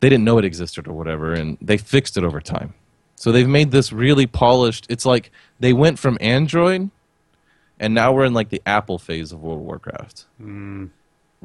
they 0.00 0.08
didn't 0.10 0.24
know 0.24 0.36
it 0.38 0.44
existed 0.44 0.86
or 0.86 0.92
whatever, 0.92 1.32
and 1.32 1.56
they 1.62 1.78
fixed 1.78 2.16
it 2.18 2.24
over 2.24 2.40
time. 2.40 2.74
So 3.14 3.32
they've 3.32 3.48
made 3.48 3.70
this 3.70 3.92
really 3.92 4.26
polished. 4.26 4.86
It's 4.90 5.06
like 5.06 5.30
they 5.60 5.72
went 5.72 5.98
from 5.98 6.18
Android, 6.20 6.90
and 7.78 7.94
now 7.94 8.12
we're 8.12 8.24
in 8.24 8.34
like 8.34 8.48
the 8.48 8.62
Apple 8.66 8.98
phase 8.98 9.32
of 9.32 9.42
World 9.42 9.60
of 9.60 9.66
Warcraft. 9.66 10.26
Hmm. 10.38 10.86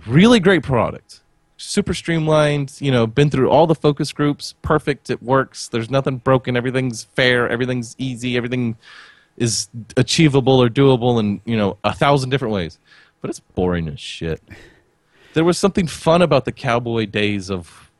Really 0.08 0.40
great 0.40 0.64
product, 0.64 1.22
super 1.58 1.94
streamlined. 1.94 2.78
You 2.80 2.92
know, 2.92 3.06
been 3.06 3.30
through 3.30 3.50
all 3.50 3.68
the 3.68 3.76
focus 3.76 4.12
groups, 4.14 4.56
perfect. 4.62 5.10
It 5.10 5.22
works. 5.22 5.68
There's 5.68 5.90
nothing 5.90 6.18
broken. 6.18 6.56
Everything's 6.56 7.04
fair. 7.04 7.50
Everything's 7.50 7.96
easy. 7.98 8.38
Everything 8.38 8.78
is 9.38 9.70
achievable 9.98 10.62
or 10.62 10.70
doable 10.70 11.20
in 11.20 11.42
you 11.46 11.58
know 11.58 11.78
a 11.84 11.94
thousand 11.94 12.30
different 12.30 12.54
ways. 12.54 12.80
But 13.22 13.30
it's 13.30 13.40
boring 13.40 13.88
as 13.88 14.00
shit. 14.00 14.42
There 15.34 15.44
was 15.44 15.58
something 15.58 15.88
fun 15.88 16.22
about 16.22 16.46
the 16.46 16.52
cowboy 16.52 17.06
days 17.06 17.50
of 17.50 17.92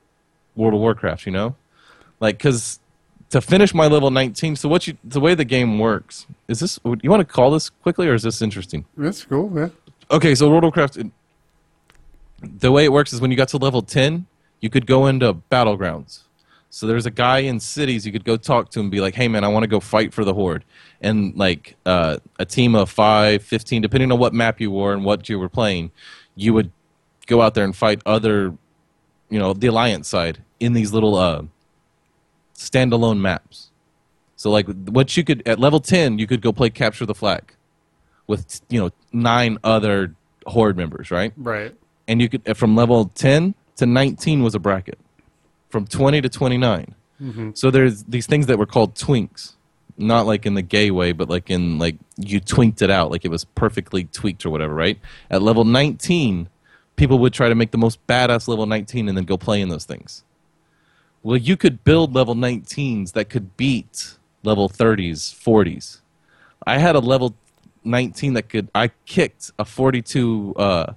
World 0.56 0.74
of 0.74 0.80
Warcraft, 0.80 1.26
you 1.26 1.32
know, 1.32 1.56
like 2.20 2.38
because 2.38 2.80
to 3.32 3.42
finish 3.42 3.74
my 3.74 3.88
level 3.88 4.12
19. 4.12 4.56
So 4.56 4.70
what 4.70 4.88
you 4.88 4.98
the 5.04 5.20
way 5.20 5.36
the 5.36 5.46
game 5.46 5.80
works 5.80 6.28
is 6.48 6.60
this? 6.60 6.80
You 6.84 7.10
want 7.10 7.22
to 7.22 7.34
call 7.34 7.52
this 7.52 7.70
quickly, 7.70 8.08
or 8.08 8.14
is 8.14 8.24
this 8.24 8.42
interesting? 8.42 8.86
That's 8.96 9.24
cool. 9.26 9.52
Yeah. 9.56 9.70
Okay, 10.12 10.36
so 10.36 10.50
World 10.50 10.64
of 10.66 10.76
Warcraft, 10.76 11.00
the 12.42 12.72
way 12.72 12.84
it 12.84 12.92
works 12.92 13.14
is 13.14 13.22
when 13.22 13.32
you 13.32 13.38
got 13.38 13.48
to 13.50 13.58
level 13.58 13.82
10, 13.82 14.26
you 14.60 14.70
could 14.70 14.86
go 14.86 15.08
into 15.08 15.34
Battlegrounds. 15.34 16.24
So 16.70 16.88
there's 16.88 17.06
a 17.06 17.12
guy 17.12 17.40
in 17.40 17.60
cities 17.60 18.06
you 18.06 18.12
could 18.12 18.24
go 18.24 18.38
talk 18.38 18.70
to 18.72 18.80
and 18.80 18.90
be 18.90 19.02
like, 19.02 19.16
"Hey 19.16 19.28
man, 19.28 19.44
I 19.44 19.50
want 19.50 19.64
to 19.64 19.68
go 19.68 19.80
fight 19.80 20.14
for 20.14 20.24
the 20.24 20.34
horde." 20.34 20.64
And 21.02 21.36
like 21.36 21.76
uh, 21.86 22.18
a 22.40 22.46
team 22.46 22.76
of 22.76 22.90
five, 22.90 23.44
15, 23.44 23.82
depending 23.82 24.12
on 24.12 24.20
what 24.20 24.34
map 24.34 24.62
you 24.62 24.72
were 24.72 24.94
and 24.94 25.04
what 25.04 25.28
you 25.28 25.38
were 25.40 25.50
playing, 25.50 25.92
you 26.36 26.54
would 26.54 26.72
go 27.28 27.42
out 27.42 27.56
there 27.56 27.66
and 27.66 27.76
fight 27.76 28.02
other, 28.06 28.54
you 29.30 29.40
know, 29.40 29.54
the 29.54 29.68
alliance 29.68 30.08
side 30.08 30.44
in 30.60 30.74
these 30.74 30.94
little 30.94 31.16
uh, 31.16 31.44
standalone 32.56 33.20
maps. 33.20 33.70
So 34.36 34.50
like 34.50 34.68
what 34.88 35.16
you 35.16 35.24
could 35.24 35.48
at 35.48 35.60
level 35.60 35.80
10, 35.80 36.20
you 36.20 36.28
could 36.28 36.42
go 36.42 36.52
play 36.52 36.70
capture 36.70 37.06
the 37.06 37.16
flag 37.16 37.54
with 38.28 38.62
you 38.70 38.80
know 38.80 38.92
nine 39.12 39.58
other 39.64 40.16
horde 40.48 40.78
members, 40.78 41.12
right? 41.12 41.34
Right. 41.38 41.76
and 42.08 42.22
you 42.22 42.30
could 42.30 42.58
from 42.58 42.76
level 42.76 43.06
10 43.16 43.56
to 43.78 43.86
19 43.86 44.44
was 44.44 44.54
a 44.54 44.60
bracket 44.60 45.00
from 45.70 45.88
20 45.88 46.22
to 46.22 46.30
29 46.30 46.96
mm-hmm. 47.22 47.52
so 47.54 47.72
there's 47.72 48.04
these 48.04 48.28
things 48.28 48.48
that 48.48 48.58
were 48.58 48.66
called 48.66 48.96
twinks 48.96 49.54
not 49.98 50.26
like 50.26 50.46
in 50.46 50.54
the 50.56 50.62
gay 50.62 50.92
way 50.92 51.14
but 51.14 51.30
like 51.30 51.50
in 51.50 51.80
like 51.80 51.96
you 52.18 52.40
twinked 52.40 52.82
it 52.82 52.90
out 52.90 53.12
like 53.12 53.24
it 53.24 53.30
was 53.30 53.46
perfectly 53.46 54.04
tweaked 54.06 54.46
or 54.46 54.50
whatever 54.50 54.74
right 54.74 55.00
at 55.30 55.42
level 55.42 55.64
19 55.64 56.50
people 56.96 57.18
would 57.20 57.34
try 57.34 57.48
to 57.48 57.56
make 57.56 57.72
the 57.72 57.78
most 57.78 58.06
badass 58.08 58.48
level 58.48 58.66
19 58.66 59.08
and 59.08 59.18
then 59.18 59.24
go 59.24 59.38
play 59.38 59.62
in 59.62 59.70
those 59.70 59.86
things 59.86 60.24
well 61.24 61.38
you 61.38 61.56
could 61.58 61.84
build 61.84 62.14
level 62.14 62.36
19s 62.36 63.14
that 63.14 63.30
could 63.30 63.56
beat 63.58 64.18
level 64.44 64.70
30s 64.70 65.34
40s 65.34 66.00
i 66.66 66.78
had 66.78 66.96
a 66.96 67.00
level 67.00 67.36
19 67.84 68.34
that 68.34 68.50
could 68.50 68.70
i 68.74 68.90
kicked 69.06 69.52
a 69.58 69.66
42 69.66 70.54
uh 70.56 70.94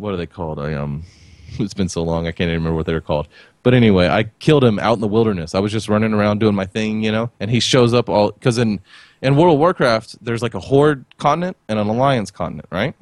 what 0.00 0.14
are 0.14 0.16
they 0.16 0.26
called? 0.26 0.58
I 0.58 0.74
um, 0.74 1.04
it's 1.58 1.74
been 1.74 1.88
so 1.88 2.02
long 2.02 2.26
I 2.26 2.32
can't 2.32 2.48
even 2.48 2.60
remember 2.60 2.76
what 2.76 2.86
they're 2.86 3.00
called. 3.00 3.28
But 3.62 3.74
anyway, 3.74 4.08
I 4.08 4.24
killed 4.38 4.64
him 4.64 4.78
out 4.78 4.94
in 4.94 5.00
the 5.00 5.08
wilderness. 5.08 5.54
I 5.54 5.58
was 5.58 5.70
just 5.70 5.88
running 5.88 6.14
around 6.14 6.40
doing 6.40 6.54
my 6.54 6.64
thing, 6.64 7.04
you 7.04 7.12
know. 7.12 7.30
And 7.40 7.50
he 7.50 7.60
shows 7.60 7.92
up 7.92 8.08
all 8.08 8.32
because 8.32 8.58
in 8.58 8.80
in 9.22 9.36
World 9.36 9.54
of 9.54 9.58
Warcraft, 9.60 10.24
there's 10.24 10.42
like 10.42 10.54
a 10.54 10.60
horde 10.60 11.04
continent 11.18 11.56
and 11.68 11.78
an 11.78 11.86
alliance 11.88 12.30
continent, 12.30 12.68
right? 12.70 12.94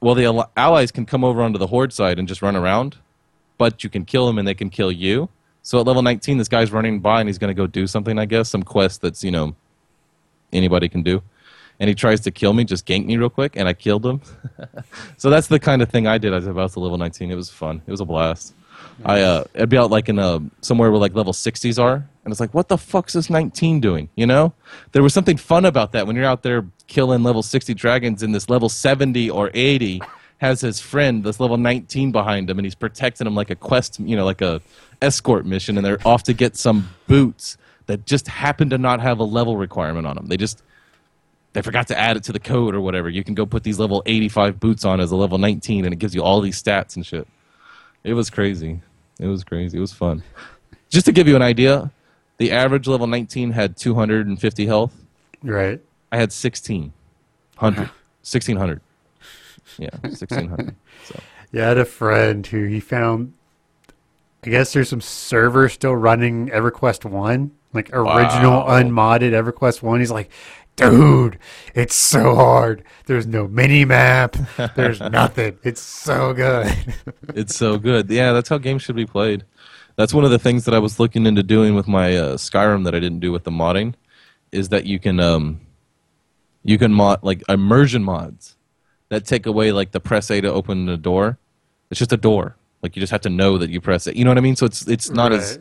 Well, 0.00 0.14
the 0.14 0.24
al- 0.24 0.50
allies 0.56 0.90
can 0.90 1.06
come 1.06 1.24
over 1.24 1.42
onto 1.42 1.58
the 1.58 1.66
horde 1.66 1.92
side 1.92 2.18
and 2.18 2.26
just 2.26 2.42
run 2.42 2.56
around, 2.56 2.98
but 3.58 3.84
you 3.84 3.90
can 3.90 4.04
kill 4.04 4.26
them 4.26 4.38
and 4.38 4.46
they 4.46 4.54
can 4.54 4.70
kill 4.70 4.92
you. 4.92 5.28
So 5.62 5.78
at 5.78 5.86
level 5.86 6.02
19, 6.02 6.38
this 6.38 6.48
guy's 6.48 6.72
running 6.72 7.00
by 7.00 7.20
and 7.20 7.28
he's 7.28 7.38
going 7.38 7.54
to 7.54 7.54
go 7.54 7.66
do 7.66 7.86
something, 7.86 8.18
I 8.18 8.24
guess, 8.24 8.48
some 8.48 8.62
quest 8.62 9.00
that's 9.00 9.22
you 9.22 9.30
know 9.30 9.54
anybody 10.52 10.88
can 10.88 11.02
do. 11.02 11.22
And 11.80 11.88
he 11.88 11.94
tries 11.94 12.20
to 12.20 12.30
kill 12.30 12.52
me, 12.52 12.64
just 12.64 12.86
gank 12.86 13.06
me 13.06 13.16
real 13.16 13.30
quick, 13.30 13.56
and 13.56 13.68
I 13.68 13.72
killed 13.72 14.04
him. 14.04 14.20
So 15.16 15.30
that's 15.30 15.46
the 15.46 15.60
kind 15.60 15.82
of 15.82 15.88
thing 15.88 16.08
I 16.08 16.18
did 16.18 16.34
as 16.34 16.46
about 16.46 16.72
to 16.72 16.80
level 16.80 16.98
19. 16.98 17.30
It 17.30 17.36
was 17.36 17.48
fun. 17.48 17.80
It 17.86 17.90
was 17.90 18.00
a 18.00 18.04
blast. 18.04 18.54
I 19.04 19.20
uh, 19.20 19.44
I'd 19.54 19.68
be 19.68 19.78
out 19.78 19.90
like 19.90 20.08
in 20.08 20.18
a 20.18 20.40
somewhere 20.60 20.90
where 20.90 20.98
like 20.98 21.14
level 21.14 21.32
60s 21.32 21.80
are, 21.80 21.94
and 21.94 22.32
it's 22.32 22.40
like, 22.40 22.54
what 22.54 22.68
the 22.68 22.78
fuck's 22.78 23.12
this 23.12 23.30
19 23.30 23.80
doing? 23.80 24.08
You 24.16 24.26
know, 24.26 24.52
there 24.92 25.02
was 25.02 25.14
something 25.14 25.36
fun 25.36 25.64
about 25.64 25.92
that 25.92 26.06
when 26.06 26.16
you're 26.16 26.24
out 26.24 26.42
there 26.42 26.66
killing 26.86 27.22
level 27.22 27.42
60 27.42 27.74
dragons, 27.74 28.22
in 28.22 28.32
this 28.32 28.48
level 28.48 28.68
70 28.68 29.30
or 29.30 29.50
80 29.54 30.02
has 30.42 30.60
his 30.60 30.80
friend, 30.80 31.22
this 31.22 31.38
level 31.38 31.56
19 31.56 32.10
behind 32.10 32.50
him, 32.50 32.58
and 32.58 32.66
he's 32.66 32.74
protecting 32.74 33.28
him 33.28 33.34
like 33.36 33.48
a 33.48 33.54
quest, 33.54 34.00
you 34.00 34.16
know, 34.16 34.24
like 34.24 34.42
a 34.42 34.60
escort 35.00 35.46
mission, 35.46 35.78
and 35.78 35.86
they're 35.86 36.04
off 36.04 36.24
to 36.24 36.32
get 36.32 36.56
some 36.56 36.90
boots 37.06 37.56
that 37.86 38.06
just 38.06 38.26
happen 38.26 38.68
to 38.70 38.76
not 38.76 39.00
have 39.00 39.20
a 39.20 39.24
level 39.24 39.56
requirement 39.56 40.04
on 40.04 40.16
them. 40.16 40.26
They 40.26 40.36
just 40.36 40.62
they 41.52 41.62
forgot 41.62 41.86
to 41.88 41.98
add 41.98 42.16
it 42.16 42.24
to 42.24 42.32
the 42.32 42.40
code 42.40 42.74
or 42.74 42.80
whatever. 42.80 43.08
You 43.08 43.22
can 43.22 43.34
go 43.34 43.46
put 43.46 43.62
these 43.62 43.78
level 43.78 44.02
85 44.04 44.58
boots 44.58 44.84
on 44.84 45.00
as 45.00 45.12
a 45.12 45.16
level 45.16 45.38
19 45.38 45.84
and 45.84 45.92
it 45.94 45.98
gives 45.98 46.14
you 46.14 46.22
all 46.22 46.40
these 46.40 46.60
stats 46.60 46.96
and 46.96 47.06
shit. 47.06 47.28
It 48.02 48.14
was 48.14 48.30
crazy. 48.30 48.80
It 49.20 49.26
was 49.26 49.44
crazy. 49.44 49.76
It 49.76 49.80
was 49.80 49.92
fun. 49.92 50.24
Just 50.88 51.06
to 51.06 51.12
give 51.12 51.28
you 51.28 51.36
an 51.36 51.42
idea, 51.42 51.92
the 52.38 52.52
average 52.52 52.88
level 52.88 53.06
19 53.06 53.50
had 53.50 53.76
250 53.76 54.66
health. 54.66 54.94
Right. 55.42 55.80
I 56.10 56.16
had 56.16 56.32
1600. 56.32 56.92
1600. 57.60 58.80
Yeah, 59.78 59.90
1600. 60.02 60.74
So, 61.04 61.20
Yeah, 61.52 61.64
I 61.64 61.68
had 61.68 61.78
a 61.78 61.84
friend 61.84 62.46
who 62.46 62.64
he 62.66 62.80
found. 62.80 63.32
I 64.44 64.50
guess 64.50 64.72
there's 64.72 64.88
some 64.88 65.00
server 65.00 65.68
still 65.68 65.94
running 65.94 66.48
EverQuest 66.48 67.04
One, 67.08 67.52
like 67.72 67.90
original 67.92 68.60
Wow. 68.60 68.76
unmodded 68.76 69.32
EverQuest 69.32 69.82
One. 69.82 70.00
He's 70.00 70.10
like, 70.10 70.30
dude, 70.76 71.38
it's 71.74 71.94
so 71.94 72.34
hard. 72.34 72.82
There's 73.06 73.26
no 73.26 73.46
mini 73.46 73.84
map. 73.84 74.36
There's 74.74 75.00
nothing. 75.18 75.58
It's 75.62 75.80
so 75.80 76.32
good. 76.32 76.74
it's 77.34 77.54
so 77.54 77.78
good. 77.78 78.10
Yeah, 78.10 78.32
that's 78.32 78.48
how 78.48 78.58
games 78.58 78.82
should 78.82 78.96
be 78.96 79.06
played. 79.06 79.44
That's 79.94 80.12
one 80.14 80.24
of 80.24 80.30
the 80.30 80.38
things 80.38 80.64
that 80.64 80.74
I 80.74 80.78
was 80.80 80.98
looking 80.98 81.26
into 81.26 81.42
doing 81.42 81.74
with 81.74 81.86
my 81.86 82.16
uh, 82.16 82.36
Skyrim 82.36 82.84
that 82.84 82.94
I 82.94 83.00
didn't 83.00 83.20
do 83.20 83.30
with 83.30 83.44
the 83.44 83.50
modding, 83.50 83.94
is 84.50 84.70
that 84.70 84.86
you 84.86 84.98
can 84.98 85.20
um, 85.20 85.60
you 86.64 86.78
can 86.78 86.92
mod 86.92 87.22
like 87.22 87.42
immersion 87.48 88.02
mods 88.02 88.56
that 89.12 89.26
take 89.26 89.44
away 89.44 89.72
like 89.72 89.92
the 89.92 90.00
press 90.00 90.30
A 90.30 90.40
to 90.40 90.50
open 90.50 90.86
the 90.86 90.96
door. 90.96 91.38
It's 91.90 91.98
just 91.98 92.12
a 92.12 92.16
door. 92.16 92.56
Like 92.80 92.96
you 92.96 93.00
just 93.00 93.12
have 93.12 93.20
to 93.22 93.30
know 93.30 93.58
that 93.58 93.68
you 93.68 93.78
press 93.80 94.06
it. 94.06 94.16
You 94.16 94.24
know 94.24 94.30
what 94.30 94.38
I 94.38 94.40
mean? 94.40 94.56
So 94.56 94.64
it's 94.64 94.88
it's 94.88 95.10
not 95.10 95.32
as 95.32 95.58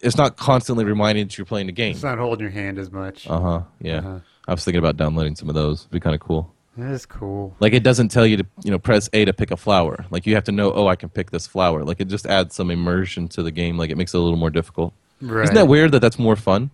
it's 0.00 0.16
not 0.16 0.36
constantly 0.36 0.84
reminding 0.84 1.26
that 1.26 1.38
you're 1.38 1.44
playing 1.44 1.66
the 1.66 1.72
game. 1.72 1.92
It's 1.92 2.02
not 2.02 2.18
holding 2.18 2.40
your 2.40 2.50
hand 2.50 2.78
as 2.78 2.90
much. 2.90 3.28
Uh 3.28 3.40
huh. 3.40 3.62
Yeah. 3.80 3.98
Uh-huh. 3.98 4.18
I 4.48 4.52
was 4.52 4.64
thinking 4.64 4.80
about 4.80 4.96
downloading 4.96 5.36
some 5.36 5.48
of 5.48 5.54
those. 5.54 5.82
It'd 5.82 5.92
be 5.92 6.00
kind 6.00 6.14
of 6.14 6.20
cool. 6.20 6.52
That 6.76 6.90
is 6.90 7.06
cool. 7.06 7.54
Like 7.60 7.74
it 7.74 7.84
doesn't 7.84 8.08
tell 8.08 8.26
you 8.26 8.38
to 8.38 8.46
you 8.64 8.72
know 8.72 8.78
press 8.78 9.08
A 9.12 9.24
to 9.24 9.32
pick 9.32 9.52
a 9.52 9.56
flower. 9.56 10.04
Like 10.10 10.26
you 10.26 10.34
have 10.34 10.44
to 10.44 10.52
know 10.52 10.72
oh 10.72 10.88
I 10.88 10.96
can 10.96 11.10
pick 11.10 11.30
this 11.30 11.46
flower. 11.46 11.84
Like 11.84 12.00
it 12.00 12.08
just 12.08 12.26
adds 12.26 12.56
some 12.56 12.72
immersion 12.72 13.28
to 13.28 13.42
the 13.44 13.52
game. 13.52 13.78
Like 13.78 13.90
it 13.90 13.96
makes 13.96 14.14
it 14.14 14.16
a 14.16 14.20
little 14.20 14.38
more 14.38 14.50
difficult. 14.50 14.92
Right. 15.20 15.44
Isn't 15.44 15.54
that 15.54 15.68
weird 15.68 15.92
that 15.92 16.00
that's 16.00 16.18
more 16.18 16.34
fun? 16.34 16.70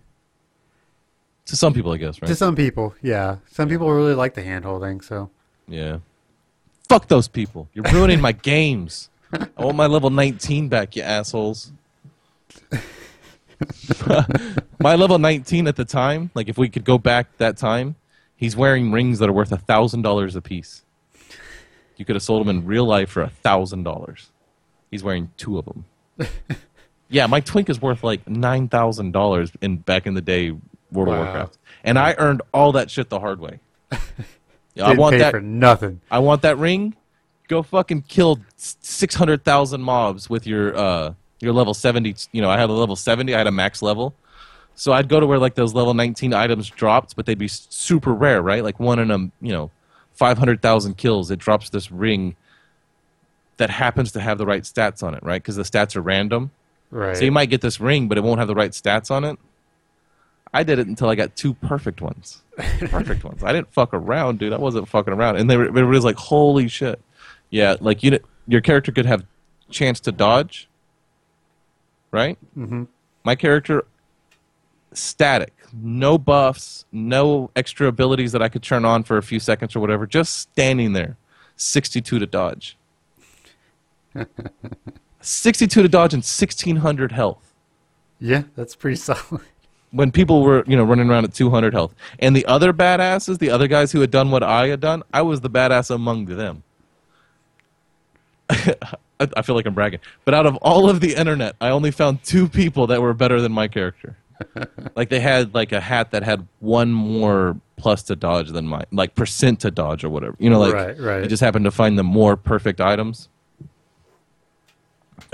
To 1.45 1.55
some 1.55 1.73
people, 1.73 1.91
I 1.91 1.97
guess, 1.97 2.21
right? 2.21 2.27
To 2.27 2.35
some 2.35 2.55
people, 2.55 2.93
yeah. 3.01 3.37
Some 3.51 3.69
people 3.69 3.91
really 3.91 4.13
like 4.13 4.35
the 4.35 4.43
hand 4.43 4.65
holding, 4.65 5.01
so. 5.01 5.31
Yeah. 5.69 5.99
Fuck 6.87 7.07
those 7.07 7.27
people. 7.27 7.69
You're 7.73 7.85
ruining 7.91 8.19
my 8.19 8.31
games. 8.31 9.09
I 9.31 9.63
want 9.63 9.77
my 9.77 9.85
level 9.85 10.09
19 10.09 10.69
back, 10.69 10.95
you 10.95 11.03
assholes. 11.03 11.71
my 14.79 14.95
level 14.95 15.19
19 15.19 15.67
at 15.67 15.75
the 15.75 15.85
time, 15.85 16.31
like 16.33 16.49
if 16.49 16.57
we 16.57 16.67
could 16.69 16.83
go 16.83 16.97
back 16.97 17.37
that 17.37 17.57
time, 17.57 17.95
he's 18.35 18.55
wearing 18.55 18.91
rings 18.91 19.19
that 19.19 19.29
are 19.29 19.33
worth 19.33 19.51
a 19.51 19.57
thousand 19.57 20.01
dollars 20.01 20.35
a 20.35 20.41
piece. 20.41 20.83
You 21.97 22.05
could 22.05 22.15
have 22.15 22.23
sold 22.23 22.41
them 22.41 22.49
in 22.55 22.65
real 22.65 22.85
life 22.85 23.09
for 23.09 23.21
a 23.21 23.29
thousand 23.29 23.83
dollars. 23.83 24.29
He's 24.89 25.03
wearing 25.03 25.31
two 25.37 25.59
of 25.59 25.65
them. 25.65 25.85
yeah, 27.09 27.27
my 27.27 27.41
twink 27.41 27.69
is 27.69 27.81
worth 27.81 28.03
like 28.03 28.27
nine 28.27 28.67
thousand 28.69 29.11
dollars 29.11 29.51
in 29.61 29.77
back 29.77 30.07
in 30.07 30.13
the 30.15 30.21
day 30.21 30.51
World 30.91 31.09
Wow. 31.09 31.15
of 31.15 31.19
Warcraft, 31.25 31.57
and 31.83 31.99
I 31.99 32.15
earned 32.17 32.41
all 32.53 32.71
that 32.71 32.89
shit 32.89 33.09
the 33.09 33.19
hard 33.19 33.39
way. 33.39 33.59
Yeah, 34.79 34.85
I 34.85 34.87
Didn't 34.89 34.99
want 35.01 35.13
pay 35.13 35.19
that. 35.19 35.31
for 35.31 35.41
nothing. 35.41 35.99
I 36.09 36.19
want 36.19 36.41
that 36.43 36.57
ring. 36.57 36.95
Go 37.49 37.63
fucking 37.63 38.03
kill 38.03 38.39
six 38.55 39.13
hundred 39.13 39.43
thousand 39.43 39.81
mobs 39.81 40.29
with 40.29 40.47
your 40.47 40.75
uh 40.77 41.13
your 41.41 41.51
level 41.51 41.73
seventy. 41.73 42.15
You 42.31 42.41
know, 42.41 42.49
I 42.49 42.57
had 42.57 42.69
a 42.69 42.73
level 42.73 42.95
seventy. 42.95 43.35
I 43.35 43.37
had 43.39 43.47
a 43.47 43.51
max 43.51 43.81
level, 43.81 44.13
so 44.75 44.93
I'd 44.93 45.09
go 45.09 45.19
to 45.19 45.25
where 45.27 45.39
like 45.39 45.55
those 45.55 45.73
level 45.73 45.93
nineteen 45.93 46.33
items 46.33 46.69
dropped, 46.69 47.15
but 47.15 47.25
they'd 47.25 47.37
be 47.37 47.47
super 47.49 48.13
rare, 48.13 48.41
right? 48.41 48.63
Like 48.63 48.79
one 48.79 48.99
in 48.99 49.11
a 49.11 49.17
you 49.41 49.51
know 49.51 49.71
five 50.13 50.37
hundred 50.37 50.61
thousand 50.61 50.97
kills. 50.97 51.29
It 51.31 51.39
drops 51.39 51.69
this 51.69 51.91
ring 51.91 52.35
that 53.57 53.69
happens 53.69 54.13
to 54.13 54.21
have 54.21 54.37
the 54.37 54.45
right 54.45 54.63
stats 54.63 55.03
on 55.03 55.13
it, 55.13 55.21
right? 55.23 55.41
Because 55.41 55.57
the 55.57 55.63
stats 55.63 55.95
are 55.97 56.01
random. 56.01 56.51
Right. 56.91 57.17
So 57.17 57.25
you 57.25 57.31
might 57.31 57.49
get 57.49 57.61
this 57.61 57.79
ring, 57.81 58.07
but 58.07 58.17
it 58.17 58.23
won't 58.23 58.39
have 58.39 58.47
the 58.47 58.55
right 58.55 58.71
stats 58.71 59.11
on 59.11 59.25
it. 59.25 59.37
I 60.53 60.63
did 60.63 60.79
it 60.79 60.87
until 60.87 61.09
I 61.09 61.15
got 61.15 61.35
two 61.35 61.53
perfect 61.53 62.01
ones. 62.01 62.41
Perfect 62.57 63.23
ones. 63.23 63.43
I 63.43 63.53
didn't 63.53 63.71
fuck 63.71 63.93
around, 63.93 64.39
dude. 64.39 64.51
I 64.51 64.57
wasn't 64.57 64.87
fucking 64.87 65.13
around. 65.13 65.37
And 65.37 65.49
they 65.49 65.55
were, 65.55 65.65
it 65.65 65.85
was 65.85 66.03
like, 66.03 66.17
holy 66.17 66.67
shit. 66.67 66.99
Yeah, 67.51 67.75
like 67.79 68.03
you, 68.03 68.19
your 68.47 68.59
character 68.61 68.91
could 68.91 69.05
have 69.05 69.23
chance 69.69 69.99
to 70.01 70.11
dodge, 70.11 70.67
right? 72.11 72.37
Mhm. 72.57 72.87
My 73.23 73.35
character, 73.35 73.85
static, 74.91 75.53
no 75.73 76.17
buffs, 76.17 76.85
no 76.91 77.51
extra 77.55 77.87
abilities 77.87 78.31
that 78.31 78.41
I 78.41 78.49
could 78.49 78.63
turn 78.63 78.83
on 78.85 79.03
for 79.03 79.17
a 79.17 79.23
few 79.23 79.39
seconds 79.39 79.75
or 79.75 79.79
whatever. 79.79 80.05
Just 80.07 80.37
standing 80.37 80.93
there, 80.93 81.15
sixty-two 81.55 82.19
to 82.19 82.25
dodge. 82.25 82.75
62 85.21 85.81
to 85.83 85.87
dodge 85.89 86.13
and 86.13 86.21
1600 86.23 87.11
health 87.11 87.53
yeah, 88.21 88.43
that's 88.55 88.75
pretty 88.75 88.95
solid. 88.97 89.41
When 89.91 90.11
people 90.11 90.43
were 90.43 90.63
you 90.67 90.75
know 90.77 90.83
running 90.83 91.09
around 91.09 91.23
at 91.25 91.33
200 91.33 91.73
health 91.73 91.93
and 92.19 92.35
the 92.35 92.45
other 92.45 92.71
badasses 92.73 93.39
the 93.39 93.49
other 93.49 93.67
guys 93.67 93.91
who 93.91 94.01
had 94.01 94.11
done 94.11 94.29
what 94.31 94.43
i 94.43 94.67
had 94.67 94.79
done 94.79 95.01
i 95.13 95.21
was 95.21 95.41
the 95.41 95.49
badass 95.49 95.89
among 95.89 96.25
them 96.25 96.63
I 98.49 99.27
I 99.37 99.41
feel 99.41 99.55
like 99.55 99.65
i'm 99.65 99.73
bragging 99.73 99.99
but 100.25 100.33
out 100.33 100.45
of 100.45 100.55
all 100.57 100.89
of 100.89 100.99
the 101.01 101.15
internet 101.15 101.55
i 101.59 101.69
only 101.69 101.91
found 101.91 102.23
two 102.23 102.47
people 102.47 102.87
that 102.87 103.01
were 103.01 103.13
better 103.13 103.41
than 103.41 103.51
my 103.51 103.67
character 103.67 104.15
like 104.95 105.09
they 105.09 105.19
had 105.19 105.53
like 105.53 105.71
a 105.71 105.81
hat 105.81 106.11
that 106.11 106.23
had 106.23 106.47
one 106.59 106.91
more 106.93 107.57
plus 107.77 108.03
to 108.03 108.15
dodge 108.15 108.49
than 108.49 108.65
mine 108.67 108.85
like 108.91 109.13
percent 109.15 109.59
to 109.61 109.71
dodge 109.71 110.03
or 110.03 110.09
whatever 110.09 110.35
you 110.39 110.49
know 110.49 110.59
like 110.59 110.73
Right, 110.73 110.99
right. 110.99 111.23
you 111.23 111.29
just 111.29 111.41
happened 111.41 111.65
to 111.65 111.71
find 111.71 111.97
the 111.97 112.03
more 112.03 112.37
perfect 112.37 112.79
items 112.79 113.27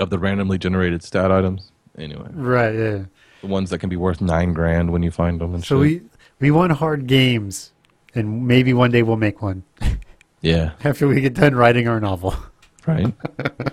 of 0.00 0.10
the 0.10 0.18
randomly 0.18 0.58
generated 0.58 1.02
stat 1.02 1.30
items 1.30 1.70
anyway. 1.96 2.28
Right. 2.32 2.74
Yeah. 2.74 3.04
The 3.46 3.52
ones 3.52 3.70
that 3.70 3.78
can 3.78 3.88
be 3.88 3.94
worth 3.96 4.20
nine 4.20 4.52
grand 4.52 4.90
when 4.90 5.04
you 5.04 5.12
find 5.12 5.40
them 5.40 5.54
and 5.54 5.64
So 5.64 5.80
shit. 5.84 6.02
we 6.02 6.08
we 6.40 6.50
want 6.50 6.72
hard 6.72 7.06
games, 7.06 7.72
and 8.12 8.44
maybe 8.46 8.74
one 8.74 8.90
day 8.90 9.04
we'll 9.04 9.16
make 9.16 9.40
one 9.40 9.62
yeah, 10.40 10.72
after 10.84 11.06
we 11.06 11.20
get 11.20 11.34
done 11.34 11.54
writing 11.54 11.86
our 11.86 12.00
novel. 12.00 12.34
right. 12.88 13.14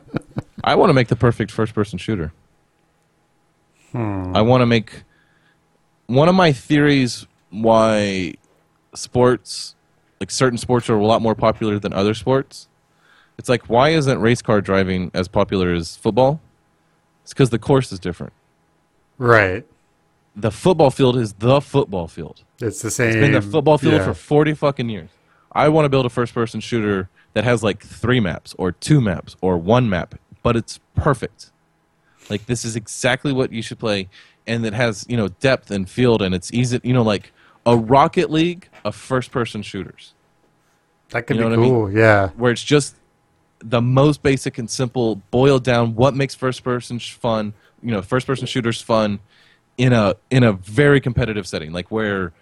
I 0.63 0.75
want 0.75 0.91
to 0.91 0.93
make 0.93 1.07
the 1.07 1.15
perfect 1.15 1.49
first-person 1.51 1.97
shooter. 1.97 2.31
Hmm. 3.91 4.31
I 4.35 4.41
want 4.43 4.61
to 4.61 4.65
make 4.67 5.03
one 6.05 6.29
of 6.29 6.35
my 6.35 6.53
theories 6.53 7.25
why 7.49 8.35
sports, 8.93 9.75
like 10.19 10.29
certain 10.31 10.57
sports, 10.59 10.87
are 10.89 10.95
a 10.97 11.05
lot 11.05 11.21
more 11.23 11.35
popular 11.35 11.79
than 11.79 11.93
other 11.93 12.13
sports. 12.13 12.67
It's 13.39 13.49
like 13.49 13.63
why 13.69 13.89
isn't 13.89 14.19
race 14.21 14.43
car 14.43 14.61
driving 14.61 15.09
as 15.15 15.27
popular 15.27 15.73
as 15.73 15.95
football? 15.97 16.39
It's 17.23 17.33
because 17.33 17.49
the 17.49 17.59
course 17.59 17.91
is 17.91 17.99
different. 17.99 18.33
Right. 19.23 19.65
The 20.35 20.51
football 20.51 20.91
field 20.91 21.15
is 21.15 21.33
the 21.33 21.61
football 21.61 22.09
field. 22.09 22.43
It's 22.59 22.81
the 22.81 22.91
same. 22.91 23.09
It's 23.09 23.17
been 23.17 23.31
the 23.31 23.41
football 23.41 23.77
field 23.77 23.93
yeah. 23.93 24.05
for 24.05 24.13
40 24.13 24.53
fucking 24.53 24.89
years. 24.89 25.09
I 25.53 25.69
want 25.69 25.85
to 25.85 25.89
build 25.89 26.05
a 26.05 26.09
first 26.09 26.33
person 26.33 26.59
shooter 26.59 27.09
that 27.33 27.45
has 27.45 27.63
like 27.63 27.81
three 27.81 28.19
maps 28.19 28.53
or 28.57 28.73
two 28.73 28.99
maps 28.99 29.37
or 29.39 29.57
one 29.57 29.89
map, 29.89 30.15
but 30.41 30.57
it's 30.57 30.79
perfect. 30.95 31.51
Like 32.29 32.47
this 32.47 32.65
is 32.65 32.75
exactly 32.75 33.31
what 33.31 33.53
you 33.53 33.61
should 33.61 33.79
play 33.79 34.09
and 34.45 34.65
it 34.65 34.73
has, 34.73 35.05
you 35.07 35.15
know, 35.15 35.29
depth 35.29 35.71
and 35.71 35.89
field 35.89 36.21
and 36.21 36.35
it's 36.35 36.51
easy, 36.51 36.81
you 36.83 36.93
know, 36.93 37.03
like 37.03 37.31
a 37.65 37.77
Rocket 37.77 38.29
League 38.29 38.67
of 38.83 38.93
first 38.93 39.31
person 39.31 39.61
shooters 39.61 40.13
That 41.11 41.27
could 41.27 41.37
you 41.37 41.43
know 41.43 41.49
be 41.49 41.55
what 41.55 41.59
I 41.59 41.63
mean? 41.63 41.73
cool. 41.73 41.91
Yeah. 41.91 42.29
where 42.35 42.51
it's 42.51 42.63
just 42.63 42.95
the 43.59 43.81
most 43.81 44.21
basic 44.21 44.57
and 44.57 44.69
simple 44.69 45.15
boiled 45.31 45.63
down 45.63 45.95
what 45.95 46.13
makes 46.13 46.35
first 46.35 46.63
person 46.63 46.99
sh- 46.99 47.13
fun, 47.13 47.53
you 47.83 47.91
know, 47.91 48.01
first 48.01 48.25
person 48.25 48.47
shooters 48.47 48.81
fun 48.81 49.19
in 49.77 49.93
a 49.93 50.15
in 50.29 50.43
a 50.43 50.53
very 50.53 51.01
competitive 51.01 51.47
setting, 51.47 51.71
like 51.71 51.91
where 51.91 52.33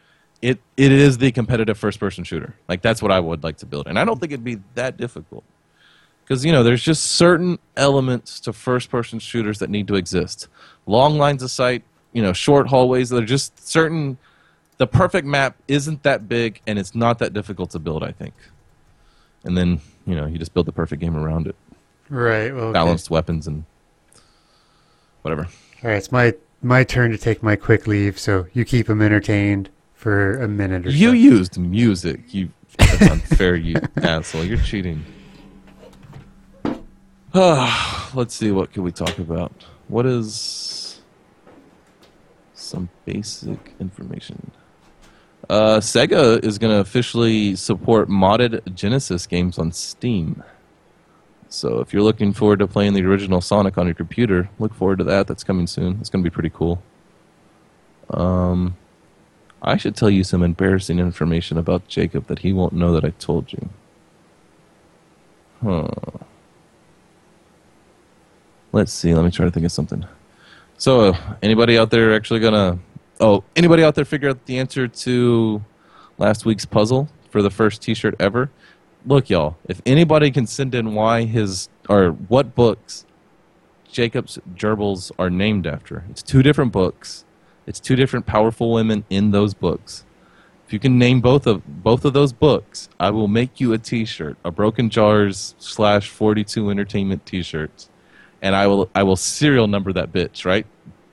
it 0.42 0.60
it 0.78 0.92
is 0.92 1.18
the 1.18 1.32
competitive 1.32 1.78
first 1.78 2.00
person 2.00 2.24
shooter. 2.24 2.56
Like 2.68 2.82
that's 2.82 3.02
what 3.02 3.12
I 3.12 3.20
would 3.20 3.44
like 3.44 3.58
to 3.58 3.66
build. 3.66 3.88
And 3.88 3.98
I 3.98 4.06
don't 4.06 4.20
think 4.20 4.32
it'd 4.32 4.44
be 4.44 4.60
that 4.76 4.98
difficult. 4.98 5.44
Cuz 6.28 6.46
you 6.46 6.52
know, 6.52 6.64
there's 6.64 6.84
just 6.84 7.04
certain 7.04 7.60
elements 7.76 8.40
to 8.42 8.54
first 8.54 8.90
person 8.90 9.20
shooters 9.20 9.60
that 9.60 9.70
need 9.70 9.88
to 9.88 9.96
exist. 9.96 10.48
Long 10.86 11.18
lines 11.18 11.44
of 11.44 11.52
sight, 11.52 11.84
you 12.14 12.22
know, 12.22 12.34
short 12.34 12.68
hallways, 12.68 13.10
they're 13.10 13.26
just 13.26 13.68
certain 13.68 14.18
the 14.78 14.88
perfect 14.88 15.28
map 15.28 15.56
isn't 15.68 16.02
that 16.04 16.28
big 16.28 16.60
and 16.66 16.80
it's 16.80 16.96
not 16.96 17.20
that 17.20 17.34
difficult 17.34 17.70
to 17.72 17.80
build, 17.80 18.04
I 18.04 18.12
think. 18.12 18.34
And 19.44 19.56
then, 19.56 19.80
you 20.06 20.16
know, 20.16 20.26
you 20.26 20.38
just 20.38 20.54
build 20.54 20.66
the 20.66 20.72
perfect 20.72 21.02
game 21.02 21.16
around 21.16 21.48
it. 21.48 21.56
Right. 22.10 22.54
Well, 22.54 22.66
okay. 22.66 22.74
Balanced 22.74 23.10
weapons 23.10 23.48
and 23.48 23.64
whatever. 25.22 25.48
All 25.84 25.90
right. 25.90 25.98
It's 25.98 26.12
my 26.12 26.34
my 26.62 26.84
turn 26.84 27.12
to 27.12 27.18
take 27.18 27.42
my 27.42 27.56
quick 27.56 27.88
leave. 27.88 28.20
So 28.20 28.48
you 28.54 28.66
keep 28.66 28.88
them 28.88 29.02
entertained 29.02 29.70
for 29.94 30.42
a 30.42 30.48
minute 30.48 30.88
or 30.88 30.92
so. 30.92 30.98
You 30.98 31.10
so. 31.10 31.14
used 31.14 31.58
music. 31.58 32.34
You 32.34 32.50
that's 32.78 33.02
unfair, 33.02 33.56
you 33.56 33.76
asshole. 33.98 34.44
You're 34.46 34.58
cheating. 34.58 35.04
Let's 37.34 38.36
see 38.36 38.52
what 38.52 38.74
can 38.74 38.84
we 38.84 38.92
talk 38.92 39.18
about. 39.20 39.52
What 39.88 40.06
is 40.06 41.02
some 42.54 42.90
basic 43.06 43.74
information? 43.80 44.52
Uh, 45.50 45.80
Sega 45.80 46.44
is 46.44 46.58
going 46.58 46.74
to 46.74 46.80
officially 46.80 47.56
support 47.56 48.10
modded 48.10 48.74
Genesis 48.74 49.28
games 49.28 49.58
on 49.58 49.72
Steam. 49.72 50.44
So 51.52 51.82
if 51.82 51.92
you're 51.92 52.02
looking 52.02 52.32
forward 52.32 52.60
to 52.60 52.68
playing 52.68 52.94
the 52.94 53.04
original 53.06 53.42
Sonic 53.42 53.78
on 53.78 53.86
your 53.86 53.94
computer, 53.94 54.50
look 54.58 54.74
forward 54.74 55.00
to 55.00 55.04
that. 55.04 55.28
That's 55.28 55.44
coming 55.44 55.68
soon. 55.68 55.98
It's 56.00 56.10
going 56.10 56.24
to 56.24 56.30
be 56.30 56.34
pretty 56.34 56.50
cool. 56.50 56.82
Um, 58.10 58.78
I 59.62 59.76
should 59.76 59.96
tell 59.96 60.10
you 60.10 60.24
some 60.24 60.44
embarrassing 60.44 60.98
information 60.98 61.58
about 61.58 61.88
Jacob 61.90 62.28
that 62.28 62.40
he 62.40 62.54
won't 62.54 62.72
know 62.72 62.94
that 62.94 63.04
I 63.04 63.10
told 63.12 63.52
you. 63.52 63.70
Huh. 65.62 65.88
Let's 68.72 68.94
see. 68.94 69.14
Let 69.14 69.26
me 69.26 69.32
try 69.32 69.46
to 69.46 69.52
think 69.52 69.66
of 69.66 69.74
something. 69.74 70.06
So, 70.78 71.14
anybody 71.44 71.78
out 71.78 71.92
there 71.92 72.16
actually 72.16 72.40
gonna? 72.40 72.80
Oh, 73.20 73.44
anybody 73.58 73.84
out 73.84 73.94
there 73.94 74.06
figure 74.06 74.30
out 74.30 74.46
the 74.46 74.58
answer 74.58 74.88
to 74.88 75.64
last 76.18 76.46
week's 76.46 76.66
puzzle 76.66 77.10
for 77.30 77.42
the 77.42 77.52
first 77.52 77.82
T-shirt 77.82 78.16
ever? 78.20 78.50
Look, 79.06 79.30
y'all. 79.30 79.58
If 79.68 79.82
anybody 79.86 80.30
can 80.30 80.46
send 80.46 80.76
in 80.76 80.94
why 80.94 81.26
his 81.26 81.70
or 81.90 82.12
what 82.12 82.54
books 82.54 83.06
Jacob's 83.92 84.38
gerbils 84.56 85.12
are 85.18 85.30
named 85.30 85.66
after, 85.66 86.04
it's 86.10 86.22
two 86.22 86.44
different 86.44 86.72
books. 86.72 87.26
It's 87.66 87.80
two 87.80 87.96
different 87.96 88.26
powerful 88.26 88.72
women 88.72 89.04
in 89.10 89.32
those 89.32 89.54
books. 89.54 90.06
If 90.68 90.74
you 90.74 90.80
can 90.80 91.00
name 91.00 91.20
both 91.20 91.48
of 91.48 91.84
both 91.84 92.06
of 92.06 92.14
those 92.14 92.32
books, 92.32 92.90
I 93.00 93.10
will 93.10 93.28
make 93.28 93.60
you 93.60 93.74
a 93.74 93.78
T-shirt, 93.78 94.38
a 94.46 94.52
Broken 94.52 94.90
Jars 94.90 95.56
slash 95.58 96.10
Forty 96.10 96.44
Two 96.44 96.70
Entertainment 96.70 97.26
T-shirt, 97.26 97.90
and 98.42 98.56
I 98.56 98.68
will 98.68 98.90
I 98.94 99.04
will 99.04 99.16
serial 99.18 99.68
number 99.68 99.92
that 99.94 100.14
bitch 100.14 100.46
right, 100.46 100.66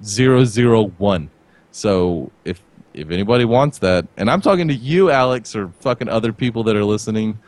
zero 0.05 0.45
zero 0.45 0.93
one. 0.99 1.31
So 1.73 2.31
if 2.45 2.63
if 2.95 3.11
anybody 3.11 3.45
wants 3.45 3.79
that, 3.79 4.07
and 4.17 4.31
I'm 4.31 4.41
talking 4.41 4.69
to 4.69 4.75
you, 4.75 5.11
Alex, 5.11 5.57
or 5.57 5.69
fucking 5.81 6.09
other 6.09 6.33
people 6.33 6.63
that 6.65 6.77
are 6.77 6.85
listening, 6.85 7.39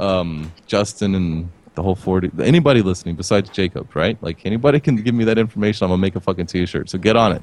um, 0.00 0.52
Justin 0.66 1.14
and 1.14 1.50
the 1.74 1.82
whole 1.82 1.94
forty, 1.94 2.30
anybody 2.42 2.82
listening 2.82 3.14
besides 3.14 3.48
Jacob, 3.50 3.94
right? 3.94 4.20
Like 4.22 4.44
anybody 4.44 4.80
can 4.80 4.96
give 4.96 5.14
me 5.14 5.24
that 5.24 5.38
information, 5.38 5.84
I'm 5.84 5.90
gonna 5.90 6.00
make 6.02 6.16
a 6.16 6.20
fucking 6.20 6.46
T-shirt. 6.46 6.90
So 6.90 6.98
get 6.98 7.16
on 7.16 7.32
it. 7.32 7.42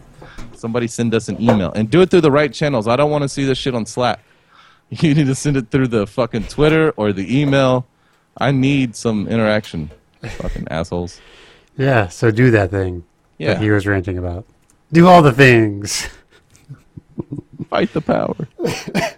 Somebody 0.54 0.88
send 0.88 1.16
us 1.16 1.30
an 1.30 1.42
email 1.42 1.72
and 1.74 1.90
do 1.90 2.02
it 2.02 2.10
through 2.12 2.22
the 2.22 2.32
right 2.32 2.52
channels. 2.54 2.88
I 2.88 2.96
don't 2.96 3.10
want 3.12 3.22
to 3.24 3.30
see 3.30 3.46
this 3.46 3.58
shit 3.58 3.74
on 3.76 3.86
Slack. 3.86 4.20
You 4.90 5.14
need 5.14 5.28
to 5.28 5.36
send 5.36 5.58
it 5.58 5.70
through 5.70 5.88
the 5.90 6.08
fucking 6.08 6.46
Twitter 6.46 6.92
or 6.96 7.12
the 7.12 7.42
email. 7.42 7.86
I 8.38 8.52
need 8.52 8.96
some 8.96 9.28
interaction. 9.28 9.92
Fucking 10.22 10.68
assholes. 10.72 11.20
Yeah. 11.78 12.08
So 12.08 12.32
do 12.32 12.52
that 12.52 12.72
thing 12.72 13.04
Yeah. 13.38 13.56
that 13.56 13.62
he 13.62 13.70
was 13.70 13.86
ranting 13.86 14.18
about. 14.18 14.46
Do 14.94 15.08
all 15.08 15.22
the 15.22 15.34
things. 15.34 16.08
Fight 17.70 17.92
the 17.94 18.02
power. 18.02 18.36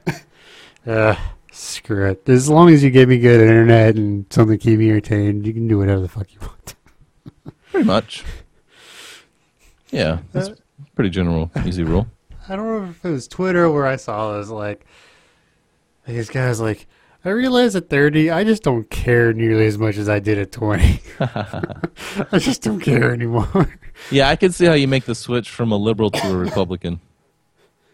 Uh, 0.87 1.13
screw 1.59 2.09
it. 2.09 2.27
As 2.27 2.49
long 2.49 2.69
as 2.69 2.83
you 2.83 2.89
give 2.89 3.09
me 3.09 3.19
good 3.19 3.41
internet 3.41 3.95
and 3.95 4.25
something 4.31 4.57
to 4.57 4.63
keep 4.63 4.79
me 4.79 4.89
entertained, 4.89 5.45
you 5.45 5.53
can 5.53 5.67
do 5.67 5.77
whatever 5.77 6.01
the 6.01 6.07
fuck 6.07 6.33
you 6.33 6.39
want. 6.41 6.75
Pretty 7.71 7.85
much. 7.85 8.23
Yeah. 9.91 10.11
Uh, 10.11 10.17
that's 10.31 10.49
pretty 10.95 11.09
general, 11.09 11.51
easy 11.65 11.83
rule. 11.83 12.07
I 12.49 12.55
don't 12.55 12.65
remember 12.65 12.91
if 12.91 13.05
it 13.05 13.11
was 13.11 13.27
Twitter 13.27 13.69
where 13.71 13.85
I 13.85 13.95
saw 13.95 14.37
this 14.37 14.49
like 14.49 14.85
these 16.07 16.29
guys 16.29 16.59
like 16.59 16.87
I 17.23 17.29
realize 17.29 17.75
at 17.75 17.89
30 17.89 18.31
I 18.31 18.43
just 18.43 18.63
don't 18.63 18.89
care 18.89 19.33
nearly 19.33 19.67
as 19.67 19.77
much 19.77 19.97
as 19.97 20.09
I 20.09 20.19
did 20.19 20.39
at 20.39 20.51
20. 20.51 21.01
I 21.19 22.39
just 22.39 22.63
don't 22.63 22.79
care 22.79 23.13
anymore. 23.13 23.69
Yeah, 24.09 24.29
I 24.29 24.35
can 24.35 24.51
see 24.51 24.65
how 24.65 24.73
you 24.73 24.87
make 24.87 25.05
the 25.05 25.15
switch 25.15 25.49
from 25.49 25.71
a 25.71 25.77
liberal 25.77 26.09
to 26.11 26.31
a 26.31 26.35
Republican. 26.37 27.01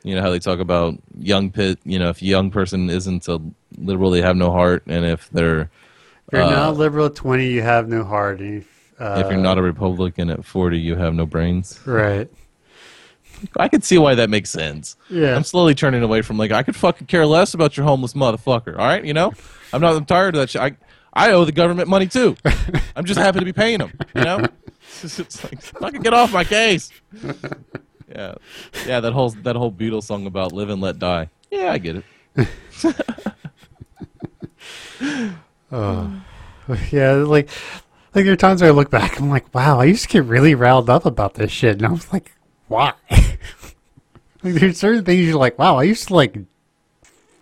You 0.06 0.14
know 0.16 0.22
how 0.22 0.30
they 0.30 0.38
talk 0.40 0.60
about 0.60 0.94
young 1.18 1.50
pit. 1.52 1.80
You 1.84 1.98
know, 1.98 2.10
if 2.10 2.22
a 2.22 2.26
young 2.26 2.52
person 2.52 2.90
isn't 2.92 3.28
a 3.28 3.42
liberal, 3.78 4.12
they 4.12 4.22
have 4.22 4.36
no 4.38 4.52
heart, 4.52 4.84
and 4.86 5.04
if 5.04 5.30
they're 5.32 5.62
If 6.28 6.34
you're 6.34 6.42
Uh, 6.44 6.50
not 6.52 6.78
liberal 6.78 7.08
at 7.08 7.16
20, 7.16 7.48
you 7.48 7.62
have 7.64 7.88
no 7.90 8.04
heart. 8.04 8.40
If, 8.40 8.68
uh, 9.00 9.22
if 9.26 9.32
you're 9.32 9.42
not 9.42 9.58
a 9.58 9.62
Republican 9.64 10.30
at 10.30 10.46
forty, 10.46 10.78
you 10.80 10.96
have 10.96 11.14
no 11.16 11.26
brains. 11.26 11.80
right. 11.86 12.30
I 13.58 13.68
can 13.68 13.82
see 13.82 13.98
why 13.98 14.16
that 14.16 14.30
makes 14.30 14.50
sense. 14.50 14.96
Yeah. 15.10 15.36
I'm 15.36 15.44
slowly 15.44 15.76
turning 15.76 16.02
away 16.04 16.22
from 16.22 16.38
like 16.38 16.52
I 16.52 16.64
could 16.64 16.76
fucking 16.76 17.08
care 17.08 17.26
less 17.26 17.54
about 17.54 17.76
your 17.76 17.86
homeless 17.86 18.14
motherfucker. 18.14 18.78
All 18.78 18.86
right, 18.88 19.04
you 19.04 19.14
know, 19.14 19.34
I'm 19.74 19.82
not. 19.82 19.96
I'm 19.96 20.06
tired 20.06 20.36
of 20.36 20.40
that 20.42 20.50
shit. 20.52 20.62
I 20.62 20.78
I 21.14 21.32
owe 21.32 21.46
the 21.46 21.52
government 21.52 21.90
money 21.90 22.08
too. 22.08 22.38
I'm 22.96 23.06
just 23.06 23.20
happy 23.20 23.40
to 23.40 23.46
be 23.46 23.54
paying 23.54 23.80
them. 23.80 23.92
You 24.16 24.22
know, 24.24 24.46
it's, 25.04 25.18
just 25.18 25.44
like 25.44 25.62
fucking 25.62 26.02
get 26.02 26.14
off 26.14 26.32
my 26.32 26.44
case. 26.44 26.92
Yeah, 28.16 28.36
yeah. 28.88 29.00
That 29.02 29.14
whole 29.14 29.30
that 29.30 29.56
whole 29.56 29.72
Beatles 29.72 30.04
song 30.04 30.26
about 30.26 30.54
live 30.54 30.70
and 30.70 30.82
let 30.82 31.00
die. 31.00 31.30
Yeah, 31.52 31.72
I 31.72 31.78
get 31.78 31.98
it. 31.98 32.06
Yeah, 36.92 37.14
like 37.14 37.50
like 38.14 38.26
there 38.26 38.34
are 38.34 38.38
times 38.38 38.62
where 38.62 38.72
I 38.72 38.74
look 38.74 38.90
back, 38.90 39.20
I'm 39.20 39.30
like, 39.30 39.54
wow, 39.54 39.80
I 39.80 39.86
used 39.86 40.04
to 40.04 40.10
get 40.10 40.24
really 40.24 40.56
riled 40.56 40.90
up 40.90 41.06
about 41.06 41.36
this 41.36 41.52
shit, 41.52 41.78
and 41.78 41.86
I 41.86 41.92
was 41.92 42.12
like, 42.12 42.32
why? 42.68 42.94
like 43.12 43.36
there's 44.56 44.78
certain 44.78 45.04
things 45.04 45.28
you're 45.28 45.38
like, 45.38 45.60
wow, 45.60 45.78
I 45.78 45.84
used 45.84 46.08
to 46.08 46.16
like 46.16 46.38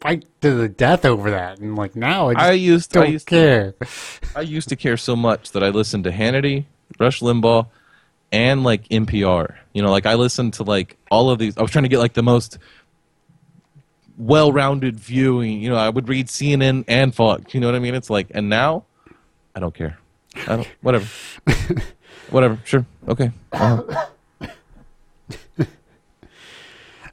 fight 0.01 0.25
to 0.41 0.51
the 0.55 0.67
death 0.67 1.05
over 1.05 1.31
that, 1.31 1.59
and 1.59 1.75
like 1.75 1.95
now 1.95 2.29
I 2.29 2.33
just 2.33 2.43
I 2.43 2.51
used 2.51 2.91
don't 2.91 3.03
I 3.03 3.07
used 3.07 3.27
to, 3.27 3.29
care. 3.29 3.75
I 4.35 4.41
used 4.41 4.69
to 4.69 4.75
care 4.75 4.97
so 4.97 5.15
much 5.15 5.51
that 5.51 5.63
I 5.63 5.69
listened 5.69 6.03
to 6.05 6.11
Hannity, 6.11 6.65
Rush 6.99 7.21
Limbaugh, 7.21 7.67
and 8.33 8.63
like 8.63 8.89
NPR. 8.89 9.55
You 9.71 9.81
know, 9.83 9.91
like 9.91 10.05
I 10.05 10.15
listened 10.15 10.55
to 10.55 10.63
like 10.63 10.97
all 11.09 11.29
of 11.29 11.39
these. 11.39 11.57
I 11.57 11.61
was 11.61 11.71
trying 11.71 11.83
to 11.83 11.89
get 11.89 11.99
like 11.99 12.13
the 12.13 12.23
most 12.23 12.57
well-rounded 14.17 14.99
viewing. 14.99 15.61
You 15.61 15.69
know, 15.69 15.77
I 15.77 15.87
would 15.87 16.09
read 16.09 16.27
CNN 16.27 16.83
and 16.89 17.15
Fox. 17.15 17.53
You 17.53 17.61
know 17.61 17.67
what 17.67 17.75
I 17.75 17.79
mean? 17.79 17.95
It's 17.95 18.09
like, 18.09 18.27
and 18.31 18.49
now, 18.49 18.83
I 19.55 19.61
don't 19.61 19.73
care. 19.73 19.97
I 20.47 20.57
don't. 20.57 20.67
Whatever. 20.81 21.07
whatever. 22.31 22.59
Sure. 22.65 22.85
Okay. 23.07 23.31
Uh-huh. 23.53 24.07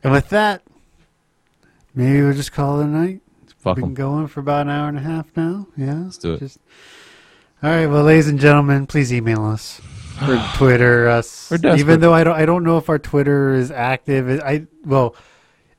And 0.02 0.14
with 0.14 0.30
that, 0.30 0.62
maybe 1.94 2.22
we'll 2.22 2.32
just 2.32 2.52
call 2.52 2.80
it 2.80 2.84
a 2.84 2.86
night. 2.86 3.20
Fuck 3.59 3.76
we 3.76 3.82
can 3.82 3.90
'em. 3.90 3.94
go 3.94 4.12
on 4.12 4.28
for 4.28 4.40
about 4.40 4.62
an 4.62 4.70
hour 4.70 4.88
and 4.88 4.97
a 4.97 5.02
half 5.02 5.26
now. 5.36 5.66
Yeah, 5.76 6.05
let's 6.05 6.16
do 6.16 6.32
it. 6.32 6.38
Just... 6.38 6.59
All 7.62 7.68
right, 7.68 7.86
well, 7.86 8.05
ladies 8.05 8.26
and 8.26 8.40
gentlemen, 8.40 8.86
please 8.86 9.12
email 9.12 9.44
us 9.44 9.82
or 10.22 10.42
Twitter 10.56 11.09
us. 11.09 11.52
Even 11.52 12.01
though 12.01 12.12
I 12.14 12.24
don't, 12.24 12.36
I 12.36 12.47
don't 12.47 12.64
know 12.64 12.78
if 12.78 12.88
our 12.88 12.98
Twitter 12.98 13.55
is 13.55 13.70
active. 13.70 14.40
I 14.40 14.66
well, 14.84 15.14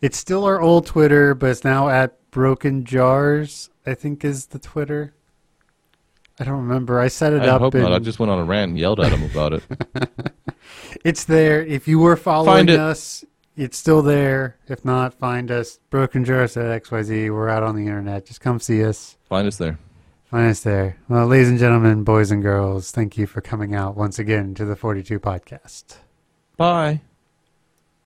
it's 0.01 0.17
still 0.17 0.45
our 0.45 0.61
old 0.61 0.85
Twitter, 0.85 1.33
but 1.33 1.49
it's 1.51 1.63
now 1.63 1.89
at 1.89 2.17
Broken 2.31 2.85
Jars. 2.85 3.69
I 3.85 3.93
think 3.95 4.23
is 4.23 4.47
the 4.47 4.59
Twitter. 4.59 5.13
I 6.39 6.43
don't 6.43 6.57
remember. 6.57 6.99
I 6.99 7.07
set 7.07 7.33
it 7.33 7.43
I 7.43 7.47
up. 7.49 7.61
hope 7.61 7.73
not. 7.75 7.93
I 7.93 7.99
just 7.99 8.19
went 8.19 8.31
on 8.31 8.39
a 8.39 8.45
rant 8.45 8.69
and 8.69 8.79
yelled 8.79 8.99
at 8.99 9.11
him 9.11 9.23
about 9.29 9.53
it. 9.53 9.63
It's 11.03 11.23
there. 11.23 11.63
If 11.63 11.87
you 11.87 11.99
were 11.99 12.15
following 12.15 12.69
it. 12.69 12.79
us, 12.79 13.25
it's 13.55 13.77
still 13.77 14.01
there. 14.01 14.57
If 14.67 14.85
not, 14.85 15.13
find 15.13 15.49
us. 15.51 15.79
Broken 15.89 16.23
Jars 16.23 16.55
at 16.57 16.83
XYZ. 16.83 17.31
We're 17.33 17.49
out 17.49 17.63
on 17.63 17.75
the 17.75 17.83
internet. 17.83 18.25
Just 18.25 18.41
come 18.41 18.59
see 18.59 18.83
us. 18.83 19.17
Find 19.27 19.47
us 19.47 19.57
there. 19.57 19.79
Us 20.31 20.61
there. 20.61 20.97
Well, 21.09 21.27
ladies 21.27 21.49
and 21.49 21.59
gentlemen, 21.59 22.03
boys 22.03 22.31
and 22.31 22.41
girls, 22.41 22.91
thank 22.91 23.17
you 23.17 23.27
for 23.27 23.41
coming 23.41 23.75
out 23.75 23.97
once 23.97 24.17
again 24.17 24.53
to 24.55 24.65
the 24.65 24.77
42 24.77 25.19
podcast. 25.19 25.97
Bye. 26.55 27.01